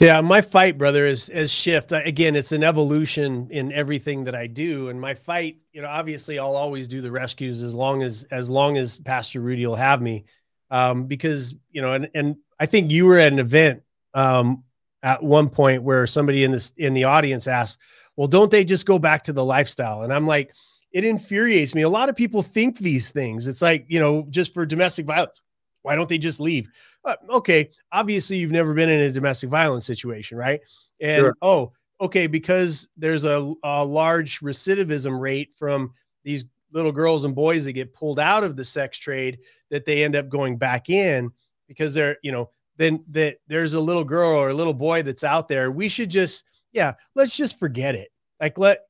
Yeah, 0.00 0.20
my 0.22 0.40
fight, 0.40 0.76
brother, 0.76 1.06
is 1.06 1.28
is 1.28 1.52
shift. 1.52 1.92
Again, 1.92 2.34
it's 2.34 2.50
an 2.50 2.64
evolution 2.64 3.46
in 3.52 3.70
everything 3.70 4.24
that 4.24 4.34
I 4.34 4.48
do. 4.48 4.88
And 4.88 5.00
my 5.00 5.14
fight, 5.14 5.58
you 5.72 5.82
know, 5.82 5.88
obviously, 5.88 6.40
I'll 6.40 6.56
always 6.56 6.88
do 6.88 7.00
the 7.00 7.12
rescues 7.12 7.62
as 7.62 7.76
long 7.76 8.02
as 8.02 8.24
as 8.32 8.50
long 8.50 8.76
as 8.76 8.98
Pastor 8.98 9.40
Rudy 9.40 9.64
will 9.64 9.76
have 9.76 10.02
me, 10.02 10.24
um, 10.72 11.04
because 11.04 11.54
you 11.70 11.80
know, 11.80 11.92
and 11.92 12.10
and 12.12 12.36
I 12.58 12.66
think 12.66 12.90
you 12.90 13.06
were 13.06 13.18
at 13.18 13.32
an 13.32 13.38
event 13.38 13.84
um, 14.16 14.64
at 15.04 15.22
one 15.22 15.48
point 15.48 15.84
where 15.84 16.08
somebody 16.08 16.42
in 16.42 16.50
this 16.50 16.72
in 16.76 16.92
the 16.94 17.04
audience 17.04 17.46
asked, 17.46 17.78
"Well, 18.16 18.26
don't 18.26 18.50
they 18.50 18.64
just 18.64 18.86
go 18.86 18.98
back 18.98 19.22
to 19.24 19.32
the 19.32 19.44
lifestyle?" 19.44 20.02
And 20.02 20.12
I'm 20.12 20.26
like, 20.26 20.52
it 20.90 21.04
infuriates 21.04 21.72
me. 21.72 21.82
A 21.82 21.88
lot 21.88 22.08
of 22.08 22.16
people 22.16 22.42
think 22.42 22.78
these 22.78 23.10
things. 23.10 23.46
It's 23.46 23.62
like 23.62 23.84
you 23.86 24.00
know, 24.00 24.26
just 24.30 24.52
for 24.52 24.66
domestic 24.66 25.06
violence 25.06 25.42
why 25.86 25.94
don't 25.94 26.08
they 26.08 26.18
just 26.18 26.40
leave? 26.40 26.68
Uh, 27.04 27.14
okay, 27.30 27.70
obviously 27.92 28.38
you've 28.38 28.50
never 28.50 28.74
been 28.74 28.88
in 28.88 28.98
a 28.98 29.12
domestic 29.12 29.48
violence 29.48 29.86
situation, 29.86 30.36
right? 30.36 30.60
And 31.00 31.20
sure. 31.20 31.36
oh, 31.40 31.72
okay, 32.00 32.26
because 32.26 32.88
there's 32.96 33.22
a, 33.22 33.54
a 33.62 33.84
large 33.84 34.40
recidivism 34.40 35.16
rate 35.16 35.50
from 35.56 35.92
these 36.24 36.44
little 36.72 36.90
girls 36.90 37.24
and 37.24 37.36
boys 37.36 37.64
that 37.66 37.74
get 37.74 37.94
pulled 37.94 38.18
out 38.18 38.42
of 38.42 38.56
the 38.56 38.64
sex 38.64 38.98
trade 38.98 39.38
that 39.70 39.84
they 39.84 40.02
end 40.02 40.16
up 40.16 40.28
going 40.28 40.56
back 40.56 40.90
in 40.90 41.30
because 41.68 41.94
they're, 41.94 42.16
you 42.20 42.32
know, 42.32 42.50
then 42.76 43.04
that 43.10 43.38
there's 43.46 43.74
a 43.74 43.80
little 43.80 44.04
girl 44.04 44.36
or 44.38 44.50
a 44.50 44.54
little 44.54 44.74
boy 44.74 45.02
that's 45.02 45.24
out 45.24 45.48
there. 45.48 45.70
We 45.70 45.88
should 45.88 46.10
just, 46.10 46.44
yeah, 46.72 46.94
let's 47.14 47.36
just 47.36 47.58
forget 47.58 47.94
it. 47.94 48.10
Like, 48.40 48.58
let, 48.58 48.80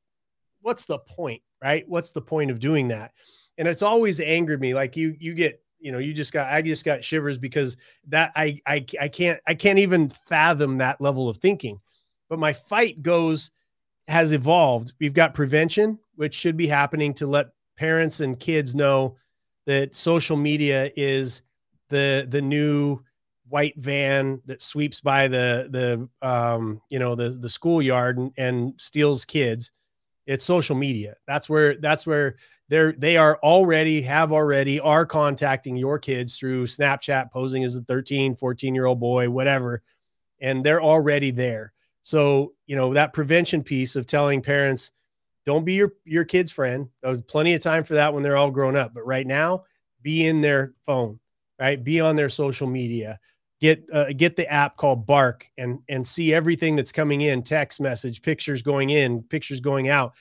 what's 0.60 0.86
the 0.86 0.98
point, 0.98 1.42
right? 1.62 1.88
What's 1.88 2.10
the 2.10 2.22
point 2.22 2.50
of 2.50 2.58
doing 2.58 2.88
that? 2.88 3.12
And 3.58 3.68
it's 3.68 3.82
always 3.82 4.20
angered 4.20 4.60
me. 4.60 4.74
Like 4.74 4.96
you, 4.96 5.16
you 5.18 5.34
get 5.34 5.60
you 5.78 5.92
know 5.92 5.98
you 5.98 6.12
just 6.12 6.32
got 6.32 6.52
i 6.52 6.62
just 6.62 6.84
got 6.84 7.04
shivers 7.04 7.38
because 7.38 7.76
that 8.08 8.32
i 8.34 8.60
i, 8.66 8.84
I 9.00 9.08
can't 9.08 9.38
i 9.46 9.54
can't 9.54 9.78
even 9.78 10.08
fathom 10.08 10.78
that 10.78 11.00
level 11.00 11.28
of 11.28 11.36
thinking 11.36 11.80
but 12.28 12.38
my 12.38 12.52
fight 12.52 13.02
goes 13.02 13.50
has 14.08 14.32
evolved 14.32 14.94
we've 15.00 15.14
got 15.14 15.34
prevention 15.34 15.98
which 16.14 16.34
should 16.34 16.56
be 16.56 16.66
happening 16.66 17.12
to 17.14 17.26
let 17.26 17.48
parents 17.76 18.20
and 18.20 18.40
kids 18.40 18.74
know 18.74 19.16
that 19.66 19.94
social 19.94 20.36
media 20.36 20.90
is 20.96 21.42
the 21.90 22.26
the 22.30 22.42
new 22.42 23.00
white 23.48 23.77
van 23.77 24.40
that 24.47 24.62
sweeps 24.62 25.01
by 25.01 25.28
the 25.28 25.68
the 25.70 26.27
um 26.27 26.81
you 26.89 26.98
know 26.98 27.14
the 27.14 27.31
the 27.31 27.48
schoolyard 27.48 28.18
and, 28.18 28.32
and 28.36 28.74
steals 28.78 29.24
kids. 29.24 29.70
It's 30.27 30.44
social 30.44 30.74
media. 30.74 31.16
That's 31.27 31.48
where 31.48 31.77
that's 31.77 32.06
where 32.06 32.36
they're 32.68 32.93
they 32.93 33.16
are 33.16 33.39
already 33.43 34.02
have 34.02 34.32
already 34.32 34.81
are 34.81 35.06
contacting 35.06 35.77
your 35.77 35.98
kids 35.98 36.36
through 36.36 36.66
snapchat 36.66 37.31
posing 37.31 37.62
as 37.62 37.77
a 37.77 37.82
13 37.82 38.35
14 38.35 38.74
year 38.74 38.86
old 38.86 38.98
boy 38.98 39.31
whatever 39.31 39.82
and 40.40 40.64
they're 40.64 40.82
already 40.82 41.31
there. 41.31 41.73
So 42.02 42.55
you 42.66 42.77
know 42.77 42.94
that 42.94 43.12
prevention 43.12 43.62
piece 43.62 43.94
of 43.97 44.06
telling 44.06 44.43
parents 44.43 44.90
don't 45.44 45.64
be 45.64 45.74
your 45.74 45.93
your 46.05 46.24
kid's 46.24 46.51
friend. 46.51 46.89
There's 47.02 47.23
plenty 47.23 47.55
of 47.55 47.60
time 47.60 47.85
for 47.85 47.94
that 47.94 48.12
when 48.12 48.23
they're 48.24 48.36
all 48.36 48.51
grown 48.51 48.77
up 48.77 48.93
but 48.93 49.06
right 49.06 49.27
now 49.27 49.64
be 50.02 50.27
in 50.27 50.40
their 50.40 50.74
phone 50.85 51.20
right? 51.59 51.82
Be 51.82 52.01
on 52.01 52.16
their 52.16 52.28
social 52.28 52.66
media 52.66 53.18
get 53.61 53.85
uh, 53.93 54.12
get 54.16 54.37
the 54.37 54.51
app 54.51 54.77
called 54.77 55.07
bark 55.07 55.49
and 55.57 55.78
and 55.89 56.07
see 56.07 56.35
everything 56.35 56.77
that's 56.77 56.93
coming 56.93 57.23
in 57.23 57.43
text 57.43 57.81
message 57.81 58.23
pictures 58.23 58.62
going 58.62 58.91
in 58.91 59.23
pictures 59.23 59.61
going 59.61 59.89
out 59.89 60.15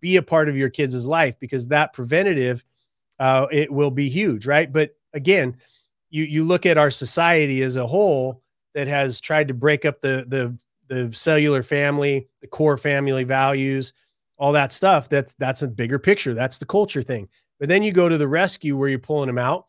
be 0.00 0.16
a 0.16 0.22
part 0.22 0.48
of 0.48 0.56
your 0.56 0.68
kids' 0.68 1.06
life 1.06 1.38
because 1.38 1.66
that 1.68 1.92
preventative 1.92 2.64
uh, 3.18 3.46
it 3.50 3.72
will 3.72 3.90
be 3.90 4.08
huge, 4.08 4.46
right? 4.46 4.72
But 4.72 4.96
again, 5.12 5.56
you 6.10 6.24
you 6.24 6.44
look 6.44 6.66
at 6.66 6.78
our 6.78 6.90
society 6.90 7.62
as 7.62 7.76
a 7.76 7.86
whole 7.86 8.42
that 8.74 8.86
has 8.86 9.20
tried 9.20 9.48
to 9.48 9.54
break 9.54 9.84
up 9.84 10.00
the 10.00 10.24
the 10.28 10.58
the 10.88 11.14
cellular 11.14 11.62
family, 11.62 12.28
the 12.40 12.46
core 12.46 12.76
family 12.78 13.24
values, 13.24 13.92
all 14.38 14.52
that 14.52 14.72
stuff. 14.72 15.08
That's 15.08 15.34
that's 15.34 15.62
a 15.62 15.68
bigger 15.68 15.98
picture. 15.98 16.34
That's 16.34 16.58
the 16.58 16.66
culture 16.66 17.02
thing. 17.02 17.28
But 17.58 17.68
then 17.68 17.82
you 17.82 17.92
go 17.92 18.08
to 18.08 18.18
the 18.18 18.28
rescue 18.28 18.76
where 18.76 18.88
you're 18.88 18.98
pulling 19.00 19.26
them 19.26 19.38
out, 19.38 19.66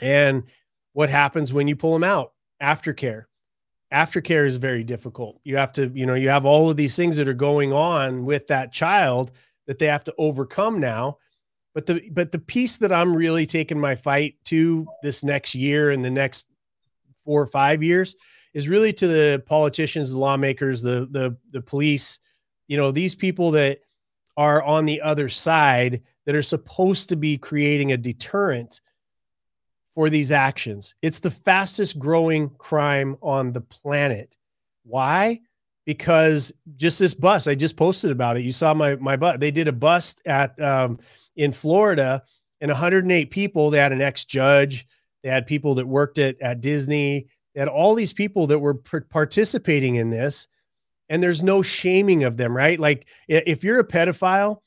and 0.00 0.44
what 0.92 1.10
happens 1.10 1.52
when 1.52 1.68
you 1.68 1.76
pull 1.76 1.92
them 1.92 2.04
out? 2.04 2.32
Aftercare 2.62 3.24
aftercare 3.92 4.46
is 4.46 4.56
very 4.56 4.82
difficult. 4.82 5.38
You 5.44 5.58
have 5.58 5.72
to, 5.74 5.92
you 5.94 6.06
know, 6.06 6.14
you 6.14 6.30
have 6.30 6.46
all 6.46 6.70
of 6.70 6.76
these 6.76 6.96
things 6.96 7.16
that 7.16 7.28
are 7.28 7.34
going 7.34 7.72
on 7.72 8.24
with 8.24 8.46
that 8.48 8.72
child 8.72 9.32
that 9.66 9.78
they 9.78 9.86
have 9.86 10.04
to 10.04 10.14
overcome 10.18 10.80
now. 10.80 11.18
But 11.74 11.86
the 11.86 12.08
but 12.10 12.32
the 12.32 12.38
piece 12.38 12.78
that 12.78 12.92
I'm 12.92 13.14
really 13.14 13.46
taking 13.46 13.78
my 13.78 13.94
fight 13.94 14.36
to 14.44 14.86
this 15.02 15.22
next 15.22 15.54
year 15.54 15.90
and 15.90 16.04
the 16.04 16.10
next 16.10 16.46
four 17.24 17.40
or 17.40 17.46
five 17.46 17.82
years 17.82 18.14
is 18.52 18.68
really 18.68 18.92
to 18.94 19.06
the 19.06 19.42
politicians, 19.46 20.12
the 20.12 20.18
lawmakers, 20.18 20.82
the 20.82 21.08
the 21.10 21.36
the 21.50 21.62
police, 21.62 22.18
you 22.66 22.76
know, 22.76 22.90
these 22.90 23.14
people 23.14 23.52
that 23.52 23.80
are 24.36 24.62
on 24.62 24.86
the 24.86 25.00
other 25.00 25.28
side 25.28 26.02
that 26.26 26.34
are 26.34 26.42
supposed 26.42 27.08
to 27.10 27.16
be 27.16 27.38
creating 27.38 27.92
a 27.92 27.96
deterrent 27.96 28.80
for 29.94 30.08
these 30.08 30.30
actions. 30.30 30.94
It's 31.02 31.20
the 31.20 31.30
fastest 31.30 31.98
growing 31.98 32.50
crime 32.50 33.16
on 33.22 33.52
the 33.52 33.60
planet. 33.60 34.36
Why? 34.84 35.40
Because 35.84 36.52
just 36.76 36.98
this 36.98 37.14
bust, 37.14 37.48
I 37.48 37.54
just 37.54 37.76
posted 37.76 38.10
about 38.10 38.36
it. 38.36 38.42
You 38.42 38.52
saw 38.52 38.72
my 38.72 38.96
my 38.96 39.16
butt. 39.16 39.40
They 39.40 39.50
did 39.50 39.68
a 39.68 39.72
bust 39.72 40.22
at 40.24 40.60
um, 40.60 40.98
in 41.36 41.52
Florida, 41.52 42.22
and 42.60 42.70
108 42.70 43.30
people. 43.30 43.70
They 43.70 43.78
had 43.78 43.92
an 43.92 44.00
ex 44.00 44.24
judge. 44.24 44.86
They 45.22 45.28
had 45.28 45.46
people 45.46 45.74
that 45.76 45.86
worked 45.86 46.18
at 46.18 46.40
at 46.40 46.60
Disney. 46.60 47.26
They 47.54 47.60
had 47.60 47.68
all 47.68 47.94
these 47.94 48.12
people 48.12 48.46
that 48.46 48.60
were 48.60 48.74
participating 48.74 49.96
in 49.96 50.10
this, 50.10 50.46
and 51.08 51.22
there's 51.22 51.42
no 51.42 51.62
shaming 51.62 52.24
of 52.24 52.36
them, 52.36 52.56
right? 52.56 52.78
Like 52.78 53.08
if 53.28 53.64
you're 53.64 53.80
a 53.80 53.86
pedophile, 53.86 54.58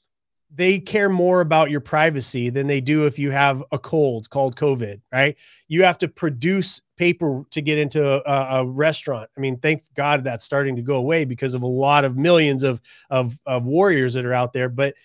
they 0.56 0.80
care 0.80 1.10
more 1.10 1.42
about 1.42 1.70
your 1.70 1.82
privacy 1.82 2.50
than 2.50 2.66
they 2.66 2.80
do 2.80 3.06
if 3.06 3.20
you 3.20 3.30
have 3.32 3.62
a 3.72 3.80
cold 3.80 4.30
called 4.30 4.56
COVID, 4.56 5.02
right? 5.12 5.36
You 5.68 5.84
have 5.84 5.98
to 6.00 6.08
produce 6.08 6.82
paper 6.96 7.44
to 7.52 7.62
get 7.62 7.78
into 7.78 8.02
a, 8.04 8.62
a, 8.62 8.66
restaurant. 8.66 9.30
I 9.36 9.42
mean, 9.42 9.58
thank 9.58 9.84
God 9.96 10.24
that's 10.24 10.46
starting 10.46 10.78
to 10.78 10.82
go 10.82 10.96
away 10.96 11.26
because 11.26 11.56
of 11.56 11.64
a 11.64 11.68
lot 11.68 12.06
of 12.06 12.16
millions 12.16 12.64
of, 12.64 12.82
of, 13.10 13.38
of 13.46 13.66
warriors 13.66 14.14
that 14.14 14.26
are 14.26 14.34
out 14.34 14.54
there, 14.54 14.70
but 14.70 14.96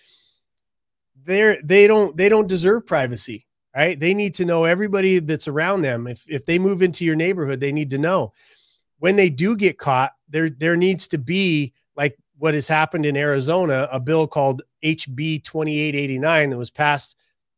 they're, 1.25 1.61
they 1.61 1.85
don't, 1.85 2.15
they 2.15 2.29
don't 2.29 2.47
deserve 2.47 2.87
privacy, 2.87 3.45
right? 3.75 3.99
They 3.99 4.13
need 4.13 4.35
to 4.35 4.45
know 4.45 4.63
everybody 4.63 5.19
that's 5.19 5.49
around 5.49 5.81
them. 5.81 6.07
If, 6.07 6.23
if 6.29 6.45
they 6.45 6.59
move 6.59 6.81
into 6.81 7.03
your 7.03 7.17
neighborhood, 7.17 7.59
they 7.59 7.73
need 7.73 7.89
to 7.89 7.97
know 7.97 8.31
when 8.99 9.17
they 9.17 9.29
do 9.29 9.57
get 9.57 9.77
caught, 9.77 10.13
there, 10.29 10.49
there 10.49 10.77
needs 10.77 11.09
to 11.09 11.17
be 11.17 11.73
like 11.97 12.17
what 12.37 12.53
has 12.53 12.69
happened 12.69 13.05
in 13.05 13.17
Arizona, 13.17 13.89
a 13.91 13.99
bill 13.99 14.27
called 14.27 14.61
HB 14.83 15.43
2889 15.43 16.49
that 16.49 16.57
was 16.57 16.71
passed 16.71 17.15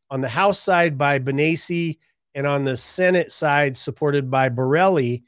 on 0.10 0.22
the 0.22 0.30
House 0.30 0.60
side 0.60 0.98
by 0.98 1.20
Bennesi 1.20 1.98
and 2.36 2.46
on 2.46 2.64
the 2.64 2.78
Senate 2.78 3.32
side 3.32 3.78
supported 3.78 4.30
by 4.30 4.50
Borrelli 4.50 5.24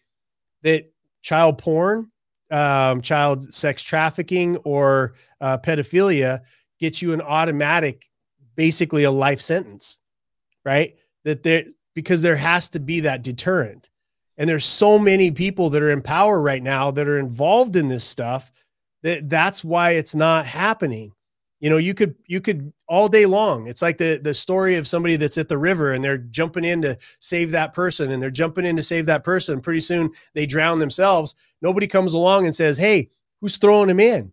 that 0.64 0.92
child 1.22 1.58
porn, 1.58 2.12
um, 2.52 3.02
child 3.02 3.54
sex 3.54 3.84
trafficking, 3.84 4.58
or 4.58 5.14
uh, 5.42 5.58
pedophilia 5.58 6.42
gets 6.80 7.02
you 7.02 7.14
an 7.14 7.22
automatic, 7.22 8.10
basically 8.56 9.04
a 9.04 9.12
life 9.12 9.42
sentence, 9.42 10.00
right? 10.64 10.96
That 11.24 11.44
there 11.44 11.66
because 11.96 12.22
there 12.22 12.36
has 12.36 12.70
to 12.70 12.80
be 12.80 13.02
that 13.02 13.24
deterrent. 13.24 13.90
And 14.38 14.50
there's 14.50 14.66
so 14.66 15.00
many 15.00 15.32
people 15.32 15.70
that 15.72 15.82
are 15.82 15.90
in 15.90 16.02
power 16.02 16.42
right 16.42 16.62
now 16.62 16.92
that 16.92 17.08
are 17.08 17.18
involved 17.18 17.76
in 17.78 17.88
this 17.88 18.04
stuff 18.04 18.52
that 19.02 19.30
that's 19.30 19.64
why 19.64 19.92
it's 19.92 20.14
not 20.14 20.46
happening 20.46 21.14
you 21.66 21.72
know 21.72 21.78
you 21.78 21.96
could 21.96 22.14
you 22.28 22.40
could 22.40 22.72
all 22.88 23.08
day 23.08 23.26
long 23.26 23.66
it's 23.66 23.82
like 23.82 23.98
the 23.98 24.20
the 24.22 24.36
story 24.36 24.76
of 24.76 24.88
somebody 24.88 25.16
that's 25.16 25.40
at 25.40 25.50
the 25.50 25.58
river 25.58 25.94
and 25.94 26.06
they're 26.06 26.20
jumping 26.20 26.64
in 26.64 26.80
to 26.80 26.96
save 27.20 27.50
that 27.50 27.74
person 27.74 28.12
and 28.12 28.22
they're 28.22 28.30
jumping 28.30 28.68
in 28.68 28.76
to 28.76 28.84
save 28.84 29.08
that 29.08 29.24
person. 29.24 29.60
Pretty 29.60 29.80
soon 29.80 30.12
they 30.36 30.46
drown 30.46 30.78
themselves. 30.78 31.34
Nobody 31.64 31.88
comes 31.88 32.14
along 32.14 32.46
and 32.46 32.56
says 32.56 32.78
hey 32.78 33.10
who's 33.42 33.58
throwing 33.58 33.88
them 33.88 34.00
in? 34.00 34.32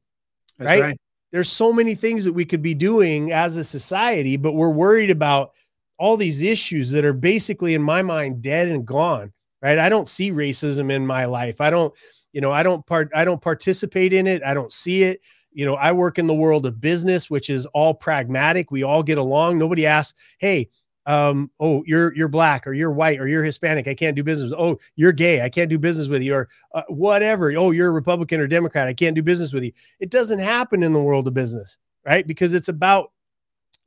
Right? 0.59 0.83
right. 0.83 1.01
There's 1.31 1.49
so 1.49 1.73
many 1.73 1.95
things 1.95 2.25
that 2.25 2.35
we 2.35 2.45
could 2.45 2.61
be 2.61 2.75
doing 2.75 3.33
as 3.33 3.57
a 3.57 3.65
society 3.65 4.37
but 4.37 4.53
we're 4.53 4.69
worried 4.69 5.11
about 5.11 5.53
all 5.97 6.19
these 6.19 6.43
issues 6.43 6.91
that 6.91 7.07
are 7.07 7.15
basically 7.15 7.73
in 7.73 7.83
my 7.83 8.03
mind 8.03 8.43
dead 8.43 8.69
and 8.69 8.87
gone 8.87 9.33
right? 9.63 9.79
I 9.79 9.89
don't 9.89 10.09
see 10.09 10.33
racism 10.33 10.93
in 10.93 11.07
my 11.07 11.25
life. 11.25 11.63
I 11.63 11.71
don't 11.71 11.95
you 12.35 12.43
know 12.43 12.53
i 12.53 12.63
don't 12.63 12.85
part 12.87 13.11
i 13.15 13.25
don't 13.25 13.41
participate 13.41 14.13
in 14.13 14.27
it. 14.27 14.43
I 14.43 14.53
don't 14.53 14.71
see 14.71 15.05
it 15.05 15.23
you 15.55 15.65
know 15.65 15.75
i 15.75 15.93
work 15.93 16.19
in 16.19 16.27
the 16.27 16.35
world 16.35 16.67
of 16.67 16.81
business 16.81 17.31
which 17.31 17.51
is 17.51 17.67
all 17.67 17.95
pragmatic. 17.95 18.71
We 18.71 18.83
all 18.83 19.03
get 19.03 19.19
along. 19.19 19.59
Nobody 19.59 19.87
asks 19.87 20.19
hey 20.39 20.69
um 21.07 21.51
oh 21.59 21.83
you're 21.85 22.15
you're 22.15 22.29
black 22.29 22.65
or 22.67 22.73
you're 22.73 22.93
white 22.93 23.21
or 23.21 23.27
you're 23.27 23.45
hispanic. 23.45 23.89
I 23.89 23.95
can't 23.95 24.17
do 24.17 24.23
business 24.23 24.53
oh 24.57 24.79
you're 24.97 25.13
gay. 25.13 25.43
I 25.43 25.49
can't 25.49 25.71
do 25.71 25.79
business 25.79 26.09
with 26.09 26.23
you 26.23 26.35
or 26.35 26.49
uh, 26.75 26.83
whatever. 26.89 27.53
Oh 27.57 27.71
you're 27.71 27.89
a 27.89 27.93
republican 27.93 28.41
or 28.41 28.47
democrat. 28.47 28.89
I 28.89 28.95
can't 28.95 29.17
do 29.17 29.23
business 29.23 29.53
with 29.53 29.65
you. 29.65 29.73
It 30.01 30.11
doesn't 30.11 30.39
happen 30.39 30.83
in 30.83 30.93
the 30.93 31.03
world 31.03 31.27
of 31.27 31.35
business 31.35 31.79
right? 32.05 32.27
Because 32.27 32.55
it's 32.55 32.69
about 32.69 33.13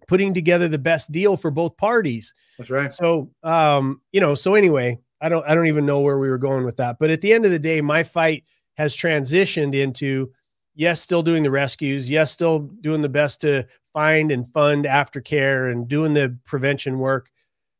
putting 0.08 0.34
together 0.34 0.68
the 0.68 0.80
best 0.80 1.12
deal 1.12 1.38
for 1.38 1.52
both 1.52 1.76
parties. 1.78 2.34
That's 2.58 2.70
right. 2.70 2.94
So, 2.94 3.32
um, 3.44 4.02
you 4.12 4.22
know, 4.22 4.36
so 4.36 4.56
anyway, 4.56 5.00
I 5.22 5.30
don't, 5.30 5.48
I 5.48 5.56
don't 5.56 5.68
even 5.68 5.86
know 5.86 6.02
where 6.02 6.18
we 6.18 6.30
were 6.30 6.38
going 6.38 6.66
with 6.66 6.78
that. 6.78 6.98
But 7.00 7.10
at 7.10 7.22
the 7.22 7.34
end 7.34 7.46
of 7.46 7.52
the 7.52 7.60
day, 7.60 7.82
my 7.82 8.04
fight 8.04 8.44
has 8.76 8.96
transitioned 8.96 9.74
into 9.74 10.32
yes, 10.76 11.02
still 11.02 11.24
doing 11.24 11.44
the 11.44 11.52
rescues, 11.52 12.10
yes, 12.10 12.32
still 12.32 12.60
doing 12.60 13.02
the 13.02 13.10
best 13.10 13.42
to 13.42 13.66
find 13.94 14.32
and 14.32 14.52
fund 14.54 14.86
aftercare 14.86 15.72
and 15.72 15.88
doing 15.88 16.14
the 16.14 16.38
prevention 16.46 17.00
work, 17.00 17.32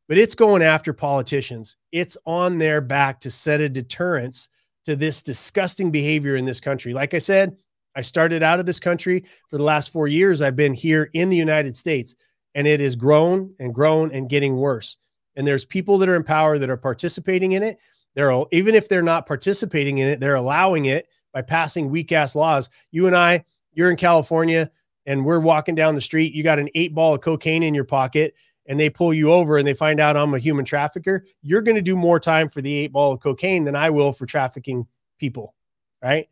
but 0.08 0.18
it's 0.18 0.34
going 0.34 0.62
after 0.62 0.92
politicians. 0.92 1.76
It's 1.92 2.16
on 2.24 2.58
their 2.58 2.80
back 2.80 3.20
to 3.20 3.30
set 3.30 3.60
a 3.60 3.68
deterrence 3.68 4.48
to 4.86 4.96
this 4.96 5.22
disgusting 5.22 5.90
behavior 5.90 6.36
in 6.36 6.44
this 6.44 6.60
country. 6.60 6.92
Like 6.92 7.12
I 7.12 7.18
said, 7.18 7.56
I 7.94 8.02
started 8.02 8.42
out 8.42 8.60
of 8.60 8.66
this 8.66 8.80
country 8.80 9.24
for 9.48 9.58
the 9.58 9.64
last 9.64 9.90
four 9.90 10.08
years. 10.08 10.42
I've 10.42 10.56
been 10.56 10.74
here 10.74 11.10
in 11.12 11.28
the 11.28 11.36
United 11.36 11.76
States, 11.76 12.14
and 12.54 12.66
it 12.66 12.80
has 12.80 12.96
grown 12.96 13.54
and 13.58 13.74
grown 13.74 14.12
and 14.12 14.28
getting 14.28 14.56
worse. 14.56 14.96
And 15.34 15.46
there's 15.46 15.64
people 15.64 15.98
that 15.98 16.08
are 16.08 16.16
in 16.16 16.22
power 16.22 16.58
that 16.58 16.70
are 16.70 16.76
participating 16.76 17.52
in 17.52 17.62
it. 17.62 17.78
They're 18.14 18.30
all, 18.30 18.48
even 18.52 18.74
if 18.74 18.88
they're 18.88 19.02
not 19.02 19.26
participating 19.26 19.98
in 19.98 20.08
it, 20.08 20.20
they're 20.20 20.36
allowing 20.36 20.86
it 20.86 21.08
by 21.36 21.42
passing 21.42 21.90
weak 21.90 22.12
ass 22.12 22.34
laws. 22.34 22.70
You 22.90 23.08
and 23.08 23.14
I, 23.14 23.44
you're 23.74 23.90
in 23.90 23.98
California 23.98 24.70
and 25.04 25.22
we're 25.22 25.38
walking 25.38 25.74
down 25.74 25.94
the 25.94 26.00
street. 26.00 26.32
You 26.32 26.42
got 26.42 26.58
an 26.58 26.70
eight 26.74 26.94
ball 26.94 27.12
of 27.12 27.20
cocaine 27.20 27.62
in 27.62 27.74
your 27.74 27.84
pocket 27.84 28.32
and 28.64 28.80
they 28.80 28.88
pull 28.88 29.12
you 29.12 29.30
over 29.30 29.58
and 29.58 29.68
they 29.68 29.74
find 29.74 30.00
out 30.00 30.16
I'm 30.16 30.32
a 30.32 30.38
human 30.38 30.64
trafficker. 30.64 31.26
You're 31.42 31.60
going 31.60 31.74
to 31.74 31.82
do 31.82 31.94
more 31.94 32.18
time 32.18 32.48
for 32.48 32.62
the 32.62 32.72
eight 32.72 32.90
ball 32.90 33.12
of 33.12 33.20
cocaine 33.20 33.64
than 33.64 33.76
I 33.76 33.90
will 33.90 34.14
for 34.14 34.24
trafficking 34.24 34.86
people. 35.18 35.54
Right. 36.02 36.30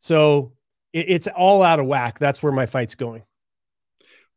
So 0.00 0.54
it, 0.92 1.06
it's 1.10 1.28
all 1.28 1.62
out 1.62 1.78
of 1.78 1.86
whack. 1.86 2.18
That's 2.18 2.42
where 2.42 2.52
my 2.52 2.66
fight's 2.66 2.96
going. 2.96 3.22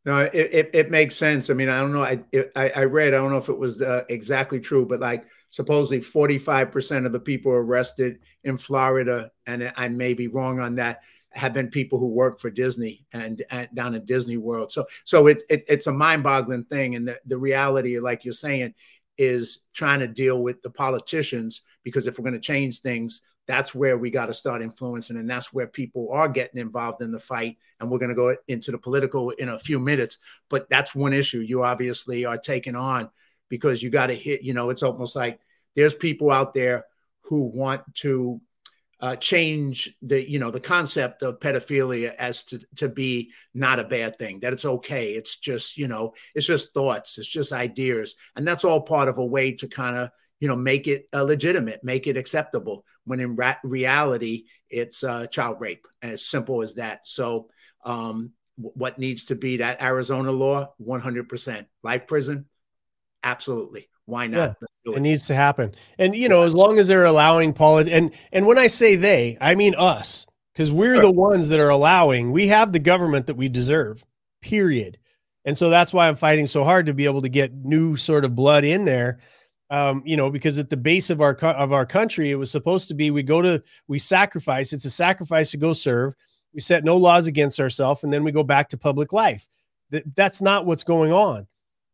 No, 0.04 0.20
it, 0.20 0.32
it, 0.32 0.70
it, 0.74 0.90
makes 0.92 1.16
sense. 1.16 1.50
I 1.50 1.54
mean, 1.54 1.68
I 1.68 1.80
don't 1.80 1.92
know. 1.92 2.04
I, 2.04 2.22
I, 2.54 2.70
I 2.70 2.84
read, 2.84 3.14
I 3.14 3.16
don't 3.16 3.32
know 3.32 3.38
if 3.38 3.48
it 3.48 3.58
was 3.58 3.82
uh, 3.82 4.04
exactly 4.08 4.60
true, 4.60 4.86
but 4.86 5.00
like 5.00 5.26
supposedly 5.50 6.00
45% 6.00 7.06
of 7.06 7.12
the 7.12 7.20
people 7.20 7.52
arrested 7.52 8.18
in 8.44 8.56
Florida, 8.56 9.30
and 9.46 9.72
I 9.76 9.88
may 9.88 10.14
be 10.14 10.28
wrong 10.28 10.60
on 10.60 10.76
that, 10.76 11.00
have 11.30 11.52
been 11.52 11.68
people 11.68 11.98
who 11.98 12.08
work 12.08 12.40
for 12.40 12.50
Disney 12.50 13.04
and, 13.12 13.42
and 13.50 13.68
down 13.74 13.94
in 13.94 14.04
Disney 14.04 14.38
World. 14.38 14.72
So 14.72 14.86
so 15.04 15.26
it, 15.26 15.42
it 15.50 15.64
it's 15.68 15.86
a 15.86 15.92
mind-boggling 15.92 16.64
thing. 16.64 16.96
And 16.96 17.06
the, 17.06 17.18
the 17.26 17.38
reality, 17.38 17.98
like 17.98 18.24
you're 18.24 18.32
saying, 18.32 18.74
is 19.18 19.60
trying 19.74 20.00
to 20.00 20.08
deal 20.08 20.42
with 20.42 20.62
the 20.62 20.70
politicians 20.70 21.62
because 21.84 22.06
if 22.06 22.18
we're 22.18 22.24
going 22.24 22.34
to 22.34 22.40
change 22.40 22.80
things, 22.80 23.20
that's 23.48 23.74
where 23.74 23.96
we 23.96 24.10
got 24.10 24.26
to 24.26 24.34
start 24.34 24.62
influencing 24.62 25.16
and 25.16 25.28
that's 25.28 25.52
where 25.52 25.66
people 25.66 26.12
are 26.12 26.28
getting 26.28 26.60
involved 26.60 27.02
in 27.02 27.10
the 27.10 27.18
fight 27.18 27.56
and 27.80 27.90
we're 27.90 27.98
going 27.98 28.10
to 28.10 28.14
go 28.14 28.36
into 28.46 28.70
the 28.70 28.78
political 28.78 29.30
in 29.30 29.48
a 29.48 29.58
few 29.58 29.80
minutes 29.80 30.18
but 30.50 30.68
that's 30.68 30.94
one 30.94 31.14
issue 31.14 31.40
you 31.40 31.64
obviously 31.64 32.24
are 32.26 32.36
taking 32.36 32.76
on 32.76 33.08
because 33.48 33.82
you 33.82 33.90
got 33.90 34.08
to 34.08 34.14
hit, 34.14 34.42
you 34.42 34.54
know, 34.54 34.70
it's 34.70 34.82
almost 34.82 35.16
like 35.16 35.40
there's 35.76 35.94
people 35.94 36.30
out 36.30 36.54
there 36.54 36.84
who 37.22 37.42
want 37.42 37.82
to 37.96 38.40
uh, 39.00 39.16
change 39.16 39.94
the, 40.02 40.28
you 40.28 40.38
know, 40.38 40.50
the 40.50 40.60
concept 40.60 41.22
of 41.22 41.38
pedophilia 41.38 42.14
as 42.16 42.42
to, 42.44 42.60
to 42.76 42.88
be 42.88 43.30
not 43.54 43.78
a 43.78 43.84
bad 43.84 44.18
thing, 44.18 44.40
that 44.40 44.52
it's 44.52 44.64
okay. 44.64 45.10
It's 45.10 45.36
just, 45.36 45.76
you 45.76 45.86
know, 45.86 46.14
it's 46.34 46.46
just 46.46 46.74
thoughts, 46.74 47.18
it's 47.18 47.28
just 47.28 47.52
ideas. 47.52 48.16
And 48.34 48.46
that's 48.46 48.64
all 48.64 48.80
part 48.80 49.08
of 49.08 49.18
a 49.18 49.24
way 49.24 49.52
to 49.52 49.68
kind 49.68 49.96
of, 49.96 50.10
you 50.40 50.48
know, 50.48 50.56
make 50.56 50.88
it 50.88 51.08
uh, 51.12 51.22
legitimate, 51.22 51.84
make 51.84 52.06
it 52.06 52.16
acceptable. 52.16 52.84
When 53.04 53.20
in 53.20 53.36
ra- 53.36 53.56
reality, 53.62 54.44
it's 54.68 55.04
uh, 55.04 55.26
child 55.26 55.60
rape, 55.60 55.86
as 56.02 56.24
simple 56.24 56.62
as 56.62 56.74
that. 56.74 57.00
So, 57.04 57.48
um, 57.84 58.32
what 58.56 58.98
needs 58.98 59.24
to 59.26 59.36
be 59.36 59.58
that 59.58 59.80
Arizona 59.80 60.32
law? 60.32 60.74
100% 60.82 61.66
life 61.84 62.06
prison, 62.08 62.46
Absolutely. 63.22 63.88
Why 64.06 64.26
not? 64.26 64.56
Yeah, 64.84 64.92
it. 64.92 64.96
it. 64.96 65.00
needs 65.00 65.26
to 65.26 65.34
happen. 65.34 65.74
And 65.98 66.16
you 66.16 66.28
know, 66.28 66.44
as 66.44 66.54
long 66.54 66.78
as 66.78 66.88
they're 66.88 67.04
allowing 67.04 67.52
polit 67.52 67.88
and 67.88 68.12
and 68.32 68.46
when 68.46 68.58
I 68.58 68.68
say 68.68 68.96
they, 68.96 69.36
I 69.40 69.54
mean 69.54 69.74
us, 69.74 70.26
because 70.58 70.72
we're 70.72 70.96
sure. 70.96 71.02
the 71.02 71.12
ones 71.12 71.50
that 71.50 71.60
are 71.60 71.68
allowing. 71.68 72.32
We 72.32 72.48
have 72.48 72.72
the 72.72 72.80
government 72.80 73.26
that 73.26 73.36
we 73.36 73.48
deserve. 73.48 74.04
Period. 74.42 74.98
And 75.44 75.56
so 75.56 75.70
that's 75.70 75.92
why 75.92 76.08
I'm 76.08 76.16
fighting 76.16 76.48
so 76.48 76.64
hard 76.64 76.86
to 76.86 76.94
be 76.94 77.04
able 77.04 77.22
to 77.22 77.28
get 77.28 77.54
new 77.54 77.94
sort 77.94 78.24
of 78.24 78.34
blood 78.34 78.64
in 78.64 78.84
there. 78.84 79.20
Um, 79.70 80.02
you 80.04 80.16
know, 80.16 80.30
because 80.30 80.58
at 80.58 80.68
the 80.68 80.76
base 80.76 81.10
of 81.10 81.20
our 81.20 81.34
of 81.34 81.72
our 81.72 81.86
country, 81.86 82.30
it 82.30 82.34
was 82.34 82.50
supposed 82.50 82.88
to 82.88 82.94
be 82.94 83.12
we 83.12 83.22
go 83.22 83.40
to 83.40 83.62
we 83.86 84.00
sacrifice. 84.00 84.72
It's 84.72 84.84
a 84.84 84.90
sacrifice 84.90 85.52
to 85.52 85.58
go 85.58 85.74
serve. 85.74 86.14
We 86.52 86.60
set 86.60 86.82
no 86.82 86.96
laws 86.96 87.26
against 87.26 87.60
ourselves, 87.60 88.02
and 88.02 88.12
then 88.12 88.24
we 88.24 88.32
go 88.32 88.42
back 88.42 88.70
to 88.70 88.78
public 88.78 89.12
life. 89.12 89.46
That 89.90 90.16
that's 90.16 90.42
not 90.42 90.66
what's 90.66 90.84
going 90.84 91.12
on. 91.12 91.46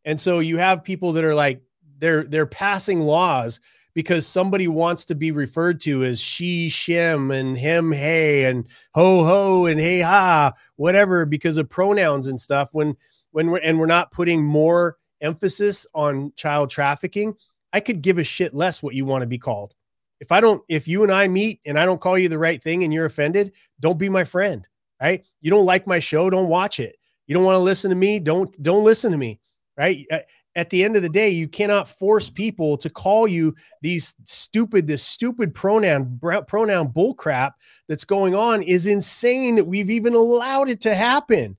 And 0.05 0.21
so 0.21 0.39
you 0.39 0.57
have 0.57 0.83
people 0.83 1.11
that 1.13 1.23
are 1.23 1.35
like 1.35 1.61
they're 1.99 2.23
they're 2.23 2.45
passing 2.45 3.01
laws 3.01 3.59
because 3.95 4.27
somebody 4.27 4.67
wants 4.67 5.05
to 5.05 5.15
be 5.15 5.31
referred 5.31 5.79
to 5.79 6.03
as 6.03 6.19
she, 6.19 6.69
shim, 6.69 7.33
and 7.33 7.57
him, 7.57 7.93
hey, 7.93 8.43
and 8.43 8.67
ho, 8.93 9.23
ho, 9.23 9.65
and 9.65 9.79
hey, 9.79 10.01
ha, 10.01 10.51
whatever, 10.75 11.25
because 11.25 11.57
of 11.57 11.69
pronouns 11.69 12.27
and 12.27 12.39
stuff. 12.39 12.69
When 12.73 12.95
when 13.31 13.49
we're 13.49 13.59
and 13.59 13.79
we're 13.79 13.87
not 13.87 14.11
putting 14.11 14.43
more 14.43 14.97
emphasis 15.21 15.87
on 15.95 16.33
child 16.35 16.69
trafficking, 16.69 17.35
I 17.73 17.79
could 17.79 18.01
give 18.01 18.19
a 18.19 18.23
shit 18.23 18.53
less 18.53 18.83
what 18.83 18.95
you 18.95 19.05
want 19.05 19.23
to 19.23 19.27
be 19.27 19.39
called. 19.39 19.75
If 20.19 20.31
I 20.31 20.39
don't, 20.39 20.63
if 20.69 20.87
you 20.87 21.03
and 21.03 21.11
I 21.11 21.27
meet 21.27 21.59
and 21.65 21.77
I 21.79 21.85
don't 21.85 21.99
call 21.99 22.17
you 22.17 22.29
the 22.29 22.39
right 22.39 22.61
thing 22.61 22.83
and 22.83 22.93
you're 22.93 23.05
offended, 23.05 23.53
don't 23.79 23.99
be 23.99 24.09
my 24.09 24.23
friend. 24.23 24.67
Right? 25.01 25.25
You 25.41 25.51
don't 25.51 25.65
like 25.65 25.87
my 25.87 25.99
show, 25.99 26.29
don't 26.29 26.47
watch 26.47 26.79
it. 26.79 26.95
You 27.27 27.33
don't 27.33 27.43
want 27.43 27.55
to 27.55 27.59
listen 27.59 27.89
to 27.89 27.95
me, 27.95 28.19
don't 28.19 28.61
don't 28.61 28.83
listen 28.83 29.11
to 29.11 29.17
me 29.17 29.39
right? 29.77 30.05
Uh, 30.11 30.19
at 30.55 30.69
the 30.69 30.83
end 30.83 30.95
of 30.95 31.01
the 31.01 31.09
day, 31.09 31.29
you 31.29 31.47
cannot 31.47 31.89
force 31.89 32.29
people 32.29 32.77
to 32.77 32.89
call 32.89 33.27
you 33.27 33.55
these 33.81 34.13
stupid, 34.23 34.87
this 34.87 35.03
stupid 35.03 35.53
pronoun 35.53 36.19
pronoun 36.47 36.89
bullcrap 36.89 37.51
that's 37.89 38.05
going 38.05 38.33
on 38.33 38.63
is 38.63 38.85
insane 38.85 39.55
that 39.55 39.65
we've 39.65 39.89
even 39.89 40.13
allowed 40.13 40.69
it 40.69 40.81
to 40.81 40.95
happen. 40.95 41.57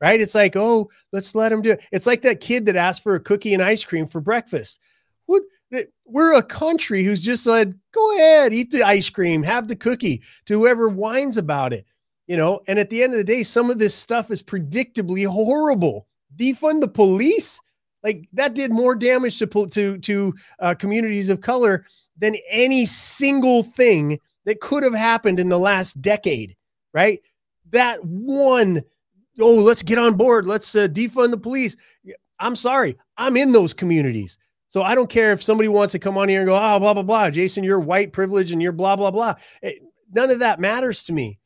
Right? 0.00 0.20
It's 0.20 0.34
like, 0.34 0.56
oh, 0.56 0.90
let's 1.12 1.34
let 1.34 1.48
them 1.48 1.62
do 1.62 1.70
it. 1.70 1.80
It's 1.90 2.06
like 2.06 2.20
that 2.22 2.40
kid 2.40 2.66
that 2.66 2.76
asked 2.76 3.02
for 3.02 3.14
a 3.14 3.20
cookie 3.20 3.54
and 3.54 3.62
ice 3.62 3.84
cream 3.84 4.06
for 4.06 4.20
breakfast. 4.20 4.78
What 5.24 5.42
we're 6.04 6.34
a 6.34 6.42
country 6.42 7.02
who's 7.02 7.22
just 7.22 7.44
said, 7.44 7.78
go 7.92 8.14
ahead, 8.16 8.52
eat 8.52 8.70
the 8.70 8.82
ice 8.82 9.08
cream, 9.08 9.42
have 9.42 9.66
the 9.66 9.76
cookie 9.76 10.22
to 10.44 10.58
whoever 10.58 10.88
whines 10.88 11.38
about 11.38 11.72
it. 11.72 11.86
You 12.26 12.36
know, 12.36 12.60
and 12.66 12.78
at 12.78 12.90
the 12.90 13.02
end 13.02 13.12
of 13.12 13.18
the 13.18 13.24
day, 13.24 13.42
some 13.42 13.70
of 13.70 13.78
this 13.78 13.94
stuff 13.94 14.30
is 14.30 14.42
predictably 14.42 15.26
horrible 15.26 16.06
defund 16.36 16.80
the 16.80 16.88
police? 16.88 17.60
Like 18.02 18.28
that 18.34 18.54
did 18.54 18.70
more 18.70 18.94
damage 18.94 19.38
to 19.38 19.46
to 19.46 19.98
to 19.98 20.34
uh, 20.58 20.74
communities 20.74 21.30
of 21.30 21.40
color 21.40 21.86
than 22.18 22.36
any 22.50 22.86
single 22.86 23.62
thing 23.62 24.20
that 24.44 24.60
could 24.60 24.82
have 24.82 24.94
happened 24.94 25.40
in 25.40 25.48
the 25.48 25.58
last 25.58 26.00
decade 26.02 26.54
right? 26.94 27.20
That 27.72 28.02
one 28.02 28.82
oh 29.38 29.56
let's 29.56 29.82
get 29.82 29.98
on 29.98 30.14
board. 30.14 30.46
Let's 30.46 30.74
uh, 30.74 30.88
defund 30.88 31.32
the 31.32 31.36
police. 31.36 31.76
I'm 32.38 32.56
sorry. 32.56 32.96
I'm 33.18 33.36
in 33.36 33.52
those 33.52 33.74
communities. 33.74 34.38
So 34.68 34.82
i 34.82 34.96
don't 34.96 35.10
care 35.10 35.30
if 35.32 35.40
somebody 35.40 35.68
wants 35.68 35.92
to 35.92 36.00
come 36.00 36.18
on 36.18 36.28
here 36.28 36.40
and 36.40 36.48
go 36.48 36.56
oh 36.56 36.78
blah 36.78 36.94
blah 36.94 37.02
blah. 37.02 37.30
Jason 37.30 37.64
you're 37.64 37.80
white 37.80 38.12
privilege 38.12 38.52
and 38.52 38.62
you're 38.62 38.72
blah 38.72 38.96
blah 38.96 39.10
blah. 39.10 39.34
It, 39.60 39.82
none 40.12 40.30
of 40.30 40.38
that 40.38 40.60
matters 40.60 41.02
to 41.04 41.12
me 41.12 41.38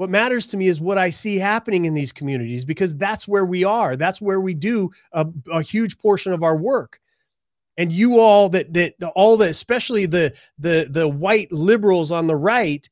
what 0.00 0.08
matters 0.08 0.46
to 0.46 0.56
me 0.56 0.66
is 0.66 0.80
what 0.80 0.96
I 0.96 1.10
see 1.10 1.36
happening 1.36 1.84
in 1.84 1.92
these 1.92 2.10
communities 2.10 2.64
because 2.64 2.96
that's 2.96 3.28
where 3.28 3.44
we 3.44 3.64
are. 3.64 3.96
That's 3.96 4.18
where 4.18 4.40
we 4.40 4.54
do 4.54 4.88
a, 5.12 5.26
a 5.52 5.60
huge 5.60 5.98
portion 5.98 6.32
of 6.32 6.42
our 6.42 6.56
work. 6.56 6.98
And 7.76 7.92
you 7.92 8.18
all 8.18 8.48
that 8.48 8.72
that 8.72 8.94
all 9.14 9.36
the 9.36 9.48
especially 9.48 10.06
the 10.06 10.34
the 10.58 10.88
the 10.90 11.06
white 11.06 11.52
liberals 11.52 12.10
on 12.10 12.28
the 12.28 12.34
right 12.34 12.88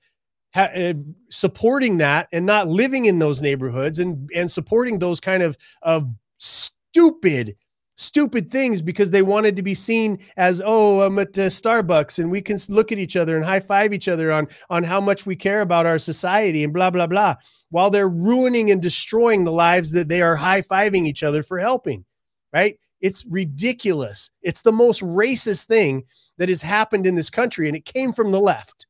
ha, 0.52 0.64
uh, 0.64 0.92
supporting 1.30 1.96
that 1.96 2.28
and 2.30 2.44
not 2.44 2.68
living 2.68 3.06
in 3.06 3.20
those 3.20 3.40
neighborhoods 3.40 3.98
and 3.98 4.28
and 4.34 4.52
supporting 4.52 4.98
those 4.98 5.18
kind 5.18 5.42
of 5.42 5.56
of 5.80 6.10
stupid 6.36 7.56
stupid 7.98 8.50
things 8.50 8.80
because 8.80 9.10
they 9.10 9.22
wanted 9.22 9.56
to 9.56 9.62
be 9.62 9.74
seen 9.74 10.18
as 10.36 10.62
oh 10.64 11.02
i'm 11.02 11.18
at 11.18 11.38
uh, 11.38 11.42
starbucks 11.42 12.18
and 12.18 12.30
we 12.30 12.40
can 12.40 12.56
look 12.68 12.92
at 12.92 12.98
each 12.98 13.16
other 13.16 13.36
and 13.36 13.44
high 13.44 13.60
five 13.60 13.92
each 13.92 14.08
other 14.08 14.32
on 14.32 14.46
on 14.70 14.84
how 14.84 15.00
much 15.00 15.26
we 15.26 15.36
care 15.36 15.60
about 15.60 15.84
our 15.84 15.98
society 15.98 16.64
and 16.64 16.72
blah 16.72 16.90
blah 16.90 17.06
blah 17.06 17.34
while 17.70 17.90
they're 17.90 18.08
ruining 18.08 18.70
and 18.70 18.80
destroying 18.80 19.44
the 19.44 19.52
lives 19.52 19.90
that 19.90 20.08
they 20.08 20.22
are 20.22 20.36
high 20.36 20.62
fiving 20.62 21.06
each 21.06 21.22
other 21.22 21.42
for 21.42 21.58
helping 21.58 22.04
right? 22.52 22.78
It's 23.00 23.24
ridiculous. 23.26 24.30
It's 24.42 24.62
the 24.62 24.72
most 24.72 25.02
racist 25.02 25.66
thing 25.66 26.04
that 26.38 26.48
has 26.48 26.62
happened 26.62 27.06
in 27.06 27.14
this 27.14 27.30
country 27.30 27.68
and 27.68 27.76
it 27.76 27.84
came 27.84 28.12
from 28.12 28.32
the 28.32 28.40
left. 28.40 28.86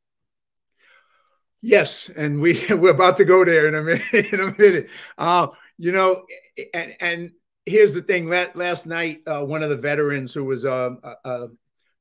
Yes 1.61 2.09
and 2.17 2.41
we 2.41 2.61
we're 2.71 2.91
about 2.91 3.17
to 3.19 3.25
go 3.25 3.45
there 3.45 3.69
in 3.69 3.75
a 3.75 3.83
minute 3.83 4.33
in 4.33 4.41
a 4.41 4.55
minute. 4.59 4.91
Uh 5.17 5.49
you 5.77 5.93
know 5.93 6.23
and 6.73 6.95
and 7.01 7.33
here's 7.69 7.93
the 7.93 8.03
thing. 8.03 8.29
Last 8.29 8.87
night, 8.87 9.21
uh, 9.27 9.45
one 9.45 9.63
of 9.63 9.71
the 9.71 9.77
veterans 9.77 10.33
who 10.33 10.45
was 10.45 10.67
um, 10.67 11.01
a, 11.03 11.15
a 11.25 11.49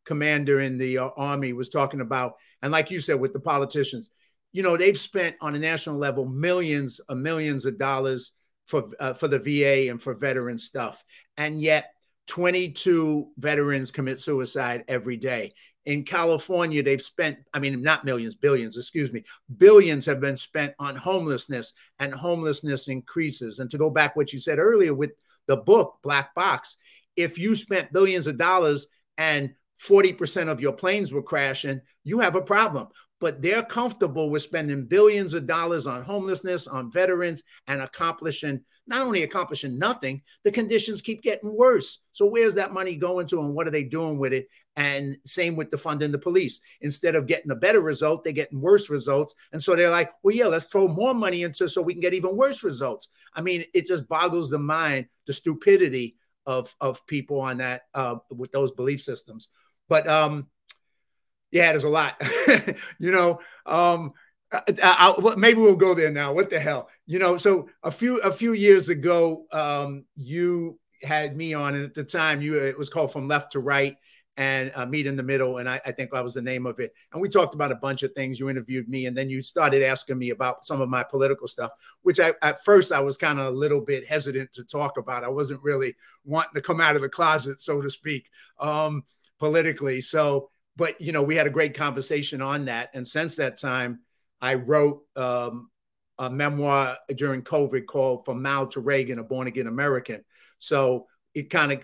commander 0.05 0.61
in 0.61 0.77
the 0.77 0.97
uh, 0.97 1.09
army 1.17 1.53
was 1.53 1.69
talking 1.69 2.01
about, 2.01 2.35
and 2.61 2.71
like 2.71 2.91
you 2.91 2.99
said, 2.99 3.19
with 3.19 3.33
the 3.33 3.39
politicians, 3.39 4.09
you 4.51 4.63
know, 4.63 4.77
they've 4.77 4.97
spent 4.97 5.35
on 5.41 5.55
a 5.55 5.59
national 5.59 5.97
level 5.97 6.25
millions 6.25 6.99
of 7.01 7.17
millions 7.17 7.65
of 7.65 7.77
dollars 7.77 8.31
for 8.65 8.89
uh, 8.99 9.13
for 9.13 9.27
the 9.27 9.39
VA 9.39 9.89
and 9.91 10.01
for 10.01 10.13
veteran 10.13 10.57
stuff, 10.57 11.03
and 11.37 11.61
yet 11.61 11.91
22 12.27 13.29
veterans 13.37 13.91
commit 13.91 14.19
suicide 14.19 14.83
every 14.87 15.17
day. 15.17 15.53
In 15.85 16.03
California, 16.03 16.83
they've 16.83 17.01
spent, 17.01 17.37
I 17.53 17.59
mean, 17.59 17.81
not 17.81 18.03
millions, 18.03 18.35
billions, 18.35 18.75
excuse 18.75 19.13
me, 19.13 19.23
billions 19.55 20.05
have 20.05 20.19
been 20.19 20.35
spent 20.35 20.73
on 20.79 20.97
homelessness, 20.97 21.71
and 21.99 22.13
homelessness 22.13 22.89
increases. 22.89 23.59
And 23.59 23.71
to 23.71 23.77
go 23.77 23.89
back 23.89 24.15
what 24.15 24.33
you 24.33 24.39
said 24.39 24.59
earlier 24.59 24.93
with 24.93 25.11
the 25.47 25.57
book, 25.57 25.97
Black 26.03 26.33
Box, 26.35 26.77
if 27.15 27.37
you 27.37 27.55
spent 27.55 27.93
billions 27.93 28.27
of 28.27 28.37
dollars 28.37 28.87
and 29.17 29.53
40% 29.81 30.49
of 30.49 30.61
your 30.61 30.73
planes 30.73 31.11
were 31.11 31.23
crashing, 31.23 31.81
you 32.03 32.19
have 32.19 32.35
a 32.35 32.41
problem 32.41 32.87
but 33.19 33.41
they're 33.41 33.63
comfortable 33.63 34.29
with 34.29 34.43
spending 34.43 34.85
billions 34.85 35.33
of 35.33 35.47
dollars 35.47 35.87
on 35.87 36.03
homelessness, 36.03 36.67
on 36.67 36.91
veterans, 36.91 37.43
and 37.67 37.81
accomplishing 37.81 38.61
not 38.89 39.05
only 39.05 39.23
accomplishing 39.23 39.77
nothing, 39.77 40.21
the 40.45 40.51
conditions 40.51 41.01
keep 41.01 41.21
getting 41.21 41.53
worse. 41.53 41.99
So 42.13 42.25
where's 42.25 42.55
that 42.55 42.71
money 42.71 42.95
going 42.95 43.27
to, 43.27 43.41
and 43.41 43.53
what 43.53 43.67
are 43.67 43.71
they 43.71 43.83
doing 43.83 44.17
with 44.17 44.31
it? 44.31 44.47
And 44.77 45.17
same 45.25 45.55
with 45.55 45.71
the 45.71 45.77
funding 45.77 46.11
the 46.11 46.19
police. 46.19 46.59
Instead 46.81 47.15
of 47.15 47.25
getting 47.25 47.49
a 47.49 47.55
better 47.55 47.81
result, 47.81 48.23
they're 48.23 48.31
getting 48.31 48.61
worse 48.61 48.91
results. 48.91 49.33
And 49.51 49.61
so 49.61 49.75
they're 49.75 49.89
like, 49.89 50.11
well, 50.21 50.35
yeah, 50.35 50.45
let's 50.45 50.65
throw 50.65 50.87
more 50.87 51.15
money 51.15 51.41
into 51.41 51.67
so 51.67 51.81
we 51.81 51.93
can 51.93 52.01
get 52.01 52.13
even 52.13 52.37
worse 52.37 52.63
results. 52.63 53.09
I 53.33 53.41
mean, 53.41 53.65
it 53.73 53.87
just 53.87 54.07
boggles 54.07 54.51
the 54.51 54.59
mind, 54.59 55.07
the 55.25 55.33
stupidity 55.33 56.15
of 56.45 56.73
of 56.79 57.05
people 57.07 57.41
on 57.41 57.57
that 57.57 57.81
uh, 57.95 58.17
with 58.29 58.51
those 58.51 58.71
belief 58.71 59.01
systems. 59.01 59.49
But 59.89 60.07
um, 60.07 60.47
yeah, 61.49 61.71
there's 61.71 61.83
a 61.83 61.89
lot. 61.89 62.21
you 62.99 63.11
know, 63.11 63.39
um, 63.65 64.13
I, 64.51 64.61
I, 64.83 65.35
maybe 65.37 65.59
we'll 65.59 65.75
go 65.75 65.95
there 65.95 66.11
now. 66.11 66.33
What 66.33 66.51
the 66.51 66.59
hell? 66.59 66.87
You 67.07 67.17
know, 67.17 67.37
so 67.37 67.67
a 67.81 67.89
few 67.89 68.19
a 68.19 68.31
few 68.31 68.53
years 68.53 68.89
ago, 68.89 69.45
um, 69.51 70.05
you 70.15 70.79
had 71.01 71.35
me 71.35 71.55
on, 71.55 71.73
and 71.73 71.83
at 71.83 71.95
the 71.95 72.03
time, 72.03 72.43
you 72.43 72.63
it 72.63 72.77
was 72.77 72.91
called 72.91 73.11
From 73.11 73.27
Left 73.27 73.53
to 73.53 73.59
Right 73.59 73.95
and 74.37 74.71
uh, 74.75 74.85
Meet 74.85 75.07
in 75.07 75.15
the 75.15 75.23
Middle, 75.23 75.57
and 75.57 75.67
I, 75.67 75.81
I, 75.83 75.91
think 75.91 76.11
that 76.11 76.23
was 76.23 76.35
the 76.35 76.41
name 76.41 76.65
of 76.65 76.79
it. 76.79 76.93
And 77.11 77.21
we 77.21 77.27
talked 77.27 77.55
about 77.55 77.71
a 77.71 77.75
bunch 77.75 78.03
of 78.03 78.13
things. 78.13 78.39
You 78.39 78.49
interviewed 78.49 78.87
me, 78.87 79.07
and 79.07 79.17
then 79.17 79.29
you 79.29 79.41
started 79.41 79.83
asking 79.83 80.17
me 80.19 80.29
about 80.29 80.63
some 80.63 80.79
of 80.79 80.89
my 80.89 81.03
political 81.03 81.47
stuff, 81.47 81.71
which 82.03 82.19
I 82.19 82.33
at 82.41 82.63
first 82.63 82.91
I 82.91 82.99
was 82.99 83.17
kind 83.17 83.39
of 83.39 83.47
a 83.47 83.57
little 83.57 83.81
bit 83.81 84.07
hesitant 84.07 84.53
to 84.53 84.63
talk 84.63 84.97
about. 84.97 85.23
I 85.23 85.29
wasn't 85.29 85.63
really 85.63 85.95
wanting 86.23 86.53
to 86.53 86.61
come 86.61 86.79
out 86.79 86.95
of 86.95 87.01
the 87.01 87.09
closet, 87.09 87.61
so 87.61 87.81
to 87.81 87.89
speak, 87.89 88.29
um, 88.59 89.03
politically. 89.39 90.01
So 90.01 90.49
but 90.77 91.01
you 91.01 91.11
know, 91.11 91.23
we 91.23 91.35
had 91.35 91.47
a 91.47 91.51
great 91.51 91.73
conversation 91.73 92.41
on 92.41 92.65
that. 92.65 92.91
And 92.93 93.05
since 93.05 93.35
that 93.35 93.57
time, 93.57 93.99
I 94.39 94.53
wrote 94.53 95.01
um, 95.15 95.71
a 96.19 96.29
memoir 96.29 96.97
during 97.15 97.41
COVID 97.41 97.87
called 97.87 98.23
From 98.25 98.43
Mao 98.43 98.65
to 98.65 98.79
Reagan, 98.79 99.19
a 99.19 99.23
Born 99.23 99.47
Again 99.47 99.67
American. 99.67 100.23
So 100.59 101.07
it 101.33 101.49
kind 101.49 101.71
of 101.71 101.79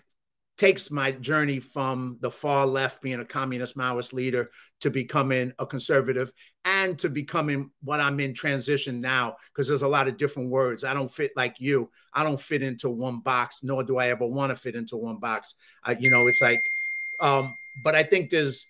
takes 0.57 0.91
my 0.91 1.11
journey 1.11 1.59
from 1.59 2.17
the 2.21 2.29
far 2.29 2.65
left, 2.65 3.01
being 3.01 3.19
a 3.19 3.25
communist 3.25 3.75
Maoist 3.75 4.13
leader, 4.13 4.51
to 4.81 4.89
becoming 4.89 5.51
a 5.59 5.65
conservative 5.65 6.31
and 6.65 6.97
to 6.99 7.09
becoming 7.09 7.71
what 7.83 7.99
I'm 7.99 8.19
in 8.19 8.33
transition 8.33 9.01
now, 9.01 9.35
because 9.51 9.67
there's 9.67 9.81
a 9.81 9.87
lot 9.87 10.07
of 10.07 10.17
different 10.17 10.49
words. 10.49 10.83
I 10.83 10.93
don't 10.93 11.11
fit 11.11 11.31
like 11.35 11.55
you. 11.59 11.89
I 12.13 12.23
don't 12.23 12.39
fit 12.39 12.61
into 12.61 12.89
one 12.89 13.19
box, 13.19 13.63
nor 13.63 13.83
do 13.83 13.97
I 13.97 14.09
ever 14.09 14.27
want 14.27 14.51
to 14.51 14.55
fit 14.55 14.75
into 14.75 14.95
one 14.95 15.17
box. 15.17 15.55
I, 15.83 15.93
you 15.99 16.09
know, 16.09 16.27
it's 16.27 16.41
like, 16.41 16.63
um, 17.19 17.55
but 17.83 17.95
I 17.95 18.03
think 18.03 18.29
there's 18.29 18.67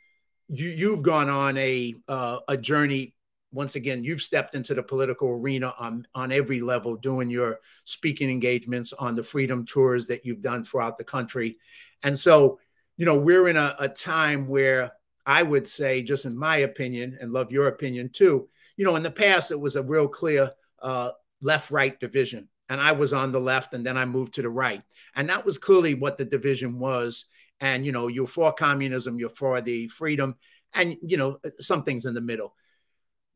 you 0.48 0.70
you've 0.70 1.02
gone 1.02 1.30
on 1.30 1.58
a 1.58 1.96
uh, 2.08 2.40
a 2.48 2.58
journey 2.58 3.14
once 3.54 3.76
again 3.76 4.04
you've 4.04 4.22
stepped 4.22 4.56
into 4.56 4.74
the 4.74 4.84
political 4.84 5.30
arena 5.30 5.74
on 5.80 6.06
on 6.14 6.32
every 6.32 6.60
level 6.60 6.96
doing 6.96 7.30
your 7.30 7.60
speaking 7.86 8.30
engagements 8.30 8.92
on 8.94 9.16
the 9.16 9.24
freedom 9.24 9.66
tours 9.66 10.08
that 10.08 10.26
you've 10.26 10.42
done 10.42 10.64
throughout 10.64 10.98
the 10.98 11.04
country. 11.04 11.58
And 12.02 12.20
so 12.20 12.60
you 12.98 13.06
know 13.06 13.18
we're 13.18 13.48
in 13.48 13.58
a, 13.58 13.76
a 13.80 13.90
time 13.90 14.48
where 14.48 14.92
i 15.26 15.42
would 15.42 15.66
say 15.66 16.02
just 16.02 16.26
in 16.26 16.38
my 16.38 16.58
opinion 16.58 17.18
and 17.20 17.32
love 17.32 17.52
your 17.52 17.68
opinion 17.68 18.10
too 18.10 18.48
you 18.78 18.86
know 18.86 18.96
in 18.96 19.04
the 19.04 19.12
past 19.12 19.52
it 19.52 19.60
was 19.60 19.76
a 19.76 19.84
real 19.84 20.08
clear 20.08 20.52
uh, 20.82 21.12
left 21.42 21.72
right 21.72 22.00
division. 22.00 22.50
And 22.70 22.80
i 22.82 22.92
was 22.92 23.14
on 23.14 23.32
the 23.32 23.40
left 23.40 23.74
and 23.74 23.86
then 23.86 23.98
i 23.98 24.06
moved 24.06 24.34
to 24.34 24.42
the 24.42 24.50
right. 24.50 24.82
And 25.16 25.30
that 25.30 25.46
was 25.46 25.58
clearly 25.58 25.94
what 25.94 26.18
the 26.18 26.26
division 26.26 26.80
was. 26.80 27.26
And 27.60 27.86
you 27.86 27.92
know 27.92 28.08
you're 28.08 28.28
for 28.28 28.52
communism 28.52 29.20
you're 29.20 29.30
for 29.30 29.62
the 29.62 29.88
freedom 29.88 30.36
and 30.74 30.98
you 31.02 31.18
know 31.18 31.40
some 31.60 31.84
things 31.84 32.06
in 32.06 32.14
the 32.14 32.22
middle 32.22 32.56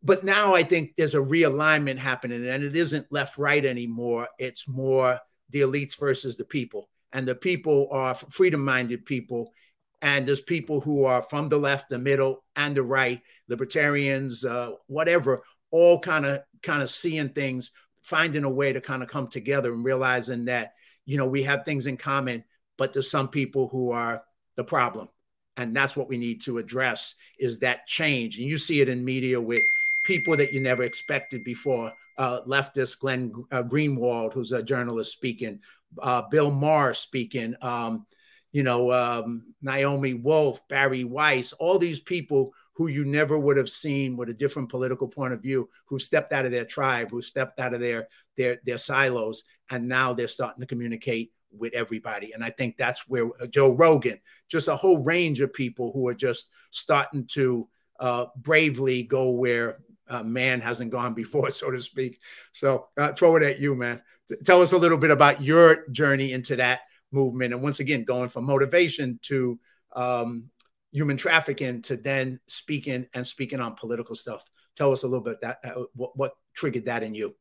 but 0.03 0.23
now 0.23 0.53
i 0.53 0.63
think 0.63 0.93
there's 0.95 1.15
a 1.15 1.19
realignment 1.19 1.97
happening 1.97 2.47
and 2.47 2.63
it 2.63 2.75
isn't 2.75 3.11
left 3.11 3.37
right 3.37 3.65
anymore. 3.65 4.27
It's 4.39 4.67
more 4.67 5.19
the 5.49 5.61
elites 5.61 5.97
versus 5.97 6.37
the 6.37 6.45
people. 6.45 6.89
And 7.13 7.27
the 7.27 7.35
people 7.35 7.87
are 7.91 8.15
freedom 8.15 8.63
minded 8.63 9.05
people. 9.05 9.53
And 10.01 10.27
there's 10.27 10.41
people 10.41 10.81
who 10.81 11.05
are 11.05 11.23
from 11.23 11.49
the 11.49 11.57
left 11.57 11.89
the 11.89 11.97
middle 11.97 12.43
and 12.55 12.75
the 12.75 12.83
right 12.83 13.21
libertarians 13.47 14.45
uh, 14.45 14.71
whatever 14.87 15.41
all 15.71 15.99
kind 15.99 16.25
of 16.25 16.41
kind 16.61 16.83
of 16.83 16.89
seeing 16.89 17.29
things 17.29 17.71
finding 18.03 18.43
a 18.43 18.49
way 18.49 18.71
to 18.71 18.81
kind 18.81 19.01
of 19.01 19.09
come 19.09 19.27
together 19.27 19.73
and 19.73 19.83
realizing 19.83 20.45
that 20.45 20.73
you 21.05 21.17
know 21.17 21.25
we 21.25 21.43
have 21.43 21.65
things 21.65 21.87
in 21.87 21.97
common 21.97 22.43
but 22.77 22.93
there's 22.93 23.09
some 23.09 23.27
people 23.27 23.67
who 23.67 23.91
are 23.91 24.23
the 24.55 24.63
problem. 24.63 25.09
And 25.57 25.75
that's 25.75 25.95
what 25.95 26.07
we 26.07 26.17
need 26.17 26.41
to 26.41 26.59
address 26.59 27.15
is 27.39 27.59
that 27.59 27.87
change. 27.87 28.37
And 28.37 28.47
you 28.47 28.57
see 28.57 28.79
it 28.81 28.89
in 28.89 29.03
media 29.03 29.41
with 29.41 29.61
people 30.07 30.37
that 30.37 30.53
you 30.53 30.61
never 30.61 30.83
expected 30.83 31.43
before 31.43 31.91
uh, 32.17 32.39
leftist 32.47 32.97
glenn 32.99 33.33
uh, 33.51 33.61
greenwald 33.61 34.31
who's 34.33 34.53
a 34.53 34.63
journalist 34.63 35.11
speaking 35.11 35.59
uh, 36.01 36.21
bill 36.31 36.49
maher 36.49 36.93
speaking 36.93 37.53
um, 37.61 38.05
you 38.53 38.63
know 38.63 38.89
um, 38.93 39.53
naomi 39.61 40.13
wolf 40.13 40.65
Bari 40.69 41.03
Weiss 41.03 41.51
all 41.53 41.77
these 41.77 41.99
people 41.99 42.53
who 42.71 42.87
you 42.87 43.03
never 43.03 43.37
would 43.37 43.57
have 43.57 43.69
seen 43.69 44.15
with 44.15 44.29
a 44.29 44.33
different 44.33 44.69
political 44.69 45.09
point 45.09 45.33
of 45.33 45.41
view 45.41 45.69
who 45.85 45.99
stepped 45.99 46.31
out 46.31 46.45
of 46.45 46.53
their 46.53 46.65
tribe 46.65 47.11
who 47.11 47.21
stepped 47.21 47.59
out 47.59 47.73
of 47.73 47.81
their 47.81 48.07
their 48.37 48.61
their 48.65 48.77
silos 48.77 49.43
and 49.69 49.85
now 49.85 50.13
they're 50.13 50.29
starting 50.29 50.61
to 50.61 50.67
communicate 50.67 51.33
with 51.51 51.73
everybody. 51.73 52.33
And 52.33 52.43
I 52.43 52.49
think 52.49 52.77
that's 52.77 53.07
where 53.07 53.27
uh, 53.41 53.47
Joe 53.47 53.71
Rogan, 53.71 54.19
just 54.49 54.67
a 54.67 54.75
whole 54.75 54.99
range 54.99 55.41
of 55.41 55.53
people 55.53 55.91
who 55.93 56.07
are 56.07 56.13
just 56.13 56.49
starting 56.71 57.25
to 57.31 57.67
uh, 57.99 58.25
bravely 58.37 59.03
go 59.03 59.29
where 59.31 59.79
uh, 60.09 60.23
man 60.23 60.61
hasn't 60.61 60.91
gone 60.91 61.13
before, 61.13 61.49
so 61.51 61.71
to 61.71 61.79
speak. 61.79 62.19
So 62.53 62.87
uh, 62.97 63.13
throw 63.13 63.35
it 63.35 63.43
at 63.43 63.59
you, 63.59 63.75
man. 63.75 64.01
Tell 64.43 64.61
us 64.61 64.73
a 64.73 64.77
little 64.77 64.97
bit 64.97 65.11
about 65.11 65.41
your 65.41 65.87
journey 65.89 66.33
into 66.33 66.57
that 66.57 66.81
movement. 67.11 67.53
And 67.53 67.63
once 67.63 67.79
again, 67.79 68.03
going 68.03 68.29
from 68.29 68.45
motivation 68.45 69.19
to 69.23 69.59
um, 69.95 70.49
human 70.91 71.17
trafficking 71.17 71.81
to 71.83 71.97
then 71.97 72.39
speaking 72.47 73.07
and 73.13 73.25
speaking 73.25 73.59
on 73.59 73.75
political 73.75 74.15
stuff. 74.15 74.49
Tell 74.75 74.91
us 74.91 75.03
a 75.03 75.07
little 75.07 75.23
bit 75.23 75.41
that 75.41 75.59
uh, 75.63 75.83
what, 75.93 76.17
what 76.17 76.33
triggered 76.53 76.85
that 76.85 77.03
in 77.03 77.15
you. 77.15 77.35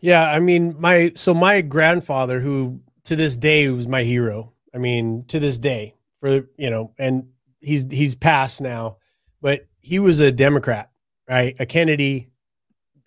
Yeah, 0.00 0.28
I 0.28 0.40
mean, 0.40 0.76
my 0.78 1.12
so 1.14 1.32
my 1.32 1.62
grandfather, 1.62 2.40
who 2.40 2.80
to 3.04 3.16
this 3.16 3.36
day 3.36 3.68
was 3.68 3.86
my 3.86 4.02
hero. 4.02 4.52
I 4.74 4.78
mean, 4.78 5.24
to 5.28 5.40
this 5.40 5.58
day, 5.58 5.94
for 6.18 6.48
you 6.56 6.70
know, 6.70 6.92
and 6.98 7.28
he's 7.60 7.86
he's 7.90 8.14
passed 8.14 8.60
now, 8.60 8.98
but 9.40 9.66
he 9.80 9.98
was 9.98 10.20
a 10.20 10.32
Democrat, 10.32 10.90
right? 11.28 11.56
A 11.58 11.66
Kennedy, 11.66 12.28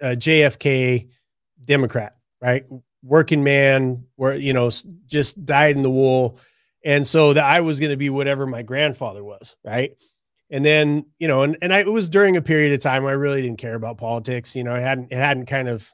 a 0.02 0.16
JFK 0.16 1.10
Democrat, 1.64 2.16
right? 2.42 2.66
Working 3.04 3.44
man, 3.44 4.06
where 4.16 4.36
you 4.36 4.54
know, 4.54 4.72
just 5.08 5.46
dyed 5.46 5.76
in 5.76 5.84
the 5.84 5.90
wool, 5.90 6.40
and 6.84 7.06
so 7.06 7.34
that 7.34 7.46
I 7.46 7.62
was 7.62 7.80
going 7.80 7.92
to 7.92 7.98
be 7.98 8.10
whatever 8.10 8.46
my 8.46 8.62
grandfather 8.62 9.24
was, 9.24 9.56
right? 9.64 9.96
And 10.50 10.66
then 10.66 11.06
you 11.20 11.28
know, 11.28 11.44
and 11.44 11.58
and 11.62 11.74
I, 11.74 11.80
it 11.80 11.92
was 11.92 12.10
during 12.10 12.38
a 12.38 12.42
period 12.42 12.74
of 12.74 12.80
time 12.80 13.06
I 13.06 13.12
really 13.12 13.42
didn't 13.42 13.60
care 13.60 13.76
about 13.76 13.98
politics. 13.98 14.56
You 14.56 14.64
know, 14.64 14.74
I 14.74 14.80
hadn't 14.80 15.12
it 15.12 15.18
hadn't 15.18 15.46
kind 15.46 15.68
of 15.68 15.90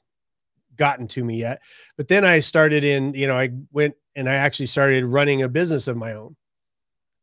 gotten 0.75 1.07
to 1.07 1.23
me 1.23 1.37
yet. 1.37 1.61
But 1.97 2.07
then 2.07 2.25
I 2.25 2.39
started 2.39 2.83
in, 2.83 3.13
you 3.13 3.27
know, 3.27 3.37
I 3.37 3.49
went 3.71 3.95
and 4.15 4.29
I 4.29 4.35
actually 4.35 4.67
started 4.67 5.05
running 5.05 5.41
a 5.41 5.49
business 5.49 5.87
of 5.87 5.97
my 5.97 6.13
own. 6.13 6.35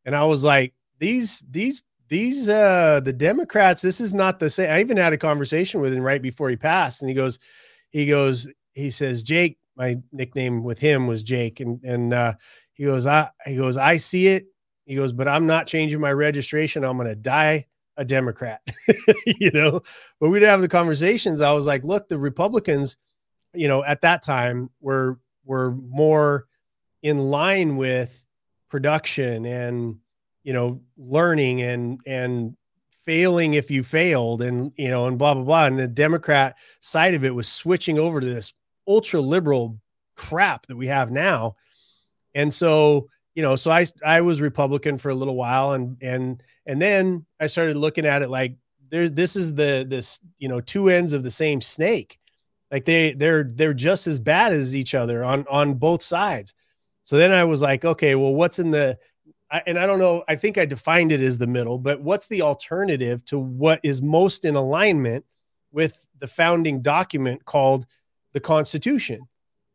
And 0.05 0.15
I 0.15 0.23
was 0.25 0.43
like, 0.43 0.73
these, 0.99 1.43
these, 1.49 1.83
these, 2.09 2.47
uh, 2.47 3.01
the 3.03 3.13
Democrats, 3.13 3.81
this 3.81 4.01
is 4.01 4.13
not 4.13 4.39
the 4.39 4.49
same. 4.49 4.69
I 4.69 4.79
even 4.81 4.97
had 4.97 5.13
a 5.13 5.17
conversation 5.17 5.81
with 5.81 5.93
him 5.93 6.03
right 6.03 6.21
before 6.21 6.49
he 6.49 6.55
passed. 6.55 7.01
And 7.01 7.09
he 7.09 7.15
goes, 7.15 7.39
he 7.89 8.05
goes, 8.05 8.47
he 8.73 8.89
says, 8.89 9.23
Jake, 9.23 9.57
my 9.75 9.97
nickname 10.11 10.63
with 10.63 10.79
him 10.79 11.07
was 11.07 11.23
Jake. 11.23 11.59
And, 11.59 11.83
and, 11.83 12.13
uh, 12.13 12.33
he 12.73 12.85
goes, 12.85 13.05
I, 13.05 13.29
he 13.45 13.55
goes, 13.55 13.77
I 13.77 13.97
see 13.97 14.27
it. 14.27 14.47
He 14.85 14.95
goes, 14.95 15.13
but 15.13 15.27
I'm 15.27 15.47
not 15.47 15.67
changing 15.67 15.99
my 15.99 16.11
registration. 16.11 16.83
I'm 16.83 16.97
to 16.99 17.15
die 17.15 17.67
a 17.97 18.05
Democrat, 18.05 18.61
you 19.25 19.51
know, 19.51 19.81
but 20.19 20.29
we'd 20.29 20.43
have 20.43 20.61
the 20.61 20.67
conversations. 20.67 21.41
I 21.41 21.51
was 21.53 21.65
like, 21.65 21.83
look, 21.83 22.09
the 22.09 22.17
Republicans, 22.17 22.97
you 23.53 23.67
know, 23.67 23.83
at 23.83 24.01
that 24.01 24.23
time 24.23 24.69
were 24.81 25.19
were 25.45 25.71
more 25.71 26.47
in 27.01 27.17
line 27.17 27.77
with 27.77 28.25
production 28.69 29.45
and 29.45 29.97
you 30.43 30.53
know 30.53 30.81
learning 30.97 31.61
and 31.61 31.99
and 32.05 32.55
failing 33.05 33.53
if 33.53 33.69
you 33.69 33.83
failed 33.83 34.41
and 34.41 34.71
you 34.77 34.89
know 34.89 35.07
and 35.07 35.17
blah 35.17 35.33
blah 35.33 35.43
blah 35.43 35.65
and 35.65 35.77
the 35.77 35.87
democrat 35.87 36.55
side 36.79 37.13
of 37.13 37.25
it 37.25 37.35
was 37.35 37.49
switching 37.49 37.99
over 37.99 38.21
to 38.21 38.27
this 38.27 38.53
ultra 38.87 39.19
liberal 39.19 39.79
crap 40.15 40.65
that 40.67 40.77
we 40.77 40.87
have 40.87 41.11
now. 41.11 41.55
And 42.35 42.53
so, 42.53 43.09
you 43.35 43.43
know, 43.43 43.55
so 43.55 43.71
I 43.71 43.85
I 44.05 44.21
was 44.21 44.41
Republican 44.41 44.97
for 44.97 45.09
a 45.09 45.15
little 45.15 45.35
while 45.35 45.73
and 45.73 45.97
and 46.01 46.41
and 46.65 46.81
then 46.81 47.25
I 47.39 47.47
started 47.47 47.75
looking 47.75 48.05
at 48.05 48.21
it 48.21 48.29
like 48.29 48.55
there's 48.89 49.11
this 49.11 49.35
is 49.35 49.53
the 49.53 49.85
this, 49.87 50.19
you 50.37 50.49
know, 50.49 50.61
two 50.61 50.89
ends 50.89 51.13
of 51.13 51.23
the 51.23 51.31
same 51.31 51.61
snake. 51.61 52.19
Like 52.71 52.85
they 52.85 53.13
they're 53.13 53.43
they're 53.43 53.73
just 53.73 54.07
as 54.07 54.19
bad 54.19 54.53
as 54.53 54.75
each 54.75 54.95
other 54.95 55.23
on 55.23 55.45
on 55.49 55.75
both 55.75 56.01
sides. 56.01 56.53
So 57.03 57.17
then 57.17 57.31
I 57.31 57.43
was 57.43 57.61
like, 57.61 57.83
okay, 57.83 58.15
well, 58.15 58.33
what's 58.33 58.59
in 58.59 58.71
the 58.71 58.97
and 59.65 59.77
I 59.77 59.85
don't 59.85 59.99
know, 59.99 60.23
I 60.27 60.35
think 60.35 60.57
I 60.57 60.65
defined 60.65 61.11
it 61.11 61.21
as 61.21 61.37
the 61.37 61.47
middle, 61.47 61.77
but 61.77 62.01
what's 62.01 62.27
the 62.27 62.41
alternative 62.41 63.23
to 63.25 63.37
what 63.37 63.79
is 63.83 64.01
most 64.01 64.45
in 64.45 64.55
alignment 64.55 65.25
with 65.71 66.05
the 66.19 66.27
founding 66.27 66.81
document 66.81 67.45
called 67.45 67.85
the 68.33 68.39
Constitution? 68.39 69.27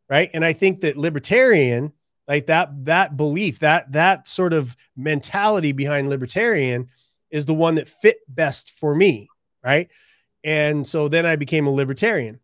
Right. 0.09 0.29
And 0.33 0.43
I 0.43 0.53
think 0.53 0.81
that 0.81 0.97
libertarian, 0.97 1.93
like 2.27 2.47
that, 2.47 2.85
that 2.85 3.15
belief, 3.15 3.59
that, 3.59 3.91
that 3.91 4.27
sort 4.27 4.53
of 4.53 4.75
mentality 4.97 5.71
behind 5.71 6.09
libertarian 6.09 6.89
is 7.29 7.45
the 7.45 7.53
one 7.53 7.75
that 7.75 7.87
fit 7.87 8.17
best 8.27 8.71
for 8.71 8.95
me. 8.95 9.29
Right. 9.63 9.89
And 10.43 10.87
so 10.87 11.07
then 11.07 11.25
I 11.25 11.35
became 11.35 11.67
a 11.67 11.71
libertarian 11.71 12.39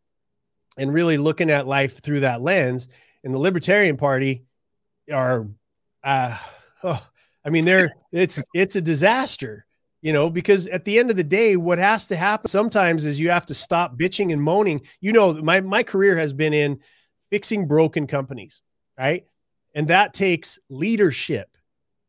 and 0.78 0.94
really 0.94 1.18
looking 1.18 1.50
at 1.50 1.68
life 1.68 2.02
through 2.02 2.20
that 2.22 2.42
lens. 2.42 2.88
And 3.24 3.34
the 3.34 3.40
Libertarian 3.40 3.98
Party 3.98 4.46
are, 5.12 5.48
uh, 6.04 6.38
oh, 6.84 7.08
I 7.46 7.50
mean, 7.50 7.66
they're 7.66 7.92
it's 8.12 8.44
it's 8.54 8.76
a 8.76 8.82
disaster, 8.82 9.66
you 10.02 10.12
know, 10.12 10.30
because 10.30 10.68
at 10.68 10.84
the 10.84 10.98
end 10.98 11.12
of 11.12 11.16
the 11.16 11.24
day, 11.24 11.56
what 11.56 11.78
has 11.78 12.08
to 12.08 12.16
happen 12.16 12.48
sometimes 12.48 13.06
is 13.06 13.20
you 13.20 13.30
have 13.30 13.46
to 13.48 13.54
stop 13.54 13.98
bitching 13.98 14.34
and 14.34 14.42
moaning. 14.42 14.82
You 15.00 15.14
know, 15.14 15.34
my 15.34 15.62
my 15.62 15.84
career 15.84 16.18
has 16.18 16.34
been 16.34 16.54
in 16.54 16.80
fixing 17.30 17.68
broken 17.68 18.08
companies, 18.08 18.62
right? 18.98 19.26
And 19.76 19.88
that 19.90 20.14
takes 20.14 20.58
leadership. 20.70 21.50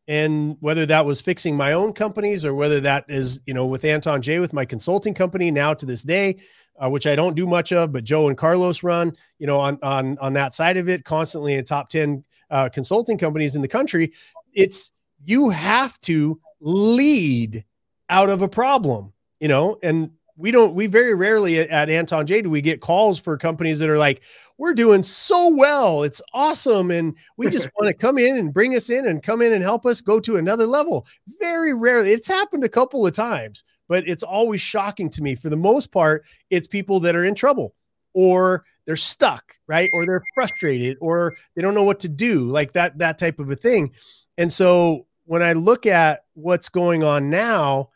And 0.08 0.56
whether 0.60 0.86
that 0.86 1.04
was 1.04 1.20
fixing 1.20 1.56
my 1.56 1.72
own 1.72 1.92
companies 1.92 2.44
or 2.44 2.54
whether 2.54 2.80
that 2.82 3.06
is, 3.08 3.40
you 3.44 3.52
know, 3.52 3.66
with 3.66 3.84
Anton 3.84 4.22
J 4.22 4.38
with 4.38 4.52
my 4.52 4.64
consulting 4.64 5.14
company 5.14 5.50
now 5.50 5.74
to 5.74 5.84
this 5.84 6.04
day, 6.04 6.36
uh, 6.78 6.88
which 6.88 7.08
I 7.08 7.16
don't 7.16 7.34
do 7.34 7.44
much 7.44 7.72
of, 7.72 7.92
but 7.92 8.04
Joe 8.04 8.28
and 8.28 8.38
Carlos 8.38 8.84
run, 8.84 9.16
you 9.38 9.48
know, 9.48 9.58
on 9.58 9.78
on 9.82 10.16
on 10.18 10.32
that 10.34 10.54
side 10.54 10.76
of 10.76 10.88
it, 10.88 11.04
constantly 11.04 11.54
in 11.54 11.64
top 11.64 11.88
ten 11.88 12.24
uh, 12.50 12.68
consulting 12.68 13.18
companies 13.18 13.56
in 13.56 13.62
the 13.62 13.68
country. 13.68 14.12
It's 14.52 14.92
you 15.26 15.50
have 15.50 16.00
to 16.02 16.40
lead 16.60 17.64
out 18.08 18.30
of 18.30 18.42
a 18.42 18.48
problem, 18.48 19.12
you 19.40 19.48
know, 19.48 19.78
and 19.82 20.10
we 20.36 20.50
don't, 20.50 20.74
we 20.74 20.86
very 20.86 21.14
rarely 21.14 21.58
at, 21.58 21.68
at 21.70 21.90
Anton 21.90 22.26
J 22.26 22.42
do 22.42 22.50
we 22.50 22.60
get 22.60 22.80
calls 22.80 23.18
for 23.18 23.36
companies 23.36 23.78
that 23.78 23.88
are 23.88 23.98
like, 23.98 24.22
we're 24.58 24.74
doing 24.74 25.02
so 25.02 25.48
well. 25.48 26.02
It's 26.02 26.22
awesome. 26.32 26.90
And 26.90 27.16
we 27.36 27.50
just 27.50 27.68
want 27.76 27.88
to 27.88 27.94
come 27.94 28.18
in 28.18 28.36
and 28.38 28.54
bring 28.54 28.76
us 28.76 28.88
in 28.88 29.06
and 29.06 29.22
come 29.22 29.42
in 29.42 29.52
and 29.52 29.62
help 29.62 29.84
us 29.84 30.00
go 30.00 30.20
to 30.20 30.36
another 30.36 30.66
level. 30.66 31.06
Very 31.40 31.74
rarely. 31.74 32.12
It's 32.12 32.28
happened 32.28 32.64
a 32.64 32.68
couple 32.68 33.06
of 33.06 33.12
times, 33.12 33.64
but 33.88 34.06
it's 34.06 34.22
always 34.22 34.60
shocking 34.60 35.10
to 35.10 35.22
me. 35.22 35.34
For 35.34 35.48
the 35.48 35.56
most 35.56 35.90
part, 35.90 36.24
it's 36.50 36.68
people 36.68 37.00
that 37.00 37.16
are 37.16 37.24
in 37.24 37.34
trouble 37.34 37.74
or 38.12 38.64
they're 38.84 38.96
stuck, 38.96 39.54
right? 39.66 39.90
Or 39.92 40.06
they're 40.06 40.22
frustrated 40.34 40.98
or 41.00 41.34
they 41.54 41.62
don't 41.62 41.74
know 41.74 41.82
what 41.82 42.00
to 42.00 42.08
do, 42.08 42.48
like 42.48 42.72
that, 42.74 42.98
that 42.98 43.18
type 43.18 43.40
of 43.40 43.50
a 43.50 43.56
thing. 43.56 43.92
And 44.38 44.52
so 44.52 45.06
when 45.26 45.42
I 45.42 45.52
look 45.52 45.86
at 45.86 46.24
what's 46.34 46.68
going 46.68 47.04
on 47.04 47.30
now, 47.30 47.90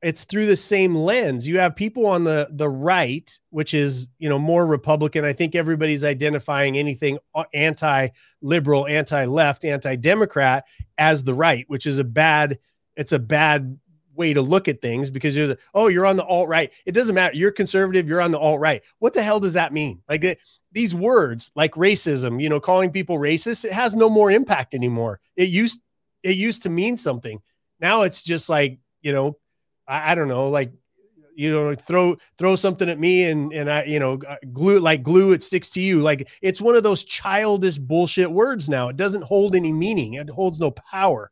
it's 0.00 0.24
through 0.24 0.46
the 0.46 0.56
same 0.56 0.94
lens. 0.94 1.48
You 1.48 1.58
have 1.58 1.74
people 1.74 2.06
on 2.06 2.22
the 2.22 2.48
the 2.52 2.68
right, 2.68 3.28
which 3.50 3.74
is 3.74 4.08
you 4.18 4.28
know 4.28 4.38
more 4.38 4.64
Republican. 4.64 5.24
I 5.24 5.32
think 5.32 5.54
everybody's 5.54 6.04
identifying 6.04 6.78
anything 6.78 7.18
uh, 7.34 7.44
anti-liberal, 7.52 8.86
anti-left, 8.86 9.64
anti-democrat 9.64 10.66
as 10.98 11.24
the 11.24 11.34
right, 11.34 11.64
which 11.68 11.86
is 11.86 11.98
a 11.98 12.04
bad. 12.04 12.58
It's 12.96 13.12
a 13.12 13.18
bad 13.18 13.78
way 14.14 14.34
to 14.34 14.42
look 14.42 14.66
at 14.66 14.82
things 14.82 15.10
because 15.10 15.36
you're 15.36 15.46
the, 15.46 15.58
oh 15.74 15.86
you're 15.86 16.06
on 16.06 16.16
the 16.16 16.24
alt 16.24 16.48
right. 16.48 16.72
It 16.84 16.92
doesn't 16.92 17.14
matter. 17.14 17.36
You're 17.36 17.52
conservative. 17.52 18.08
You're 18.08 18.20
on 18.20 18.32
the 18.32 18.38
alt 18.38 18.60
right. 18.60 18.82
What 18.98 19.14
the 19.14 19.22
hell 19.22 19.40
does 19.40 19.54
that 19.54 19.72
mean? 19.72 20.02
Like 20.08 20.24
it, 20.24 20.38
these 20.72 20.94
words, 20.94 21.50
like 21.54 21.72
racism, 21.74 22.42
you 22.42 22.48
know, 22.48 22.60
calling 22.60 22.90
people 22.90 23.18
racist, 23.18 23.64
it 23.64 23.72
has 23.72 23.94
no 23.96 24.10
more 24.10 24.30
impact 24.30 24.74
anymore. 24.74 25.20
It 25.36 25.48
used 25.48 25.80
it 26.22 26.36
used 26.36 26.62
to 26.64 26.70
mean 26.70 26.96
something. 26.96 27.40
Now 27.80 28.02
it's 28.02 28.22
just 28.22 28.48
like, 28.48 28.78
you 29.02 29.12
know, 29.12 29.36
I, 29.86 30.12
I 30.12 30.14
don't 30.14 30.28
know, 30.28 30.48
like, 30.48 30.72
you 31.34 31.52
know, 31.52 31.72
throw 31.74 32.16
throw 32.36 32.56
something 32.56 32.88
at 32.88 32.98
me 32.98 33.24
and 33.24 33.52
and 33.52 33.70
I, 33.70 33.84
you 33.84 34.00
know, 34.00 34.18
glue 34.52 34.80
like 34.80 35.04
glue 35.04 35.32
it 35.32 35.44
sticks 35.44 35.70
to 35.70 35.80
you. 35.80 36.00
Like 36.00 36.28
it's 36.42 36.60
one 36.60 36.74
of 36.74 36.82
those 36.82 37.04
childish 37.04 37.78
bullshit 37.78 38.30
words 38.30 38.68
now. 38.68 38.88
It 38.88 38.96
doesn't 38.96 39.22
hold 39.22 39.54
any 39.54 39.72
meaning. 39.72 40.14
It 40.14 40.28
holds 40.28 40.58
no 40.58 40.72
power. 40.72 41.30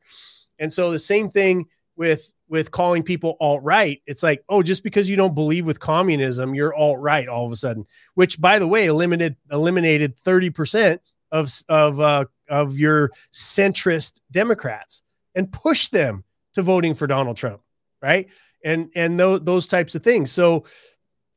And 0.61 0.73
so 0.73 0.93
the 0.93 1.01
same 1.01 1.29
thing 1.29 1.67
with 1.97 2.31
with 2.49 2.71
calling 2.71 3.03
people 3.03 3.37
alt 3.41 3.63
right. 3.65 4.01
It's 4.07 4.23
like, 4.23 4.45
oh, 4.49 4.63
just 4.63 4.85
because 4.85 5.09
you 5.09 5.17
don't 5.17 5.35
believe 5.35 5.67
with 5.67 5.81
communism, 5.81 6.55
you're 6.55 6.75
alt 6.75 7.01
right 7.01 7.27
all 7.27 7.45
of 7.45 7.53
a 7.53 7.57
sudden. 7.57 7.87
Which, 8.15 8.41
by 8.41 8.61
the 8.61 8.69
way, 8.69 8.87
eliminated 8.87 9.37
eliminated 9.51 10.19
thirty 10.21 10.51
percent 10.51 11.01
of 11.33 11.53
of 11.69 11.99
uh, 11.99 12.27
of 12.49 12.77
your 12.79 13.13
centrist 13.33 14.21
Democrats 14.31 15.03
and 15.35 15.53
push 15.53 15.89
them 15.89 16.25
to 16.55 16.63
voting 16.63 16.95
for 16.95 17.07
Donald 17.07 17.37
Trump, 17.37 17.61
right? 18.03 18.29
And 18.65 18.91
and 18.95 19.19
those 19.19 19.43
those 19.43 19.67
types 19.67 19.95
of 19.95 20.03
things. 20.03 20.33
So 20.33 20.65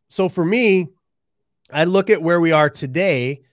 so 0.07 0.30
for 0.30 0.44
me, 0.44 0.90
I 1.72 1.84
look 1.84 2.10
at 2.10 2.22
where 2.22 2.40
we 2.40 2.52
are 2.52 2.69
today, 2.69 3.44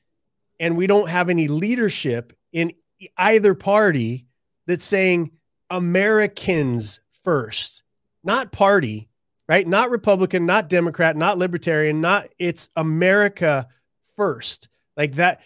and 0.59 0.77
we 0.77 0.87
don't 0.87 1.09
have 1.09 1.29
any 1.29 1.49
leadership 1.49 2.33
in 2.53 2.73
either 3.19 3.55
party 3.55 4.27
that's 4.67 4.85
saying 4.85 5.33
Americans 5.69 7.01
first, 7.25 7.83
not 8.25 8.53
party, 8.53 9.09
right? 9.49 9.67
Not 9.67 9.91
Republican, 9.91 10.47
not 10.47 10.69
Democrat, 10.69 11.17
not 11.17 11.39
Libertarian, 11.39 12.01
not 12.01 12.29
it's 12.39 12.71
America 12.77 13.69
first. 14.17 14.69
Like 14.97 15.17
that, 15.17 15.43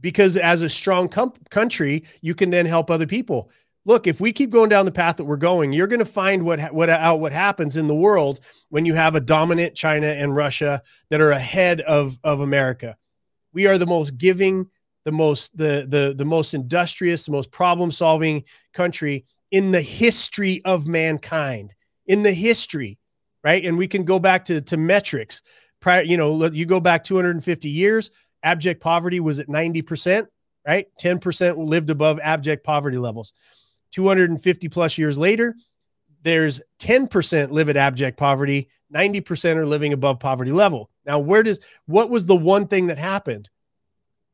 because 0.00 0.36
as 0.36 0.62
a 0.62 0.68
strong 0.68 1.08
country, 1.08 2.04
you 2.20 2.34
can 2.34 2.50
then 2.50 2.66
help 2.66 2.90
other 2.90 3.06
people. 3.06 3.50
Look, 3.86 4.06
if 4.06 4.20
we 4.20 4.32
keep 4.32 4.50
going 4.50 4.68
down 4.68 4.84
the 4.84 4.92
path 4.92 5.16
that 5.16 5.24
we're 5.24 5.36
going, 5.36 5.72
you're 5.72 5.86
going 5.86 6.00
to 6.00 6.04
find 6.04 6.44
what 6.44 6.72
what 6.72 6.90
out 6.90 7.20
what 7.20 7.32
happens 7.32 7.76
in 7.76 7.86
the 7.86 7.94
world 7.94 8.40
when 8.68 8.84
you 8.84 8.94
have 8.94 9.14
a 9.14 9.20
dominant 9.20 9.74
China 9.74 10.06
and 10.06 10.36
Russia 10.36 10.82
that 11.08 11.20
are 11.20 11.30
ahead 11.30 11.80
of 11.80 12.18
of 12.22 12.40
America. 12.40 12.96
We 13.52 13.66
are 13.66 13.78
the 13.78 13.86
most 13.86 14.18
giving, 14.18 14.68
the 15.04 15.12
most 15.12 15.56
the 15.56 15.86
the 15.88 16.14
the 16.16 16.26
most 16.26 16.52
industrious, 16.52 17.24
the 17.24 17.32
most 17.32 17.50
problem 17.50 17.90
solving 17.90 18.44
country 18.74 19.24
in 19.50 19.72
the 19.72 19.82
history 19.82 20.60
of 20.64 20.86
mankind. 20.86 21.74
In 22.06 22.22
the 22.22 22.32
history, 22.32 22.98
right? 23.42 23.64
And 23.64 23.78
we 23.78 23.88
can 23.88 24.04
go 24.04 24.18
back 24.18 24.44
to 24.46 24.60
to 24.60 24.76
metrics. 24.76 25.42
Prior, 25.80 26.02
you 26.02 26.18
know, 26.18 26.44
you 26.46 26.66
go 26.66 26.80
back 26.80 27.02
250 27.04 27.70
years 27.70 28.10
abject 28.42 28.80
poverty 28.80 29.20
was 29.20 29.40
at 29.40 29.48
90%, 29.48 30.26
right? 30.66 30.86
10% 31.00 31.68
lived 31.68 31.90
above 31.90 32.18
abject 32.22 32.64
poverty 32.64 32.98
levels. 32.98 33.32
250 33.92 34.68
plus 34.68 34.98
years 34.98 35.18
later, 35.18 35.54
there's 36.22 36.60
10% 36.80 37.50
live 37.50 37.68
at 37.68 37.76
abject 37.76 38.18
poverty, 38.18 38.68
90% 38.94 39.56
are 39.56 39.66
living 39.66 39.92
above 39.92 40.20
poverty 40.20 40.52
level. 40.52 40.90
Now, 41.06 41.18
where 41.18 41.42
does 41.42 41.60
what 41.86 42.10
was 42.10 42.26
the 42.26 42.36
one 42.36 42.66
thing 42.66 42.88
that 42.88 42.98
happened? 42.98 43.48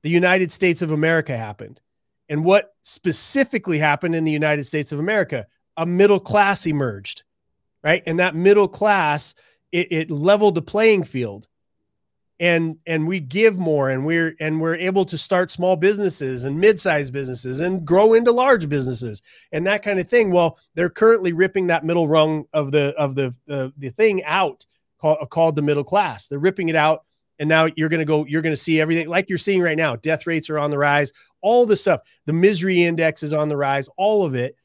The 0.02 0.10
United 0.10 0.52
States 0.52 0.82
of 0.82 0.90
America 0.90 1.36
happened. 1.36 1.80
And 2.28 2.44
what 2.44 2.74
specifically 2.82 3.78
happened 3.78 4.14
in 4.14 4.24
the 4.24 4.32
United 4.32 4.66
States 4.66 4.92
of 4.92 4.98
America? 4.98 5.46
A 5.76 5.86
middle 5.86 6.20
class 6.20 6.66
emerged, 6.66 7.22
right? 7.84 8.02
And 8.06 8.18
that 8.18 8.34
middle 8.34 8.68
class, 8.68 9.34
it, 9.70 9.92
it 9.92 10.10
leveled 10.10 10.54
the 10.54 10.62
playing 10.62 11.04
field 11.04 11.46
and 12.38 12.76
and 12.86 13.06
we 13.06 13.18
give 13.18 13.58
more 13.58 13.90
and 13.90 14.04
we're 14.04 14.34
and 14.40 14.60
we're 14.60 14.74
able 14.74 15.04
to 15.06 15.16
start 15.16 15.50
small 15.50 15.74
businesses 15.74 16.44
and 16.44 16.58
mid-sized 16.58 17.12
businesses 17.12 17.60
and 17.60 17.86
grow 17.86 18.12
into 18.12 18.30
large 18.30 18.68
businesses 18.68 19.22
and 19.52 19.66
that 19.66 19.82
kind 19.82 19.98
of 19.98 20.08
thing. 20.08 20.30
Well 20.30 20.58
they're 20.74 20.90
currently 20.90 21.32
ripping 21.32 21.68
that 21.68 21.84
middle 21.84 22.08
rung 22.08 22.44
of 22.52 22.72
the 22.72 22.94
of 22.96 23.14
the 23.14 23.34
uh, 23.48 23.70
the 23.78 23.90
thing 23.90 24.22
out 24.24 24.66
called, 25.00 25.18
called 25.30 25.56
the 25.56 25.62
middle 25.62 25.84
class. 25.84 26.28
They're 26.28 26.38
ripping 26.38 26.68
it 26.68 26.76
out 26.76 27.04
and 27.38 27.48
now 27.48 27.68
you're 27.74 27.88
going 27.88 28.00
to 28.00 28.06
go 28.06 28.26
you're 28.26 28.42
going 28.42 28.54
to 28.54 28.60
see 28.60 28.80
everything 28.80 29.08
like 29.08 29.30
you're 29.30 29.38
seeing 29.38 29.62
right 29.62 29.76
now. 29.76 29.96
Death 29.96 30.26
rates 30.26 30.50
are 30.50 30.58
on 30.58 30.70
the 30.70 30.78
rise. 30.78 31.12
All 31.40 31.64
the 31.64 31.76
stuff 31.76 32.00
the 32.26 32.34
misery 32.34 32.84
index 32.84 33.22
is 33.22 33.32
on 33.32 33.48
the 33.48 33.56
rise 33.56 33.88
all 33.96 34.26
of 34.26 34.34
it 34.34 34.56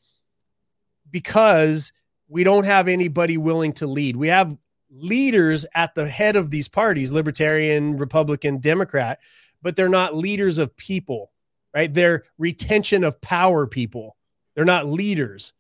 because 1.10 1.94
we 2.28 2.44
don't 2.44 2.64
have 2.66 2.88
anybody 2.88 3.38
willing 3.38 3.74
to 3.74 3.88
lead. 3.88 4.16
We 4.16 4.30
have 4.30 4.56
leaders 4.92 5.66
at 5.74 5.96
the 5.96 6.08
head 6.08 6.36
of 6.36 6.52
these 6.52 6.68
parties 6.68 7.12
libertarian 7.12 7.98
republican 7.98 8.60
democrat 8.60 9.20
but 9.62 9.76
they're 9.76 9.88
not 9.88 10.16
leaders 10.16 10.58
of 10.58 10.76
people 10.76 11.32
right? 11.74 11.94
They're 11.94 12.24
retention 12.38 13.04
of 13.04 13.22
power 13.22 13.68
people. 13.68 14.16
They're 14.56 14.66
not 14.66 14.88
leaders. 14.88 15.54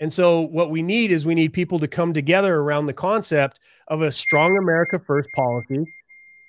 And 0.00 0.12
so 0.12 0.42
what 0.42 0.70
we 0.70 0.82
need 0.82 1.10
is 1.10 1.26
we 1.26 1.34
need 1.34 1.52
people 1.52 1.80
to 1.80 1.88
come 1.88 2.12
together 2.12 2.56
around 2.56 2.86
the 2.86 2.92
concept 2.92 3.58
of 3.88 4.02
a 4.02 4.12
strong 4.12 4.56
america 4.56 5.00
first 5.04 5.28
policy 5.34 5.84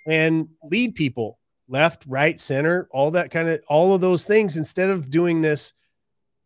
and 0.08 0.48
lead 0.64 0.94
people 0.96 1.40
left, 1.68 2.04
right, 2.08 2.40
center, 2.40 2.88
all 2.92 3.12
that 3.12 3.32
kind 3.32 3.48
of 3.48 3.62
all 3.68 3.94
of 3.94 4.02
those 4.02 4.26
things 4.26 4.58
instead 4.58 4.90
of 4.90 5.10
doing 5.10 5.42
this 5.42 5.74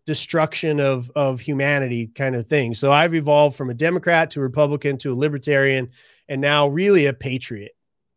destruction 0.05 0.79
of 0.79 1.09
of 1.15 1.39
humanity 1.39 2.07
kind 2.07 2.35
of 2.35 2.47
thing. 2.47 2.73
So 2.73 2.91
I've 2.91 3.15
evolved 3.15 3.55
from 3.55 3.69
a 3.69 3.73
Democrat 3.73 4.31
to 4.31 4.39
a 4.39 4.43
Republican 4.43 4.97
to 4.99 5.13
a 5.13 5.15
libertarian 5.15 5.91
and 6.27 6.41
now 6.41 6.67
really 6.67 7.05
a 7.05 7.13
patriot. 7.13 7.71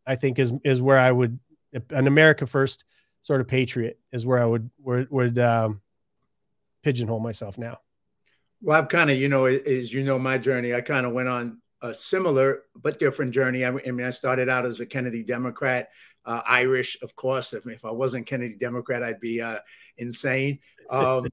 I 0.06 0.16
think 0.16 0.38
is 0.38 0.52
is 0.64 0.80
where 0.82 0.98
I 0.98 1.12
would 1.12 1.38
an 1.90 2.06
America 2.06 2.46
first 2.46 2.84
sort 3.22 3.40
of 3.40 3.48
patriot 3.48 3.98
is 4.12 4.24
where 4.24 4.40
I 4.40 4.46
would 4.46 4.70
would, 4.78 5.10
would 5.10 5.38
um, 5.38 5.80
pigeonhole 6.82 7.20
myself 7.20 7.58
now. 7.58 7.78
Well, 8.62 8.78
I've 8.78 8.88
kind 8.88 9.10
of, 9.10 9.18
you 9.18 9.28
know, 9.28 9.44
as 9.46 9.92
you 9.92 10.02
know, 10.02 10.18
my 10.18 10.38
journey, 10.38 10.74
I 10.74 10.80
kind 10.80 11.04
of 11.04 11.12
went 11.12 11.28
on 11.28 11.60
a 11.82 11.92
similar 11.92 12.62
but 12.74 12.98
different 12.98 13.32
journey. 13.32 13.64
I 13.64 13.70
mean, 13.70 14.06
I 14.06 14.10
started 14.10 14.48
out 14.48 14.64
as 14.64 14.80
a 14.80 14.86
Kennedy 14.86 15.22
Democrat, 15.22 15.90
uh, 16.24 16.40
Irish, 16.46 16.96
of 17.02 17.14
course. 17.14 17.52
If, 17.52 17.66
if 17.66 17.84
I 17.84 17.90
wasn't 17.90 18.26
Kennedy 18.26 18.54
Democrat, 18.54 19.02
I'd 19.02 19.20
be 19.20 19.42
uh, 19.42 19.58
insane. 19.98 20.60
Um, 20.88 21.26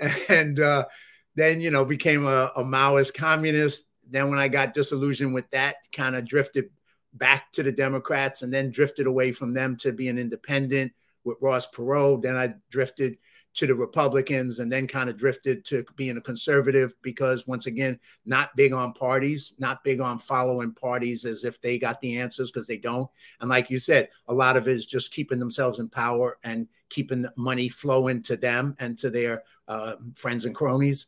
and 0.28 0.60
uh, 0.60 0.86
then, 1.34 1.60
you 1.60 1.70
know, 1.70 1.84
became 1.84 2.26
a, 2.26 2.52
a 2.56 2.64
Maoist 2.64 3.14
communist. 3.14 3.84
Then, 4.08 4.30
when 4.30 4.38
I 4.38 4.48
got 4.48 4.74
disillusioned 4.74 5.34
with 5.34 5.48
that, 5.50 5.76
kind 5.92 6.16
of 6.16 6.24
drifted 6.24 6.70
back 7.14 7.52
to 7.52 7.62
the 7.62 7.72
Democrats 7.72 8.42
and 8.42 8.52
then 8.52 8.70
drifted 8.70 9.06
away 9.06 9.32
from 9.32 9.52
them 9.52 9.76
to 9.76 9.92
be 9.92 10.08
an 10.08 10.18
independent 10.18 10.92
with 11.24 11.36
Ross 11.40 11.68
Perot. 11.68 12.22
Then 12.22 12.36
I 12.36 12.54
drifted 12.70 13.18
to 13.52 13.66
the 13.66 13.74
Republicans 13.74 14.60
and 14.60 14.70
then 14.70 14.86
kind 14.86 15.10
of 15.10 15.16
drifted 15.16 15.64
to 15.64 15.84
being 15.96 16.16
a 16.16 16.20
conservative 16.20 16.94
because, 17.02 17.46
once 17.46 17.66
again, 17.66 17.98
not 18.24 18.54
big 18.56 18.72
on 18.72 18.92
parties, 18.92 19.54
not 19.58 19.82
big 19.82 20.00
on 20.00 20.18
following 20.18 20.72
parties 20.72 21.24
as 21.24 21.44
if 21.44 21.60
they 21.60 21.78
got 21.78 22.00
the 22.00 22.18
answers 22.18 22.50
because 22.50 22.66
they 22.66 22.78
don't. 22.78 23.10
And 23.40 23.50
like 23.50 23.68
you 23.68 23.80
said, 23.80 24.08
a 24.28 24.34
lot 24.34 24.56
of 24.56 24.68
it 24.68 24.76
is 24.76 24.86
just 24.86 25.12
keeping 25.12 25.40
themselves 25.40 25.80
in 25.80 25.88
power 25.88 26.38
and 26.44 26.68
keeping 26.90 27.22
the 27.22 27.32
money 27.36 27.68
flowing 27.68 28.22
to 28.22 28.36
them 28.36 28.76
and 28.78 28.98
to 28.98 29.10
their 29.10 29.44
uh, 29.68 29.94
friends 30.16 30.44
and 30.44 30.54
cronies. 30.54 31.06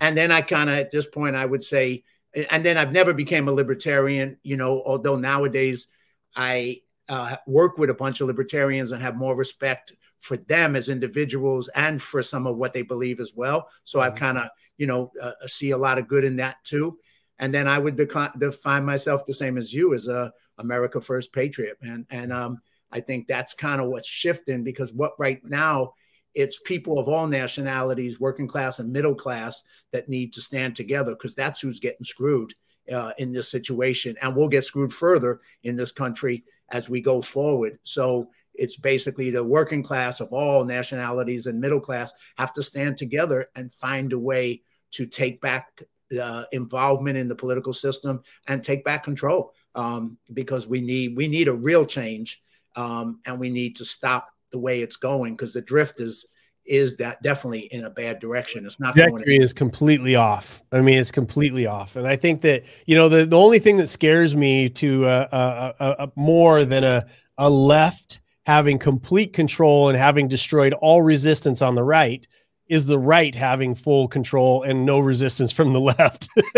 And 0.00 0.16
then 0.16 0.32
I 0.32 0.42
kind 0.42 0.70
of, 0.70 0.76
at 0.76 0.90
this 0.90 1.06
point, 1.06 1.36
I 1.36 1.46
would 1.46 1.62
say, 1.62 2.04
and 2.50 2.64
then 2.64 2.76
I've 2.76 2.92
never 2.92 3.12
became 3.12 3.48
a 3.48 3.52
libertarian, 3.52 4.38
you 4.42 4.56
know, 4.56 4.82
although 4.84 5.16
nowadays 5.16 5.88
I 6.34 6.80
uh, 7.08 7.36
work 7.46 7.78
with 7.78 7.90
a 7.90 7.94
bunch 7.94 8.20
of 8.20 8.26
libertarians 8.26 8.92
and 8.92 9.02
have 9.02 9.16
more 9.16 9.36
respect 9.36 9.94
for 10.18 10.36
them 10.36 10.74
as 10.74 10.88
individuals 10.88 11.68
and 11.76 12.00
for 12.00 12.22
some 12.22 12.46
of 12.46 12.56
what 12.56 12.72
they 12.72 12.82
believe 12.82 13.20
as 13.20 13.34
well. 13.34 13.68
So 13.84 13.98
mm-hmm. 13.98 14.14
I 14.14 14.18
kind 14.18 14.38
of, 14.38 14.48
you 14.78 14.86
know, 14.86 15.12
uh, 15.22 15.32
see 15.46 15.70
a 15.70 15.78
lot 15.78 15.98
of 15.98 16.08
good 16.08 16.24
in 16.24 16.36
that 16.36 16.56
too. 16.64 16.98
And 17.38 17.52
then 17.52 17.68
I 17.68 17.78
would 17.78 17.96
define 17.96 18.84
myself 18.84 19.26
the 19.26 19.34
same 19.34 19.58
as 19.58 19.72
you 19.72 19.92
as 19.92 20.08
a 20.08 20.32
America 20.58 21.00
First 21.00 21.32
patriot, 21.32 21.76
man. 21.82 22.06
And 22.10 22.32
um, 22.32 22.60
I 22.92 23.00
think 23.00 23.26
that's 23.26 23.54
kind 23.54 23.80
of 23.80 23.88
what's 23.88 24.08
shifting 24.08 24.62
because 24.62 24.92
what 24.92 25.12
right 25.18 25.40
now 25.44 25.94
it's 26.34 26.58
people 26.64 26.98
of 26.98 27.08
all 27.08 27.26
nationalities, 27.26 28.18
working 28.18 28.48
class 28.48 28.80
and 28.80 28.92
middle 28.92 29.14
class, 29.14 29.62
that 29.92 30.08
need 30.08 30.32
to 30.32 30.40
stand 30.40 30.74
together 30.74 31.12
because 31.12 31.34
that's 31.34 31.60
who's 31.60 31.80
getting 31.80 32.04
screwed 32.04 32.52
uh, 32.92 33.12
in 33.18 33.32
this 33.32 33.50
situation, 33.50 34.16
and 34.20 34.34
we'll 34.34 34.48
get 34.48 34.64
screwed 34.64 34.92
further 34.92 35.40
in 35.62 35.76
this 35.76 35.92
country 35.92 36.44
as 36.70 36.88
we 36.88 37.00
go 37.00 37.22
forward. 37.22 37.78
So 37.82 38.30
it's 38.54 38.76
basically 38.76 39.30
the 39.30 39.44
working 39.44 39.82
class 39.82 40.20
of 40.20 40.32
all 40.32 40.64
nationalities 40.64 41.46
and 41.46 41.60
middle 41.60 41.80
class 41.80 42.12
have 42.36 42.52
to 42.54 42.62
stand 42.62 42.96
together 42.96 43.46
and 43.54 43.72
find 43.72 44.12
a 44.12 44.18
way 44.18 44.62
to 44.92 45.06
take 45.06 45.40
back 45.40 45.82
uh, 46.20 46.44
involvement 46.52 47.16
in 47.16 47.28
the 47.28 47.34
political 47.34 47.72
system 47.72 48.22
and 48.46 48.62
take 48.62 48.84
back 48.84 49.02
control 49.02 49.52
um, 49.74 50.18
because 50.32 50.66
we 50.66 50.80
need 50.80 51.16
we 51.16 51.26
need 51.26 51.48
a 51.48 51.52
real 51.52 51.84
change 51.84 52.43
um, 52.76 53.20
and 53.26 53.38
we 53.38 53.50
need 53.50 53.76
to 53.76 53.84
stop 53.84 54.28
the 54.52 54.58
way 54.58 54.82
it's 54.82 54.96
going 54.96 55.34
because 55.34 55.52
the 55.52 55.62
drift 55.62 56.00
is 56.00 56.26
is 56.66 56.96
that 56.96 57.20
definitely 57.22 57.60
in 57.60 57.84
a 57.84 57.90
bad 57.90 58.18
direction. 58.20 58.64
It's 58.64 58.80
not 58.80 58.94
trajectory 58.94 59.36
is 59.36 59.52
completely 59.52 60.16
off. 60.16 60.62
I 60.72 60.80
mean, 60.80 60.98
it's 60.98 61.10
completely 61.10 61.66
off, 61.66 61.96
and 61.96 62.06
I 62.06 62.16
think 62.16 62.40
that 62.42 62.64
you 62.86 62.94
know 62.94 63.08
the 63.08 63.26
the 63.26 63.38
only 63.38 63.58
thing 63.58 63.76
that 63.78 63.88
scares 63.88 64.34
me 64.34 64.68
to 64.70 65.04
uh, 65.04 65.28
uh, 65.30 65.72
uh, 65.78 65.94
uh 65.98 66.06
more 66.16 66.64
than 66.64 66.84
a 66.84 67.06
a 67.36 67.50
left 67.50 68.20
having 68.46 68.78
complete 68.78 69.32
control 69.32 69.88
and 69.88 69.98
having 69.98 70.28
destroyed 70.28 70.74
all 70.74 71.02
resistance 71.02 71.62
on 71.62 71.74
the 71.74 71.84
right 71.84 72.26
is 72.68 72.86
the 72.86 72.98
right 72.98 73.34
having 73.34 73.74
full 73.74 74.08
control 74.08 74.62
and 74.62 74.86
no 74.86 74.98
resistance 74.98 75.52
from 75.52 75.72
the 75.72 75.80
left. 75.80 76.28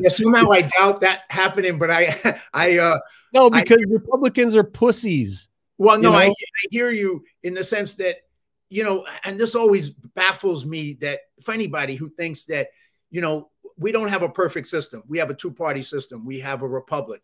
yeah, 0.00 0.08
somehow 0.08 0.50
I 0.50 0.62
doubt 0.62 1.00
that 1.00 1.22
happening, 1.30 1.78
but 1.78 1.90
I, 1.90 2.40
I, 2.54 2.78
uh, 2.78 2.98
no, 3.32 3.50
because 3.50 3.84
I, 3.88 3.92
Republicans 3.92 4.54
are 4.54 4.64
pussies. 4.64 5.48
Well, 5.78 5.98
no, 5.98 6.10
you 6.10 6.14
know? 6.14 6.20
I, 6.20 6.28
I 6.28 6.68
hear 6.70 6.90
you 6.90 7.24
in 7.42 7.54
the 7.54 7.64
sense 7.64 7.94
that, 7.94 8.16
you 8.68 8.84
know, 8.84 9.06
and 9.24 9.38
this 9.38 9.54
always 9.54 9.90
baffles 9.90 10.64
me 10.64 10.94
that 11.00 11.20
for 11.42 11.52
anybody 11.52 11.94
who 11.94 12.10
thinks 12.10 12.44
that, 12.46 12.68
you 13.10 13.20
know, 13.20 13.50
we 13.78 13.92
don't 13.92 14.08
have 14.08 14.22
a 14.22 14.28
perfect 14.28 14.68
system. 14.68 15.02
We 15.06 15.18
have 15.18 15.30
a 15.30 15.34
two 15.34 15.52
party 15.52 15.82
system. 15.82 16.26
We 16.26 16.40
have 16.40 16.62
a 16.62 16.68
republic. 16.68 17.22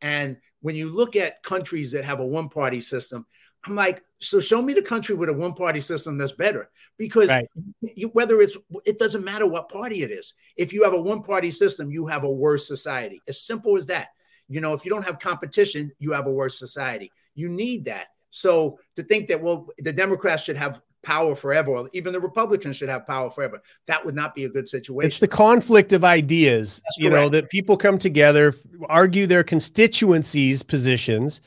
And 0.00 0.38
when 0.62 0.74
you 0.74 0.88
look 0.88 1.14
at 1.14 1.42
countries 1.42 1.92
that 1.92 2.04
have 2.04 2.20
a 2.20 2.26
one 2.26 2.48
party 2.48 2.80
system, 2.80 3.26
I'm 3.64 3.74
like, 3.74 4.02
so 4.18 4.40
show 4.40 4.62
me 4.62 4.72
the 4.72 4.82
country 4.82 5.14
with 5.14 5.28
a 5.28 5.34
one 5.34 5.54
party 5.54 5.80
system 5.80 6.16
that's 6.16 6.32
better 6.32 6.70
because 6.96 7.28
right. 7.28 7.46
you, 7.82 8.08
whether 8.08 8.40
it's, 8.40 8.56
it 8.86 8.98
doesn't 8.98 9.24
matter 9.24 9.46
what 9.46 9.68
party 9.68 10.02
it 10.02 10.10
is. 10.10 10.32
If 10.56 10.72
you 10.72 10.82
have 10.84 10.94
a 10.94 11.00
one 11.00 11.22
party 11.22 11.50
system, 11.50 11.90
you 11.90 12.06
have 12.06 12.24
a 12.24 12.30
worse 12.30 12.66
society. 12.66 13.20
As 13.28 13.42
simple 13.42 13.76
as 13.76 13.86
that. 13.86 14.08
You 14.50 14.60
know, 14.60 14.74
if 14.74 14.84
you 14.84 14.90
don't 14.90 15.04
have 15.04 15.18
competition, 15.18 15.92
you 15.98 16.12
have 16.12 16.26
a 16.26 16.30
worse 16.30 16.58
society. 16.58 17.10
You 17.34 17.48
need 17.48 17.86
that. 17.86 18.08
So 18.30 18.78
to 18.96 19.02
think 19.02 19.28
that, 19.28 19.40
well, 19.40 19.68
the 19.78 19.92
Democrats 19.92 20.42
should 20.42 20.56
have 20.56 20.82
power 21.02 21.34
forever, 21.34 21.70
or 21.70 21.90
even 21.92 22.12
the 22.12 22.20
Republicans 22.20 22.76
should 22.76 22.88
have 22.88 23.06
power 23.06 23.30
forever. 23.30 23.62
That 23.86 24.04
would 24.04 24.14
not 24.14 24.34
be 24.34 24.44
a 24.44 24.48
good 24.48 24.68
situation. 24.68 25.08
It's 25.08 25.18
the 25.18 25.28
conflict 25.28 25.92
of 25.92 26.04
ideas, 26.04 26.82
That's 26.84 26.98
you 26.98 27.10
correct. 27.10 27.22
know, 27.22 27.28
that 27.30 27.50
people 27.50 27.76
come 27.76 27.98
together, 27.98 28.54
argue 28.88 29.26
their 29.26 29.44
constituencies' 29.44 30.62
positions, 30.62 31.40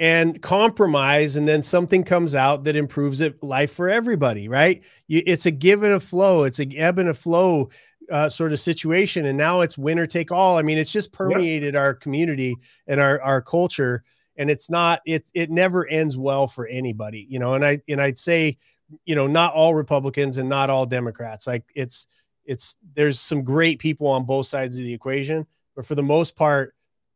and 0.00 0.42
compromise, 0.42 1.36
and 1.36 1.46
then 1.46 1.62
something 1.62 2.02
comes 2.02 2.34
out 2.34 2.64
that 2.64 2.76
improves 2.76 3.20
it 3.20 3.40
life 3.42 3.72
for 3.72 3.88
everybody. 3.88 4.48
Right? 4.48 4.82
You, 5.06 5.22
it's 5.26 5.46
a 5.46 5.50
give 5.50 5.82
and 5.82 5.92
a 5.92 6.00
flow. 6.00 6.44
It's 6.44 6.58
a 6.58 6.66
ebb 6.76 6.98
and 6.98 7.08
a 7.08 7.14
flow. 7.14 7.68
Uh, 8.10 8.28
sort 8.28 8.52
of 8.52 8.60
situation, 8.60 9.26
and 9.26 9.38
now 9.38 9.62
it's 9.62 9.78
winner 9.78 10.06
take 10.06 10.30
all. 10.30 10.58
I 10.58 10.62
mean, 10.62 10.76
it's 10.76 10.92
just 10.92 11.10
permeated 11.10 11.74
yep. 11.74 11.80
our 11.80 11.94
community 11.94 12.54
and 12.86 13.00
our 13.00 13.20
our 13.22 13.40
culture, 13.40 14.04
and 14.36 14.50
it's 14.50 14.68
not 14.68 15.00
it 15.06 15.26
it 15.32 15.50
never 15.50 15.86
ends 15.86 16.16
well 16.16 16.46
for 16.46 16.66
anybody, 16.66 17.26
you 17.30 17.38
know. 17.38 17.54
And 17.54 17.64
I 17.64 17.80
and 17.88 18.02
I'd 18.02 18.18
say 18.18 18.58
you 19.04 19.14
know, 19.14 19.26
not 19.26 19.54
all 19.54 19.74
Republicans 19.74 20.38
and 20.38 20.48
not 20.48 20.70
all 20.70 20.86
Democrats. 20.86 21.46
Like 21.46 21.64
it's 21.74 22.06
it's 22.44 22.76
there's 22.94 23.18
some 23.18 23.42
great 23.42 23.78
people 23.78 24.06
on 24.06 24.24
both 24.24 24.46
sides 24.46 24.76
of 24.76 24.84
the 24.84 24.92
equation, 24.92 25.46
but 25.74 25.86
for 25.86 25.94
the 25.94 26.02
most 26.02 26.36
part, 26.36 26.74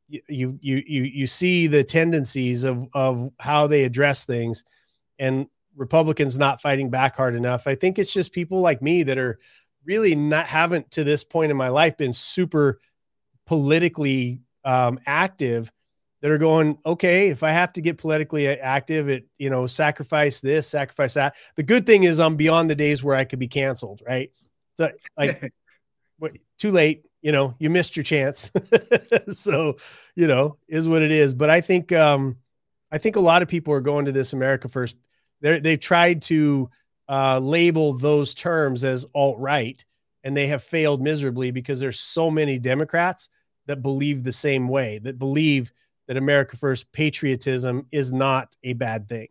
you 0.09 0.59
you 0.63 0.83
you 0.87 1.03
you 1.03 1.27
see 1.27 1.67
the 1.67 1.85
tendencies 1.85 2.65
of 2.65 2.89
of 2.95 3.31
how 3.39 3.67
they 3.67 3.85
address 3.85 4.25
things, 4.25 4.65
and 5.19 5.47
Republicans 5.77 6.39
not 6.39 6.63
fighting 6.63 6.91
back 6.91 7.17
hard 7.17 7.35
enough. 7.35 7.67
I 7.67 7.75
think 7.75 7.99
it's 7.99 8.13
just 8.13 8.33
people 8.33 8.61
like 8.61 8.81
me 8.81 9.03
that 9.03 9.19
are 9.19 9.39
really 9.89 10.15
not 10.15 10.47
haven't 10.47 10.91
to 10.93 11.03
this 11.03 11.25
point 11.25 11.51
in 11.51 11.57
my 11.57 11.71
life 11.71 11.97
been 11.97 12.13
super 12.13 12.79
politically 13.47 14.43
um, 14.63 15.01
active 15.07 15.73
that 16.21 16.31
are 16.31 16.39
going, 16.39 16.77
okay, 16.85 17.29
if 17.29 17.43
I 17.43 17.53
have 17.53 17.73
to 17.73 17.81
get 17.81 17.97
politically 17.97 18.49
active, 18.49 19.09
it, 19.09 19.27
you 19.39 19.49
know, 19.49 19.67
sacrifice 19.67 20.41
this, 20.41 20.69
sacrifice 20.69 21.15
that. 21.15 21.37
The 21.57 21.63
good 21.63 21.87
thing 21.87 22.05
is 22.05 22.21
I'm 22.21 22.37
beyond 22.37 22.69
the 22.69 22.75
days 22.75 23.03
where 23.03 23.17
I 23.17 23.25
could 23.25 23.39
be 23.39 23.49
canceled, 23.49 24.03
right? 24.07 24.31
So 24.75 24.91
like 25.17 25.53
too 26.59 26.71
late, 26.71 27.05
you 27.23 27.33
know, 27.33 27.55
you 27.59 27.71
missed 27.71 27.97
your 27.97 28.05
chance. 28.05 28.51
so, 29.33 29.77
you 30.15 30.27
know, 30.27 30.59
is 30.69 30.87
what 30.87 31.03
it 31.03 31.13
is. 31.13 31.33
But 31.33 31.51
I 31.51 31.63
think 31.63 31.93
um 31.93 32.37
I 32.93 32.99
think 32.99 33.17
a 33.17 33.21
lot 33.21 33.43
of 33.43 33.49
people 33.49 33.73
are 33.75 33.81
going 33.81 34.05
to 34.05 34.13
this 34.13 34.33
America 34.33 34.69
first. 34.69 34.97
They 35.41 35.61
they've 35.61 35.81
tried 35.81 36.23
to 36.23 36.69
uh 37.09 37.39
label 37.39 37.95
those 37.95 38.35
terms 38.35 38.85
as 38.85 39.07
alt-right 39.15 39.85
and 40.25 40.37
they 40.37 40.49
have 40.49 40.63
failed 40.63 41.03
miserably 41.03 41.51
because 41.51 41.81
there's 41.81 42.01
so 42.01 42.31
many 42.31 42.59
Democrats 42.59 43.29
that 43.67 43.83
believe 43.83 44.25
the 44.25 44.33
same 44.33 44.69
way, 44.69 44.99
that 44.99 45.19
believe 45.19 45.73
that 46.07 46.17
America 46.17 46.57
First 46.57 46.91
patriotism 46.93 47.87
is 47.93 48.13
not 48.13 48.57
a 48.65 48.73
bad 48.73 49.09
thing. 49.09 49.29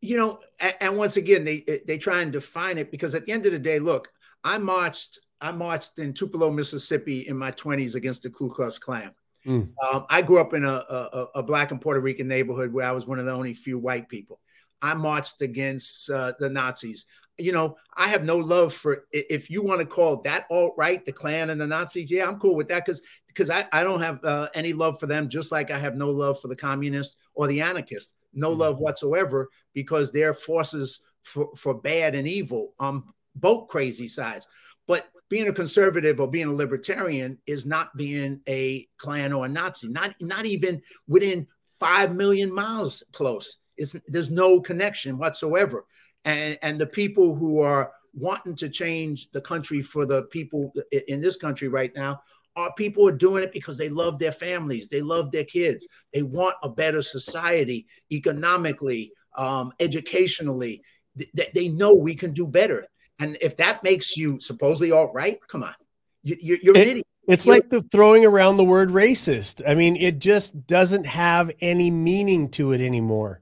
You 0.00 0.18
know, 0.18 0.38
and, 0.80 0.98
once 0.98 1.16
again, 1.16 1.44
they 1.44 1.64
they 1.86 1.98
try 1.98 2.20
and 2.20 2.32
define 2.32 2.78
it 2.78 2.90
because 2.90 3.14
at 3.14 3.24
the 3.24 3.32
end 3.32 3.46
of 3.46 3.52
the 3.52 3.58
day, 3.58 3.78
look, 3.78 4.08
I 4.44 4.58
marched 4.58 5.18
I 5.40 5.52
marched 5.52 5.98
in 5.98 6.12
Tupelo, 6.12 6.50
Mississippi, 6.50 7.26
in 7.26 7.36
my 7.36 7.50
twenties 7.50 7.94
against 7.94 8.22
the 8.22 8.30
Ku 8.30 8.50
Klux 8.50 8.78
Klan. 8.78 9.12
Mm. 9.46 9.70
Um, 9.82 10.06
I 10.10 10.22
grew 10.22 10.40
up 10.40 10.54
in 10.54 10.64
a, 10.64 10.68
a, 10.72 11.26
a, 11.36 11.42
black 11.42 11.70
and 11.70 11.80
Puerto 11.80 12.00
Rican 12.00 12.26
neighborhood 12.26 12.72
where 12.72 12.84
I 12.84 12.90
was 12.90 13.06
one 13.06 13.20
of 13.20 13.26
the 13.26 13.32
only 13.32 13.54
few 13.54 13.78
white 13.78 14.08
people. 14.08 14.40
I 14.86 14.94
marched 14.94 15.42
against 15.42 16.08
uh, 16.10 16.32
the 16.38 16.48
Nazis. 16.48 17.06
You 17.38 17.52
know, 17.52 17.76
I 17.96 18.08
have 18.08 18.24
no 18.24 18.38
love 18.38 18.72
for 18.72 19.04
if 19.12 19.50
you 19.50 19.62
want 19.62 19.80
to 19.80 19.86
call 19.86 20.22
that 20.22 20.46
alt 20.50 20.74
right, 20.78 21.04
the 21.04 21.12
Klan 21.12 21.50
and 21.50 21.60
the 21.60 21.66
Nazis. 21.66 22.10
Yeah, 22.10 22.26
I'm 22.26 22.38
cool 22.38 22.56
with 22.56 22.68
that 22.68 22.86
because 22.86 23.02
because 23.26 23.50
I, 23.50 23.66
I 23.72 23.84
don't 23.84 24.00
have 24.00 24.24
uh, 24.24 24.48
any 24.54 24.72
love 24.72 24.98
for 24.98 25.06
them, 25.06 25.28
just 25.28 25.52
like 25.52 25.70
I 25.70 25.78
have 25.78 25.96
no 25.96 26.08
love 26.10 26.40
for 26.40 26.48
the 26.48 26.56
communists 26.56 27.16
or 27.34 27.46
the 27.46 27.60
anarchists. 27.60 28.14
no 28.32 28.54
mm. 28.54 28.58
love 28.58 28.78
whatsoever 28.78 29.50
because 29.74 30.10
they're 30.10 30.32
forces 30.32 31.00
for, 31.22 31.50
for 31.56 31.74
bad 31.74 32.14
and 32.14 32.26
evil 32.26 32.72
on 32.78 33.04
both 33.34 33.68
crazy 33.68 34.08
sides. 34.08 34.48
But 34.86 35.08
being 35.28 35.48
a 35.48 35.52
conservative 35.52 36.20
or 36.20 36.30
being 36.30 36.46
a 36.46 36.52
libertarian 36.52 37.38
is 37.46 37.66
not 37.66 37.96
being 37.96 38.40
a 38.48 38.86
Klan 38.96 39.32
or 39.32 39.46
a 39.46 39.48
Nazi, 39.48 39.88
not, 39.88 40.14
not 40.20 40.46
even 40.46 40.80
within 41.08 41.46
five 41.78 42.14
million 42.14 42.54
miles 42.54 43.02
close. 43.12 43.58
It's, 43.76 43.94
there's 44.08 44.30
no 44.30 44.60
connection 44.60 45.18
whatsoever. 45.18 45.84
And, 46.24 46.58
and 46.62 46.80
the 46.80 46.86
people 46.86 47.34
who 47.34 47.60
are 47.60 47.92
wanting 48.16 48.56
to 48.56 48.68
change 48.68 49.30
the 49.32 49.40
country 49.40 49.82
for 49.82 50.06
the 50.06 50.22
people 50.24 50.72
in 51.08 51.20
this 51.20 51.36
country 51.36 51.68
right 51.68 51.94
now 51.94 52.20
are 52.56 52.72
people 52.72 53.02
who 53.02 53.08
are 53.10 53.16
doing 53.16 53.44
it 53.44 53.52
because 53.52 53.76
they 53.76 53.90
love 53.90 54.18
their 54.18 54.32
families, 54.32 54.88
they 54.88 55.02
love 55.02 55.30
their 55.30 55.44
kids, 55.44 55.86
they 56.12 56.22
want 56.22 56.56
a 56.62 56.68
better 56.68 57.02
society 57.02 57.86
economically, 58.10 59.12
um, 59.36 59.72
educationally. 59.78 60.82
Th- 61.18 61.50
they 61.54 61.68
know 61.68 61.94
we 61.94 62.14
can 62.14 62.32
do 62.32 62.46
better. 62.46 62.86
And 63.18 63.36
if 63.42 63.56
that 63.58 63.84
makes 63.84 64.16
you 64.16 64.40
supposedly 64.40 64.90
all 64.90 65.12
right, 65.12 65.38
come 65.48 65.62
on, 65.62 65.74
you, 66.22 66.54
are 66.54 66.70
an 66.70 66.76
idiot. 66.76 67.06
It's 67.28 67.46
like 67.46 67.68
the 67.70 67.82
throwing 67.82 68.24
around 68.24 68.56
the 68.56 68.64
word 68.64 68.90
racist. 68.90 69.60
I 69.66 69.74
mean, 69.74 69.96
it 69.96 70.20
just 70.20 70.66
doesn't 70.66 71.06
have 71.06 71.50
any 71.60 71.90
meaning 71.90 72.48
to 72.50 72.72
it 72.72 72.80
anymore 72.80 73.40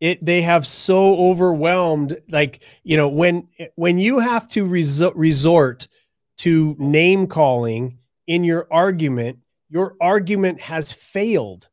it 0.00 0.24
they 0.24 0.42
have 0.42 0.66
so 0.66 1.16
overwhelmed 1.18 2.20
like 2.28 2.62
you 2.82 2.96
know 2.96 3.08
when 3.08 3.48
when 3.76 3.98
you 3.98 4.18
have 4.18 4.48
to 4.48 4.66
resort 4.66 5.14
resort 5.16 5.88
to 6.38 6.74
name 6.78 7.26
calling 7.26 7.98
in 8.26 8.44
your 8.44 8.66
argument 8.70 9.38
your 9.70 9.96
argument 10.00 10.60
has 10.62 10.92
failed. 10.92 11.68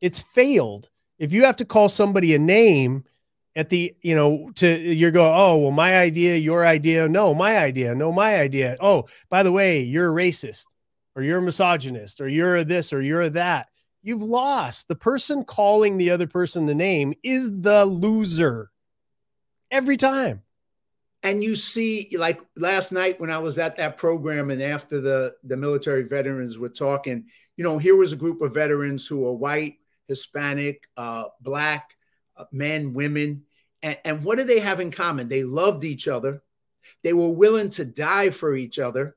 It's 0.00 0.20
failed. 0.20 0.90
If 1.18 1.32
you 1.32 1.44
have 1.44 1.56
to 1.56 1.64
call 1.64 1.88
somebody 1.88 2.34
a 2.34 2.38
name 2.38 3.04
at 3.54 3.68
the 3.68 3.94
you 4.00 4.14
know 4.14 4.50
to 4.56 4.66
you 4.66 5.10
go 5.10 5.30
oh 5.30 5.58
well 5.58 5.70
my 5.70 5.96
idea 5.96 6.36
your 6.36 6.64
idea. 6.64 7.08
No 7.08 7.34
my 7.34 7.58
idea. 7.58 7.94
No 7.94 8.12
my 8.12 8.36
idea. 8.36 8.76
Oh 8.80 9.06
by 9.30 9.42
the 9.42 9.52
way 9.52 9.82
you're 9.82 10.10
a 10.10 10.22
racist 10.24 10.66
or 11.16 11.22
you're 11.22 11.38
a 11.38 11.42
misogynist 11.42 12.20
or 12.20 12.28
you're 12.28 12.56
a 12.56 12.64
this 12.64 12.92
or 12.92 13.00
you're 13.00 13.22
a 13.22 13.30
that 13.30 13.68
you've 14.02 14.22
lost. 14.22 14.88
The 14.88 14.96
person 14.96 15.44
calling 15.44 15.96
the 15.96 16.10
other 16.10 16.26
person 16.26 16.66
the 16.66 16.74
name 16.74 17.14
is 17.22 17.50
the 17.50 17.84
loser 17.84 18.70
every 19.70 19.96
time. 19.96 20.42
And 21.22 21.42
you 21.42 21.54
see, 21.54 22.14
like 22.18 22.40
last 22.56 22.90
night 22.90 23.20
when 23.20 23.30
I 23.30 23.38
was 23.38 23.56
at 23.58 23.76
that 23.76 23.96
program, 23.96 24.50
and 24.50 24.60
after 24.60 25.00
the, 25.00 25.36
the 25.44 25.56
military 25.56 26.02
veterans 26.02 26.58
were 26.58 26.68
talking, 26.68 27.26
you 27.56 27.62
know, 27.62 27.78
here 27.78 27.96
was 27.96 28.12
a 28.12 28.16
group 28.16 28.42
of 28.42 28.54
veterans 28.54 29.06
who 29.06 29.24
are 29.26 29.32
white, 29.32 29.76
Hispanic, 30.08 30.88
uh, 30.96 31.26
black, 31.40 31.96
uh, 32.36 32.44
men, 32.50 32.92
women. 32.92 33.44
And, 33.82 33.98
and 34.04 34.24
what 34.24 34.38
do 34.38 34.44
they 34.44 34.58
have 34.58 34.80
in 34.80 34.90
common? 34.90 35.28
They 35.28 35.44
loved 35.44 35.84
each 35.84 36.08
other. 36.08 36.42
They 37.04 37.12
were 37.12 37.30
willing 37.30 37.70
to 37.70 37.84
die 37.84 38.30
for 38.30 38.56
each 38.56 38.80
other 38.80 39.16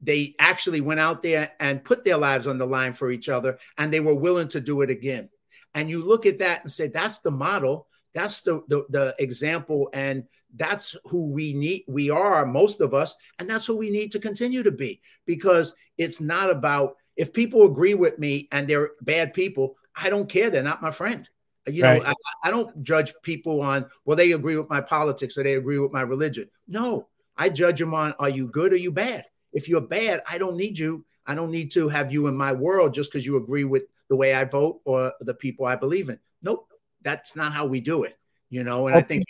they 0.00 0.34
actually 0.38 0.80
went 0.80 1.00
out 1.00 1.22
there 1.22 1.52
and 1.60 1.84
put 1.84 2.04
their 2.04 2.18
lives 2.18 2.46
on 2.46 2.58
the 2.58 2.66
line 2.66 2.92
for 2.92 3.10
each 3.10 3.28
other 3.28 3.58
and 3.78 3.92
they 3.92 4.00
were 4.00 4.14
willing 4.14 4.48
to 4.48 4.60
do 4.60 4.82
it 4.82 4.90
again. 4.90 5.28
And 5.74 5.90
you 5.90 6.04
look 6.04 6.26
at 6.26 6.38
that 6.38 6.62
and 6.62 6.72
say 6.72 6.88
that's 6.88 7.18
the 7.18 7.30
model. 7.30 7.88
That's 8.14 8.42
the, 8.42 8.62
the, 8.68 8.86
the 8.88 9.14
example 9.18 9.90
and 9.92 10.24
that's 10.54 10.96
who 11.04 11.26
we 11.26 11.52
need 11.52 11.84
we 11.86 12.08
are 12.08 12.46
most 12.46 12.80
of 12.80 12.94
us 12.94 13.14
and 13.38 13.50
that's 13.50 13.66
who 13.66 13.76
we 13.76 13.90
need 13.90 14.12
to 14.12 14.18
continue 14.18 14.62
to 14.62 14.70
be. 14.70 15.00
Because 15.26 15.74
it's 15.98 16.20
not 16.20 16.50
about 16.50 16.96
if 17.16 17.32
people 17.32 17.64
agree 17.64 17.94
with 17.94 18.18
me 18.18 18.48
and 18.52 18.68
they're 18.68 18.90
bad 19.02 19.34
people 19.34 19.76
i 19.94 20.10
don't 20.10 20.28
care. 20.28 20.50
They're 20.50 20.62
not 20.62 20.82
my 20.82 20.90
friend. 20.90 21.28
You 21.66 21.82
know 21.82 22.00
I, 22.04 22.14
I 22.44 22.50
don't 22.50 22.82
judge 22.82 23.12
people 23.22 23.60
on 23.60 23.86
well 24.04 24.16
they 24.16 24.32
agree 24.32 24.56
with 24.56 24.70
my 24.70 24.80
politics 24.80 25.36
or 25.36 25.42
they 25.42 25.56
agree 25.56 25.78
with 25.78 25.92
my 25.92 26.02
religion. 26.02 26.48
No 26.68 27.08
i 27.36 27.48
judge 27.48 27.78
them 27.78 27.92
on 27.92 28.14
are 28.18 28.30
you 28.30 28.46
good 28.46 28.72
or 28.72 28.76
you 28.76 28.92
bad 28.92 29.24
if 29.56 29.68
you're 29.68 29.80
bad, 29.80 30.20
I 30.28 30.38
don't 30.38 30.56
need 30.56 30.78
you. 30.78 31.04
I 31.26 31.34
don't 31.34 31.50
need 31.50 31.72
to 31.72 31.88
have 31.88 32.12
you 32.12 32.28
in 32.28 32.36
my 32.36 32.52
world 32.52 32.94
just 32.94 33.10
because 33.10 33.26
you 33.26 33.36
agree 33.36 33.64
with 33.64 33.84
the 34.08 34.14
way 34.14 34.34
I 34.34 34.44
vote 34.44 34.80
or 34.84 35.12
the 35.20 35.34
people 35.34 35.66
I 35.66 35.74
believe 35.74 36.10
in. 36.10 36.20
Nope, 36.42 36.68
that's 37.02 37.34
not 37.34 37.52
how 37.52 37.66
we 37.66 37.80
do 37.80 38.04
it. 38.04 38.16
You 38.50 38.62
know, 38.62 38.86
and 38.86 38.94
well, 38.94 39.02
I 39.02 39.02
think 39.02 39.24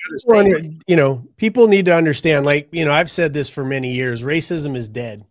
you 0.86 0.96
know 0.96 1.26
people 1.36 1.68
need 1.68 1.86
to 1.86 1.94
understand. 1.94 2.44
Like 2.44 2.68
you 2.72 2.84
know, 2.84 2.92
I've 2.92 3.10
said 3.10 3.32
this 3.32 3.48
for 3.48 3.64
many 3.64 3.94
years. 3.94 4.22
Racism 4.22 4.76
is 4.76 4.90
dead. 4.90 5.24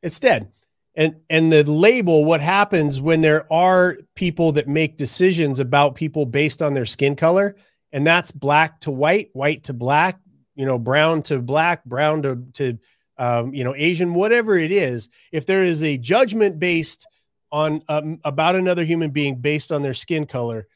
It's 0.00 0.18
dead. 0.18 0.50
And 0.94 1.16
and 1.28 1.52
the 1.52 1.64
label, 1.64 2.24
what 2.24 2.40
happens 2.40 2.98
when 2.98 3.20
there 3.20 3.52
are 3.52 3.98
people 4.14 4.52
that 4.52 4.68
make 4.68 4.96
decisions 4.96 5.60
about 5.60 5.96
people 5.96 6.24
based 6.24 6.62
on 6.62 6.72
their 6.72 6.86
skin 6.86 7.14
color, 7.14 7.56
and 7.92 8.06
that's 8.06 8.30
black 8.30 8.80
to 8.80 8.90
white, 8.90 9.28
white 9.34 9.64
to 9.64 9.74
black, 9.74 10.18
you 10.54 10.64
know, 10.64 10.78
brown 10.78 11.22
to 11.24 11.40
black, 11.40 11.84
brown 11.84 12.22
to 12.22 12.42
to 12.54 12.78
um, 13.20 13.52
you 13.52 13.64
know, 13.64 13.74
Asian, 13.76 14.14
whatever 14.14 14.58
it 14.58 14.72
is, 14.72 15.10
if 15.30 15.44
there 15.44 15.62
is 15.62 15.84
a 15.84 15.98
judgment 15.98 16.58
based 16.58 17.06
on 17.52 17.82
um, 17.86 18.18
about 18.24 18.56
another 18.56 18.82
human 18.82 19.10
being 19.10 19.36
based 19.36 19.70
on 19.70 19.82
their 19.82 19.92
skin 19.92 20.24
color, 20.24 20.66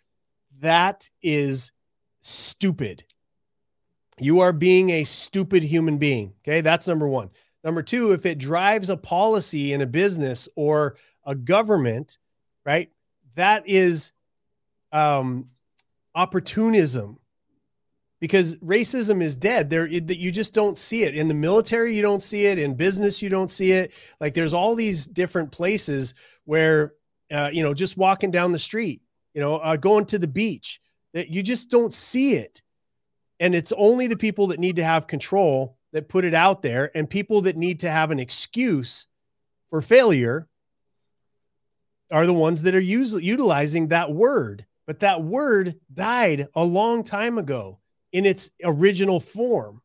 that 0.61 1.09
is 1.23 1.73
stupid. 2.21 3.03
You 4.19 4.41
are 4.41 4.53
being 4.53 4.91
a 4.91 5.05
stupid 5.05 5.63
human 5.63 5.97
being. 5.97 6.35
Okay, 6.43 6.61
that's 6.61 6.87
number 6.87 7.09
one. 7.09 7.31
Number 7.65 7.83
two, 7.83 8.13
if 8.13 8.27
it 8.27 8.37
drives 8.37 8.91
a 8.91 8.97
policy 8.99 9.73
in 9.73 9.81
a 9.81 9.87
business 9.87 10.47
or 10.55 10.97
a 11.25 11.35
government, 11.35 12.19
right, 12.67 12.91
that 13.37 13.67
is 13.67 14.13
um, 14.93 15.49
opportunism 16.15 17.19
because 18.25 18.55
racism 18.57 19.21
is 19.21 19.37
dead. 19.37 19.69
There 19.69 19.87
that 19.87 20.17
you 20.17 20.33
just 20.33 20.55
don't 20.55 20.79
see 20.79 21.03
it. 21.03 21.15
In 21.15 21.29
the 21.29 21.35
military 21.35 21.95
you 21.95 22.01
don't 22.01 22.23
see 22.23 22.47
it. 22.47 22.59
In 22.59 22.73
business 22.73 23.21
you 23.21 23.29
don't 23.29 23.51
see 23.51 23.73
it. 23.73 23.93
Like 24.19 24.33
there's 24.33 24.55
all 24.55 24.75
these 24.75 25.05
different 25.05 25.53
places 25.53 26.15
where 26.47 26.95
uh, 27.31 27.51
you 27.53 27.63
know 27.63 27.75
just 27.75 27.99
walking 27.99 28.31
down 28.31 28.53
the 28.53 28.59
street 28.59 29.03
you 29.35 29.43
know 29.43 29.57
uh, 29.57 29.77
going 29.77 30.07
to 30.07 30.19
the 30.19 30.27
beach 30.27 30.81
that 31.13 31.29
you 31.29 31.43
just 31.43 31.71
don't 31.71 31.93
see 31.93 32.37
it. 32.37 32.63
And 33.41 33.55
it's 33.55 33.73
only 33.77 34.07
the 34.07 34.17
people 34.17 34.47
that 34.47 34.59
need 34.59 34.77
to 34.77 34.85
have 34.85 35.07
control 35.07 35.77
that 35.93 36.09
put 36.09 36.25
it 36.25 36.33
out 36.33 36.63
there 36.63 36.91
and 36.95 37.11
people 37.11 37.43
that 37.43 37.59
need 37.59 37.81
to 37.81 37.91
have 37.91 38.11
an 38.11 38.21
excuse 38.21 39.07
for 39.69 39.83
failure 39.83 40.49
are 42.11 42.25
the 42.25 42.33
ones 42.33 42.63
that 42.63 42.75
are 42.75 42.81
us- 42.81 43.21
utilizing 43.21 43.89
that 43.89 44.13
word. 44.13 44.65
But 44.87 45.01
that 45.01 45.23
word 45.23 45.75
died 45.93 46.49
a 46.55 46.65
long 46.65 47.05
time 47.05 47.37
ago 47.37 47.81
in 48.15 48.25
its 48.25 48.53
original 48.63 49.19
form. 49.19 49.83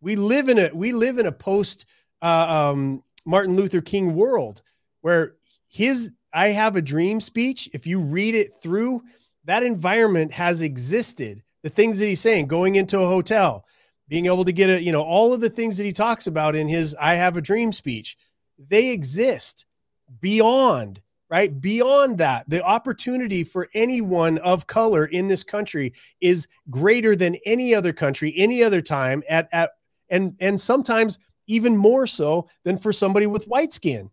We 0.00 0.16
live 0.16 0.48
in 0.48 0.58
a 0.58 0.70
we 0.72 0.92
live 0.92 1.18
in 1.18 1.26
a 1.26 1.32
post 1.32 1.84
uh, 2.22 2.70
um, 2.72 3.04
Martin 3.26 3.54
Luther 3.54 3.82
King 3.82 4.14
world 4.16 4.62
where 5.02 5.34
his 5.68 6.10
"I 6.32 6.48
Have 6.48 6.74
a 6.74 6.82
Dream" 6.82 7.20
speech, 7.20 7.68
if 7.74 7.86
you 7.86 8.00
read 8.00 8.34
it 8.34 8.54
through, 8.62 9.02
that 9.44 9.62
environment 9.62 10.32
has 10.32 10.62
existed. 10.62 11.42
The 11.62 11.68
things 11.68 11.98
that 11.98 12.06
he's 12.06 12.22
saying, 12.22 12.46
going 12.46 12.76
into 12.76 12.98
a 12.98 13.06
hotel, 13.06 13.66
being 14.08 14.24
able 14.24 14.46
to 14.46 14.52
get 14.52 14.70
a, 14.70 14.82
you 14.82 14.90
know, 14.90 15.02
all 15.02 15.34
of 15.34 15.42
the 15.42 15.50
things 15.50 15.76
that 15.76 15.84
he 15.84 15.92
talks 15.92 16.26
about 16.26 16.56
in 16.56 16.66
his 16.66 16.96
"I 16.98 17.16
Have 17.16 17.36
a 17.36 17.42
Dream" 17.42 17.74
speech, 17.74 18.16
they 18.58 18.88
exist 18.88 19.66
beyond 20.18 21.02
right? 21.30 21.60
Beyond 21.60 22.18
that, 22.18 22.50
the 22.50 22.62
opportunity 22.62 23.44
for 23.44 23.68
anyone 23.72 24.38
of 24.38 24.66
color 24.66 25.06
in 25.06 25.28
this 25.28 25.44
country 25.44 25.94
is 26.20 26.48
greater 26.68 27.14
than 27.14 27.36
any 27.46 27.74
other 27.74 27.92
country, 27.92 28.34
any 28.36 28.62
other 28.62 28.82
time 28.82 29.22
at, 29.28 29.48
at 29.52 29.70
and 30.10 30.34
and 30.40 30.60
sometimes 30.60 31.18
even 31.46 31.76
more 31.76 32.06
so 32.06 32.48
than 32.64 32.76
for 32.76 32.92
somebody 32.92 33.26
with 33.26 33.46
white 33.46 33.72
skin, 33.72 34.10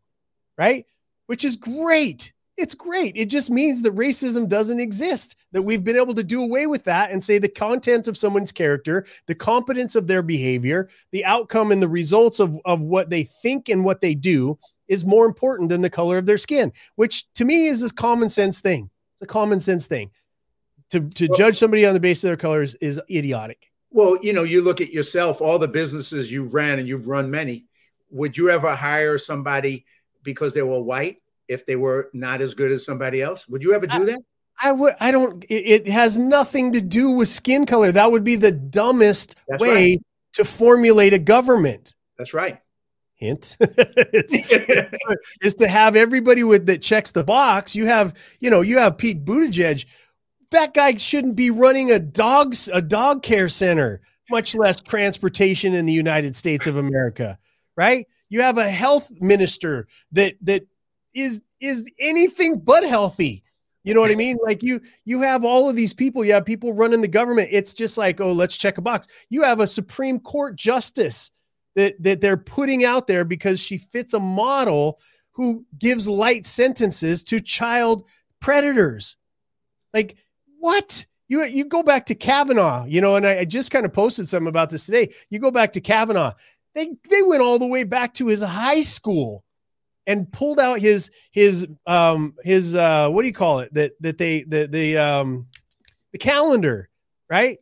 right? 0.58 0.86
Which 1.26 1.44
is 1.44 1.56
great. 1.56 2.32
It's 2.56 2.74
great. 2.74 3.16
It 3.16 3.26
just 3.26 3.52
means 3.52 3.84
that 3.84 3.96
racism 3.96 4.50
doesn't 4.50 4.80
exist, 4.80 5.36
that 5.52 5.62
we've 5.62 5.84
been 5.84 5.98
able 5.98 6.16
to 6.16 6.24
do 6.24 6.42
away 6.42 6.66
with 6.66 6.84
that 6.86 7.12
and 7.12 7.24
say 7.24 7.38
the 7.38 7.48
content 7.48 8.08
of 8.08 8.18
someone's 8.18 8.52
character, 8.52 9.06
the 9.28 9.36
competence 9.36 9.96
of 9.96 10.08
their 10.08 10.24
behavior, 10.24 10.90
the 11.12 11.24
outcome 11.26 11.72
and 11.72 11.82
the 11.82 11.88
results 11.88 12.40
of, 12.40 12.58
of 12.66 12.82
what 12.82 13.12
they 13.12 13.24
think 13.24 13.70
and 13.70 13.86
what 13.86 14.02
they 14.02 14.16
do 14.16 14.58
is 14.88 15.06
more 15.06 15.26
important 15.26 15.70
than 15.70 15.82
the 15.82 15.90
color 15.90 16.18
of 16.18 16.26
their 16.26 16.38
skin, 16.38 16.72
which 16.96 17.32
to 17.34 17.46
me 17.46 17.68
is 17.68 17.84
a 17.84 17.94
common 17.94 18.30
sense 18.30 18.62
thing. 18.62 18.90
It's 19.14 19.22
a 19.22 19.26
common 19.26 19.60
sense 19.60 19.88
thing. 19.88 20.12
To, 20.92 21.02
to 21.02 21.28
well, 21.28 21.38
judge 21.38 21.58
somebody 21.58 21.86
on 21.86 21.94
the 21.94 22.00
basis 22.00 22.24
of 22.26 22.30
their 22.30 22.38
colors 22.38 22.76
is 22.76 23.02
idiotic. 23.10 23.72
Well, 23.92 24.18
you 24.22 24.34
know, 24.34 24.44
you 24.44 24.62
look 24.62 24.80
at 24.80 24.94
yourself, 24.94 25.42
all 25.42 25.60
the 25.60 25.68
businesses 25.68 26.32
you've 26.32 26.54
ran 26.54 26.80
and 26.80 26.88
you've 26.88 27.08
run 27.08 27.30
many. 27.30 27.66
Would 28.12 28.38
you 28.38 28.50
ever 28.50 28.74
hire 28.74 29.18
somebody 29.18 29.86
because 30.24 30.54
they 30.54 30.62
were 30.62 30.82
white 30.82 31.18
if 31.48 31.66
they 31.66 31.76
were 31.76 32.10
not 32.14 32.42
as 32.42 32.54
good 32.54 32.72
as 32.72 32.86
somebody 32.86 33.22
else? 33.22 33.48
Would 33.50 33.64
you 33.64 33.74
ever 33.74 33.88
do 33.88 33.94
I, 33.94 34.06
that? 34.06 34.22
I 34.62 34.72
would. 34.72 34.96
I 35.00 35.12
don't. 35.12 35.44
It, 35.46 35.88
it, 35.88 35.88
has 35.90 36.18
nothing 36.18 36.72
to 36.74 36.82
do 36.82 37.12
with 37.12 37.28
skin 37.28 37.66
color. 37.66 37.92
That 37.92 38.12
would 38.12 38.24
be 38.24 38.36
the 38.36 38.52
dumbest 38.52 39.36
That's 39.48 39.62
way 39.62 39.92
right. 39.92 40.02
to 40.34 40.46
formulate 40.46 41.14
a 41.14 41.20
government. 41.20 41.94
That's 42.18 42.34
right 42.34 42.62
hint 43.18 43.58
is 45.42 45.56
to 45.56 45.68
have 45.68 45.96
everybody 45.96 46.44
with 46.44 46.68
that 46.68 46.82
checks 46.82 47.12
the 47.12 47.24
box. 47.24 47.76
You 47.76 47.88
have, 47.88 48.14
you 48.40 48.50
know, 48.50 48.62
you 48.62 48.78
have 48.78 48.98
Pete 48.98 49.26
Buttigieg. 49.26 49.86
that 50.52 50.74
guy 50.74 50.96
shouldn't 50.96 51.36
be 51.36 51.50
running 51.50 51.92
a 51.92 52.00
dogs 52.00 52.70
a 52.72 52.82
dog 52.82 53.24
care 53.24 53.50
center, 53.50 54.02
much 54.30 54.56
less 54.56 54.80
transportation 54.80 55.74
in 55.74 55.86
the 55.86 55.94
United 55.94 56.36
States 56.36 56.68
of 56.68 56.78
America, 56.78 57.38
right? 57.76 58.08
You 58.30 58.42
have 58.42 58.58
a 58.58 58.70
health 58.70 59.12
minister 59.20 59.88
that 60.12 60.36
that 60.44 60.64
is 61.14 61.42
is 61.60 61.90
anything 62.00 62.60
but 62.60 62.84
healthy. 62.84 63.44
You 63.84 63.94
know 63.94 64.02
what 64.02 64.12
I 64.12 64.16
mean? 64.16 64.38
Like 64.44 64.62
you 64.62 64.82
you 65.06 65.22
have 65.22 65.44
all 65.44 65.70
of 65.70 65.76
these 65.76 65.94
people, 65.94 66.24
you 66.24 66.34
have 66.34 66.46
people 66.46 66.74
running 66.74 67.02
the 67.02 67.08
government. 67.08 67.50
It's 67.52 67.74
just 67.74 67.98
like, 67.98 68.22
oh, 68.22 68.32
let's 68.32 68.58
check 68.58 68.78
a 68.78 68.82
box. 68.82 69.08
You 69.30 69.42
have 69.42 69.60
a 69.60 69.66
Supreme 69.66 70.20
Court 70.20 70.56
justice 70.56 71.32
that 71.78 72.02
that 72.04 72.20
they're 72.20 72.36
putting 72.36 72.84
out 72.84 73.08
there 73.08 73.24
because 73.24 73.60
she 73.60 73.78
fits 73.78 74.14
a 74.14 74.20
model 74.20 75.00
who 75.34 75.64
gives 75.78 76.10
light 76.10 76.46
sentences 76.46 77.24
to 77.24 77.40
child 77.40 78.04
predators. 78.42 79.16
Like 79.94 80.18
what? 80.60 81.06
You 81.30 81.44
you 81.44 81.66
go 81.66 81.84
back 81.84 82.08
to 82.08 82.16
Kavanaugh, 82.16 82.86
you 82.86 83.00
know, 83.00 83.16
and 83.16 83.26
I, 83.26 83.40
I 83.40 83.46
just 83.46 83.70
kind 83.70 83.86
of 83.86 83.94
posted 83.94 84.28
something 84.28 84.48
about 84.48 84.72
this 84.72 84.86
today. 84.86 85.14
You 85.30 85.40
go 85.40 85.52
back 85.52 85.74
to 85.74 85.82
Kavanaugh. 85.82 86.34
They 86.74 86.96
they 87.10 87.22
went 87.22 87.44
all 87.44 87.60
the 87.60 87.68
way 87.68 87.84
back 87.84 88.14
to 88.16 88.28
his 88.28 88.42
high 88.42 88.82
school 88.82 89.44
and 90.08 90.32
pulled 90.32 90.60
out 90.60 90.80
his 90.80 91.12
his 91.32 91.68
um 91.86 92.34
his 92.44 92.76
uh 92.76 93.10
what 93.10 93.22
do 93.22 93.28
you 93.28 93.34
call 93.34 93.60
it 93.60 93.74
that 93.76 93.92
that 94.00 94.18
they 94.18 94.44
the 94.44 94.68
the 94.68 94.98
um 94.98 95.48
the 96.14 96.18
calendar 96.18 96.90
right 97.30 97.60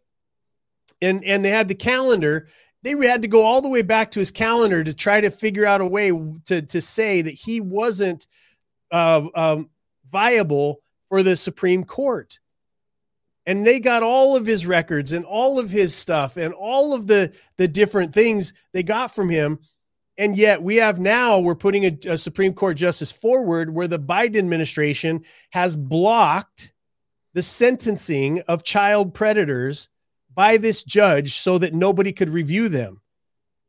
and 1.02 1.24
and 1.26 1.44
they 1.44 1.50
had 1.50 1.68
the 1.68 1.76
calendar 1.76 2.48
they 2.86 2.92
had 3.08 3.24
to 3.24 3.28
go 3.28 3.44
all 3.44 3.62
the 3.62 3.68
way 3.68 3.82
back 3.82 4.12
to 4.12 4.20
his 4.20 4.30
calendar 4.30 4.84
to 4.84 4.94
try 4.94 5.20
to 5.20 5.32
figure 5.32 5.66
out 5.66 5.82
a 5.82 5.86
way 5.86 6.12
to 6.46 6.62
to 6.62 6.80
say 6.80 7.24
that 7.24 7.34
he 7.34 7.60
wasn't 7.60 8.28
uh, 8.92 9.26
um, 9.34 9.70
viable 10.12 10.82
for 11.10 11.24
the 11.24 11.36
Supreme 11.36 11.84
Court. 11.84 12.40
And 13.48 13.66
they 13.66 13.80
got 13.80 14.04
all 14.04 14.36
of 14.36 14.46
his 14.46 14.68
records 14.68 15.12
and 15.12 15.26
all 15.26 15.60
of 15.60 15.72
his 15.72 15.96
stuff 15.96 16.38
and 16.38 16.54
all 16.54 16.94
of 16.94 17.08
the 17.08 17.34
the 17.58 17.68
different 17.68 18.14
things 18.14 18.54
they 18.72 18.84
got 18.84 19.16
from 19.16 19.30
him. 19.30 19.60
And 20.18 20.38
yet 20.38 20.62
we 20.62 20.76
have 20.76 21.00
now 21.00 21.40
we're 21.40 21.56
putting 21.56 21.86
a, 21.86 22.12
a, 22.12 22.18
supreme 22.20 22.54
court 22.54 22.78
justice 22.78 23.12
forward 23.12 23.74
where 23.74 23.88
the 23.88 24.00
biden 24.00 24.38
administration 24.38 25.26
has 25.50 25.76
blocked 25.76 26.72
the 27.34 27.42
sentencing 27.42 28.42
of 28.42 28.64
child 28.64 29.14
predators 29.14 29.90
by 30.36 30.58
this 30.58 30.84
judge 30.84 31.40
so 31.40 31.58
that 31.58 31.74
nobody 31.74 32.12
could 32.12 32.30
review 32.30 32.70
them. 32.70 33.02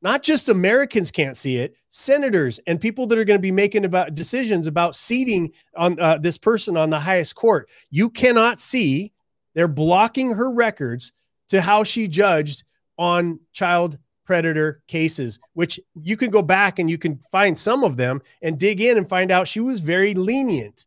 Not 0.02 0.22
just 0.22 0.48
americans 0.48 1.10
can't 1.10 1.36
see 1.36 1.56
it 1.56 1.74
senators 1.96 2.60
and 2.66 2.78
people 2.78 3.06
that 3.06 3.18
are 3.18 3.24
going 3.24 3.38
to 3.38 3.42
be 3.42 3.50
making 3.50 3.86
about 3.86 4.14
decisions 4.14 4.66
about 4.66 4.94
seating 4.94 5.50
on 5.74 5.98
uh, 5.98 6.18
this 6.18 6.36
person 6.36 6.76
on 6.76 6.90
the 6.90 7.00
highest 7.00 7.34
court. 7.34 7.70
You 7.90 8.10
cannot 8.10 8.60
see 8.60 9.12
they're 9.54 9.66
blocking 9.66 10.32
her 10.32 10.50
records 10.50 11.14
to 11.48 11.62
how 11.62 11.84
she 11.84 12.06
judged 12.06 12.64
on 12.98 13.40
child 13.52 13.98
predator 14.26 14.82
cases, 14.88 15.40
which 15.54 15.80
you 16.02 16.18
can 16.18 16.30
go 16.30 16.42
back 16.42 16.78
and 16.78 16.90
you 16.90 16.98
can 16.98 17.18
find 17.32 17.58
some 17.58 17.82
of 17.82 17.96
them 17.96 18.20
and 18.42 18.58
dig 18.58 18.82
in 18.82 18.98
and 18.98 19.08
find 19.08 19.30
out 19.30 19.48
she 19.48 19.60
was 19.60 19.80
very 19.80 20.12
lenient 20.12 20.84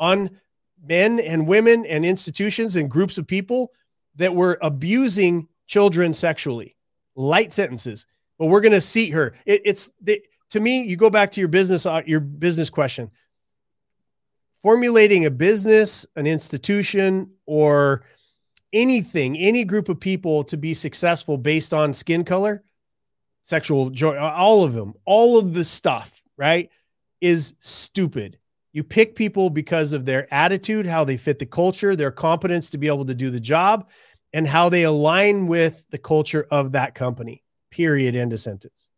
on 0.00 0.30
men 0.84 1.20
and 1.20 1.46
women 1.46 1.86
and 1.86 2.04
institutions 2.04 2.74
and 2.74 2.90
groups 2.90 3.18
of 3.18 3.26
people 3.26 3.70
that 4.20 4.34
were 4.34 4.58
abusing 4.62 5.48
children 5.66 6.14
sexually. 6.14 6.76
Light 7.14 7.52
sentences, 7.52 8.06
but 8.38 8.46
we're 8.46 8.60
going 8.60 8.72
to 8.72 8.80
seat 8.80 9.10
her. 9.10 9.34
It, 9.44 9.62
it's 9.64 9.90
the, 10.00 10.22
to 10.50 10.60
me. 10.60 10.82
You 10.82 10.96
go 10.96 11.10
back 11.10 11.32
to 11.32 11.40
your 11.40 11.48
business, 11.48 11.84
uh, 11.84 12.02
your 12.06 12.20
business 12.20 12.70
question 12.70 13.10
formulating 14.62 15.24
a 15.24 15.30
business, 15.30 16.06
an 16.16 16.26
institution, 16.26 17.30
or 17.46 18.02
anything, 18.72 19.36
any 19.36 19.64
group 19.64 19.88
of 19.88 19.98
people 19.98 20.44
to 20.44 20.56
be 20.56 20.74
successful 20.74 21.38
based 21.38 21.74
on 21.74 21.92
skin 21.92 22.24
color, 22.24 22.62
sexual 23.42 23.90
joy, 23.90 24.16
all 24.16 24.62
of 24.62 24.72
them, 24.72 24.94
all 25.04 25.38
of 25.38 25.54
the 25.54 25.64
stuff, 25.64 26.22
right, 26.36 26.70
is 27.20 27.54
stupid. 27.60 28.38
You 28.72 28.84
pick 28.84 29.16
people 29.16 29.50
because 29.50 29.92
of 29.92 30.04
their 30.04 30.32
attitude, 30.32 30.86
how 30.86 31.02
they 31.02 31.16
fit 31.16 31.40
the 31.40 31.46
culture, 31.46 31.96
their 31.96 32.12
competence 32.12 32.70
to 32.70 32.78
be 32.78 32.86
able 32.86 33.06
to 33.06 33.14
do 33.14 33.30
the 33.30 33.40
job, 33.40 33.88
and 34.32 34.46
how 34.46 34.68
they 34.68 34.82
align 34.82 35.46
with 35.46 35.84
the 35.90 35.98
culture 35.98 36.46
of 36.50 36.72
that 36.72 36.94
company. 36.94 37.42
Period. 37.70 38.14
End 38.14 38.32
of 38.32 38.40
sentence. 38.40 38.88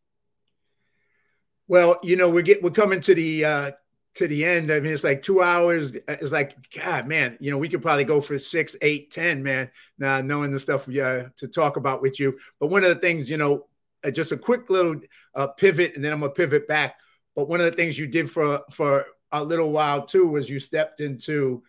Well, 1.69 1.99
you 2.03 2.17
know, 2.17 2.29
we're 2.29 2.43
get, 2.43 2.63
we're 2.63 2.71
coming 2.71 3.01
to 3.03 3.15
the 3.15 3.45
uh, 3.45 3.71
to 4.15 4.29
the 4.29 4.45
end. 4.45 4.71
I 4.71 4.81
mean, 4.81 4.93
it's 4.93 5.05
like 5.05 5.23
two 5.23 5.41
hours. 5.41 5.93
It's 6.07 6.33
like, 6.33 6.57
God, 6.71 7.07
man, 7.07 7.37
you 7.41 7.51
know, 7.51 7.59
we 7.59 7.69
could 7.69 7.83
probably 7.83 8.05
go 8.05 8.21
for 8.21 8.39
six, 8.39 8.77
eight, 8.83 9.11
ten, 9.11 9.43
man. 9.43 9.71
Now 9.99 10.21
knowing 10.21 10.53
the 10.53 10.61
stuff 10.61 10.89
uh, 10.89 11.25
to 11.37 11.49
talk 11.49 11.77
about 11.77 12.03
with 12.03 12.21
you. 12.21 12.39
But 12.61 12.69
one 12.69 12.85
of 12.85 12.91
the 12.91 13.01
things, 13.01 13.31
you 13.31 13.39
know, 13.39 13.67
uh, 14.05 14.11
just 14.11 14.33
a 14.33 14.37
quick 14.37 14.69
little 14.69 14.97
uh, 15.35 15.47
pivot, 15.49 15.97
and 15.97 16.05
then 16.05 16.13
I'm 16.13 16.21
gonna 16.21 16.33
pivot 16.33 16.69
back. 16.69 16.97
But 17.35 17.49
one 17.49 17.61
of 17.61 17.67
the 17.67 17.77
things 17.77 17.99
you 17.99 18.07
did 18.07 18.31
for 18.31 18.61
for 18.71 19.07
a 19.31 19.43
little 19.43 19.73
while 19.73 20.05
too 20.05 20.29
was 20.29 20.51
you 20.51 20.61
stepped 20.61 21.01
into 21.01 21.63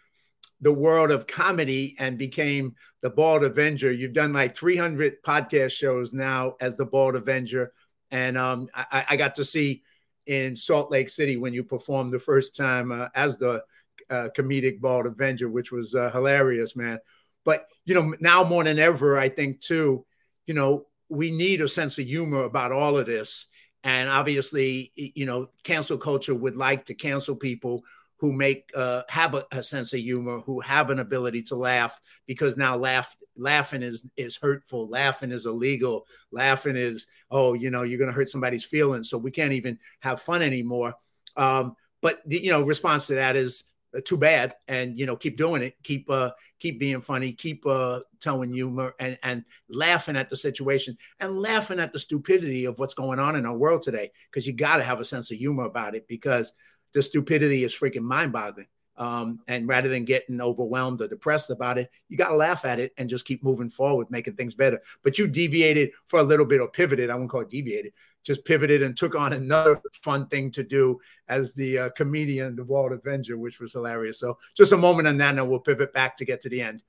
the 0.64 0.74
world 0.74 1.12
of 1.12 1.28
comedy 1.28 1.96
and 2.00 2.18
became 2.18 2.76
the 3.02 3.10
Bald 3.10 3.44
Avenger. 3.44 3.92
You've 3.92 4.14
done 4.14 4.34
like 4.34 4.56
300 4.56 5.22
podcast 5.24 5.72
shows 5.72 6.14
now 6.14 6.56
as 6.60 6.78
the 6.78 6.86
Bald 6.86 7.16
Avenger, 7.16 7.72
and 8.12 8.38
um, 8.38 8.70
I, 8.74 9.06
I 9.10 9.16
got 9.18 9.36
to 9.36 9.44
see 9.44 9.84
in 10.26 10.56
Salt 10.56 10.92
Lake 10.92 11.10
City 11.10 11.38
when 11.38 11.54
you 11.54 11.64
performed 11.64 12.14
the 12.14 12.20
first 12.20 12.56
time 12.56 12.92
uh, 12.92 13.10
as 13.14 13.38
the 13.38 13.64
uh, 14.10 14.30
comedic 14.36 14.80
bald 14.80 15.06
Avenger, 15.06 15.50
which 15.50 15.72
was 15.72 15.96
uh, 15.96 16.12
hilarious, 16.12 16.76
man. 16.76 17.00
But 17.44 17.68
you 17.86 17.94
know, 17.94 18.16
now 18.20 18.44
more 18.44 18.64
than 18.64 18.80
ever, 18.80 19.18
I 19.18 19.30
think 19.30 19.60
too, 19.60 20.06
you 20.46 20.54
know, 20.54 20.86
we 21.10 21.32
need 21.32 21.62
a 21.62 21.68
sense 21.68 22.00
of 22.00 22.06
humor 22.06 22.44
about 22.44 22.72
all 22.72 22.98
of 22.98 23.06
this. 23.06 23.48
And 23.84 24.10
obviously, 24.10 24.94
you 24.96 25.26
know, 25.26 25.50
cancel 25.64 25.98
culture 25.98 26.34
would 26.34 26.56
like 26.56 26.86
to 26.86 26.94
cancel 26.94 27.36
people 27.36 27.84
who 28.24 28.32
make 28.32 28.72
uh, 28.74 29.02
have 29.10 29.36
a, 29.36 29.46
a, 29.52 29.62
sense 29.62 29.92
of 29.92 30.00
humor, 30.00 30.40
who 30.40 30.62
have 30.62 30.90
an 30.90 31.00
ability 31.00 31.44
to 31.44 31.58
laugh, 31.58 32.00
because 32.26 32.56
now 32.56 32.74
laugh 32.74 33.18
laughing 33.36 33.84
is 33.84 34.10
is 34.16 34.40
hurtful, 34.42 34.88
laughing 34.88 35.30
is 35.30 35.46
illegal, 35.46 36.06
laughing 36.32 36.78
is 36.78 37.06
oh 37.32 37.54
you 37.54 37.70
know 37.70 37.84
you're 37.84 38.00
to 38.00 38.14
hurt 38.14 38.30
somebody's 38.30 38.64
feelings, 38.64 39.10
so 39.10 39.18
we 39.18 39.30
can't 39.30 39.52
even 39.52 39.78
have 40.00 40.22
fun 40.22 40.42
anymore. 40.42 40.94
Um, 41.36 41.76
but 42.02 42.22
the, 42.26 42.42
you 42.42 42.50
know, 42.50 42.62
response 42.62 43.08
to 43.08 43.16
that 43.16 43.36
is 43.36 43.66
uh, 43.94 44.00
too 44.06 44.16
bad, 44.16 44.56
and 44.70 44.98
you 44.98 45.06
know 45.06 45.18
keep 45.18 45.36
doing 45.36 45.62
it, 45.62 45.76
keep 45.84 46.10
uh 46.10 46.32
keep 46.60 46.80
being 46.80 47.02
funny, 47.02 47.34
keep 47.34 47.66
uh 47.68 48.00
telling 48.22 48.54
humor 48.54 48.96
and 49.02 49.20
and 49.24 49.44
laughing 49.68 50.16
at 50.16 50.30
the 50.30 50.38
situation 50.38 50.98
and 51.20 51.42
laughing 51.42 51.78
at 51.78 51.92
the 51.92 52.00
stupidity 52.00 52.64
of 52.64 52.80
what's 52.80 52.94
going 52.94 53.20
on 53.20 53.36
in 53.36 53.46
our 53.46 53.58
world 53.58 53.82
today, 53.82 54.12
because 54.32 54.48
you 54.48 54.54
got 54.54 54.78
to 54.78 54.84
have 54.84 55.02
a 55.02 55.06
sense 55.06 55.30
of 55.30 55.38
humor 55.38 55.66
about 55.66 55.94
it 55.94 56.08
because 56.08 56.54
the 56.94 57.02
stupidity 57.02 57.64
is 57.64 57.74
freaking 57.74 58.04
mind 58.04 58.32
boggling. 58.32 58.68
Um, 58.96 59.40
and 59.48 59.68
rather 59.68 59.90
than 59.90 60.06
getting 60.06 60.40
overwhelmed 60.40 61.02
or 61.02 61.08
depressed 61.08 61.50
about 61.50 61.80
it, 61.80 61.90
you 62.10 62.18
got 62.18 62.30
to 62.30 62.36
laugh 62.36 62.64
at 62.64 62.80
it 62.80 62.94
and 62.98 63.10
just 63.10 63.26
keep 63.26 63.44
moving 63.44 63.70
forward, 63.70 64.12
making 64.12 64.36
things 64.36 64.54
better. 64.54 64.80
But 65.04 65.18
you 65.18 65.28
deviated 65.28 65.92
for 66.06 66.20
a 66.20 66.24
little 66.24 66.46
bit 66.46 66.62
or 66.62 66.68
pivoted. 66.68 67.10
I 67.10 67.16
won't 67.16 67.30
call 67.30 67.42
it 67.42 67.50
deviated, 67.50 67.94
just 68.24 68.46
pivoted 68.46 68.84
and 68.84 68.96
took 68.96 69.16
on 69.16 69.34
another 69.34 69.82
fun 70.04 70.28
thing 70.28 70.52
to 70.52 70.64
do 70.64 71.00
as 71.28 71.56
the 71.56 71.78
uh, 71.80 71.90
comedian, 71.98 72.56
the 72.56 72.64
Bald 72.64 72.92
Avenger, 72.92 73.38
which 73.38 73.60
was 73.60 73.74
hilarious. 73.74 74.20
So 74.20 74.38
just 74.56 74.74
a 74.74 74.78
moment 74.78 75.08
on 75.08 75.18
that, 75.18 75.38
and 75.38 75.50
we'll 75.50 75.60
pivot 75.60 75.92
back 75.92 76.16
to 76.18 76.26
get 76.26 76.42
to 76.42 76.50
the 76.50 76.62
end. 76.62 76.84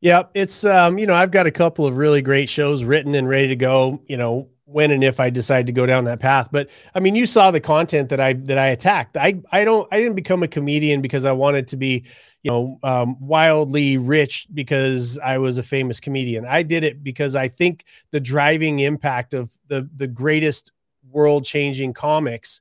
Yeah, 0.00 0.24
it's 0.34 0.64
um, 0.64 0.98
you 0.98 1.06
know, 1.06 1.14
I've 1.14 1.30
got 1.30 1.46
a 1.46 1.52
couple 1.52 1.86
of 1.86 1.96
really 1.96 2.20
great 2.20 2.48
shows 2.48 2.84
written 2.84 3.14
and 3.14 3.28
ready 3.28 3.48
to 3.48 3.56
go. 3.56 4.02
You 4.06 4.16
know, 4.16 4.48
when 4.66 4.90
and 4.90 5.04
if 5.04 5.20
I 5.20 5.30
decide 5.30 5.66
to 5.66 5.72
go 5.72 5.86
down 5.86 6.04
that 6.04 6.20
path. 6.20 6.48
But 6.50 6.70
I 6.94 7.00
mean, 7.00 7.14
you 7.14 7.26
saw 7.26 7.50
the 7.50 7.60
content 7.60 8.08
that 8.08 8.20
I 8.20 8.32
that 8.32 8.58
I 8.58 8.68
attacked. 8.68 9.16
I 9.16 9.40
I 9.52 9.64
don't 9.64 9.86
I 9.92 9.98
didn't 9.98 10.16
become 10.16 10.42
a 10.42 10.48
comedian 10.48 11.02
because 11.02 11.24
I 11.24 11.32
wanted 11.32 11.68
to 11.68 11.76
be, 11.76 12.04
you 12.42 12.50
know, 12.50 12.78
um, 12.82 13.16
wildly 13.20 13.98
rich 13.98 14.46
because 14.54 15.18
I 15.18 15.38
was 15.38 15.58
a 15.58 15.62
famous 15.62 16.00
comedian. 16.00 16.46
I 16.46 16.62
did 16.62 16.84
it 16.84 17.04
because 17.04 17.36
I 17.36 17.48
think 17.48 17.84
the 18.10 18.20
driving 18.20 18.80
impact 18.80 19.34
of 19.34 19.52
the 19.68 19.88
the 19.96 20.06
greatest 20.06 20.72
world 21.10 21.44
changing 21.44 21.92
comics 21.92 22.60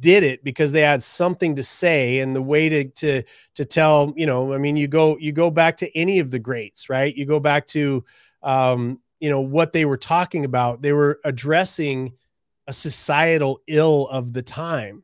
did 0.00 0.22
it 0.22 0.42
because 0.42 0.72
they 0.72 0.80
had 0.80 1.02
something 1.02 1.56
to 1.56 1.62
say 1.62 2.18
and 2.18 2.34
the 2.34 2.42
way 2.42 2.68
to 2.68 2.84
to 2.90 3.22
to 3.54 3.64
tell 3.64 4.12
you 4.16 4.26
know 4.26 4.52
i 4.52 4.58
mean 4.58 4.76
you 4.76 4.88
go 4.88 5.16
you 5.18 5.32
go 5.32 5.50
back 5.50 5.76
to 5.76 5.96
any 5.96 6.18
of 6.18 6.30
the 6.30 6.38
greats 6.38 6.90
right 6.90 7.16
you 7.16 7.24
go 7.24 7.38
back 7.40 7.66
to 7.66 8.04
um 8.42 9.00
you 9.24 9.30
know 9.30 9.40
what 9.40 9.72
they 9.72 9.86
were 9.86 9.96
talking 9.96 10.44
about 10.44 10.82
they 10.82 10.92
were 10.92 11.18
addressing 11.24 12.12
a 12.66 12.74
societal 12.74 13.62
ill 13.66 14.06
of 14.08 14.34
the 14.34 14.42
time. 14.42 15.02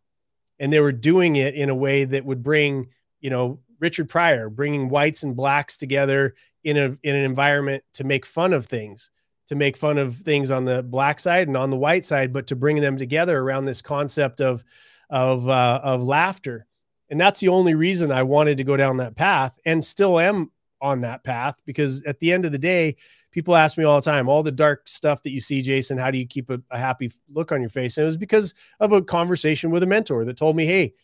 And 0.59 0.71
they 0.71 0.81
were 0.81 0.93
doing 0.93 1.37
it 1.37 1.55
in 1.55 1.71
a 1.71 1.75
way 1.75 2.05
that 2.05 2.27
would 2.27 2.43
bring 2.43 2.89
you 3.21 3.31
know 3.31 3.61
richard 3.79 4.11
pryor 4.11 4.51
bringing 4.51 4.91
whites 4.91 5.23
and 5.23 5.35
blacks 5.35 5.79
together 5.79 6.35
in 6.65 6.77
a 6.77 6.99
in 7.03 7.17
an 7.17 7.25
environment 7.25 7.83
to 7.95 8.05
make 8.05 8.27
fun 8.27 8.53
of 8.53 8.67
things 8.67 9.11
to 9.49 9.55
make 9.55 9.75
fun 9.75 9.97
of 9.97 10.17
things 10.17 10.51
on 10.51 10.67
the 10.67 10.83
black 10.83 11.19
side 11.19 11.49
and 11.49 11.57
on 11.57 11.71
the 11.71 11.77
white 11.77 12.05
side 12.05 12.31
but 12.31 12.47
to 12.49 12.57
bring 12.57 12.79
them 12.79 12.99
together 12.99 13.41
around 13.41 13.65
this 13.65 13.81
concept 13.81 14.43
of 14.43 14.63
of 15.09 15.49
uh, 15.49 15.81
of 15.83 16.03
laughter. 16.03 16.67
And 17.09 17.19
that's 17.19 17.41
the 17.41 17.49
only 17.49 17.75
reason 17.75 18.13
i 18.13 18.23
wanted 18.23 18.59
to 18.59 18.65
go 18.65 18.77
down 18.77 18.99
that 18.99 19.17
path 19.17 19.59
and 19.65 19.83
still 19.83 20.21
am 20.21 20.51
on 20.83 21.01
that 21.03 21.25
path 21.25 21.57
because 21.65 22.03
at 22.03 22.21
the 22.21 22.33
end 22.33 22.45
of 22.45 22.53
the 22.53 22.59
day, 22.59 22.97
people 23.31 23.57
ask 23.57 23.79
me 23.79 23.85
all 23.85 24.01
the 24.01 24.11
time, 24.11 24.29
all 24.29 24.43
the 24.43 24.53
dark 24.53 24.89
stuff 24.89 25.23
that 25.23 25.31
you 25.31 25.41
see, 25.41 25.63
Jason, 25.63 25.99
how 25.99 26.11
do 26.11 26.19
you 26.19 26.27
keep 26.27 26.51
a, 26.51 26.61
a 26.71 26.79
happy 26.79 27.11
look 27.33 27.53
on 27.53 27.61
your 27.61 27.71
face? 27.71 27.97
And 27.97 28.03
it 28.03 28.07
was 28.07 28.17
because 28.17 28.55
of 28.81 28.93
a 28.93 29.03
conversation 29.03 29.71
with 29.71 29.83
a 29.83 29.87
mentor 29.87 30.25
that 30.25 30.37
told 30.37 30.57
me, 30.57 30.67
hey, 30.67 30.95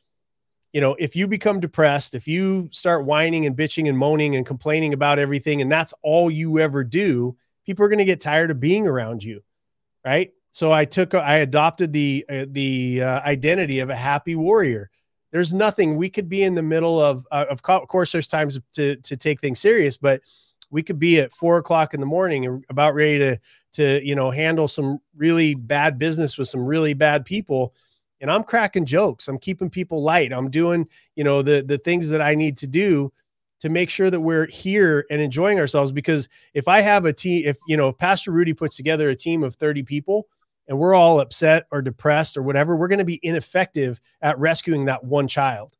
you 0.72 0.80
know, 0.80 0.94
if 0.98 1.16
you 1.16 1.26
become 1.26 1.60
depressed, 1.60 2.14
if 2.14 2.28
you 2.28 2.68
start 2.72 3.06
whining 3.06 3.46
and 3.46 3.56
bitching 3.56 3.88
and 3.88 3.96
moaning 3.96 4.36
and 4.36 4.44
complaining 4.44 4.92
about 4.92 5.18
everything, 5.18 5.62
and 5.62 5.72
that's 5.72 5.94
all 6.02 6.30
you 6.30 6.58
ever 6.58 6.84
do, 6.84 7.36
people 7.64 7.84
are 7.84 7.88
going 7.88 7.98
to 7.98 8.04
get 8.04 8.20
tired 8.20 8.50
of 8.50 8.60
being 8.60 8.86
around 8.86 9.22
you, 9.22 9.42
right? 10.04 10.32
So 10.50 10.72
I 10.72 10.84
took, 10.84 11.14
I 11.14 11.36
adopted 11.36 11.92
the 11.92 12.24
uh, 12.28 12.46
the 12.48 13.02
uh, 13.02 13.20
identity 13.20 13.80
of 13.80 13.90
a 13.90 13.94
happy 13.94 14.34
warrior. 14.34 14.90
There's 15.30 15.52
nothing 15.52 15.96
we 15.96 16.08
could 16.08 16.28
be 16.28 16.42
in 16.42 16.54
the 16.54 16.62
middle 16.62 17.02
of. 17.02 17.26
Uh, 17.30 17.44
of 17.50 17.62
course, 17.62 18.12
there's 18.12 18.26
times 18.26 18.58
to 18.74 18.96
to 18.96 19.16
take 19.16 19.40
things 19.40 19.58
serious, 19.60 19.96
but 19.96 20.22
we 20.70 20.82
could 20.82 20.98
be 20.98 21.20
at 21.20 21.32
four 21.32 21.58
o'clock 21.58 21.94
in 21.94 22.00
the 22.00 22.06
morning 22.06 22.62
about 22.68 22.94
ready 22.94 23.18
to 23.18 23.40
to 23.74 24.06
you 24.06 24.14
know 24.14 24.30
handle 24.30 24.68
some 24.68 24.98
really 25.16 25.54
bad 25.54 25.98
business 25.98 26.38
with 26.38 26.48
some 26.48 26.64
really 26.64 26.94
bad 26.94 27.24
people. 27.24 27.74
And 28.20 28.30
i'm 28.30 28.42
cracking 28.42 28.86
jokes. 28.86 29.28
I'm 29.28 29.38
keeping 29.38 29.70
people 29.70 30.02
light. 30.02 30.32
I'm 30.32 30.50
doing 30.50 30.88
you 31.14 31.24
know 31.24 31.42
the 31.42 31.62
the 31.62 31.78
things 31.78 32.08
that 32.10 32.20
i 32.20 32.34
need 32.34 32.56
to 32.58 32.66
do 32.66 33.12
to 33.60 33.68
make 33.68 33.88
sure 33.88 34.10
that 34.10 34.20
we're 34.20 34.46
here 34.46 35.06
and 35.10 35.20
enjoying 35.20 35.58
ourselves. 35.58 35.92
Because 35.92 36.28
if 36.54 36.68
i 36.68 36.80
have 36.80 37.04
a 37.04 37.12
team 37.12 37.44
if 37.46 37.58
you 37.68 37.76
know 37.76 37.88
if 37.88 37.98
pastor 37.98 38.32
rudy 38.32 38.54
puts 38.54 38.76
together 38.76 39.08
a 39.10 39.16
team 39.16 39.42
of 39.42 39.54
30 39.54 39.82
people 39.82 40.26
and 40.68 40.78
we're 40.78 40.94
all 40.94 41.20
upset 41.20 41.66
or 41.70 41.80
depressed 41.80 42.36
or 42.36 42.42
whatever 42.42 42.74
we're 42.74 42.88
going 42.88 42.98
to 42.98 43.04
be 43.04 43.20
ineffective 43.22 44.00
at 44.22 44.38
rescuing 44.38 44.86
that 44.86 45.04
one 45.04 45.28
child. 45.28 45.76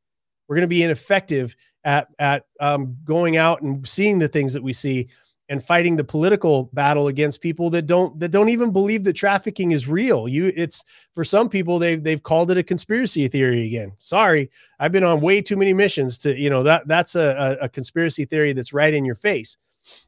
We're 0.47 0.57
going 0.57 0.63
to 0.63 0.69
be 0.69 0.83
ineffective 0.83 1.57
at 1.87 2.09
at 2.19 2.45
um, 2.61 2.99
going 3.05 3.39
out 3.39 3.63
and 3.63 3.89
seeing 3.89 4.19
the 4.19 4.29
things 4.29 4.53
that 4.53 4.63
we 4.63 4.75
see 4.75 5.09
and 5.49 5.63
fighting 5.63 5.97
the 5.97 6.05
political 6.05 6.65
battle 6.73 7.07
against 7.07 7.41
people 7.41 7.71
that 7.71 7.87
don't 7.87 8.19
that 8.19 8.31
don't 8.33 8.49
even 8.49 8.73
believe 8.73 9.05
that 9.05 9.13
trafficking 9.13 9.71
is 9.71 9.89
real. 9.89 10.27
You 10.27 10.53
it's 10.57 10.85
for 11.15 11.25
some 11.25 11.49
people 11.49 11.79
they've 11.79 12.03
they've 12.03 12.23
called 12.23 12.51
it 12.51 12.59
a 12.59 12.63
conspiracy 12.63 13.29
theory 13.29 13.65
again. 13.67 13.93
Sorry, 14.01 14.51
I've 14.79 14.93
been 14.93 15.05
on 15.05 15.21
way 15.21 15.41
too 15.41 15.57
many 15.57 15.73
missions 15.73 16.19
to 16.19 16.39
you 16.39 16.51
know 16.51 16.65
that 16.65 16.89
that's 16.89 17.15
a, 17.15 17.57
a 17.61 17.69
conspiracy 17.69 18.25
theory 18.25 18.53
that's 18.53 18.73
right 18.73 18.93
in 18.93 19.05
your 19.05 19.15
face. 19.15 19.57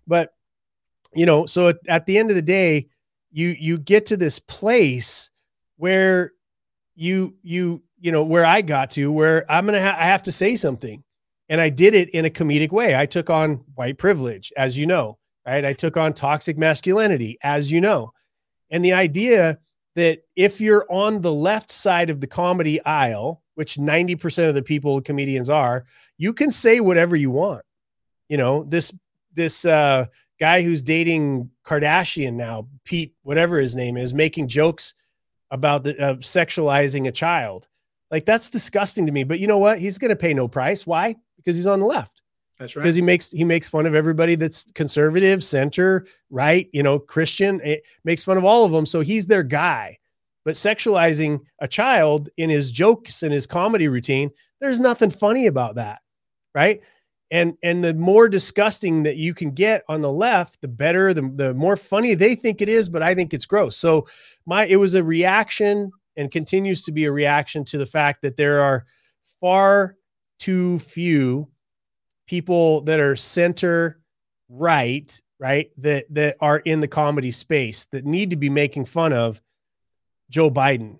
But 0.07 0.35
you 1.15 1.25
know, 1.25 1.47
so 1.47 1.69
at, 1.69 1.79
at 1.87 2.07
the 2.07 2.19
end 2.19 2.31
of 2.31 2.37
the 2.37 2.43
day, 2.43 2.89
you 3.31 3.57
you 3.59 3.79
get 3.79 4.07
to 4.07 4.17
this 4.17 4.41
place 4.41 5.31
where 5.77 6.33
you 6.97 7.37
you 7.43 7.83
you 8.01 8.11
know 8.11 8.25
where 8.25 8.45
I 8.45 8.63
got 8.63 8.91
to 8.93 9.13
where 9.13 9.51
I'm 9.51 9.67
gonna 9.67 9.81
ha- 9.81 9.97
I 9.97 10.07
have 10.07 10.25
to 10.25 10.33
say 10.33 10.57
something, 10.57 11.05
and 11.49 11.61
I 11.61 11.71
did 11.71 11.95
it 11.95 12.11
in 12.11 12.25
a 12.25 12.31
comedic 12.31 12.71
way. 12.71 12.97
I 12.97 13.07
took 13.07 13.31
on 13.31 13.65
white 13.75 13.99
privilege, 13.99 14.53
as 14.57 14.77
you 14.77 14.87
know, 14.87 15.19
right? 15.47 15.65
I 15.65 15.73
took 15.73 15.97
on 15.97 16.13
toxic 16.13 16.59
masculinity, 16.59 17.39
as 17.43 17.71
you 17.71 17.81
know, 17.81 18.13
and 18.71 18.85
the 18.85 18.93
idea 18.93 19.59
that 19.95 20.21
if 20.37 20.61
you're 20.61 20.87
on 20.91 21.23
the 21.23 21.33
left 21.33 21.73
side 21.73 22.11
of 22.11 22.21
the 22.21 22.27
comedy 22.27 22.81
aisle, 22.85 23.43
which 23.55 23.77
90% 23.77 24.49
of 24.49 24.55
the 24.55 24.63
people 24.63 25.01
comedians 25.01 25.51
are, 25.51 25.87
you 26.17 26.33
can 26.33 26.53
say 26.53 26.79
whatever 26.79 27.17
you 27.17 27.31
want. 27.31 27.63
You 28.29 28.37
know, 28.37 28.65
this 28.65 28.95
this 29.35 29.65
uh, 29.65 30.07
guy 30.39 30.63
who's 30.63 30.83
dating 30.83 31.51
Kardashian 31.65 32.35
now, 32.35 32.69
Pete, 32.85 33.15
whatever 33.23 33.59
his 33.59 33.75
name 33.75 33.97
is, 33.97 34.15
making 34.15 34.49
jokes 34.49 34.95
about 35.51 35.83
the 35.85 35.99
uh, 36.01 36.15
sexualizing 36.17 37.09
a 37.09 37.13
child. 37.13 37.67
Like 38.11 38.25
that's 38.25 38.51
disgusting 38.51 39.07
to 39.07 39.13
me. 39.13 39.25
But 39.25 39.41
you 39.41 39.47
know 39.47 39.59
what? 39.59 39.79
He's 39.79 39.99
going 39.99 40.11
to 40.11 40.17
pay 40.17 40.35
no 40.35 40.47
price. 40.47 40.87
Why? 40.87 41.17
Because 41.39 41.57
he's 41.57 41.67
on 41.67 41.81
the 41.81 41.87
left. 41.87 42.23
That's 42.59 42.75
right. 42.75 42.83
Because 42.83 42.95
he 42.95 43.03
makes 43.03 43.31
he 43.31 43.45
makes 43.45 43.69
fun 43.69 43.87
of 43.87 43.95
everybody 43.95 44.35
that's 44.35 44.65
conservative, 44.73 45.43
center, 45.45 46.07
right, 46.31 46.69
you 46.73 46.83
know, 46.83 46.99
Christian. 46.99 47.61
It 47.65 47.85
makes 48.05 48.25
fun 48.25 48.37
of 48.37 48.45
all 48.45 48.65
of 48.65 48.73
them. 48.73 48.85
So 48.85 49.01
he's 49.01 49.27
their 49.27 49.45
guy. 49.45 49.99
But 50.45 50.55
sexualizing 50.55 51.41
a 51.61 51.69
child 51.69 52.31
in 52.37 52.51
his 52.51 52.73
jokes 52.73 53.23
and 53.23 53.33
his 53.33 53.47
comedy 53.47 53.87
routine, 53.87 54.31
there's 54.61 54.81
nothing 54.81 55.11
funny 55.11 55.47
about 55.47 55.77
that, 55.77 56.01
right? 56.55 56.81
And 57.31 57.55
and 57.63 57.85
the 57.85 57.95
more 57.95 58.29
disgusting 58.29 59.03
that 59.03 59.17
you 59.17 59.35
can 59.35 59.51
get 59.51 59.85
on 59.89 60.01
the 60.01 60.11
left, 60.11 60.61
the 60.61 60.69
better, 60.69 61.13
the, 61.13 61.31
the 61.35 61.55
more 61.55 61.77
funny 61.77 62.15
they 62.15 62.35
think 62.35 62.63
it 62.63 62.69
is, 62.69 62.89
but 62.89 63.03
I 63.03 63.15
think 63.15 63.35
it's 63.35 63.47
gross. 63.47 63.77
So 63.77 64.07
my 64.47 64.67
it 64.67 64.77
was 64.77 64.95
a 64.95 65.05
reaction 65.05 65.93
and 66.17 66.31
continues 66.31 66.83
to 66.85 66.93
be 66.93 67.05
a 67.05 67.13
reaction 67.13 67.65
to 67.67 67.79
the 67.79 67.87
fact 67.87 68.23
that 68.23 68.37
there 68.37 68.63
are 68.63 68.87
far 69.41 69.98
too 70.39 70.79
few 70.81 71.49
people 72.27 72.83
that 72.83 73.01
are 73.01 73.17
center 73.17 74.01
right 74.49 75.21
right 75.39 75.71
that 75.77 76.07
that 76.11 76.37
are 76.41 76.59
in 76.59 76.81
the 76.81 76.89
comedy 76.89 77.31
space 77.31 77.87
that 77.87 78.05
need 78.05 78.31
to 78.31 78.37
be 78.37 78.49
making 78.49 78.85
fun 78.85 79.13
of 79.13 79.41
Joe 80.31 80.51
Biden 80.51 80.99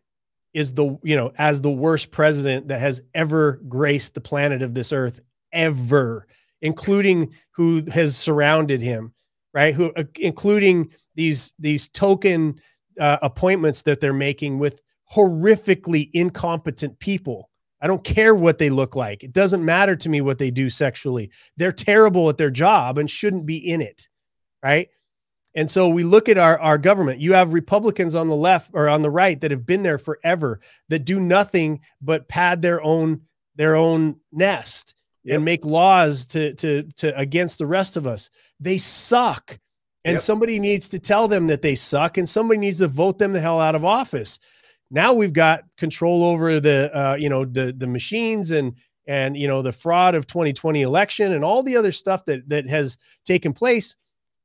is 0.53 0.75
the 0.75 0.99
you 1.03 1.17
know 1.17 1.33
as 1.37 1.61
the 1.61 1.71
worst 1.71 2.11
president 2.11 2.69
that 2.69 2.81
has 2.81 3.03
ever 3.15 3.61
graced 3.69 4.15
the 4.15 4.21
planet 4.21 4.63
of 4.63 4.75
this 4.75 4.93
earth 4.93 5.21
ever 5.53 6.27
including 6.61 7.33
who 7.53 7.83
has 7.91 8.17
surrounded 8.17 8.81
him 8.81 9.13
right 9.55 9.75
who 9.75 9.93
uh, 9.95 10.05
including 10.17 10.91
these 11.15 11.53
these 11.59 11.89
token 11.89 12.61
uh, 12.99 13.19
appointments 13.23 13.83
that 13.83 14.01
they're 14.01 14.13
making 14.13 14.59
with 14.59 14.83
horrifically 15.13 16.11
incompetent 16.13 16.99
people. 16.99 17.51
I 17.81 17.87
don't 17.87 18.03
care 18.03 18.35
what 18.35 18.59
they 18.59 18.71
look 18.71 18.97
like. 18.97 19.23
It 19.23 19.33
doesn't 19.33 19.65
matter 19.65 19.95
to 19.97 20.09
me 20.09 20.21
what 20.21 20.39
they 20.39 20.51
do 20.51 20.69
sexually. 20.69 21.31
They're 21.57 21.73
terrible 21.73 22.29
at 22.29 22.37
their 22.37 22.51
job 22.51 22.99
and 22.99 23.09
shouldn't 23.09 23.47
be 23.47 23.57
in 23.57 23.81
it. 23.81 24.09
Right. 24.63 24.89
And 25.55 25.71
so 25.71 25.89
we 25.89 26.05
look 26.05 26.29
at 26.29 26.39
our, 26.39 26.59
our 26.59 26.79
government. 26.79 27.21
You 27.21 27.35
have 27.35 27.53
Republicans 27.53 28.15
on 28.15 28.29
the 28.29 28.37
left 28.37 28.71
or 28.75 28.89
on 28.89 29.03
the 29.03 29.11
right 29.11 29.41
that 29.41 29.51
have 29.51 29.67
been 29.67 29.83
there 29.83 29.99
forever 29.99 30.61
that 30.89 31.05
do 31.05 31.21
nothing 31.21 31.81
but 32.01 32.29
pad 32.29 32.63
their 32.63 32.83
own 32.83 33.23
their 33.57 33.75
own 33.75 34.21
nest 34.31 34.95
yep. 35.25 35.37
and 35.37 35.45
make 35.45 35.65
laws 35.65 36.27
to 36.27 36.55
to 36.55 36.85
to 36.97 37.19
against 37.19 37.59
the 37.59 37.67
rest 37.67 37.97
of 37.97 38.07
us. 38.07 38.31
They 38.61 38.79
suck. 38.79 39.59
And 40.05 40.15
yep. 40.15 40.23
somebody 40.23 40.61
needs 40.61 40.89
to 40.91 40.99
tell 40.99 41.29
them 41.29 41.49
that 41.49 41.61
they 41.61 41.75
suck 41.75 42.19
and 42.19 42.29
somebody 42.29 42.59
needs 42.59 42.79
to 42.79 42.89
vote 42.89 43.19
them 43.19 43.33
the 43.33 43.41
hell 43.41 43.61
out 43.61 43.75
of 43.75 43.85
office 43.85 44.39
now 44.91 45.13
we've 45.13 45.33
got 45.33 45.65
control 45.77 46.25
over 46.25 46.61
the 46.61 46.91
uh, 46.97 47.17
you 47.17 47.29
know 47.29 47.45
the 47.45 47.75
the 47.77 47.87
machines 47.87 48.51
and 48.51 48.75
and 49.07 49.37
you 49.37 49.49
know 49.49 49.63
the 49.63 49.73
fraud 49.73 50.15
of 50.15 50.27
2020 50.27 50.83
election 50.83 51.33
and 51.33 51.45
all 51.45 51.63
the 51.63 51.77
other 51.77 51.93
stuff 51.93 52.25
that 52.27 52.49
that 52.49 52.69
has 52.69 52.99
taken 53.25 53.53
place. 53.53 53.97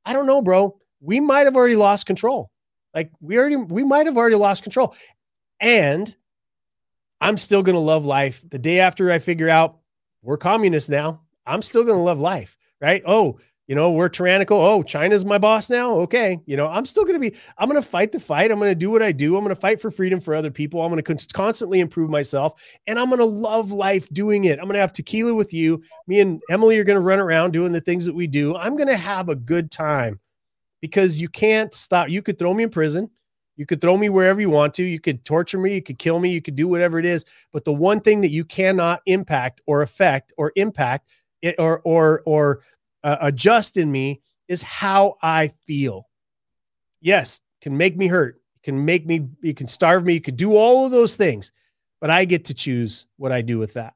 I 0.04 0.12
don't 0.12 0.26
know 0.26 0.42
bro. 0.42 0.78
We 1.00 1.20
might 1.20 1.46
have 1.46 1.56
already 1.56 1.76
lost 1.76 2.06
control. 2.06 2.50
Like 2.94 3.10
we 3.20 3.38
already 3.38 3.56
we 3.56 3.84
might 3.84 4.06
have 4.06 4.16
already 4.16 4.36
lost 4.36 4.62
control. 4.62 4.94
And 5.60 6.14
i'm 7.20 7.38
still 7.38 7.62
going 7.62 7.76
to 7.76 7.80
love 7.80 8.04
life. 8.04 8.44
The 8.50 8.58
day 8.58 8.80
after 8.80 9.10
i 9.10 9.18
figure 9.18 9.48
out 9.48 9.78
we're 10.20 10.36
communists 10.36 10.90
now 10.90 11.20
i'm 11.46 11.62
still 11.62 11.84
going 11.84 11.96
to 11.96 12.02
love 12.02 12.18
life 12.18 12.58
right? 12.84 13.02
Oh 13.06 13.38
you 13.66 13.74
know, 13.74 13.92
we're 13.92 14.10
tyrannical. 14.10 14.60
Oh, 14.60 14.82
China's 14.82 15.24
my 15.24 15.38
boss 15.38 15.70
now. 15.70 15.94
Okay. 15.94 16.38
You 16.44 16.56
know, 16.56 16.68
I'm 16.68 16.84
still 16.84 17.04
going 17.04 17.14
to 17.14 17.30
be, 17.30 17.36
I'm 17.56 17.68
going 17.68 17.80
to 17.80 17.88
fight 17.88 18.12
the 18.12 18.20
fight. 18.20 18.50
I'm 18.50 18.58
going 18.58 18.70
to 18.70 18.74
do 18.74 18.90
what 18.90 19.02
I 19.02 19.10
do. 19.10 19.36
I'm 19.36 19.44
going 19.44 19.54
to 19.54 19.60
fight 19.60 19.80
for 19.80 19.90
freedom 19.90 20.20
for 20.20 20.34
other 20.34 20.50
people. 20.50 20.82
I'm 20.82 20.92
going 20.92 21.02
to 21.02 21.26
constantly 21.32 21.80
improve 21.80 22.10
myself 22.10 22.62
and 22.86 22.98
I'm 22.98 23.08
going 23.08 23.20
to 23.20 23.24
love 23.24 23.70
life 23.70 24.08
doing 24.10 24.44
it. 24.44 24.58
I'm 24.58 24.66
going 24.66 24.74
to 24.74 24.80
have 24.80 24.92
tequila 24.92 25.32
with 25.32 25.54
you. 25.54 25.82
Me 26.06 26.20
and 26.20 26.42
Emily 26.50 26.78
are 26.78 26.84
going 26.84 26.96
to 26.96 27.00
run 27.00 27.20
around 27.20 27.52
doing 27.52 27.72
the 27.72 27.80
things 27.80 28.04
that 28.04 28.14
we 28.14 28.26
do. 28.26 28.54
I'm 28.54 28.76
going 28.76 28.88
to 28.88 28.98
have 28.98 29.30
a 29.30 29.34
good 29.34 29.70
time 29.70 30.20
because 30.82 31.18
you 31.18 31.30
can't 31.30 31.74
stop. 31.74 32.10
You 32.10 32.20
could 32.20 32.38
throw 32.38 32.52
me 32.52 32.64
in 32.64 32.70
prison. 32.70 33.10
You 33.56 33.64
could 33.64 33.80
throw 33.80 33.96
me 33.96 34.10
wherever 34.10 34.40
you 34.40 34.50
want 34.50 34.74
to. 34.74 34.82
You 34.82 35.00
could 35.00 35.24
torture 35.24 35.58
me. 35.58 35.74
You 35.74 35.82
could 35.82 35.98
kill 35.98 36.20
me. 36.20 36.30
You 36.30 36.42
could 36.42 36.56
do 36.56 36.68
whatever 36.68 36.98
it 36.98 37.06
is. 37.06 37.24
But 37.52 37.64
the 37.64 37.72
one 37.72 38.00
thing 38.00 38.20
that 38.20 38.30
you 38.30 38.44
cannot 38.44 39.00
impact 39.06 39.62
or 39.64 39.80
affect 39.80 40.34
or 40.36 40.52
impact 40.56 41.08
it 41.40 41.54
or, 41.58 41.80
or, 41.84 42.22
or, 42.26 42.62
uh, 43.04 43.18
adjust 43.20 43.76
in 43.76 43.92
me 43.92 44.22
is 44.48 44.62
how 44.62 45.16
I 45.22 45.52
feel. 45.66 46.08
Yes, 47.00 47.38
can 47.60 47.76
make 47.76 47.96
me 47.96 48.08
hurt, 48.08 48.40
can 48.62 48.84
make 48.84 49.06
me, 49.06 49.28
you 49.42 49.54
can 49.54 49.68
starve 49.68 50.04
me, 50.04 50.14
you 50.14 50.20
could 50.20 50.36
do 50.36 50.56
all 50.56 50.86
of 50.86 50.90
those 50.90 51.14
things, 51.14 51.52
but 52.00 52.10
I 52.10 52.24
get 52.24 52.46
to 52.46 52.54
choose 52.54 53.06
what 53.16 53.30
I 53.30 53.42
do 53.42 53.58
with 53.58 53.74
that. 53.74 53.94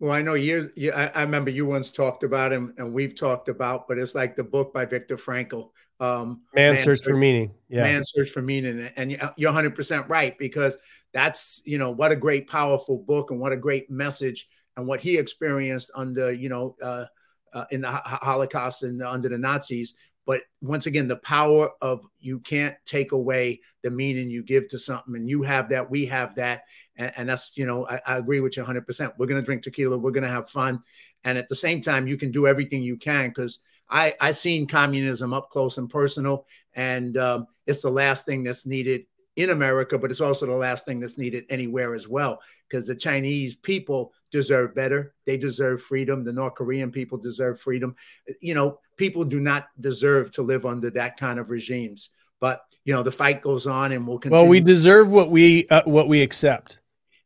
Well, 0.00 0.12
I 0.12 0.22
know 0.22 0.34
years. 0.34 0.72
I, 0.94 1.10
I 1.14 1.22
remember 1.22 1.50
you 1.50 1.66
once 1.66 1.90
talked 1.90 2.24
about 2.24 2.52
him, 2.52 2.74
and 2.78 2.92
we've 2.92 3.14
talked 3.14 3.48
about, 3.48 3.86
but 3.86 3.98
it's 3.98 4.14
like 4.14 4.34
the 4.34 4.42
book 4.42 4.72
by 4.72 4.86
Viktor 4.86 5.18
Frankl, 5.18 5.70
um, 6.00 6.40
Man, 6.54 6.78
Search, 6.78 6.98
Search 6.98 7.04
for 7.04 7.16
Meaning. 7.16 7.52
Yeah, 7.68 7.82
Man 7.82 8.02
Search 8.02 8.30
for 8.30 8.40
Meaning, 8.40 8.88
and 8.96 9.10
you're 9.10 9.50
100 9.50 9.74
percent 9.74 10.08
right 10.08 10.38
because 10.38 10.78
that's 11.12 11.60
you 11.66 11.76
know 11.76 11.90
what 11.90 12.12
a 12.12 12.16
great, 12.16 12.48
powerful 12.48 12.96
book, 12.96 13.30
and 13.30 13.38
what 13.38 13.52
a 13.52 13.58
great 13.58 13.90
message, 13.90 14.48
and 14.78 14.86
what 14.86 15.02
he 15.02 15.18
experienced 15.18 15.90
under 15.94 16.32
you 16.32 16.48
know 16.48 16.76
uh, 16.82 17.04
uh, 17.52 17.64
in 17.70 17.80
the 17.80 17.90
Holocaust 17.90 18.82
and 18.82 19.02
under 19.02 19.28
the 19.28 19.38
Nazis. 19.38 19.94
But 20.26 20.42
once 20.60 20.86
again, 20.86 21.08
the 21.08 21.16
power 21.16 21.70
of 21.80 22.04
you 22.18 22.40
can't 22.40 22.76
take 22.84 23.12
away 23.12 23.60
the 23.82 23.90
meaning 23.90 24.30
you 24.30 24.42
give 24.42 24.68
to 24.68 24.78
something, 24.78 25.16
and 25.16 25.28
you 25.28 25.42
have 25.42 25.68
that, 25.70 25.90
we 25.90 26.06
have 26.06 26.34
that, 26.36 26.62
and, 26.96 27.12
and 27.16 27.28
that's 27.28 27.56
you 27.56 27.66
know 27.66 27.86
I, 27.88 28.00
I 28.06 28.18
agree 28.18 28.40
with 28.40 28.56
you 28.56 28.62
100. 28.62 28.86
percent 28.86 29.14
We're 29.18 29.26
gonna 29.26 29.42
drink 29.42 29.62
tequila, 29.62 29.98
we're 29.98 30.10
gonna 30.10 30.28
have 30.28 30.50
fun, 30.50 30.82
and 31.24 31.36
at 31.38 31.48
the 31.48 31.56
same 31.56 31.80
time, 31.80 32.06
you 32.06 32.16
can 32.16 32.30
do 32.30 32.46
everything 32.46 32.82
you 32.82 32.96
can 32.96 33.30
because 33.30 33.60
I 33.88 34.14
I 34.20 34.32
seen 34.32 34.66
communism 34.66 35.32
up 35.32 35.50
close 35.50 35.78
and 35.78 35.90
personal, 35.90 36.46
and 36.74 37.16
um, 37.16 37.46
it's 37.66 37.82
the 37.82 37.90
last 37.90 38.26
thing 38.26 38.44
that's 38.44 38.66
needed 38.66 39.06
in 39.42 39.50
America, 39.50 39.98
but 39.98 40.10
it's 40.10 40.20
also 40.20 40.46
the 40.46 40.52
last 40.52 40.84
thing 40.84 41.00
that's 41.00 41.18
needed 41.18 41.44
anywhere 41.48 41.94
as 41.94 42.08
well 42.08 42.40
because 42.68 42.86
the 42.86 42.94
Chinese 42.94 43.56
people 43.56 44.12
deserve 44.30 44.74
better. 44.74 45.14
They 45.26 45.36
deserve 45.36 45.82
freedom. 45.82 46.24
The 46.24 46.32
North 46.32 46.54
Korean 46.54 46.90
people 46.90 47.18
deserve 47.18 47.60
freedom. 47.60 47.96
You 48.40 48.54
know, 48.54 48.78
people 48.96 49.24
do 49.24 49.40
not 49.40 49.68
deserve 49.80 50.30
to 50.32 50.42
live 50.42 50.66
under 50.66 50.90
that 50.90 51.16
kind 51.16 51.38
of 51.38 51.50
regimes. 51.50 52.10
But 52.40 52.62
you 52.84 52.94
know, 52.94 53.02
the 53.02 53.12
fight 53.12 53.42
goes 53.42 53.66
on, 53.66 53.92
and 53.92 54.06
we'll 54.06 54.18
continue. 54.18 54.42
Well, 54.42 54.48
we 54.48 54.60
deserve 54.60 55.10
what 55.10 55.30
we 55.30 55.68
uh, 55.68 55.82
what 55.84 56.08
we 56.08 56.22
accept. 56.22 56.80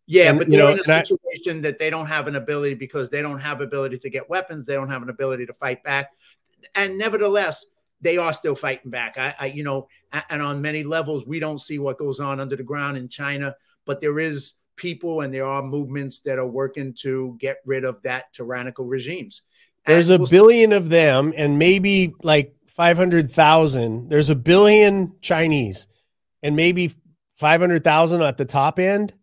Yeah, 0.06 0.30
and, 0.30 0.38
but 0.38 0.50
they're 0.50 0.58
know, 0.58 0.72
in 0.72 0.80
a 0.80 0.82
situation 0.82 1.58
I, 1.58 1.60
that 1.62 1.78
they 1.78 1.88
don't 1.88 2.06
have 2.06 2.26
an 2.26 2.36
ability 2.36 2.74
because 2.74 3.08
they 3.08 3.22
don't 3.22 3.38
have 3.38 3.60
ability 3.60 3.98
to 3.98 4.10
get 4.10 4.28
weapons. 4.28 4.66
They 4.66 4.74
don't 4.74 4.90
have 4.90 5.02
an 5.02 5.08
ability 5.08 5.46
to 5.46 5.54
fight 5.54 5.82
back, 5.84 6.10
and 6.74 6.98
nevertheless, 6.98 7.64
they 8.00 8.16
are 8.16 8.32
still 8.32 8.54
fighting 8.54 8.90
back. 8.90 9.16
I, 9.18 9.34
I, 9.38 9.46
you 9.46 9.64
know, 9.64 9.88
and 10.30 10.42
on 10.42 10.60
many 10.60 10.84
levels, 10.84 11.26
we 11.26 11.38
don't 11.40 11.60
see 11.60 11.78
what 11.78 11.98
goes 11.98 12.20
on 12.20 12.40
under 12.40 12.56
the 12.56 12.62
ground 12.62 12.96
in 12.96 13.08
China, 13.08 13.54
but 13.86 14.00
there 14.00 14.18
is 14.18 14.54
people 14.76 15.20
and 15.20 15.32
there 15.32 15.46
are 15.46 15.62
movements 15.62 16.18
that 16.20 16.38
are 16.38 16.46
working 16.46 16.92
to 17.00 17.36
get 17.40 17.58
rid 17.64 17.84
of 17.84 18.02
that 18.02 18.32
tyrannical 18.32 18.84
regimes. 18.84 19.42
There's 19.86 20.08
and 20.10 20.16
a 20.16 20.18
we'll 20.20 20.30
billion 20.30 20.70
see- 20.70 20.76
of 20.76 20.88
them, 20.88 21.32
and 21.36 21.58
maybe 21.58 22.14
like 22.22 22.54
500,000. 22.68 24.08
There's 24.08 24.30
a 24.30 24.34
billion 24.34 25.14
Chinese, 25.20 25.88
and 26.42 26.56
maybe 26.56 26.92
500,000 27.36 28.22
at 28.22 28.36
the 28.38 28.44
top 28.44 28.78
end. 28.78 29.14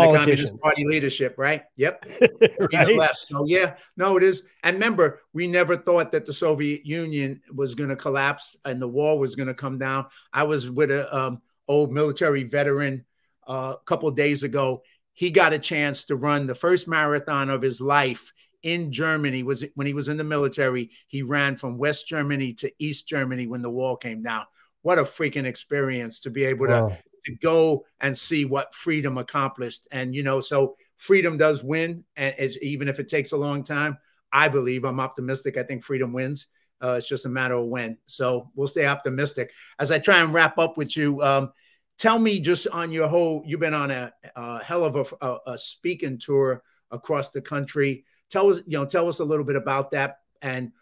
In 0.00 0.12
the 0.12 0.18
Communist 0.18 0.58
Party 0.58 0.84
leadership, 0.86 1.34
right? 1.38 1.62
Yep. 1.76 2.06
right? 2.72 2.96
Less. 2.96 3.28
So 3.28 3.44
yeah, 3.46 3.76
no, 3.96 4.16
it 4.16 4.22
is. 4.22 4.42
And 4.62 4.74
remember, 4.74 5.22
we 5.32 5.46
never 5.46 5.76
thought 5.76 6.12
that 6.12 6.26
the 6.26 6.32
Soviet 6.32 6.84
Union 6.84 7.40
was 7.54 7.74
going 7.74 7.90
to 7.90 7.96
collapse 7.96 8.56
and 8.64 8.80
the 8.80 8.88
wall 8.88 9.18
was 9.18 9.34
going 9.34 9.48
to 9.48 9.54
come 9.54 9.78
down. 9.78 10.06
I 10.32 10.44
was 10.44 10.70
with 10.70 10.90
a 10.90 11.14
um, 11.16 11.42
old 11.68 11.92
military 11.92 12.44
veteran 12.44 13.04
uh, 13.46 13.74
a 13.80 13.84
couple 13.84 14.10
days 14.10 14.42
ago, 14.42 14.82
he 15.12 15.30
got 15.30 15.52
a 15.52 15.58
chance 15.58 16.04
to 16.04 16.16
run 16.16 16.46
the 16.46 16.54
first 16.54 16.88
marathon 16.88 17.48
of 17.48 17.62
his 17.62 17.80
life 17.80 18.32
in 18.62 18.92
Germany. 18.92 19.42
Was 19.42 19.64
when 19.74 19.86
he 19.86 19.94
was 19.94 20.08
in 20.08 20.16
the 20.16 20.24
military, 20.24 20.90
he 21.06 21.22
ran 21.22 21.56
from 21.56 21.78
West 21.78 22.06
Germany 22.06 22.52
to 22.54 22.70
East 22.78 23.08
Germany 23.08 23.46
when 23.46 23.62
the 23.62 23.70
wall 23.70 23.96
came 23.96 24.22
down. 24.22 24.44
What 24.82 24.98
a 24.98 25.04
freaking 25.04 25.46
experience 25.46 26.20
to 26.20 26.30
be 26.30 26.44
able 26.44 26.68
wow. 26.68 26.88
to, 26.88 26.98
to 27.26 27.34
go 27.36 27.84
and 28.00 28.16
see 28.16 28.44
what 28.44 28.74
freedom 28.74 29.18
accomplished. 29.18 29.86
And 29.92 30.14
you 30.14 30.22
know, 30.22 30.40
so 30.40 30.76
freedom 30.96 31.36
does 31.36 31.62
win, 31.62 32.04
and 32.16 32.34
even 32.62 32.88
if 32.88 32.98
it 32.98 33.08
takes 33.08 33.32
a 33.32 33.36
long 33.36 33.64
time. 33.64 33.98
I 34.32 34.48
believe 34.48 34.84
I'm 34.84 35.00
optimistic. 35.00 35.56
I 35.56 35.62
think 35.62 35.84
freedom 35.84 36.12
wins. 36.12 36.48
Uh, 36.82 36.96
it's 36.98 37.08
just 37.08 37.24
a 37.24 37.28
matter 37.28 37.54
of 37.54 37.66
when. 37.66 37.96
So 38.06 38.50
we'll 38.54 38.68
stay 38.68 38.84
optimistic. 38.84 39.52
As 39.78 39.90
I 39.90 39.98
try 39.98 40.18
and 40.18 40.34
wrap 40.34 40.58
up 40.58 40.76
with 40.76 40.94
you, 40.96 41.22
um, 41.22 41.52
tell 41.98 42.18
me 42.18 42.40
just 42.40 42.66
on 42.68 42.92
your 42.92 43.08
whole 43.08 43.42
you've 43.46 43.60
been 43.60 43.74
on 43.74 43.90
a, 43.90 44.12
a 44.34 44.62
hell 44.62 44.84
of 44.84 44.96
a, 44.96 45.26
a, 45.26 45.38
a, 45.52 45.58
speaking 45.58 46.18
tour 46.18 46.62
across 46.90 47.30
the 47.30 47.40
country 47.40 48.04
tell 48.30 48.48
us 48.48 48.60
you 48.66 48.78
know 48.78 48.84
tell 48.84 49.08
us 49.08 49.20
a 49.20 49.24
little 49.24 49.44
bit 49.44 49.56
about 49.56 49.90
that 49.90 50.18
and 50.42 50.72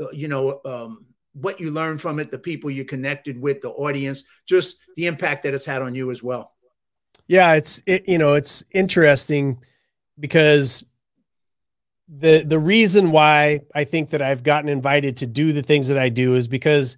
uh, 0.00 0.10
you 0.10 0.28
know 0.28 0.60
um, 0.64 1.06
what 1.34 1.60
you 1.60 1.70
learned 1.70 2.00
from 2.00 2.18
it 2.18 2.30
the 2.30 2.38
people 2.38 2.70
you 2.70 2.84
connected 2.84 3.40
with 3.40 3.60
the 3.60 3.70
audience 3.70 4.24
just 4.46 4.78
the 4.96 5.06
impact 5.06 5.42
that 5.42 5.54
it's 5.54 5.64
had 5.64 5.82
on 5.82 5.94
you 5.94 6.10
as 6.10 6.22
well 6.22 6.52
yeah 7.26 7.54
it's 7.54 7.82
it, 7.86 8.08
you 8.08 8.18
know 8.18 8.34
it's 8.34 8.64
interesting 8.72 9.58
because 10.18 10.84
the 12.08 12.44
the 12.44 12.58
reason 12.58 13.10
why 13.10 13.60
i 13.74 13.84
think 13.84 14.10
that 14.10 14.22
i've 14.22 14.42
gotten 14.42 14.68
invited 14.68 15.16
to 15.16 15.26
do 15.26 15.52
the 15.52 15.62
things 15.62 15.88
that 15.88 15.98
i 15.98 16.08
do 16.08 16.34
is 16.34 16.46
because 16.46 16.96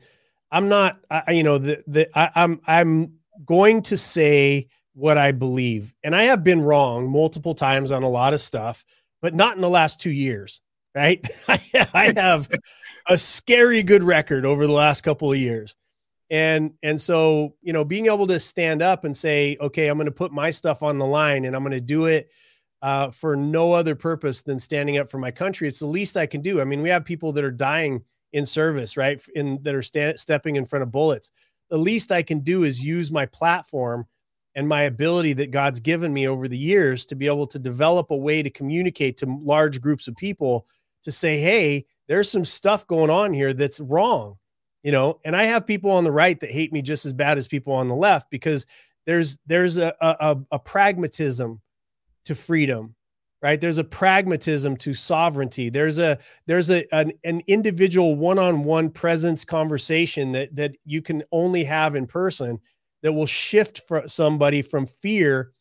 i'm 0.51 0.69
not 0.69 0.99
I, 1.11 1.33
you 1.33 1.43
know 1.43 1.59
the 1.59 1.83
the 1.87 2.19
I, 2.19 2.31
i'm 2.35 2.61
i'm 2.67 3.13
going 3.45 3.83
to 3.83 3.97
say 3.97 4.69
what 4.97 5.19
I 5.19 5.33
believe. 5.33 5.95
And 6.03 6.17
I 6.17 6.25
have 6.25 6.43
been 6.43 6.63
wrong 6.63 7.11
multiple 7.11 7.55
times 7.55 7.91
on 7.91 8.03
a 8.03 8.09
lot 8.09 8.33
of 8.33 8.41
stuff, 8.41 8.85
but 9.21 9.35
not 9.35 9.55
in 9.55 9.61
the 9.61 9.69
last 9.69 10.01
two 10.01 10.11
years, 10.11 10.63
right? 10.95 11.25
I 11.49 12.13
have 12.17 12.49
a 13.09 13.17
scary 13.17 13.83
good 13.83 14.03
record 14.03 14.45
over 14.45 14.67
the 14.67 14.73
last 14.73 15.03
couple 15.03 15.31
of 15.31 15.39
years. 15.39 15.75
And 16.29 16.73
and 16.83 17.01
so, 17.01 17.55
you 17.63 17.73
know, 17.73 17.85
being 17.85 18.07
able 18.07 18.27
to 18.27 18.41
stand 18.41 18.83
up 18.83 19.05
and 19.05 19.17
say, 19.17 19.57
okay, 19.61 19.89
I'm 19.89 19.97
going 19.97 20.07
to 20.07 20.13
put 20.13 20.33
my 20.33 20.51
stuff 20.51 20.83
on 20.83 20.99
the 20.99 21.07
line 21.07 21.45
and 21.45 21.55
I'm 21.55 21.63
going 21.63 21.73
to 21.73 21.81
do 21.81 22.07
it 22.07 22.31
uh, 22.83 23.11
for 23.11 23.37
no 23.37 23.73
other 23.73 23.95
purpose 23.95 24.43
than 24.43 24.59
standing 24.59 24.99
up 24.99 25.09
for 25.09 25.19
my 25.19 25.31
country. 25.31 25.69
It's 25.69 25.79
the 25.79 25.87
least 25.87 26.17
I 26.17 26.27
can 26.27 26.41
do. 26.41 26.61
I 26.61 26.65
mean, 26.65 26.83
we 26.83 26.89
have 26.89 27.05
people 27.05 27.33
that 27.33 27.45
are 27.45 27.53
dying 27.53 28.03
in 28.33 28.45
service, 28.45 28.97
right? 28.97 29.21
In 29.37 29.63
that 29.63 29.75
are 29.75 29.83
sta- 29.83 30.17
stepping 30.17 30.57
in 30.57 30.65
front 30.65 30.83
of 30.83 30.91
bullets 30.91 31.31
the 31.71 31.79
least 31.79 32.13
I 32.13 32.23
can 32.23 32.41
do 32.41 32.63
is 32.65 32.85
use 32.85 33.11
my 33.11 33.27
platform 33.27 34.07
and 34.55 34.69
my 34.69 34.83
ability 34.83 35.35
that 35.35 35.51
God's 35.51 35.81
given 35.81 36.13
me 36.13 36.29
over 36.29 36.49
the 36.49 36.57
years 36.57 37.05
to 37.07 37.15
be 37.15 37.27
able 37.27 37.47
to 37.49 37.59
develop 37.59 38.11
a 38.11 38.17
way 38.17 38.43
to 38.43 38.51
communicate 38.51 39.19
to 39.19 39.39
large 39.43 39.81
groups 39.81 40.09
of 40.09 40.17
people 40.17 40.67
to 41.03 41.11
say, 41.11 41.39
hey, 41.39 41.85
there's 42.09 42.31
some 42.31 42.45
stuff 42.45 42.87
going 42.87 43.11
on 43.11 43.33
here 43.33 43.53
that's 43.53 43.81
wrong. 43.81 44.37
You 44.83 44.93
know, 44.93 45.21
and 45.25 45.35
I 45.35 45.45
have 45.45 45.67
people 45.67 45.91
on 45.91 46.05
the 46.05 46.13
right 46.13 46.39
that 46.39 46.51
hate 46.51 46.73
me 46.73 46.81
just 46.81 47.07
as 47.07 47.13
bad 47.13 47.39
as 47.39 47.49
people 47.49 47.73
on 47.73 47.89
the 47.89 47.95
left 47.95 48.31
because 48.31 48.67
there's 49.05 49.39
there's 49.47 49.79
a, 49.79 49.95
a, 50.01 50.39
a 50.53 50.59
pragmatism 50.59 51.61
to 52.25 52.35
freedom 52.35 52.95
right 53.43 53.61
there's 53.61 53.79
a 53.79 53.85
pragmatism 53.85 54.77
to 54.77 54.93
sovereignty 54.93 55.71
there's 55.71 55.99
a 55.99 56.19
there's 56.47 56.71
a 56.71 56.85
an, 56.95 57.13
an 57.25 57.41
individual 57.47 58.17
one-on-one 58.17 58.91
presence 58.91 59.45
conversation 59.45 60.33
that 60.33 60.55
that 60.55 60.77
you 60.85 61.01
can 61.01 61.23
only 61.33 61.63
have 61.65 61.95
in 61.95 62.07
person 62.07 62.59
that 63.03 63.13
will 63.13 63.27
shift 63.27 63.83
for 63.87 64.07
somebody 64.09 64.63
from 64.63 64.87
fear 64.87 65.53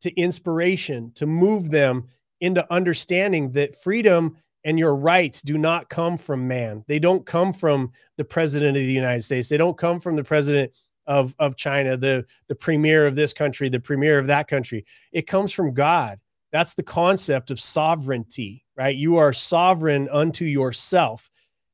to 0.00 0.14
inspiration 0.14 1.10
to 1.14 1.26
move 1.26 1.70
them 1.70 2.06
into 2.40 2.64
understanding 2.72 3.52
that 3.52 3.80
freedom 3.82 4.36
and 4.64 4.78
your 4.78 4.94
rights 4.94 5.42
do 5.42 5.58
not 5.58 5.88
come 5.88 6.16
from 6.16 6.46
man 6.46 6.84
they 6.88 6.98
don't 6.98 7.26
come 7.26 7.52
from 7.52 7.90
the 8.16 8.24
president 8.24 8.76
of 8.76 8.82
the 8.82 8.92
united 8.92 9.22
states 9.22 9.48
they 9.48 9.56
don't 9.56 9.78
come 9.78 10.00
from 10.00 10.16
the 10.16 10.24
president 10.24 10.72
of 11.06 11.34
of 11.38 11.56
china 11.56 11.96
the 11.96 12.24
the 12.48 12.54
premier 12.54 13.06
of 13.06 13.14
this 13.14 13.32
country 13.32 13.68
the 13.68 13.80
premier 13.80 14.18
of 14.18 14.26
that 14.26 14.46
country 14.48 14.84
it 15.12 15.26
comes 15.26 15.52
from 15.52 15.74
god 15.74 16.18
that's 16.52 16.74
the 16.74 16.82
concept 16.82 17.50
of 17.50 17.58
sovereignty, 17.58 18.64
right? 18.76 18.94
You 18.94 19.16
are 19.16 19.32
sovereign 19.32 20.08
unto 20.12 20.44
yourself. 20.44 21.30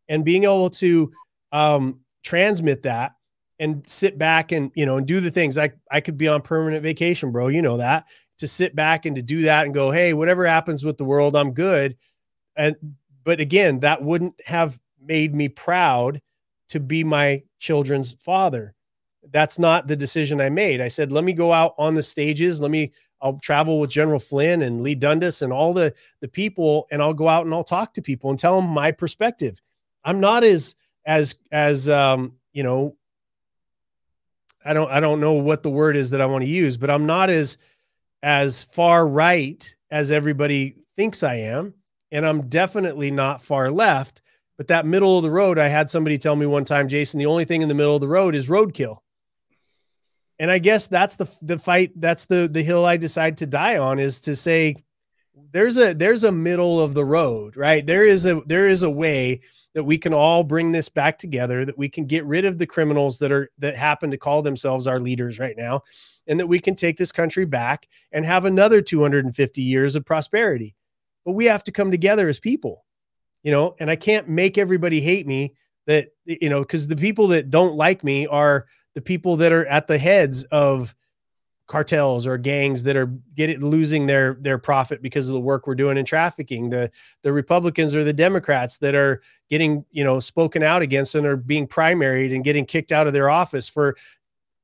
And 0.08 0.24
being 0.24 0.44
able 0.44 0.70
to 0.70 1.12
um, 1.52 2.00
transmit 2.22 2.84
that 2.84 3.12
and 3.58 3.82
sit 3.88 4.16
back 4.16 4.52
and, 4.52 4.70
you 4.74 4.86
know, 4.86 4.96
and 4.96 5.06
do 5.06 5.20
the 5.20 5.32
things 5.32 5.58
I, 5.58 5.72
I 5.90 6.00
could 6.00 6.16
be 6.16 6.28
on 6.28 6.40
permanent 6.42 6.82
vacation, 6.82 7.32
bro. 7.32 7.48
You 7.48 7.60
know 7.60 7.76
that 7.78 8.06
to 8.38 8.46
sit 8.46 8.76
back 8.76 9.04
and 9.04 9.16
to 9.16 9.22
do 9.22 9.42
that 9.42 9.66
and 9.66 9.74
go, 9.74 9.90
Hey, 9.90 10.14
whatever 10.14 10.46
happens 10.46 10.84
with 10.84 10.96
the 10.96 11.04
world, 11.04 11.34
I'm 11.34 11.52
good. 11.52 11.96
And, 12.58 12.76
but 13.24 13.40
again, 13.40 13.80
that 13.80 14.02
wouldn't 14.02 14.38
have 14.44 14.78
made 15.00 15.34
me 15.34 15.48
proud 15.48 16.20
to 16.68 16.80
be 16.80 17.02
my 17.04 17.42
children's 17.58 18.12
father. 18.20 18.74
That's 19.30 19.58
not 19.58 19.86
the 19.86 19.96
decision 19.96 20.40
I 20.40 20.50
made. 20.50 20.82
I 20.82 20.88
said, 20.88 21.10
let 21.10 21.24
me 21.24 21.32
go 21.32 21.52
out 21.52 21.74
on 21.78 21.94
the 21.94 22.02
stages. 22.02 22.60
Let 22.60 22.70
me 22.70 22.92
I'll 23.20 23.38
travel 23.38 23.80
with 23.80 23.90
General 23.90 24.20
Flynn 24.20 24.62
and 24.62 24.82
Leigh 24.82 24.94
Dundas 24.94 25.42
and 25.42 25.52
all 25.52 25.72
the 25.72 25.92
the 26.20 26.28
people, 26.28 26.86
and 26.90 27.02
I'll 27.02 27.14
go 27.14 27.28
out 27.28 27.44
and 27.44 27.54
I'll 27.54 27.64
talk 27.64 27.94
to 27.94 28.02
people 28.02 28.30
and 28.30 28.38
tell 28.38 28.60
them 28.60 28.70
my 28.70 28.92
perspective. 28.92 29.60
I'm 30.04 30.20
not 30.20 30.44
as 30.44 30.76
as 31.04 31.36
as 31.50 31.88
um, 31.88 32.34
you 32.52 32.62
know, 32.62 32.96
I 34.64 34.72
don't 34.72 34.90
I 34.90 35.00
don't 35.00 35.20
know 35.20 35.32
what 35.32 35.62
the 35.62 35.70
word 35.70 35.96
is 35.96 36.10
that 36.10 36.20
I 36.20 36.26
want 36.26 36.44
to 36.44 36.50
use, 36.50 36.76
but 36.76 36.90
I'm 36.90 37.06
not 37.06 37.30
as 37.30 37.58
as 38.22 38.64
far 38.64 39.06
right 39.06 39.74
as 39.90 40.12
everybody 40.12 40.76
thinks 40.94 41.22
I 41.22 41.36
am, 41.36 41.74
and 42.10 42.26
I'm 42.26 42.48
definitely 42.48 43.10
not 43.10 43.42
far 43.42 43.70
left. 43.70 44.22
But 44.56 44.68
that 44.68 44.86
middle 44.86 45.16
of 45.16 45.22
the 45.22 45.30
road, 45.30 45.56
I 45.56 45.68
had 45.68 45.88
somebody 45.88 46.18
tell 46.18 46.34
me 46.34 46.44
one 46.44 46.64
time, 46.64 46.88
Jason, 46.88 47.18
the 47.18 47.26
only 47.26 47.44
thing 47.44 47.62
in 47.62 47.68
the 47.68 47.74
middle 47.74 47.94
of 47.94 48.00
the 48.00 48.08
road 48.08 48.34
is 48.34 48.48
roadkill 48.48 48.98
and 50.38 50.50
I 50.50 50.58
guess 50.58 50.86
that's 50.86 51.16
the 51.16 51.28
the 51.42 51.58
fight. 51.58 51.92
That's 51.96 52.26
the 52.26 52.48
the 52.50 52.62
hill 52.62 52.84
I 52.84 52.96
decide 52.96 53.38
to 53.38 53.46
die 53.46 53.78
on 53.78 53.98
is 53.98 54.20
to 54.22 54.36
say 54.36 54.76
there's 55.52 55.78
a 55.78 55.94
there's 55.94 56.24
a 56.24 56.32
middle 56.32 56.80
of 56.80 56.94
the 56.94 57.04
road, 57.04 57.56
right? 57.56 57.84
There 57.84 58.06
is 58.06 58.24
a 58.24 58.40
there 58.46 58.68
is 58.68 58.82
a 58.82 58.90
way 58.90 59.40
that 59.74 59.84
we 59.84 59.98
can 59.98 60.14
all 60.14 60.44
bring 60.44 60.72
this 60.72 60.88
back 60.88 61.18
together. 61.18 61.64
That 61.64 61.78
we 61.78 61.88
can 61.88 62.06
get 62.06 62.24
rid 62.24 62.44
of 62.44 62.58
the 62.58 62.66
criminals 62.66 63.18
that 63.18 63.32
are 63.32 63.50
that 63.58 63.76
happen 63.76 64.10
to 64.10 64.18
call 64.18 64.42
themselves 64.42 64.86
our 64.86 65.00
leaders 65.00 65.38
right 65.38 65.56
now, 65.56 65.82
and 66.26 66.38
that 66.38 66.46
we 66.46 66.60
can 66.60 66.76
take 66.76 66.96
this 66.96 67.12
country 67.12 67.44
back 67.44 67.88
and 68.12 68.24
have 68.24 68.44
another 68.44 68.80
250 68.80 69.62
years 69.62 69.96
of 69.96 70.04
prosperity. 70.04 70.74
But 71.24 71.32
we 71.32 71.46
have 71.46 71.64
to 71.64 71.72
come 71.72 71.90
together 71.90 72.28
as 72.28 72.40
people, 72.40 72.84
you 73.42 73.50
know. 73.50 73.76
And 73.78 73.90
I 73.90 73.96
can't 73.96 74.28
make 74.28 74.58
everybody 74.58 75.00
hate 75.00 75.26
me 75.26 75.54
that 75.86 76.08
you 76.24 76.48
know 76.48 76.60
because 76.60 76.86
the 76.86 76.96
people 76.96 77.28
that 77.28 77.50
don't 77.50 77.74
like 77.74 78.04
me 78.04 78.26
are 78.26 78.66
the 78.94 79.00
people 79.00 79.36
that 79.36 79.52
are 79.52 79.66
at 79.66 79.86
the 79.86 79.98
heads 79.98 80.44
of 80.44 80.94
cartels 81.68 82.26
or 82.26 82.38
gangs 82.38 82.82
that 82.82 82.96
are 82.96 83.06
getting 83.34 83.60
losing 83.60 84.06
their 84.06 84.38
their 84.40 84.58
profit 84.58 85.02
because 85.02 85.28
of 85.28 85.34
the 85.34 85.40
work 85.40 85.66
we're 85.66 85.74
doing 85.74 85.98
in 85.98 86.04
trafficking 86.04 86.70
the 86.70 86.90
the 87.22 87.32
republicans 87.32 87.94
or 87.94 88.02
the 88.04 88.12
democrats 88.12 88.78
that 88.78 88.94
are 88.94 89.20
getting 89.50 89.84
you 89.90 90.02
know 90.02 90.18
spoken 90.18 90.62
out 90.62 90.80
against 90.80 91.14
and 91.14 91.26
are 91.26 91.36
being 91.36 91.66
primaried 91.66 92.34
and 92.34 92.42
getting 92.42 92.64
kicked 92.64 92.90
out 92.90 93.06
of 93.06 93.12
their 93.12 93.28
office 93.28 93.68
for 93.68 93.96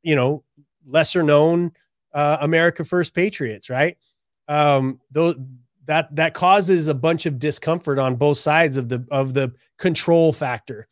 you 0.03 0.17
know 0.17 0.43
lesser 0.87 1.23
known 1.23 1.71
uh, 2.15 2.39
america 2.41 2.85
first 2.85 3.15
patriots 3.15 3.69
right 3.69 3.99
um 4.49 4.99
those 5.11 5.37
that 5.87 6.15
that 6.15 6.35
causes 6.35 6.89
a 6.89 6.95
bunch 6.95 7.27
of 7.27 7.39
discomfort 7.39 7.99
on 7.99 8.17
both 8.17 8.39
sides 8.39 8.77
of 8.77 8.89
the 8.89 9.07
of 9.11 9.35
the 9.35 9.53
control 9.79 10.33
factor 10.33 10.87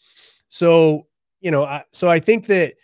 so 0.48 1.06
you 1.40 1.51
know 1.51 1.64
I, 1.64 1.85
so 1.93 2.10
i 2.10 2.19
think 2.19 2.47
that 2.47 2.74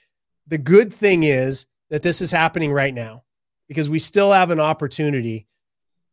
the 0.46 0.58
good 0.58 0.92
thing 0.92 1.24
is 1.24 1.66
that 1.90 2.02
this 2.02 2.20
is 2.20 2.30
happening 2.30 2.72
right 2.72 2.94
now 2.94 3.24
because 3.68 3.90
we 3.90 3.98
still 3.98 4.32
have 4.32 4.50
an 4.50 4.60
opportunity 4.60 5.46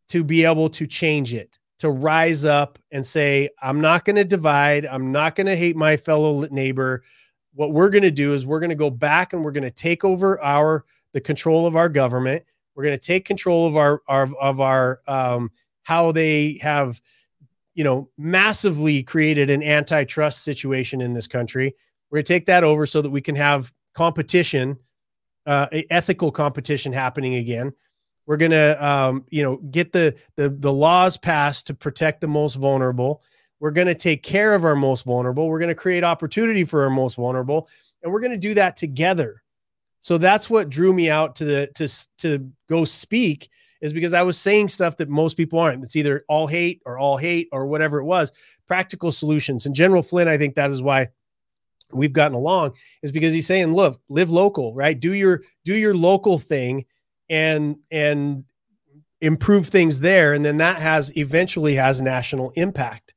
to 0.09 0.23
be 0.23 0.45
able 0.45 0.69
to 0.69 0.85
change 0.85 1.33
it, 1.33 1.57
to 1.79 1.89
rise 1.89 2.45
up 2.45 2.77
and 2.91 3.05
say, 3.05 3.49
I'm 3.61 3.81
not 3.81 4.05
going 4.05 4.17
to 4.17 4.23
divide. 4.23 4.85
I'm 4.85 5.11
not 5.11 5.35
going 5.35 5.47
to 5.47 5.55
hate 5.55 5.75
my 5.75 5.97
fellow 5.97 6.45
neighbor. 6.51 7.03
What 7.53 7.71
we're 7.71 7.89
going 7.89 8.03
to 8.03 8.11
do 8.11 8.33
is 8.33 8.45
we're 8.45 8.59
going 8.59 8.69
to 8.69 8.75
go 8.75 8.89
back 8.89 9.33
and 9.33 9.43
we're 9.43 9.51
going 9.51 9.63
to 9.63 9.71
take 9.71 10.03
over 10.03 10.41
our 10.41 10.85
the 11.13 11.21
control 11.21 11.65
of 11.65 11.77
our 11.77 11.87
government. 11.87 12.43
We're 12.75 12.83
going 12.83 12.99
to 12.99 13.05
take 13.05 13.23
control 13.23 13.67
of 13.67 13.77
our, 13.77 14.01
our 14.07 14.29
of 14.35 14.59
our 14.59 14.99
um, 15.07 15.51
how 15.85 16.11
they 16.11 16.59
have, 16.61 17.01
you 17.73 17.83
know, 17.83 18.09
massively 18.17 19.01
created 19.01 19.49
an 19.49 19.63
antitrust 19.63 20.43
situation 20.43 21.01
in 21.01 21.13
this 21.13 21.27
country. 21.27 21.73
We're 22.11 22.17
going 22.17 22.25
to 22.25 22.33
take 22.33 22.45
that 22.47 22.63
over 22.63 22.85
so 22.85 23.01
that 23.01 23.09
we 23.09 23.21
can 23.21 23.35
have 23.35 23.71
competition 23.95 24.77
uh, 25.45 25.67
ethical 25.89 26.31
competition 26.31 26.91
happening 26.91 27.35
again. 27.35 27.73
We're 28.25 28.37
gonna, 28.37 28.77
um, 28.79 29.25
you 29.29 29.43
know, 29.43 29.57
get 29.57 29.91
the, 29.91 30.15
the 30.35 30.49
the 30.49 30.73
laws 30.73 31.17
passed 31.17 31.67
to 31.67 31.75
protect 31.75 32.21
the 32.21 32.27
most 32.27 32.55
vulnerable. 32.55 33.21
We're 33.59 33.71
gonna 33.71 33.95
take 33.95 34.23
care 34.23 34.55
of 34.55 34.65
our 34.65 34.75
most 34.75 35.05
vulnerable. 35.05 35.47
We're 35.47 35.59
gonna 35.59 35.75
create 35.75 36.03
opportunity 36.03 36.63
for 36.63 36.83
our 36.83 36.89
most 36.89 37.15
vulnerable, 37.15 37.69
and 38.01 38.11
we're 38.11 38.21
gonna 38.21 38.37
do 38.37 38.55
that 38.55 38.77
together. 38.77 39.43
So 40.01 40.17
that's 40.17 40.49
what 40.49 40.69
drew 40.69 40.93
me 40.93 41.09
out 41.09 41.35
to 41.35 41.45
the 41.45 41.67
to 41.75 41.87
to 42.19 42.51
go 42.67 42.83
speak 42.83 43.49
is 43.81 43.93
because 43.93 44.13
I 44.13 44.23
was 44.23 44.37
saying 44.37 44.69
stuff 44.69 44.97
that 44.97 45.09
most 45.09 45.37
people 45.37 45.59
aren't. 45.59 45.83
It's 45.83 45.95
either 45.95 46.25
all 46.27 46.47
hate 46.47 46.81
or 46.85 46.97
all 46.97 47.17
hate 47.17 47.49
or 47.51 47.67
whatever 47.67 47.99
it 47.99 48.05
was. 48.05 48.31
Practical 48.67 49.11
solutions. 49.11 49.65
And 49.65 49.75
General 49.75 50.01
Flynn, 50.01 50.27
I 50.27 50.37
think 50.37 50.55
that 50.55 50.71
is 50.71 50.81
why 50.81 51.09
we've 51.91 52.13
gotten 52.13 52.35
along 52.35 52.73
is 53.01 53.11
because 53.11 53.33
he's 53.33 53.47
saying, 53.47 53.73
look, 53.73 54.01
live 54.09 54.29
local, 54.29 54.73
right? 54.73 54.99
Do 54.99 55.13
your 55.13 55.43
do 55.63 55.75
your 55.75 55.93
local 55.93 56.39
thing 56.39 56.85
and 57.29 57.77
and 57.91 58.45
improve 59.21 59.67
things 59.67 59.99
there. 59.99 60.33
And 60.33 60.45
then 60.45 60.57
that 60.57 60.77
has 60.77 61.15
eventually 61.17 61.75
has 61.75 62.01
national 62.01 62.51
impact. 62.51 63.13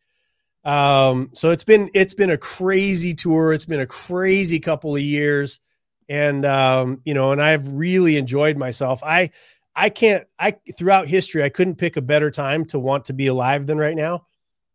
Um, 0.65 1.31
so 1.35 1.51
it's 1.51 1.65
been 1.65 1.91
it's 1.95 2.15
been 2.15 2.31
a 2.31 2.39
crazy 2.39 3.15
tour. 3.15 3.53
It's 3.53 3.65
been 3.65 3.81
a 3.81 3.87
crazy 3.87 4.61
couple 4.61 4.95
of 4.95 5.03
years. 5.03 5.61
And 6.09 6.45
um, 6.45 7.01
you 7.05 7.15
know, 7.15 7.33
and 7.33 7.43
I've 7.43 7.69
really 7.69 8.17
enjoyed 8.17 8.57
myself. 8.57 9.03
I 9.03 9.31
I 9.79 9.91
can't 9.91 10.27
I 10.39 10.57
throughout 10.77 11.07
history, 11.07 11.45
I 11.45 11.49
couldn't 11.49 11.77
pick 11.77 11.97
a 11.97 12.03
better 12.03 12.31
time 12.31 12.65
to 12.67 12.79
want 12.79 13.05
to 13.07 13.13
be 13.13 13.29
alive 13.29 13.67
than 13.67 13.79
right 13.79 13.97
now. 13.97 14.27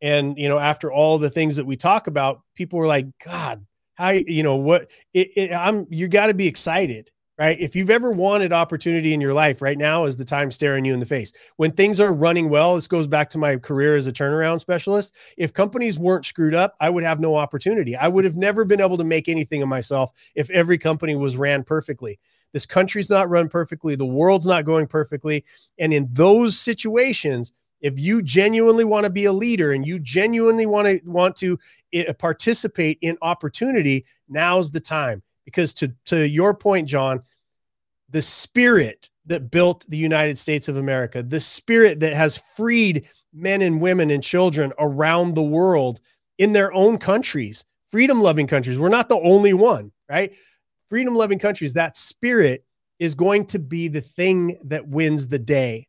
And 0.02 0.38
you 0.38 0.50
know, 0.50 0.60
after 0.60 0.92
all 0.92 1.18
the 1.18 1.30
things 1.30 1.58
that 1.58 1.66
we 1.66 1.76
talk 1.76 2.08
about, 2.08 2.42
people 2.56 2.80
were 2.80 2.88
like, 2.88 3.08
God, 3.24 3.66
how 3.96 4.10
you 4.10 4.44
know 4.44 4.56
what 4.56 4.90
it, 5.14 5.30
it, 5.36 5.54
i'm 5.54 5.86
you 5.90 6.08
got 6.08 6.28
to 6.28 6.34
be 6.34 6.48
excited 6.48 7.12
right? 7.40 7.60
If 7.60 7.76
you've 7.76 7.90
ever 7.90 8.12
wanted 8.12 8.54
opportunity 8.54 9.12
in 9.12 9.20
your 9.20 9.34
life 9.34 9.60
right 9.60 9.78
now 9.78 10.06
is 10.06 10.16
the 10.16 10.24
time 10.24 10.52
staring 10.52 10.86
you 10.86 10.94
in 10.94 11.00
the 11.00 11.06
face. 11.06 11.34
When 11.56 11.72
things 11.72 12.00
are 12.00 12.14
running 12.14 12.48
well 12.48 12.76
this 12.76 12.88
goes 12.88 13.08
back 13.08 13.28
to 13.32 13.40
my 13.40 13.56
career 13.56 13.96
as 13.96 14.06
a 14.06 14.14
turnaround 14.14 14.60
specialist 14.60 15.16
if 15.36 15.52
companies 15.52 15.98
weren't 15.98 16.26
screwed 16.26 16.54
up 16.54 16.76
i 16.80 16.90
would 16.90 17.04
have 17.04 17.20
no 17.20 17.36
opportunity. 17.36 17.96
I 17.96 18.08
would 18.08 18.26
have 18.26 18.36
never 18.36 18.66
been 18.66 18.82
able 18.82 18.98
to 18.98 19.04
make 19.04 19.28
anything 19.28 19.62
of 19.62 19.68
myself 19.68 20.12
if 20.36 20.50
every 20.52 20.78
company 20.78 21.16
was 21.16 21.36
ran 21.36 21.64
perfectly 21.64 22.20
this 22.54 22.66
country's 22.66 23.10
not 23.10 23.30
run 23.30 23.50
perfectly. 23.50 23.96
The 23.96 24.06
world's 24.06 24.46
not 24.46 24.64
going 24.64 24.88
perfectly. 24.88 25.44
And 25.78 25.94
in 25.94 26.08
those 26.12 26.58
situations 26.58 27.52
if 27.84 28.00
you 28.00 28.22
genuinely 28.22 28.86
want 28.86 29.04
to 29.04 29.10
be 29.10 29.26
a 29.26 29.34
leader 29.34 29.74
and 29.74 29.86
you 29.86 30.00
genuinely 30.00 30.66
want 30.66 30.88
to 30.88 31.00
want 31.06 31.36
to 31.36 31.60
eh, 31.92 32.12
participate 32.14 32.98
in 33.02 33.18
opportunity 33.22 34.06
now's 34.30 34.72
the 34.72 34.80
time. 34.80 35.22
Because 35.46 35.74
to 35.76 35.94
to 36.06 36.28
your 36.28 36.54
point 36.54 36.88
john 36.88 37.22
the 38.10 38.22
spirit 38.22 39.10
that 39.26 39.52
built 39.52 39.86
the 39.90 39.98
united 39.98 40.40
states 40.40 40.70
of 40.70 40.78
america 40.78 41.22
the 41.22 41.40
spirit 41.40 42.00
that 42.00 42.14
has 42.14 42.38
freed 42.38 43.10
men 43.34 43.62
and 43.62 43.82
women 43.82 44.10
and 44.10 44.24
children 44.24 44.72
around 44.80 45.34
the 45.34 45.44
world 45.44 46.00
in 46.38 46.54
their 46.54 46.72
own 46.74 46.98
countries 46.98 47.66
freedom 47.88 48.22
loving 48.22 48.48
countries 48.48 48.80
we're 48.80 48.88
not 48.88 49.10
the 49.10 49.20
only 49.20 49.54
one 49.54 49.92
right 50.10 50.34
freedom 50.94 51.16
loving 51.16 51.40
countries 51.40 51.74
that 51.74 51.98
spirit 51.98 52.64
is 53.00 53.16
going 53.16 53.44
to 53.44 53.58
be 53.58 53.88
the 53.88 54.00
thing 54.00 54.60
that 54.64 54.88
wins 54.88 55.28
the 55.28 55.40
day 55.40 55.88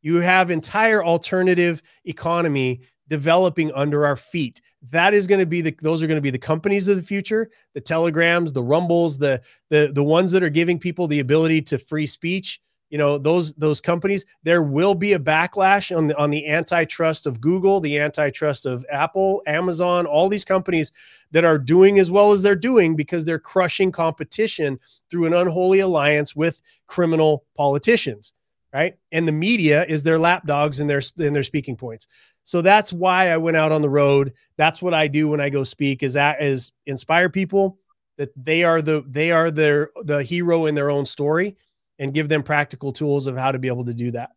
you 0.00 0.20
have 0.20 0.52
entire 0.52 1.04
alternative 1.04 1.82
economy 2.04 2.80
developing 3.08 3.72
under 3.74 4.06
our 4.06 4.14
feet. 4.16 4.60
That 4.90 5.14
is 5.14 5.26
going 5.26 5.40
to 5.40 5.46
be 5.46 5.60
the 5.60 5.74
those 5.82 6.02
are 6.02 6.06
going 6.06 6.18
to 6.18 6.22
be 6.22 6.30
the 6.30 6.38
companies 6.38 6.86
of 6.86 6.96
the 6.96 7.02
future, 7.02 7.50
the 7.74 7.80
telegrams, 7.80 8.52
the 8.52 8.62
rumbles, 8.62 9.18
the 9.18 9.42
the 9.70 9.90
the 9.92 10.04
ones 10.04 10.30
that 10.32 10.42
are 10.42 10.50
giving 10.50 10.78
people 10.78 11.08
the 11.08 11.20
ability 11.20 11.62
to 11.62 11.78
free 11.78 12.06
speech. 12.06 12.60
You 12.90 12.98
know, 12.98 13.18
those 13.18 13.52
those 13.54 13.80
companies, 13.80 14.24
there 14.42 14.62
will 14.62 14.94
be 14.94 15.12
a 15.12 15.18
backlash 15.18 15.94
on 15.96 16.08
the 16.08 16.16
on 16.16 16.30
the 16.30 16.46
antitrust 16.46 17.26
of 17.26 17.40
Google, 17.40 17.80
the 17.80 17.98
antitrust 17.98 18.66
of 18.66 18.84
Apple, 18.90 19.42
Amazon, 19.46 20.06
all 20.06 20.28
these 20.28 20.44
companies 20.44 20.90
that 21.30 21.44
are 21.44 21.58
doing 21.58 21.98
as 21.98 22.10
well 22.10 22.32
as 22.32 22.42
they're 22.42 22.56
doing 22.56 22.96
because 22.96 23.24
they're 23.24 23.38
crushing 23.38 23.92
competition 23.92 24.78
through 25.10 25.26
an 25.26 25.34
unholy 25.34 25.80
alliance 25.80 26.34
with 26.34 26.60
criminal 26.86 27.44
politicians 27.56 28.32
right? 28.72 28.96
And 29.12 29.26
the 29.26 29.32
media 29.32 29.84
is 29.86 30.02
their 30.02 30.18
lapdogs 30.18 30.80
and 30.80 30.88
their 30.88 31.02
and 31.18 31.34
their 31.34 31.42
speaking 31.42 31.76
points. 31.76 32.06
So 32.44 32.62
that's 32.62 32.92
why 32.92 33.30
I 33.30 33.36
went 33.36 33.56
out 33.56 33.72
on 33.72 33.82
the 33.82 33.90
road. 33.90 34.32
That's 34.56 34.80
what 34.80 34.94
I 34.94 35.08
do 35.08 35.28
when 35.28 35.40
I 35.40 35.50
go 35.50 35.64
speak 35.64 36.02
is 36.02 36.14
that 36.14 36.42
is 36.42 36.72
inspire 36.86 37.28
people 37.28 37.78
that 38.16 38.30
they 38.36 38.64
are 38.64 38.82
the 38.82 39.04
they 39.06 39.30
are 39.30 39.50
their 39.50 39.90
the 40.02 40.22
hero 40.22 40.66
in 40.66 40.74
their 40.74 40.90
own 40.90 41.06
story 41.06 41.56
and 41.98 42.14
give 42.14 42.28
them 42.28 42.42
practical 42.42 42.92
tools 42.92 43.26
of 43.26 43.36
how 43.36 43.52
to 43.52 43.58
be 43.58 43.68
able 43.68 43.84
to 43.86 43.94
do 43.94 44.10
that. 44.12 44.30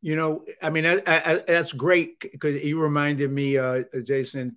You 0.00 0.16
know, 0.16 0.44
I 0.62 0.70
mean, 0.70 0.86
I, 0.86 1.00
I, 1.06 1.42
that's 1.46 1.72
great 1.72 2.20
because 2.20 2.62
you 2.64 2.80
reminded 2.80 3.30
me, 3.30 3.58
uh, 3.58 3.82
Jason. 4.04 4.56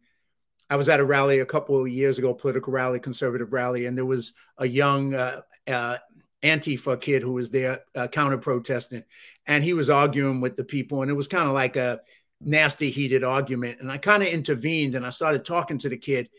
I 0.71 0.76
was 0.76 0.88
at 0.88 0.99
a 0.99 1.05
rally 1.05 1.39
a 1.39 1.45
couple 1.47 1.81
of 1.81 1.88
years 1.88 2.19
ago, 2.19 2.34
political 2.34 2.71
rally, 2.71 2.99
conservative 2.99 3.51
rally, 3.51 3.88
and 3.88 3.97
there 3.97 4.05
was 4.05 4.34
a 4.59 4.67
young 4.67 5.15
uh, 5.15 5.41
uh, 5.67 5.97
Antifa 6.43 7.01
kid 7.01 7.23
who 7.23 7.34
was 7.34 7.49
there 7.49 7.80
uh, 7.95 8.07
counter 8.07 8.38
protesting, 8.38 9.03
and 9.47 9.63
he 9.63 9.73
was 9.73 9.89
arguing 9.89 10.41
with 10.41 10.57
the 10.57 10.63
people, 10.63 11.01
and 11.01 11.09
it 11.09 11.15
was 11.15 11.27
kind 11.27 11.47
of 11.47 11.55
like 11.55 11.76
a 11.76 12.01
nasty, 12.41 12.89
heated 12.89 13.23
argument. 13.23 13.80
And 13.80 13.91
I 13.91 13.97
kind 13.97 14.23
of 14.23 14.30
intervened 14.30 14.95
and 14.95 15.05
I 15.05 15.09
started 15.09 15.45
talking 15.45 15.77
to 15.80 15.89
the 15.89 15.97
kid, 15.97 16.30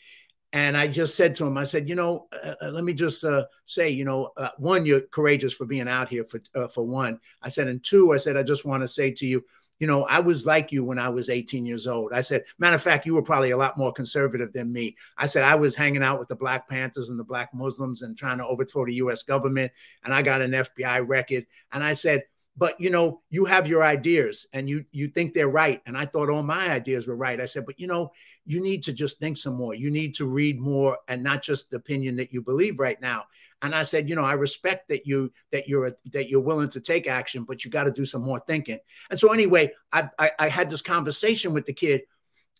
and 0.52 0.76
I 0.76 0.88
just 0.88 1.14
said 1.14 1.34
to 1.36 1.46
him, 1.46 1.56
I 1.56 1.64
said, 1.64 1.88
you 1.88 1.94
know, 1.94 2.26
uh, 2.44 2.54
uh 2.62 2.70
let 2.70 2.84
me 2.84 2.92
just 2.92 3.24
uh, 3.24 3.44
say, 3.64 3.90
you 3.90 4.04
know, 4.04 4.30
uh, 4.36 4.50
one, 4.58 4.84
you're 4.84 5.00
courageous 5.00 5.52
for 5.52 5.64
being 5.64 5.88
out 5.88 6.08
here 6.08 6.24
for 6.24 6.40
uh, 6.54 6.68
for 6.68 6.84
one. 6.84 7.20
I 7.42 7.48
said, 7.48 7.68
and 7.68 7.82
two, 7.82 8.12
I 8.12 8.16
said, 8.16 8.36
I 8.36 8.42
just 8.42 8.64
want 8.64 8.82
to 8.82 8.88
say 8.88 9.12
to 9.12 9.26
you, 9.26 9.44
you 9.80 9.86
know, 9.86 10.04
I 10.04 10.20
was 10.20 10.44
like 10.44 10.72
you 10.72 10.84
when 10.84 10.98
I 10.98 11.08
was 11.08 11.30
18 11.30 11.64
years 11.64 11.86
old. 11.86 12.12
I 12.12 12.20
said, 12.20 12.44
matter 12.58 12.76
of 12.76 12.82
fact, 12.82 13.06
you 13.06 13.14
were 13.14 13.22
probably 13.22 13.52
a 13.52 13.56
lot 13.56 13.78
more 13.78 13.92
conservative 13.92 14.52
than 14.52 14.72
me. 14.72 14.94
I 15.16 15.26
said, 15.26 15.42
I 15.42 15.54
was 15.54 15.74
hanging 15.74 16.02
out 16.02 16.18
with 16.18 16.28
the 16.28 16.36
Black 16.36 16.68
Panthers 16.68 17.08
and 17.08 17.18
the 17.18 17.24
Black 17.24 17.54
Muslims 17.54 18.02
and 18.02 18.16
trying 18.16 18.38
to 18.38 18.46
overthrow 18.46 18.84
the 18.84 18.94
US 18.94 19.22
government. 19.22 19.72
And 20.04 20.12
I 20.12 20.20
got 20.20 20.42
an 20.42 20.50
FBI 20.50 21.08
record. 21.08 21.46
And 21.72 21.82
I 21.82 21.94
said, 21.94 22.24
but 22.60 22.78
you 22.78 22.90
know, 22.90 23.22
you 23.30 23.46
have 23.46 23.66
your 23.66 23.82
ideas 23.82 24.46
and 24.52 24.68
you 24.68 24.84
you 24.92 25.08
think 25.08 25.32
they're 25.32 25.48
right. 25.48 25.80
And 25.86 25.96
I 25.96 26.04
thought 26.04 26.28
all 26.28 26.42
my 26.42 26.68
ideas 26.68 27.06
were 27.06 27.16
right. 27.16 27.40
I 27.40 27.46
said, 27.46 27.64
but 27.64 27.80
you 27.80 27.86
know, 27.86 28.12
you 28.44 28.60
need 28.60 28.82
to 28.82 28.92
just 28.92 29.18
think 29.18 29.38
some 29.38 29.54
more. 29.54 29.74
You 29.74 29.90
need 29.90 30.14
to 30.16 30.26
read 30.26 30.60
more 30.60 30.98
and 31.08 31.22
not 31.22 31.42
just 31.42 31.70
the 31.70 31.78
opinion 31.78 32.16
that 32.16 32.34
you 32.34 32.42
believe 32.42 32.78
right 32.78 33.00
now. 33.00 33.24
And 33.62 33.74
I 33.74 33.82
said, 33.82 34.10
you 34.10 34.14
know, 34.14 34.24
I 34.24 34.34
respect 34.34 34.88
that 34.88 35.06
you 35.06 35.32
that 35.52 35.68
you're 35.68 35.96
that 36.12 36.28
you're 36.28 36.42
willing 36.42 36.68
to 36.70 36.82
take 36.82 37.06
action, 37.06 37.44
but 37.44 37.64
you 37.64 37.70
got 37.70 37.84
to 37.84 37.92
do 37.92 38.04
some 38.04 38.22
more 38.22 38.42
thinking. 38.46 38.78
And 39.08 39.18
so 39.18 39.32
anyway, 39.32 39.72
I, 39.90 40.10
I 40.18 40.30
I 40.38 40.48
had 40.48 40.68
this 40.68 40.82
conversation 40.82 41.54
with 41.54 41.64
the 41.64 41.72
kid, 41.72 42.02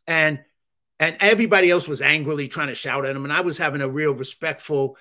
and 0.07 0.41
and 0.99 1.17
everybody 1.21 1.71
else 1.71 1.87
was 1.87 2.01
angrily 2.01 2.49
trying 2.49 2.69
to 2.69 2.75
shout 2.75 3.05
at 3.05 3.15
him, 3.15 3.25
and 3.25 3.33
I 3.33 3.43
was 3.43 3.59
having 3.59 3.83
a 3.83 3.89
real 3.89 4.15
respectful. 4.15 4.97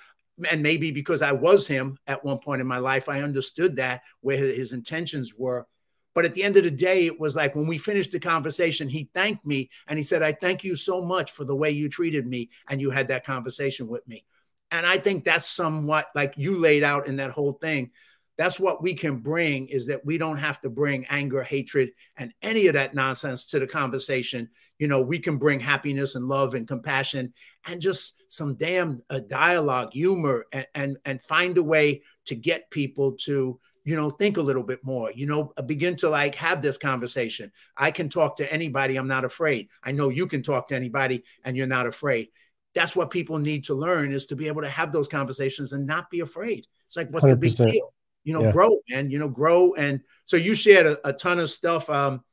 And 0.49 0.63
maybe 0.63 0.91
because 0.91 1.21
I 1.21 1.31
was 1.31 1.67
him 1.67 1.97
at 2.07 2.23
one 2.23 2.39
point 2.39 2.61
in 2.61 2.67
my 2.67 2.77
life, 2.77 3.09
I 3.09 3.21
understood 3.21 3.75
that 3.77 4.03
where 4.21 4.37
his 4.37 4.73
intentions 4.73 5.33
were. 5.35 5.67
But 6.15 6.25
at 6.25 6.33
the 6.33 6.43
end 6.43 6.57
of 6.57 6.63
the 6.63 6.71
day, 6.71 7.05
it 7.05 7.19
was 7.19 7.35
like 7.35 7.55
when 7.55 7.67
we 7.67 7.77
finished 7.77 8.11
the 8.11 8.19
conversation, 8.19 8.89
he 8.89 9.09
thanked 9.13 9.45
me 9.45 9.69
and 9.87 9.97
he 9.97 10.03
said, 10.03 10.23
I 10.23 10.31
thank 10.33 10.63
you 10.63 10.75
so 10.75 11.01
much 11.01 11.31
for 11.31 11.45
the 11.45 11.55
way 11.55 11.71
you 11.71 11.87
treated 11.87 12.27
me 12.27 12.49
and 12.67 12.81
you 12.81 12.89
had 12.89 13.09
that 13.09 13.25
conversation 13.25 13.87
with 13.87 14.07
me. 14.07 14.25
And 14.71 14.85
I 14.85 14.97
think 14.97 15.23
that's 15.23 15.47
somewhat 15.47 16.07
like 16.15 16.33
you 16.37 16.57
laid 16.57 16.83
out 16.83 17.07
in 17.07 17.17
that 17.17 17.31
whole 17.31 17.53
thing. 17.53 17.91
That's 18.39 18.57
what 18.57 18.81
we 18.81 18.93
can 18.93 19.17
bring 19.17 19.67
is 19.67 19.85
that 19.87 20.05
we 20.05 20.17
don't 20.17 20.37
have 20.37 20.61
to 20.61 20.69
bring 20.69 21.05
anger, 21.09 21.43
hatred, 21.43 21.89
and 22.15 22.33
any 22.41 22.67
of 22.67 22.73
that 22.73 22.95
nonsense 22.95 23.43
to 23.47 23.59
the 23.59 23.67
conversation. 23.67 24.49
You 24.77 24.87
know, 24.87 25.01
we 25.01 25.19
can 25.19 25.35
bring 25.35 25.59
happiness 25.59 26.15
and 26.15 26.25
love 26.25 26.55
and 26.55 26.65
compassion 26.65 27.33
and 27.67 27.81
just 27.81 28.13
some 28.29 28.55
damn 28.55 29.03
uh, 29.09 29.19
dialogue, 29.27 29.91
humor, 29.91 30.45
and, 30.53 30.65
and 30.73 30.97
and 31.03 31.21
find 31.21 31.57
a 31.57 31.63
way 31.63 32.01
to 32.27 32.35
get 32.35 32.71
people 32.71 33.11
to 33.23 33.59
you 33.83 33.95
know 33.97 34.09
think 34.09 34.37
a 34.37 34.41
little 34.41 34.63
bit 34.63 34.85
more 34.85 35.11
you 35.13 35.25
know 35.25 35.51
uh, 35.57 35.61
begin 35.61 35.97
to 35.97 36.07
like 36.07 36.33
have 36.35 36.61
this 36.61 36.77
conversation. 36.77 37.51
I 37.75 37.91
can 37.91 38.07
talk 38.07 38.37
to 38.37 38.49
anybody 38.53 38.95
i'm 38.95 39.05
not 39.05 39.25
afraid. 39.25 39.67
I 39.83 39.91
know 39.91 40.07
you 40.07 40.27
can 40.27 40.43
talk 40.43 40.69
to 40.69 40.77
anybody 40.77 41.25
and 41.43 41.57
you're 41.57 41.67
not 41.67 41.87
afraid. 41.87 42.29
That's 42.73 42.95
what 42.95 43.11
people 43.11 43.37
need 43.37 43.65
to 43.65 43.73
learn 43.73 44.13
is 44.13 44.27
to 44.27 44.37
be 44.37 44.47
able 44.47 44.61
to 44.61 44.69
have 44.69 44.93
those 44.93 45.09
conversations 45.09 45.73
and 45.73 45.85
not 45.85 46.09
be 46.09 46.21
afraid. 46.21 46.67
It's 46.87 46.95
like 46.95 47.09
what's 47.09 47.25
100%. 47.25 47.29
the 47.31 47.35
big 47.35 47.55
deal 47.57 47.93
you 48.23 48.33
know 48.33 48.43
yeah. 48.43 48.51
grow 48.51 48.77
and 48.91 49.11
you 49.11 49.19
know 49.19 49.29
grow 49.29 49.73
and 49.73 50.01
so 50.25 50.37
you 50.37 50.53
shared 50.53 50.85
a, 50.85 51.09
a 51.09 51.13
ton 51.13 51.39
of 51.39 51.49
stuff 51.49 51.89
um 51.89 52.23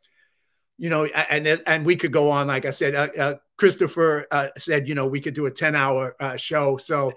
you 0.78 0.90
know 0.90 1.04
and 1.04 1.46
and 1.66 1.86
we 1.86 1.96
could 1.96 2.12
go 2.12 2.30
on 2.30 2.46
like 2.46 2.64
i 2.64 2.70
said 2.70 2.94
uh, 2.94 3.08
uh, 3.18 3.34
christopher 3.56 4.26
uh, 4.30 4.48
said 4.58 4.88
you 4.88 4.94
know 4.94 5.06
we 5.06 5.20
could 5.20 5.34
do 5.34 5.46
a 5.46 5.50
10 5.50 5.74
hour 5.74 6.14
uh, 6.20 6.36
show 6.36 6.76
so 6.76 7.12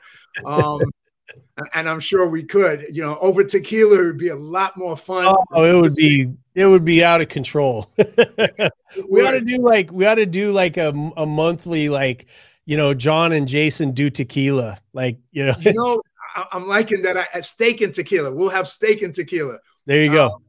um 0.45 0.79
and 1.73 1.89
I'm 1.89 1.99
sure 1.99 2.27
we 2.27 2.43
could. 2.43 2.85
You 2.91 3.03
know, 3.03 3.17
over 3.19 3.43
tequila 3.43 3.97
would 3.97 4.17
be 4.17 4.29
a 4.29 4.35
lot 4.35 4.77
more 4.77 4.97
fun. 4.97 5.33
Oh, 5.51 5.63
it 5.63 5.79
would 5.79 5.95
be 5.95 6.31
it 6.55 6.65
would 6.65 6.85
be 6.85 7.03
out 7.03 7.21
of 7.21 7.29
control. 7.29 7.89
we 7.97 9.25
ought 9.25 9.31
to 9.31 9.41
do 9.41 9.57
like 9.57 9.91
we 9.91 10.05
ought 10.05 10.15
to 10.15 10.25
do 10.25 10.51
like 10.51 10.77
a, 10.77 10.89
a 11.17 11.25
monthly 11.25 11.89
like 11.89 12.27
you 12.65 12.77
know 12.77 12.93
John 12.93 13.31
and 13.31 13.47
Jason 13.47 13.91
do 13.91 14.09
tequila 14.09 14.79
like 14.93 15.17
you 15.31 15.45
know. 15.45 15.55
You 15.59 15.73
know, 15.73 16.01
I'm 16.51 16.67
liking 16.67 17.01
that. 17.03 17.27
I 17.33 17.41
steak 17.41 17.81
and 17.81 17.93
tequila. 17.93 18.33
We'll 18.33 18.49
have 18.49 18.67
steak 18.67 19.01
and 19.01 19.13
tequila. 19.13 19.59
There 19.85 20.03
you 20.03 20.11
go. 20.11 20.27
Um, 20.27 20.43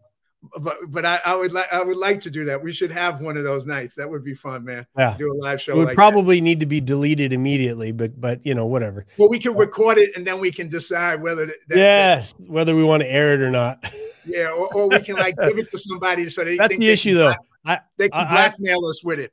but 0.62 0.76
but 0.88 1.04
I, 1.04 1.20
I, 1.26 1.36
would 1.36 1.52
like 1.52 1.70
I 1.72 1.82
would 1.82 1.98
like 1.98 2.20
to 2.20 2.30
do 2.30 2.44
that. 2.46 2.62
We 2.62 2.72
should 2.72 2.90
have 2.90 3.20
one 3.20 3.36
of 3.36 3.44
those 3.44 3.66
nights. 3.66 3.94
That 3.96 4.08
would 4.08 4.24
be 4.24 4.34
fun, 4.34 4.64
man. 4.64 4.86
Yeah, 4.96 5.14
do 5.18 5.30
a 5.30 5.34
live 5.34 5.60
show. 5.60 5.72
It 5.72 5.76
would 5.76 5.88
like 5.88 5.96
probably 5.96 6.36
that. 6.36 6.44
need 6.44 6.60
to 6.60 6.66
be 6.66 6.80
deleted 6.80 7.32
immediately, 7.32 7.92
but 7.92 8.18
but 8.18 8.44
you 8.46 8.54
know 8.54 8.64
whatever. 8.64 9.04
Well, 9.18 9.28
we 9.28 9.38
can 9.38 9.54
record 9.54 9.98
it 9.98 10.16
and 10.16 10.26
then 10.26 10.40
we 10.40 10.50
can 10.50 10.68
decide 10.68 11.20
whether 11.20 11.44
that, 11.46 11.56
yes 11.68 12.32
that, 12.32 12.48
whether 12.48 12.74
we 12.74 12.84
want 12.84 13.02
to 13.02 13.12
air 13.12 13.34
it 13.34 13.40
or 13.40 13.50
not. 13.50 13.84
Yeah, 14.26 14.50
or, 14.50 14.72
or 14.74 14.88
we 14.88 15.00
can 15.00 15.16
like 15.16 15.34
give 15.42 15.58
it 15.58 15.70
to 15.70 15.78
somebody 15.78 16.28
so 16.28 16.44
they. 16.44 16.56
That's 16.56 16.76
the 16.76 16.88
issue, 16.88 17.14
though. 17.14 17.34
Black, 17.64 17.80
I, 17.80 17.80
they 17.96 18.08
can 18.10 18.26
I, 18.26 18.30
blackmail 18.30 18.84
us 18.86 19.02
with 19.02 19.18
it. 19.18 19.32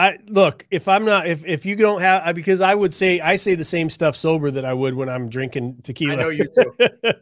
I 0.00 0.18
look 0.28 0.66
if 0.70 0.88
I'm 0.88 1.04
not 1.04 1.26
if 1.26 1.44
if 1.44 1.66
you 1.66 1.76
don't 1.76 2.00
have 2.00 2.34
because 2.34 2.62
I 2.62 2.74
would 2.74 2.94
say 2.94 3.20
I 3.20 3.36
say 3.36 3.54
the 3.54 3.64
same 3.64 3.90
stuff 3.90 4.16
sober 4.16 4.50
that 4.50 4.64
I 4.64 4.72
would 4.72 4.94
when 4.94 5.10
I'm 5.10 5.28
drinking 5.28 5.82
tequila. 5.82 6.14
I 6.14 6.16
know 6.16 6.28
you 6.30 6.48
do. 6.56 6.72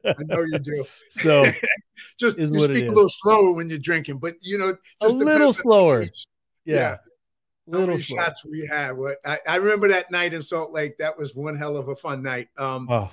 I 0.05 0.15
know 0.21 0.43
you 0.43 0.59
do. 0.61 0.85
So 1.11 1.45
just 2.21 2.39
is 2.39 2.53
you 2.53 2.61
speak 2.61 2.85
a 2.85 2.89
little 2.89 3.09
slower 3.09 3.53
when 3.53 3.69
you're 3.69 3.81
drinking, 3.81 4.19
but 4.19 4.35
you 4.41 4.59
know 4.59 4.77
a 5.01 5.09
little 5.09 5.53
slower. 5.53 6.03
Yeah. 6.65 6.75
yeah. 6.77 6.97
Little 7.67 7.99
shots 7.99 8.45
we 8.45 8.65
had. 8.65 8.95
I, 9.27 9.39
I 9.49 9.57
remember 9.57 9.89
that 9.89 10.13
night 10.13 10.33
in 10.33 10.43
Salt 10.43 10.71
Lake. 10.71 10.99
That 10.99 11.19
was 11.19 11.35
one 11.35 11.57
hell 11.57 11.77
of 11.77 11.89
a 11.89 11.97
fun 11.97 12.23
night. 12.23 12.49
Um, 12.57 12.87
oh, 12.89 13.11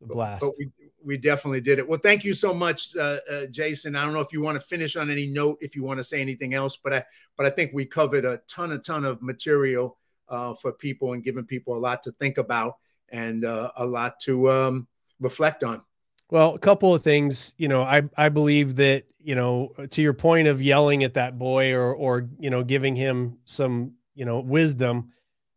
blast! 0.00 0.42
But 0.42 0.52
we 0.58 0.70
we 1.04 1.16
definitely 1.16 1.60
did 1.60 1.78
it. 1.78 1.88
Well, 1.88 2.00
thank 2.02 2.24
you 2.24 2.34
so 2.34 2.52
much, 2.52 2.96
uh, 2.96 3.18
uh, 3.30 3.46
Jason. 3.46 3.96
I 3.96 4.04
don't 4.04 4.14
know 4.14 4.20
if 4.20 4.32
you 4.32 4.40
want 4.40 4.60
to 4.60 4.66
finish 4.66 4.96
on 4.96 5.10
any 5.10 5.26
note, 5.26 5.58
if 5.60 5.76
you 5.76 5.82
want 5.82 5.98
to 5.98 6.04
say 6.04 6.20
anything 6.20 6.54
else, 6.54 6.76
but 6.76 6.92
I 6.92 7.04
but 7.36 7.46
I 7.46 7.50
think 7.50 7.72
we 7.72 7.84
covered 7.84 8.24
a 8.24 8.40
ton, 8.48 8.72
a 8.72 8.78
ton 8.78 9.04
of 9.04 9.22
material 9.22 9.96
uh, 10.28 10.54
for 10.54 10.72
people 10.72 11.12
and 11.12 11.22
giving 11.22 11.44
people 11.44 11.76
a 11.76 11.78
lot 11.78 12.02
to 12.04 12.12
think 12.12 12.38
about 12.38 12.74
and 13.10 13.44
uh, 13.44 13.70
a 13.76 13.86
lot 13.86 14.20
to 14.20 14.50
um, 14.50 14.88
reflect 15.20 15.64
on. 15.64 15.82
Well, 16.30 16.54
a 16.54 16.58
couple 16.58 16.94
of 16.94 17.02
things. 17.02 17.54
You 17.56 17.68
know, 17.68 17.82
I 17.82 18.02
I 18.16 18.28
believe 18.28 18.76
that 18.76 19.04
you 19.18 19.34
know 19.34 19.72
to 19.90 20.02
your 20.02 20.14
point 20.14 20.48
of 20.48 20.60
yelling 20.60 21.04
at 21.04 21.14
that 21.14 21.38
boy 21.38 21.74
or 21.74 21.94
or 21.94 22.28
you 22.38 22.50
know 22.50 22.62
giving 22.62 22.96
him 22.96 23.38
some 23.44 23.92
you 24.14 24.24
know 24.24 24.40
wisdom 24.40 25.12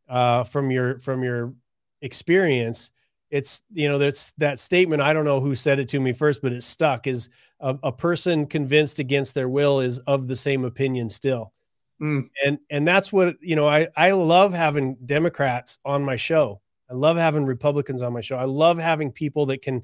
uh, 0.08 0.44
from 0.44 0.72
your 0.72 1.00
from 1.00 1.24
your 1.24 1.54
experience 2.02 2.92
it's 3.32 3.62
you 3.74 3.88
know 3.88 3.98
that's 3.98 4.34
that 4.38 4.60
statement 4.60 5.02
i 5.02 5.14
don't 5.14 5.26
know 5.26 5.40
who 5.40 5.56
said 5.56 5.80
it 5.80 5.88
to 5.88 6.00
me 6.00 6.14
first 6.14 6.42
but 6.42 6.52
it 6.52 6.64
stuck 6.64 7.08
is 7.08 7.30
a, 7.62 7.78
a 7.84 7.92
person 7.92 8.46
convinced 8.46 9.00
against 9.00 9.34
their 9.34 9.50
will 9.50 9.80
is 9.80 10.00
of 10.00 10.28
the 10.28 10.36
same 10.36 10.66
opinion 10.66 11.10
still. 11.10 11.54
Mm. 12.02 12.32
and 12.44 12.58
and 12.72 12.88
that's 12.88 13.14
what 13.14 13.36
you 13.42 13.56
know 13.56 13.68
i 13.68 13.88
i 13.96 14.10
love 14.10 14.54
having 14.54 14.96
democrats 15.06 15.78
on 15.86 16.04
my 16.04 16.16
show. 16.16 16.60
I 16.90 16.96
love 16.96 17.16
having 17.16 17.46
republicans 17.46 18.02
on 18.02 18.12
my 18.12 18.22
show. 18.22 18.38
I 18.38 18.46
love 18.46 18.80
having 18.80 19.12
people 19.12 19.46
that 19.48 19.62
can 19.62 19.84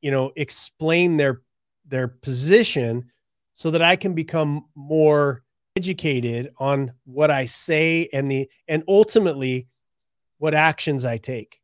you 0.00 0.10
know 0.10 0.32
explain 0.34 1.16
their 1.16 1.42
their 1.86 2.08
position 2.08 3.10
so 3.52 3.70
that 3.70 3.82
i 3.82 3.94
can 3.94 4.14
become 4.14 4.64
more 4.74 5.44
educated 5.76 6.52
on 6.58 6.92
what 7.04 7.30
i 7.30 7.44
say 7.44 8.08
and 8.12 8.28
the 8.28 8.48
and 8.66 8.82
ultimately 8.88 9.68
what 10.38 10.54
actions 10.54 11.04
i 11.04 11.18
take 11.18 11.60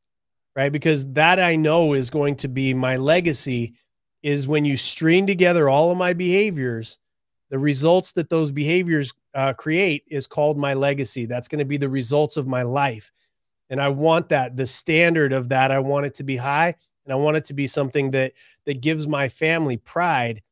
right? 0.61 0.73
Because 0.73 1.11
that 1.15 1.41
I 1.41 1.57
know 1.57 1.95
is 1.95 2.11
going 2.11 2.37
to 2.37 2.49
be 2.49 2.75
my 2.75 2.97
legacy 2.97 3.73
is 4.23 4.47
when 4.47 4.67
you 4.67 4.77
string 4.77 5.27
together 5.27 5.71
all 5.71 5.91
of 5.91 5.97
my 5.97 6.13
behaviors, 6.13 6.99
the 7.49 7.59
results 7.59 8.13
that 8.13 8.29
those 8.29 8.51
behaviors 8.51 9.15
uh, 9.33 9.55
create 9.55 10.05
is 10.09 10.27
called 10.27 10.59
my 10.59 10.75
legacy. 10.75 11.25
That's 11.25 11.49
going 11.49 11.61
to 11.61 11.65
be 11.65 11.79
the 11.79 11.89
results 11.89 12.37
of 12.37 12.47
my 12.47 12.61
life. 12.61 13.11
And 13.71 13.81
I 13.81 13.89
want 13.89 14.29
that, 14.29 14.55
the 14.55 14.67
standard 14.67 15.33
of 15.33 15.49
that, 15.49 15.71
I 15.71 15.79
want 15.79 16.05
it 16.05 16.15
to 16.17 16.25
be 16.25 16.37
high 16.37 16.75
and 17.07 17.13
I 17.13 17.15
want 17.15 17.39
it 17.39 17.47
to 17.47 17.55
be 17.55 17.67
something 17.67 18.11
that 18.11 18.35
that 18.67 18.83
gives 18.83 19.07
my 19.07 19.31
family 19.31 19.79
pride 19.79 20.43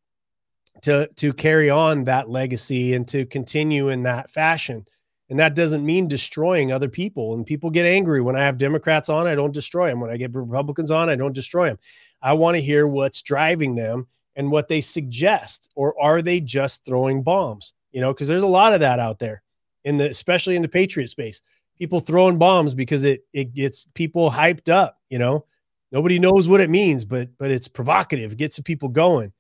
to 0.85 1.11
to 1.17 1.35
carry 1.35 1.69
on 1.69 2.05
that 2.05 2.31
legacy 2.31 2.95
and 2.95 3.07
to 3.09 3.27
continue 3.27 3.91
in 3.91 4.05
that 4.05 4.31
fashion. 4.31 4.87
And 5.31 5.39
that 5.39 5.55
doesn't 5.55 5.85
mean 5.85 6.09
destroying 6.09 6.73
other 6.73 6.89
people. 6.89 7.35
And 7.35 7.45
people 7.45 7.71
get 7.71 7.85
angry 7.85 8.23
when 8.23 8.37
I 8.37 8.45
have 8.45 8.57
Democrats 8.57 9.09
on, 9.09 9.27
I 9.27 9.35
don't 9.35 9.53
destroy 9.53 9.91
them. 9.91 10.01
When 10.01 10.11
I 10.11 10.17
get 10.17 10.35
Republicans 10.35 10.91
on, 10.91 11.11
I 11.11 11.17
don't 11.17 11.35
destroy 11.35 11.69
them. 11.69 11.79
I 12.23 12.33
want 12.33 12.57
to 12.57 12.63
hear 12.63 12.87
what's 12.87 13.21
driving 13.23 13.75
them 13.75 14.07
and 14.37 14.51
what 14.51 14.69
they 14.69 14.81
suggest. 14.81 15.71
Or 15.75 16.01
are 16.01 16.23
they 16.23 16.41
just 16.41 16.85
throwing 16.85 17.23
bombs? 17.23 17.75
You 17.93 18.01
know, 18.01 18.13
because 18.13 18.29
there's 18.29 18.43
a 18.43 18.47
lot 18.47 18.73
of 18.73 18.81
that 18.81 18.99
out 18.99 19.19
there 19.19 19.43
in 19.85 19.97
the 19.97 20.09
especially 20.09 20.57
in 20.57 20.63
the 20.63 20.69
patriot 20.69 21.09
space. 21.09 21.43
People 21.77 22.01
throwing 22.01 22.39
bombs 22.39 22.75
because 22.75 23.05
it 23.05 23.25
it 23.33 23.55
gets 23.55 23.87
people 23.95 24.31
hyped 24.31 24.69
up, 24.69 24.99
you 25.11 25.19
know. 25.19 25.45
Nobody 25.91 26.19
knows 26.19 26.47
what 26.47 26.61
it 26.61 26.71
means, 26.71 27.05
but 27.05 27.29
but 27.39 27.51
it's 27.51 27.69
provocative, 27.69 28.33
it 28.33 28.39
gets 28.39 28.59
people 28.61 28.89
going. 28.89 29.33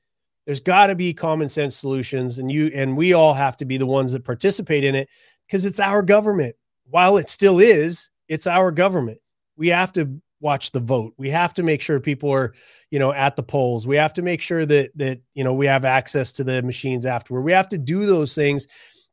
There's 0.47 0.61
got 0.61 0.87
to 0.87 0.95
be 0.95 1.13
common 1.13 1.49
sense 1.51 1.77
solutions, 1.77 2.39
and 2.39 2.51
you 2.51 2.71
and 2.75 2.97
we 2.97 3.13
all 3.13 3.35
have 3.35 3.57
to 3.59 3.67
be 3.67 3.77
the 3.77 3.87
ones 3.87 4.13
that 4.13 4.25
participate 4.25 4.85
in 4.85 4.95
it 4.95 5.09
because 5.49 5.65
it's 5.65 5.81
our 5.81 6.03
government. 6.03 6.55
While 6.91 7.17
it 7.17 7.29
still 7.29 7.59
is, 7.59 8.11
it's 8.29 8.47
our 8.47 8.71
government. 8.71 9.19
We 9.57 9.69
have 9.69 9.93
to 9.95 10.21
watch 10.41 10.71
the 10.71 10.81
vote. 10.81 11.15
We 11.17 11.31
have 11.31 11.55
to 11.55 11.63
make 11.63 11.83
sure 11.83 11.99
people 11.99 12.31
are, 12.33 12.55
you 12.91 12.99
know, 12.99 13.13
at 13.13 13.35
the 13.37 13.43
polls. 13.43 13.87
We 13.87 13.97
have 13.97 14.15
to 14.15 14.23
make 14.23 14.41
sure 14.41 14.65
that 14.65 14.91
that 14.97 15.21
you 15.35 15.45
know 15.45 15.53
we 15.53 15.67
have 15.67 15.85
access 15.85 16.33
to 16.33 16.45
the 16.45 16.63
machines 16.63 17.07
afterward. 17.07 17.43
We 17.43 17.53
have 17.53 17.69
to 17.71 17.79
do 17.79 18.07
those 18.07 18.35
things 18.35 18.67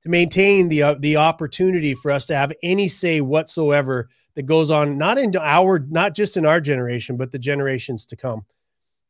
to 0.04 0.10
maintain 0.10 0.70
the 0.70 0.84
uh, 0.84 0.96
the 1.00 1.18
opportunity 1.18 1.96
for 1.96 2.12
us 2.12 2.28
to 2.28 2.36
have 2.36 2.54
any 2.62 2.88
say 2.88 3.22
whatsoever 3.22 4.10
that 4.36 4.44
goes 4.44 4.70
on 4.70 4.98
not 4.98 5.18
in 5.18 5.36
our 5.38 5.80
not 5.80 6.14
just 6.14 6.38
in 6.38 6.46
our 6.46 6.62
generation 6.62 7.18
but 7.18 7.32
the 7.32 7.40
generations 7.40 8.06
to 8.08 8.16
come. 8.16 8.46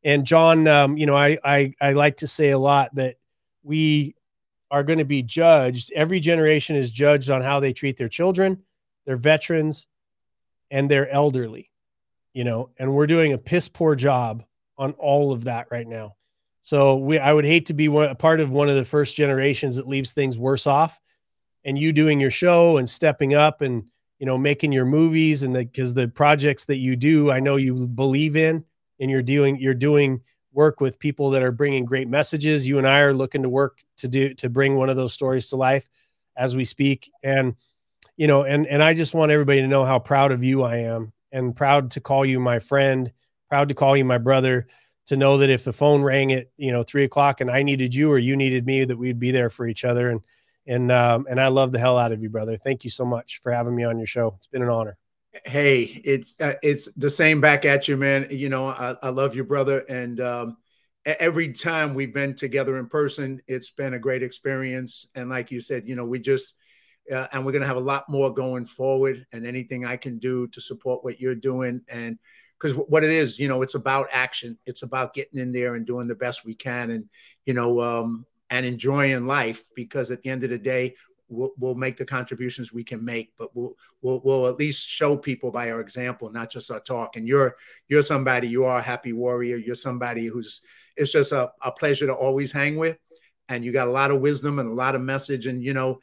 And 0.02 0.24
John, 0.24 0.68
um, 0.68 0.96
you 0.96 1.06
know, 1.06 1.16
I, 1.16 1.38
I 1.44 1.74
I 1.80 1.92
like 1.92 2.18
to 2.18 2.26
say 2.26 2.50
a 2.50 2.58
lot 2.58 2.94
that 2.94 3.16
we 3.62 4.15
are 4.70 4.82
going 4.82 4.98
to 4.98 5.04
be 5.04 5.22
judged. 5.22 5.92
Every 5.94 6.20
generation 6.20 6.76
is 6.76 6.90
judged 6.90 7.30
on 7.30 7.42
how 7.42 7.60
they 7.60 7.72
treat 7.72 7.96
their 7.96 8.08
children, 8.08 8.62
their 9.04 9.16
veterans, 9.16 9.86
and 10.70 10.90
their 10.90 11.08
elderly, 11.08 11.70
you 12.32 12.44
know, 12.44 12.70
and 12.78 12.92
we're 12.92 13.06
doing 13.06 13.32
a 13.32 13.38
piss 13.38 13.68
poor 13.68 13.94
job 13.94 14.44
on 14.76 14.92
all 14.92 15.32
of 15.32 15.44
that 15.44 15.68
right 15.70 15.86
now. 15.86 16.16
So 16.62 16.96
we, 16.96 17.18
I 17.18 17.32
would 17.32 17.44
hate 17.44 17.66
to 17.66 17.74
be 17.74 17.88
one, 17.88 18.08
a 18.08 18.14
part 18.16 18.40
of 18.40 18.50
one 18.50 18.68
of 18.68 18.74
the 18.74 18.84
first 18.84 19.14
generations 19.14 19.76
that 19.76 19.86
leaves 19.86 20.12
things 20.12 20.36
worse 20.36 20.66
off. 20.66 21.00
And 21.64 21.78
you 21.78 21.92
doing 21.92 22.20
your 22.20 22.30
show 22.30 22.78
and 22.78 22.88
stepping 22.88 23.34
up 23.34 23.60
and 23.60 23.88
you 24.18 24.26
know 24.26 24.38
making 24.38 24.72
your 24.72 24.84
movies 24.84 25.42
and 25.42 25.54
because 25.54 25.94
the, 25.94 26.02
the 26.02 26.08
projects 26.08 26.64
that 26.66 26.78
you 26.78 26.96
do, 26.96 27.30
I 27.30 27.40
know 27.40 27.56
you 27.56 27.86
believe 27.88 28.36
in, 28.36 28.64
and 28.98 29.10
you're 29.10 29.22
doing 29.22 29.58
you're 29.58 29.74
doing 29.74 30.22
work 30.56 30.80
with 30.80 30.98
people 30.98 31.30
that 31.30 31.42
are 31.42 31.52
bringing 31.52 31.84
great 31.84 32.08
messages. 32.08 32.66
You 32.66 32.78
and 32.78 32.88
I 32.88 33.00
are 33.00 33.12
looking 33.12 33.42
to 33.42 33.48
work 33.48 33.84
to 33.98 34.08
do 34.08 34.34
to 34.34 34.48
bring 34.48 34.76
one 34.76 34.88
of 34.88 34.96
those 34.96 35.12
stories 35.12 35.48
to 35.48 35.56
life 35.56 35.88
as 36.36 36.56
we 36.56 36.64
speak. 36.64 37.12
And 37.22 37.54
you 38.16 38.26
know, 38.26 38.44
and 38.44 38.66
and 38.66 38.82
I 38.82 38.94
just 38.94 39.14
want 39.14 39.30
everybody 39.30 39.60
to 39.60 39.68
know 39.68 39.84
how 39.84 39.98
proud 39.98 40.32
of 40.32 40.42
you 40.42 40.62
I 40.62 40.78
am 40.78 41.12
and 41.30 41.54
proud 41.54 41.90
to 41.92 42.00
call 42.00 42.24
you 42.24 42.40
my 42.40 42.58
friend, 42.58 43.12
proud 43.50 43.68
to 43.68 43.74
call 43.74 43.96
you 43.96 44.04
my 44.04 44.18
brother. 44.18 44.66
to 45.06 45.16
know 45.16 45.38
that 45.38 45.50
if 45.50 45.62
the 45.62 45.72
phone 45.72 46.02
rang 46.02 46.32
at 46.32 46.48
you 46.56 46.72
know 46.72 46.82
three 46.82 47.04
o'clock 47.04 47.40
and 47.40 47.50
I 47.50 47.62
needed 47.62 47.94
you 47.94 48.10
or 48.10 48.18
you 48.18 48.36
needed 48.36 48.66
me, 48.66 48.84
that 48.84 48.96
we'd 48.98 49.20
be 49.20 49.30
there 49.30 49.50
for 49.50 49.66
each 49.66 49.84
other. 49.84 50.10
And 50.10 50.20
and 50.66 50.90
um, 50.90 51.26
and 51.30 51.40
I 51.40 51.48
love 51.48 51.70
the 51.70 51.78
hell 51.78 51.98
out 51.98 52.12
of 52.12 52.22
you, 52.22 52.30
brother. 52.30 52.56
Thank 52.56 52.82
you 52.84 52.90
so 52.90 53.04
much 53.04 53.40
for 53.42 53.52
having 53.52 53.76
me 53.76 53.84
on 53.84 53.98
your 53.98 54.06
show. 54.06 54.34
It's 54.38 54.48
been 54.48 54.62
an 54.62 54.68
honor. 54.68 54.96
Hey, 55.44 55.82
it's 56.04 56.34
uh, 56.40 56.54
it's 56.62 56.90
the 56.92 57.10
same 57.10 57.40
back 57.40 57.64
at 57.64 57.88
you, 57.88 57.96
man. 57.96 58.26
You 58.30 58.48
know, 58.48 58.66
I, 58.66 58.96
I 59.02 59.08
love 59.10 59.34
you, 59.34 59.44
brother, 59.44 59.80
and 59.88 60.20
um, 60.20 60.56
every 61.04 61.52
time 61.52 61.94
we've 61.94 62.14
been 62.14 62.34
together 62.34 62.78
in 62.78 62.86
person, 62.88 63.40
it's 63.46 63.70
been 63.70 63.94
a 63.94 63.98
great 63.98 64.22
experience. 64.22 65.06
And 65.14 65.28
like 65.28 65.50
you 65.50 65.60
said, 65.60 65.88
you 65.88 65.96
know, 65.96 66.04
we 66.06 66.20
just 66.20 66.54
uh, 67.12 67.26
and 67.32 67.44
we're 67.44 67.52
going 67.52 67.62
to 67.62 67.68
have 67.68 67.76
a 67.76 67.80
lot 67.80 68.08
more 68.08 68.32
going 68.32 68.66
forward. 68.66 69.26
And 69.32 69.46
anything 69.46 69.84
I 69.84 69.96
can 69.96 70.18
do 70.18 70.46
to 70.48 70.60
support 70.60 71.04
what 71.04 71.20
you're 71.20 71.34
doing, 71.34 71.82
and 71.88 72.18
because 72.58 72.76
what 72.76 73.04
it 73.04 73.10
is, 73.10 73.38
you 73.38 73.48
know, 73.48 73.62
it's 73.62 73.74
about 73.74 74.08
action. 74.12 74.56
It's 74.64 74.82
about 74.82 75.12
getting 75.12 75.40
in 75.40 75.52
there 75.52 75.74
and 75.74 75.84
doing 75.86 76.06
the 76.06 76.14
best 76.14 76.44
we 76.44 76.54
can, 76.54 76.90
and 76.90 77.04
you 77.44 77.54
know, 77.54 77.80
um, 77.80 78.26
and 78.50 78.64
enjoying 78.64 79.26
life. 79.26 79.64
Because 79.74 80.10
at 80.10 80.22
the 80.22 80.30
end 80.30 80.44
of 80.44 80.50
the 80.50 80.58
day, 80.58 80.94
We'll, 81.28 81.52
we'll, 81.58 81.74
make 81.74 81.96
the 81.96 82.04
contributions 82.04 82.72
we 82.72 82.84
can 82.84 83.04
make, 83.04 83.32
but 83.36 83.54
we'll, 83.54 83.74
we'll 84.00 84.20
we'll 84.24 84.46
at 84.46 84.58
least 84.58 84.88
show 84.88 85.16
people 85.16 85.50
by 85.50 85.70
our 85.70 85.80
example, 85.80 86.30
not 86.30 86.50
just 86.50 86.70
our 86.70 86.80
talk. 86.80 87.16
And 87.16 87.26
you're 87.26 87.56
you're 87.88 88.02
somebody, 88.02 88.48
you 88.48 88.64
are 88.64 88.78
a 88.78 88.82
happy 88.82 89.12
warrior. 89.12 89.56
You're 89.56 89.74
somebody 89.74 90.26
who's 90.26 90.60
it's 90.96 91.12
just 91.12 91.32
a, 91.32 91.50
a 91.62 91.72
pleasure 91.72 92.06
to 92.06 92.14
always 92.14 92.52
hang 92.52 92.76
with. 92.76 92.96
And 93.48 93.64
you 93.64 93.72
got 93.72 93.88
a 93.88 93.92
lot 93.92 94.10
of 94.10 94.20
wisdom 94.20 94.58
and 94.58 94.68
a 94.68 94.72
lot 94.72 94.94
of 94.94 95.02
message. 95.02 95.46
And, 95.46 95.62
you 95.62 95.72
know, 95.72 96.00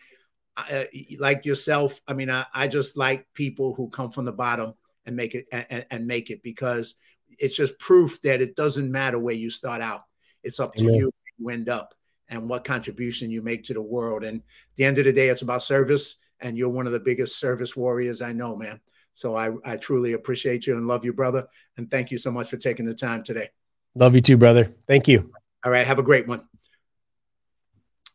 I, 0.56 0.74
uh, 0.74 0.86
like 1.20 1.45
yourself, 1.45 2.00
I 2.08 2.14
mean, 2.14 2.30
I, 2.30 2.45
I 2.54 2.68
just 2.68 2.95
like 2.95 3.26
people 3.34 3.74
who 3.74 3.90
come 3.90 4.12
from 4.12 4.26
the 4.26 4.32
bottom 4.32 4.76
and 5.06 5.16
make 5.16 5.36
it 5.36 5.48
and, 5.52 5.86
and, 5.90 6.08
make 6.08 6.30
it 6.30 6.41
because 6.44 6.95
it's 7.40 7.58
just 7.58 7.78
proof 7.80 8.22
that 8.22 8.41
it 8.41 8.56
doesn't 8.56 8.90
matter 8.90 9.20
where 9.20 9.34
you 9.34 9.50
start 9.50 9.82
out. 9.82 10.04
It's 10.44 10.60
up 10.60 10.76
to 10.76 10.84
you 10.86 11.12
you 11.38 11.50
end 11.50 11.70
up 11.70 11.94
and 12.30 12.50
what 12.50 12.64
contribution 12.64 13.30
you 13.30 13.41
make 13.41 13.64
to 13.66 13.74
the 13.74 13.82
world. 13.82 14.24
And 14.24 14.40
at 14.40 14.76
the 14.76 14.86
end 14.86 14.98
of 14.98 15.06
the 15.06 15.14
day, 15.14 15.30
it's 15.30 15.41
about 15.41 15.64
service. 15.64 16.16
And 16.40 16.58
you're 16.58 16.70
one 16.70 16.88
of 16.88 16.94
the 16.94 17.00
biggest 17.00 17.40
service 17.40 17.76
warriors 17.76 18.22
I 18.22 18.32
know, 18.32 18.56
man. 18.56 18.80
So 19.14 19.36
I, 19.36 19.52
I 19.64 19.78
truly 19.78 20.14
appreciate 20.14 20.66
you 20.66 20.76
and 20.76 20.88
love 20.88 21.06
you, 21.06 21.14
brother. 21.14 21.48
And 21.78 21.90
thank 21.90 22.12
you 22.12 22.18
so 22.18 22.32
much 22.32 22.50
for 22.50 22.58
taking 22.58 22.86
the 22.86 22.94
time 22.94 23.24
today. 23.24 23.50
Love 23.95 24.16
you 24.16 24.22
too, 24.22 24.38
brother. 24.38 24.74
Thank 24.88 25.08
you. 25.08 25.32
All 25.64 25.72
right. 25.72 25.86
Have 25.86 26.00
a 26.00 26.04
great 26.04 26.28
one. 26.28 26.48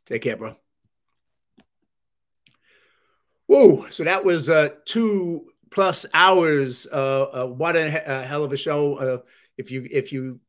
Take 0.07 0.23
care, 0.23 0.37
bro. 0.37 0.57
Whoa. 3.47 3.89
So 3.91 4.05
that 4.05 4.25
was 4.25 4.51
uh, 4.51 4.71
two 4.85 5.47
plus 5.71 6.05
hours. 6.13 6.87
Uh, 6.91 7.23
uh, 7.23 7.47
what 7.47 7.77
a, 7.77 7.87
a, 8.07 8.23
hell 8.23 8.45
of 8.45 8.53
a 8.53 8.57
show. 8.57 8.95
Uh, 8.95 9.19
if 9.57 9.71
you 9.71 9.87
if 9.91 10.13
you 10.13 10.41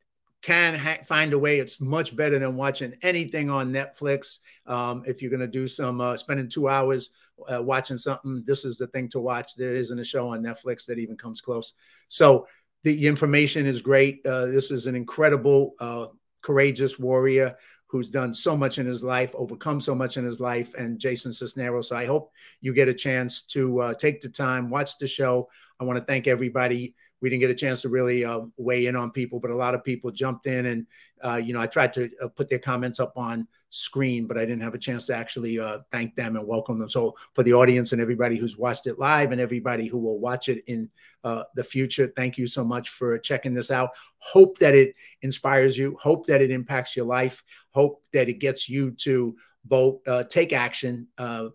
can 0.42 0.74
ha- 0.74 1.02
find 1.04 1.32
a 1.32 1.38
way, 1.38 1.58
it's 1.58 1.80
much 1.80 2.16
better 2.16 2.38
than 2.38 2.56
watching 2.56 2.94
anything 3.02 3.50
on 3.50 3.72
Netflix. 3.72 4.38
Um, 4.66 5.02
if 5.06 5.20
you're 5.20 5.30
going 5.30 5.40
to 5.40 5.46
do 5.46 5.68
some 5.68 6.00
uh, 6.00 6.16
spending 6.16 6.48
two 6.48 6.68
hours 6.68 7.10
uh, 7.52 7.62
watching 7.62 7.98
something, 7.98 8.42
this 8.46 8.64
is 8.64 8.76
the 8.76 8.86
thing 8.88 9.08
to 9.10 9.20
watch. 9.20 9.54
There 9.54 9.72
isn't 9.72 9.98
a 9.98 10.04
show 10.04 10.28
on 10.28 10.42
Netflix 10.42 10.86
that 10.86 10.98
even 10.98 11.16
comes 11.16 11.40
close. 11.40 11.74
So 12.08 12.46
the 12.84 13.06
information 13.06 13.66
is 13.66 13.82
great. 13.82 14.24
Uh, 14.24 14.46
this 14.46 14.70
is 14.70 14.86
an 14.86 14.94
incredible, 14.94 15.74
uh, 15.78 16.06
courageous 16.42 16.98
warrior 16.98 17.54
who's 17.86 18.08
done 18.08 18.32
so 18.32 18.56
much 18.56 18.78
in 18.78 18.86
his 18.86 19.02
life, 19.02 19.32
overcome 19.34 19.80
so 19.80 19.94
much 19.94 20.16
in 20.16 20.24
his 20.24 20.40
life, 20.40 20.74
and 20.74 20.98
Jason 20.98 21.32
Sisneros. 21.32 21.86
So 21.86 21.96
I 21.96 22.06
hope 22.06 22.30
you 22.60 22.72
get 22.72 22.88
a 22.88 22.94
chance 22.94 23.42
to 23.42 23.80
uh, 23.80 23.94
take 23.94 24.20
the 24.20 24.28
time, 24.28 24.70
watch 24.70 24.96
the 24.96 25.08
show. 25.08 25.48
I 25.80 25.84
want 25.84 25.98
to 25.98 26.04
thank 26.04 26.26
everybody. 26.26 26.94
We 27.20 27.30
didn't 27.30 27.40
get 27.40 27.50
a 27.50 27.54
chance 27.54 27.82
to 27.82 27.88
really 27.88 28.24
uh, 28.24 28.42
weigh 28.56 28.86
in 28.86 28.96
on 28.96 29.10
people, 29.10 29.40
but 29.40 29.50
a 29.50 29.56
lot 29.56 29.74
of 29.74 29.84
people 29.84 30.10
jumped 30.10 30.46
in, 30.46 30.66
and 30.66 30.86
uh, 31.22 31.40
you 31.42 31.52
know, 31.52 31.60
I 31.60 31.66
tried 31.66 31.92
to 31.94 32.10
uh, 32.22 32.28
put 32.28 32.48
their 32.48 32.58
comments 32.58 32.98
up 33.00 33.12
on 33.16 33.46
screen, 33.68 34.26
but 34.26 34.36
I 34.36 34.40
didn't 34.40 34.62
have 34.62 34.74
a 34.74 34.78
chance 34.78 35.06
to 35.06 35.14
actually 35.14 35.60
uh, 35.60 35.78
thank 35.92 36.16
them 36.16 36.36
and 36.36 36.46
welcome 36.46 36.78
them. 36.78 36.90
So 36.90 37.14
for 37.34 37.42
the 37.42 37.52
audience 37.52 37.92
and 37.92 38.00
everybody 38.00 38.36
who's 38.36 38.56
watched 38.56 38.86
it 38.86 38.98
live 38.98 39.32
and 39.32 39.40
everybody 39.40 39.86
who 39.86 39.98
will 39.98 40.18
watch 40.18 40.48
it 40.48 40.64
in 40.66 40.88
uh, 41.22 41.44
the 41.54 41.62
future, 41.62 42.12
thank 42.16 42.36
you 42.36 42.46
so 42.46 42.64
much 42.64 42.88
for 42.88 43.16
checking 43.18 43.54
this 43.54 43.70
out. 43.70 43.90
Hope 44.18 44.58
that 44.58 44.74
it 44.74 44.94
inspires 45.22 45.78
you. 45.78 45.96
Hope 46.00 46.26
that 46.26 46.42
it 46.42 46.50
impacts 46.50 46.96
your 46.96 47.06
life. 47.06 47.44
Hope 47.70 48.02
that 48.12 48.28
it 48.28 48.40
gets 48.40 48.68
you 48.68 48.90
to 48.92 49.36
both 49.64 50.00
uh, 50.08 50.24
take 50.24 50.52
action, 50.52 51.06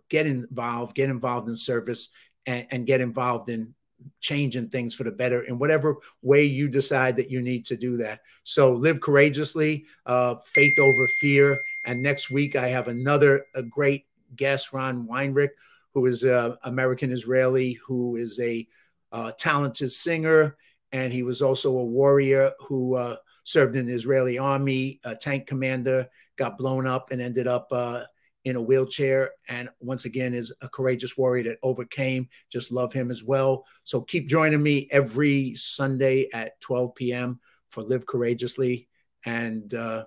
get 0.10 0.28
involved, 0.28 0.96
get 0.96 1.10
involved 1.10 1.50
in 1.50 1.58
service, 1.58 2.10
and, 2.46 2.68
and 2.72 2.88
get 2.88 3.02
involved 3.02 3.50
in 3.50 3.74
changing 4.20 4.70
things 4.70 4.94
for 4.94 5.04
the 5.04 5.12
better 5.12 5.42
in 5.42 5.58
whatever 5.58 5.98
way 6.22 6.44
you 6.44 6.68
decide 6.68 7.16
that 7.16 7.30
you 7.30 7.42
need 7.42 7.66
to 7.66 7.76
do 7.76 7.98
that. 7.98 8.22
So 8.44 8.74
live 8.74 9.02
courageously, 9.02 9.86
uh, 10.06 10.36
faith 10.54 10.78
over 10.80 11.08
fear. 11.08 11.62
And 11.86 12.02
next 12.02 12.30
week, 12.30 12.56
I 12.56 12.68
have 12.68 12.88
another 12.88 13.46
a 13.54 13.64
great 13.64 14.06
guest, 14.36 14.74
Ron 14.74 15.08
Weinrich, 15.08 15.52
who 15.94 16.06
is 16.06 16.24
an 16.24 16.58
American 16.64 17.12
Israeli, 17.12 17.74
who 17.86 18.16
is 18.16 18.40
a 18.40 18.68
uh, 19.12 19.32
talented 19.38 19.92
singer. 19.92 20.58
And 20.92 21.12
he 21.12 21.24
was 21.24 21.42
also 21.42 21.78
a 21.78 21.86
warrior 21.86 22.52
who 22.60 22.96
uh, 22.96 23.18
served 23.44 23.76
in 23.76 23.88
the 23.88 23.94
Israeli 23.94 24.38
army, 24.38 25.00
a 25.04 25.16
tank 25.16 25.48
commander, 25.48 26.08
got 26.38 26.58
blown 26.58 26.86
up 26.86 27.12
and 27.12 27.22
ended 27.22 27.48
up 27.48 27.68
uh, 27.72 28.04
in 28.46 28.56
a 28.56 28.62
wheelchair. 28.62 29.32
And 29.50 29.70
once 29.80 30.06
again, 30.06 30.34
is 30.34 30.54
a 30.62 30.70
courageous 30.70 31.18
warrior 31.18 31.44
that 31.44 31.60
overcame. 31.64 32.30
Just 32.50 32.72
love 32.72 32.94
him 32.94 33.12
as 33.12 33.24
well. 33.24 33.66
So 33.84 34.02
keep 34.02 34.30
joining 34.30 34.64
me 34.64 34.88
every 34.92 35.56
Sunday 35.56 36.30
at 36.32 36.60
12 36.62 36.96
p.m. 36.96 37.40
for 37.70 37.84
Live 37.84 38.06
Courageously 38.06 38.88
and 39.26 39.74
uh, 39.74 40.06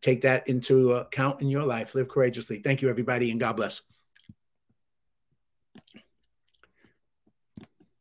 take 0.00 0.22
that 0.22 0.48
into 0.48 0.92
account 0.92 1.40
in 1.40 1.48
your 1.48 1.64
life. 1.64 1.94
Live 1.94 2.08
courageously. 2.08 2.58
Thank 2.58 2.82
you, 2.82 2.90
everybody, 2.90 3.30
and 3.30 3.40
God 3.40 3.56
bless. 3.56 3.80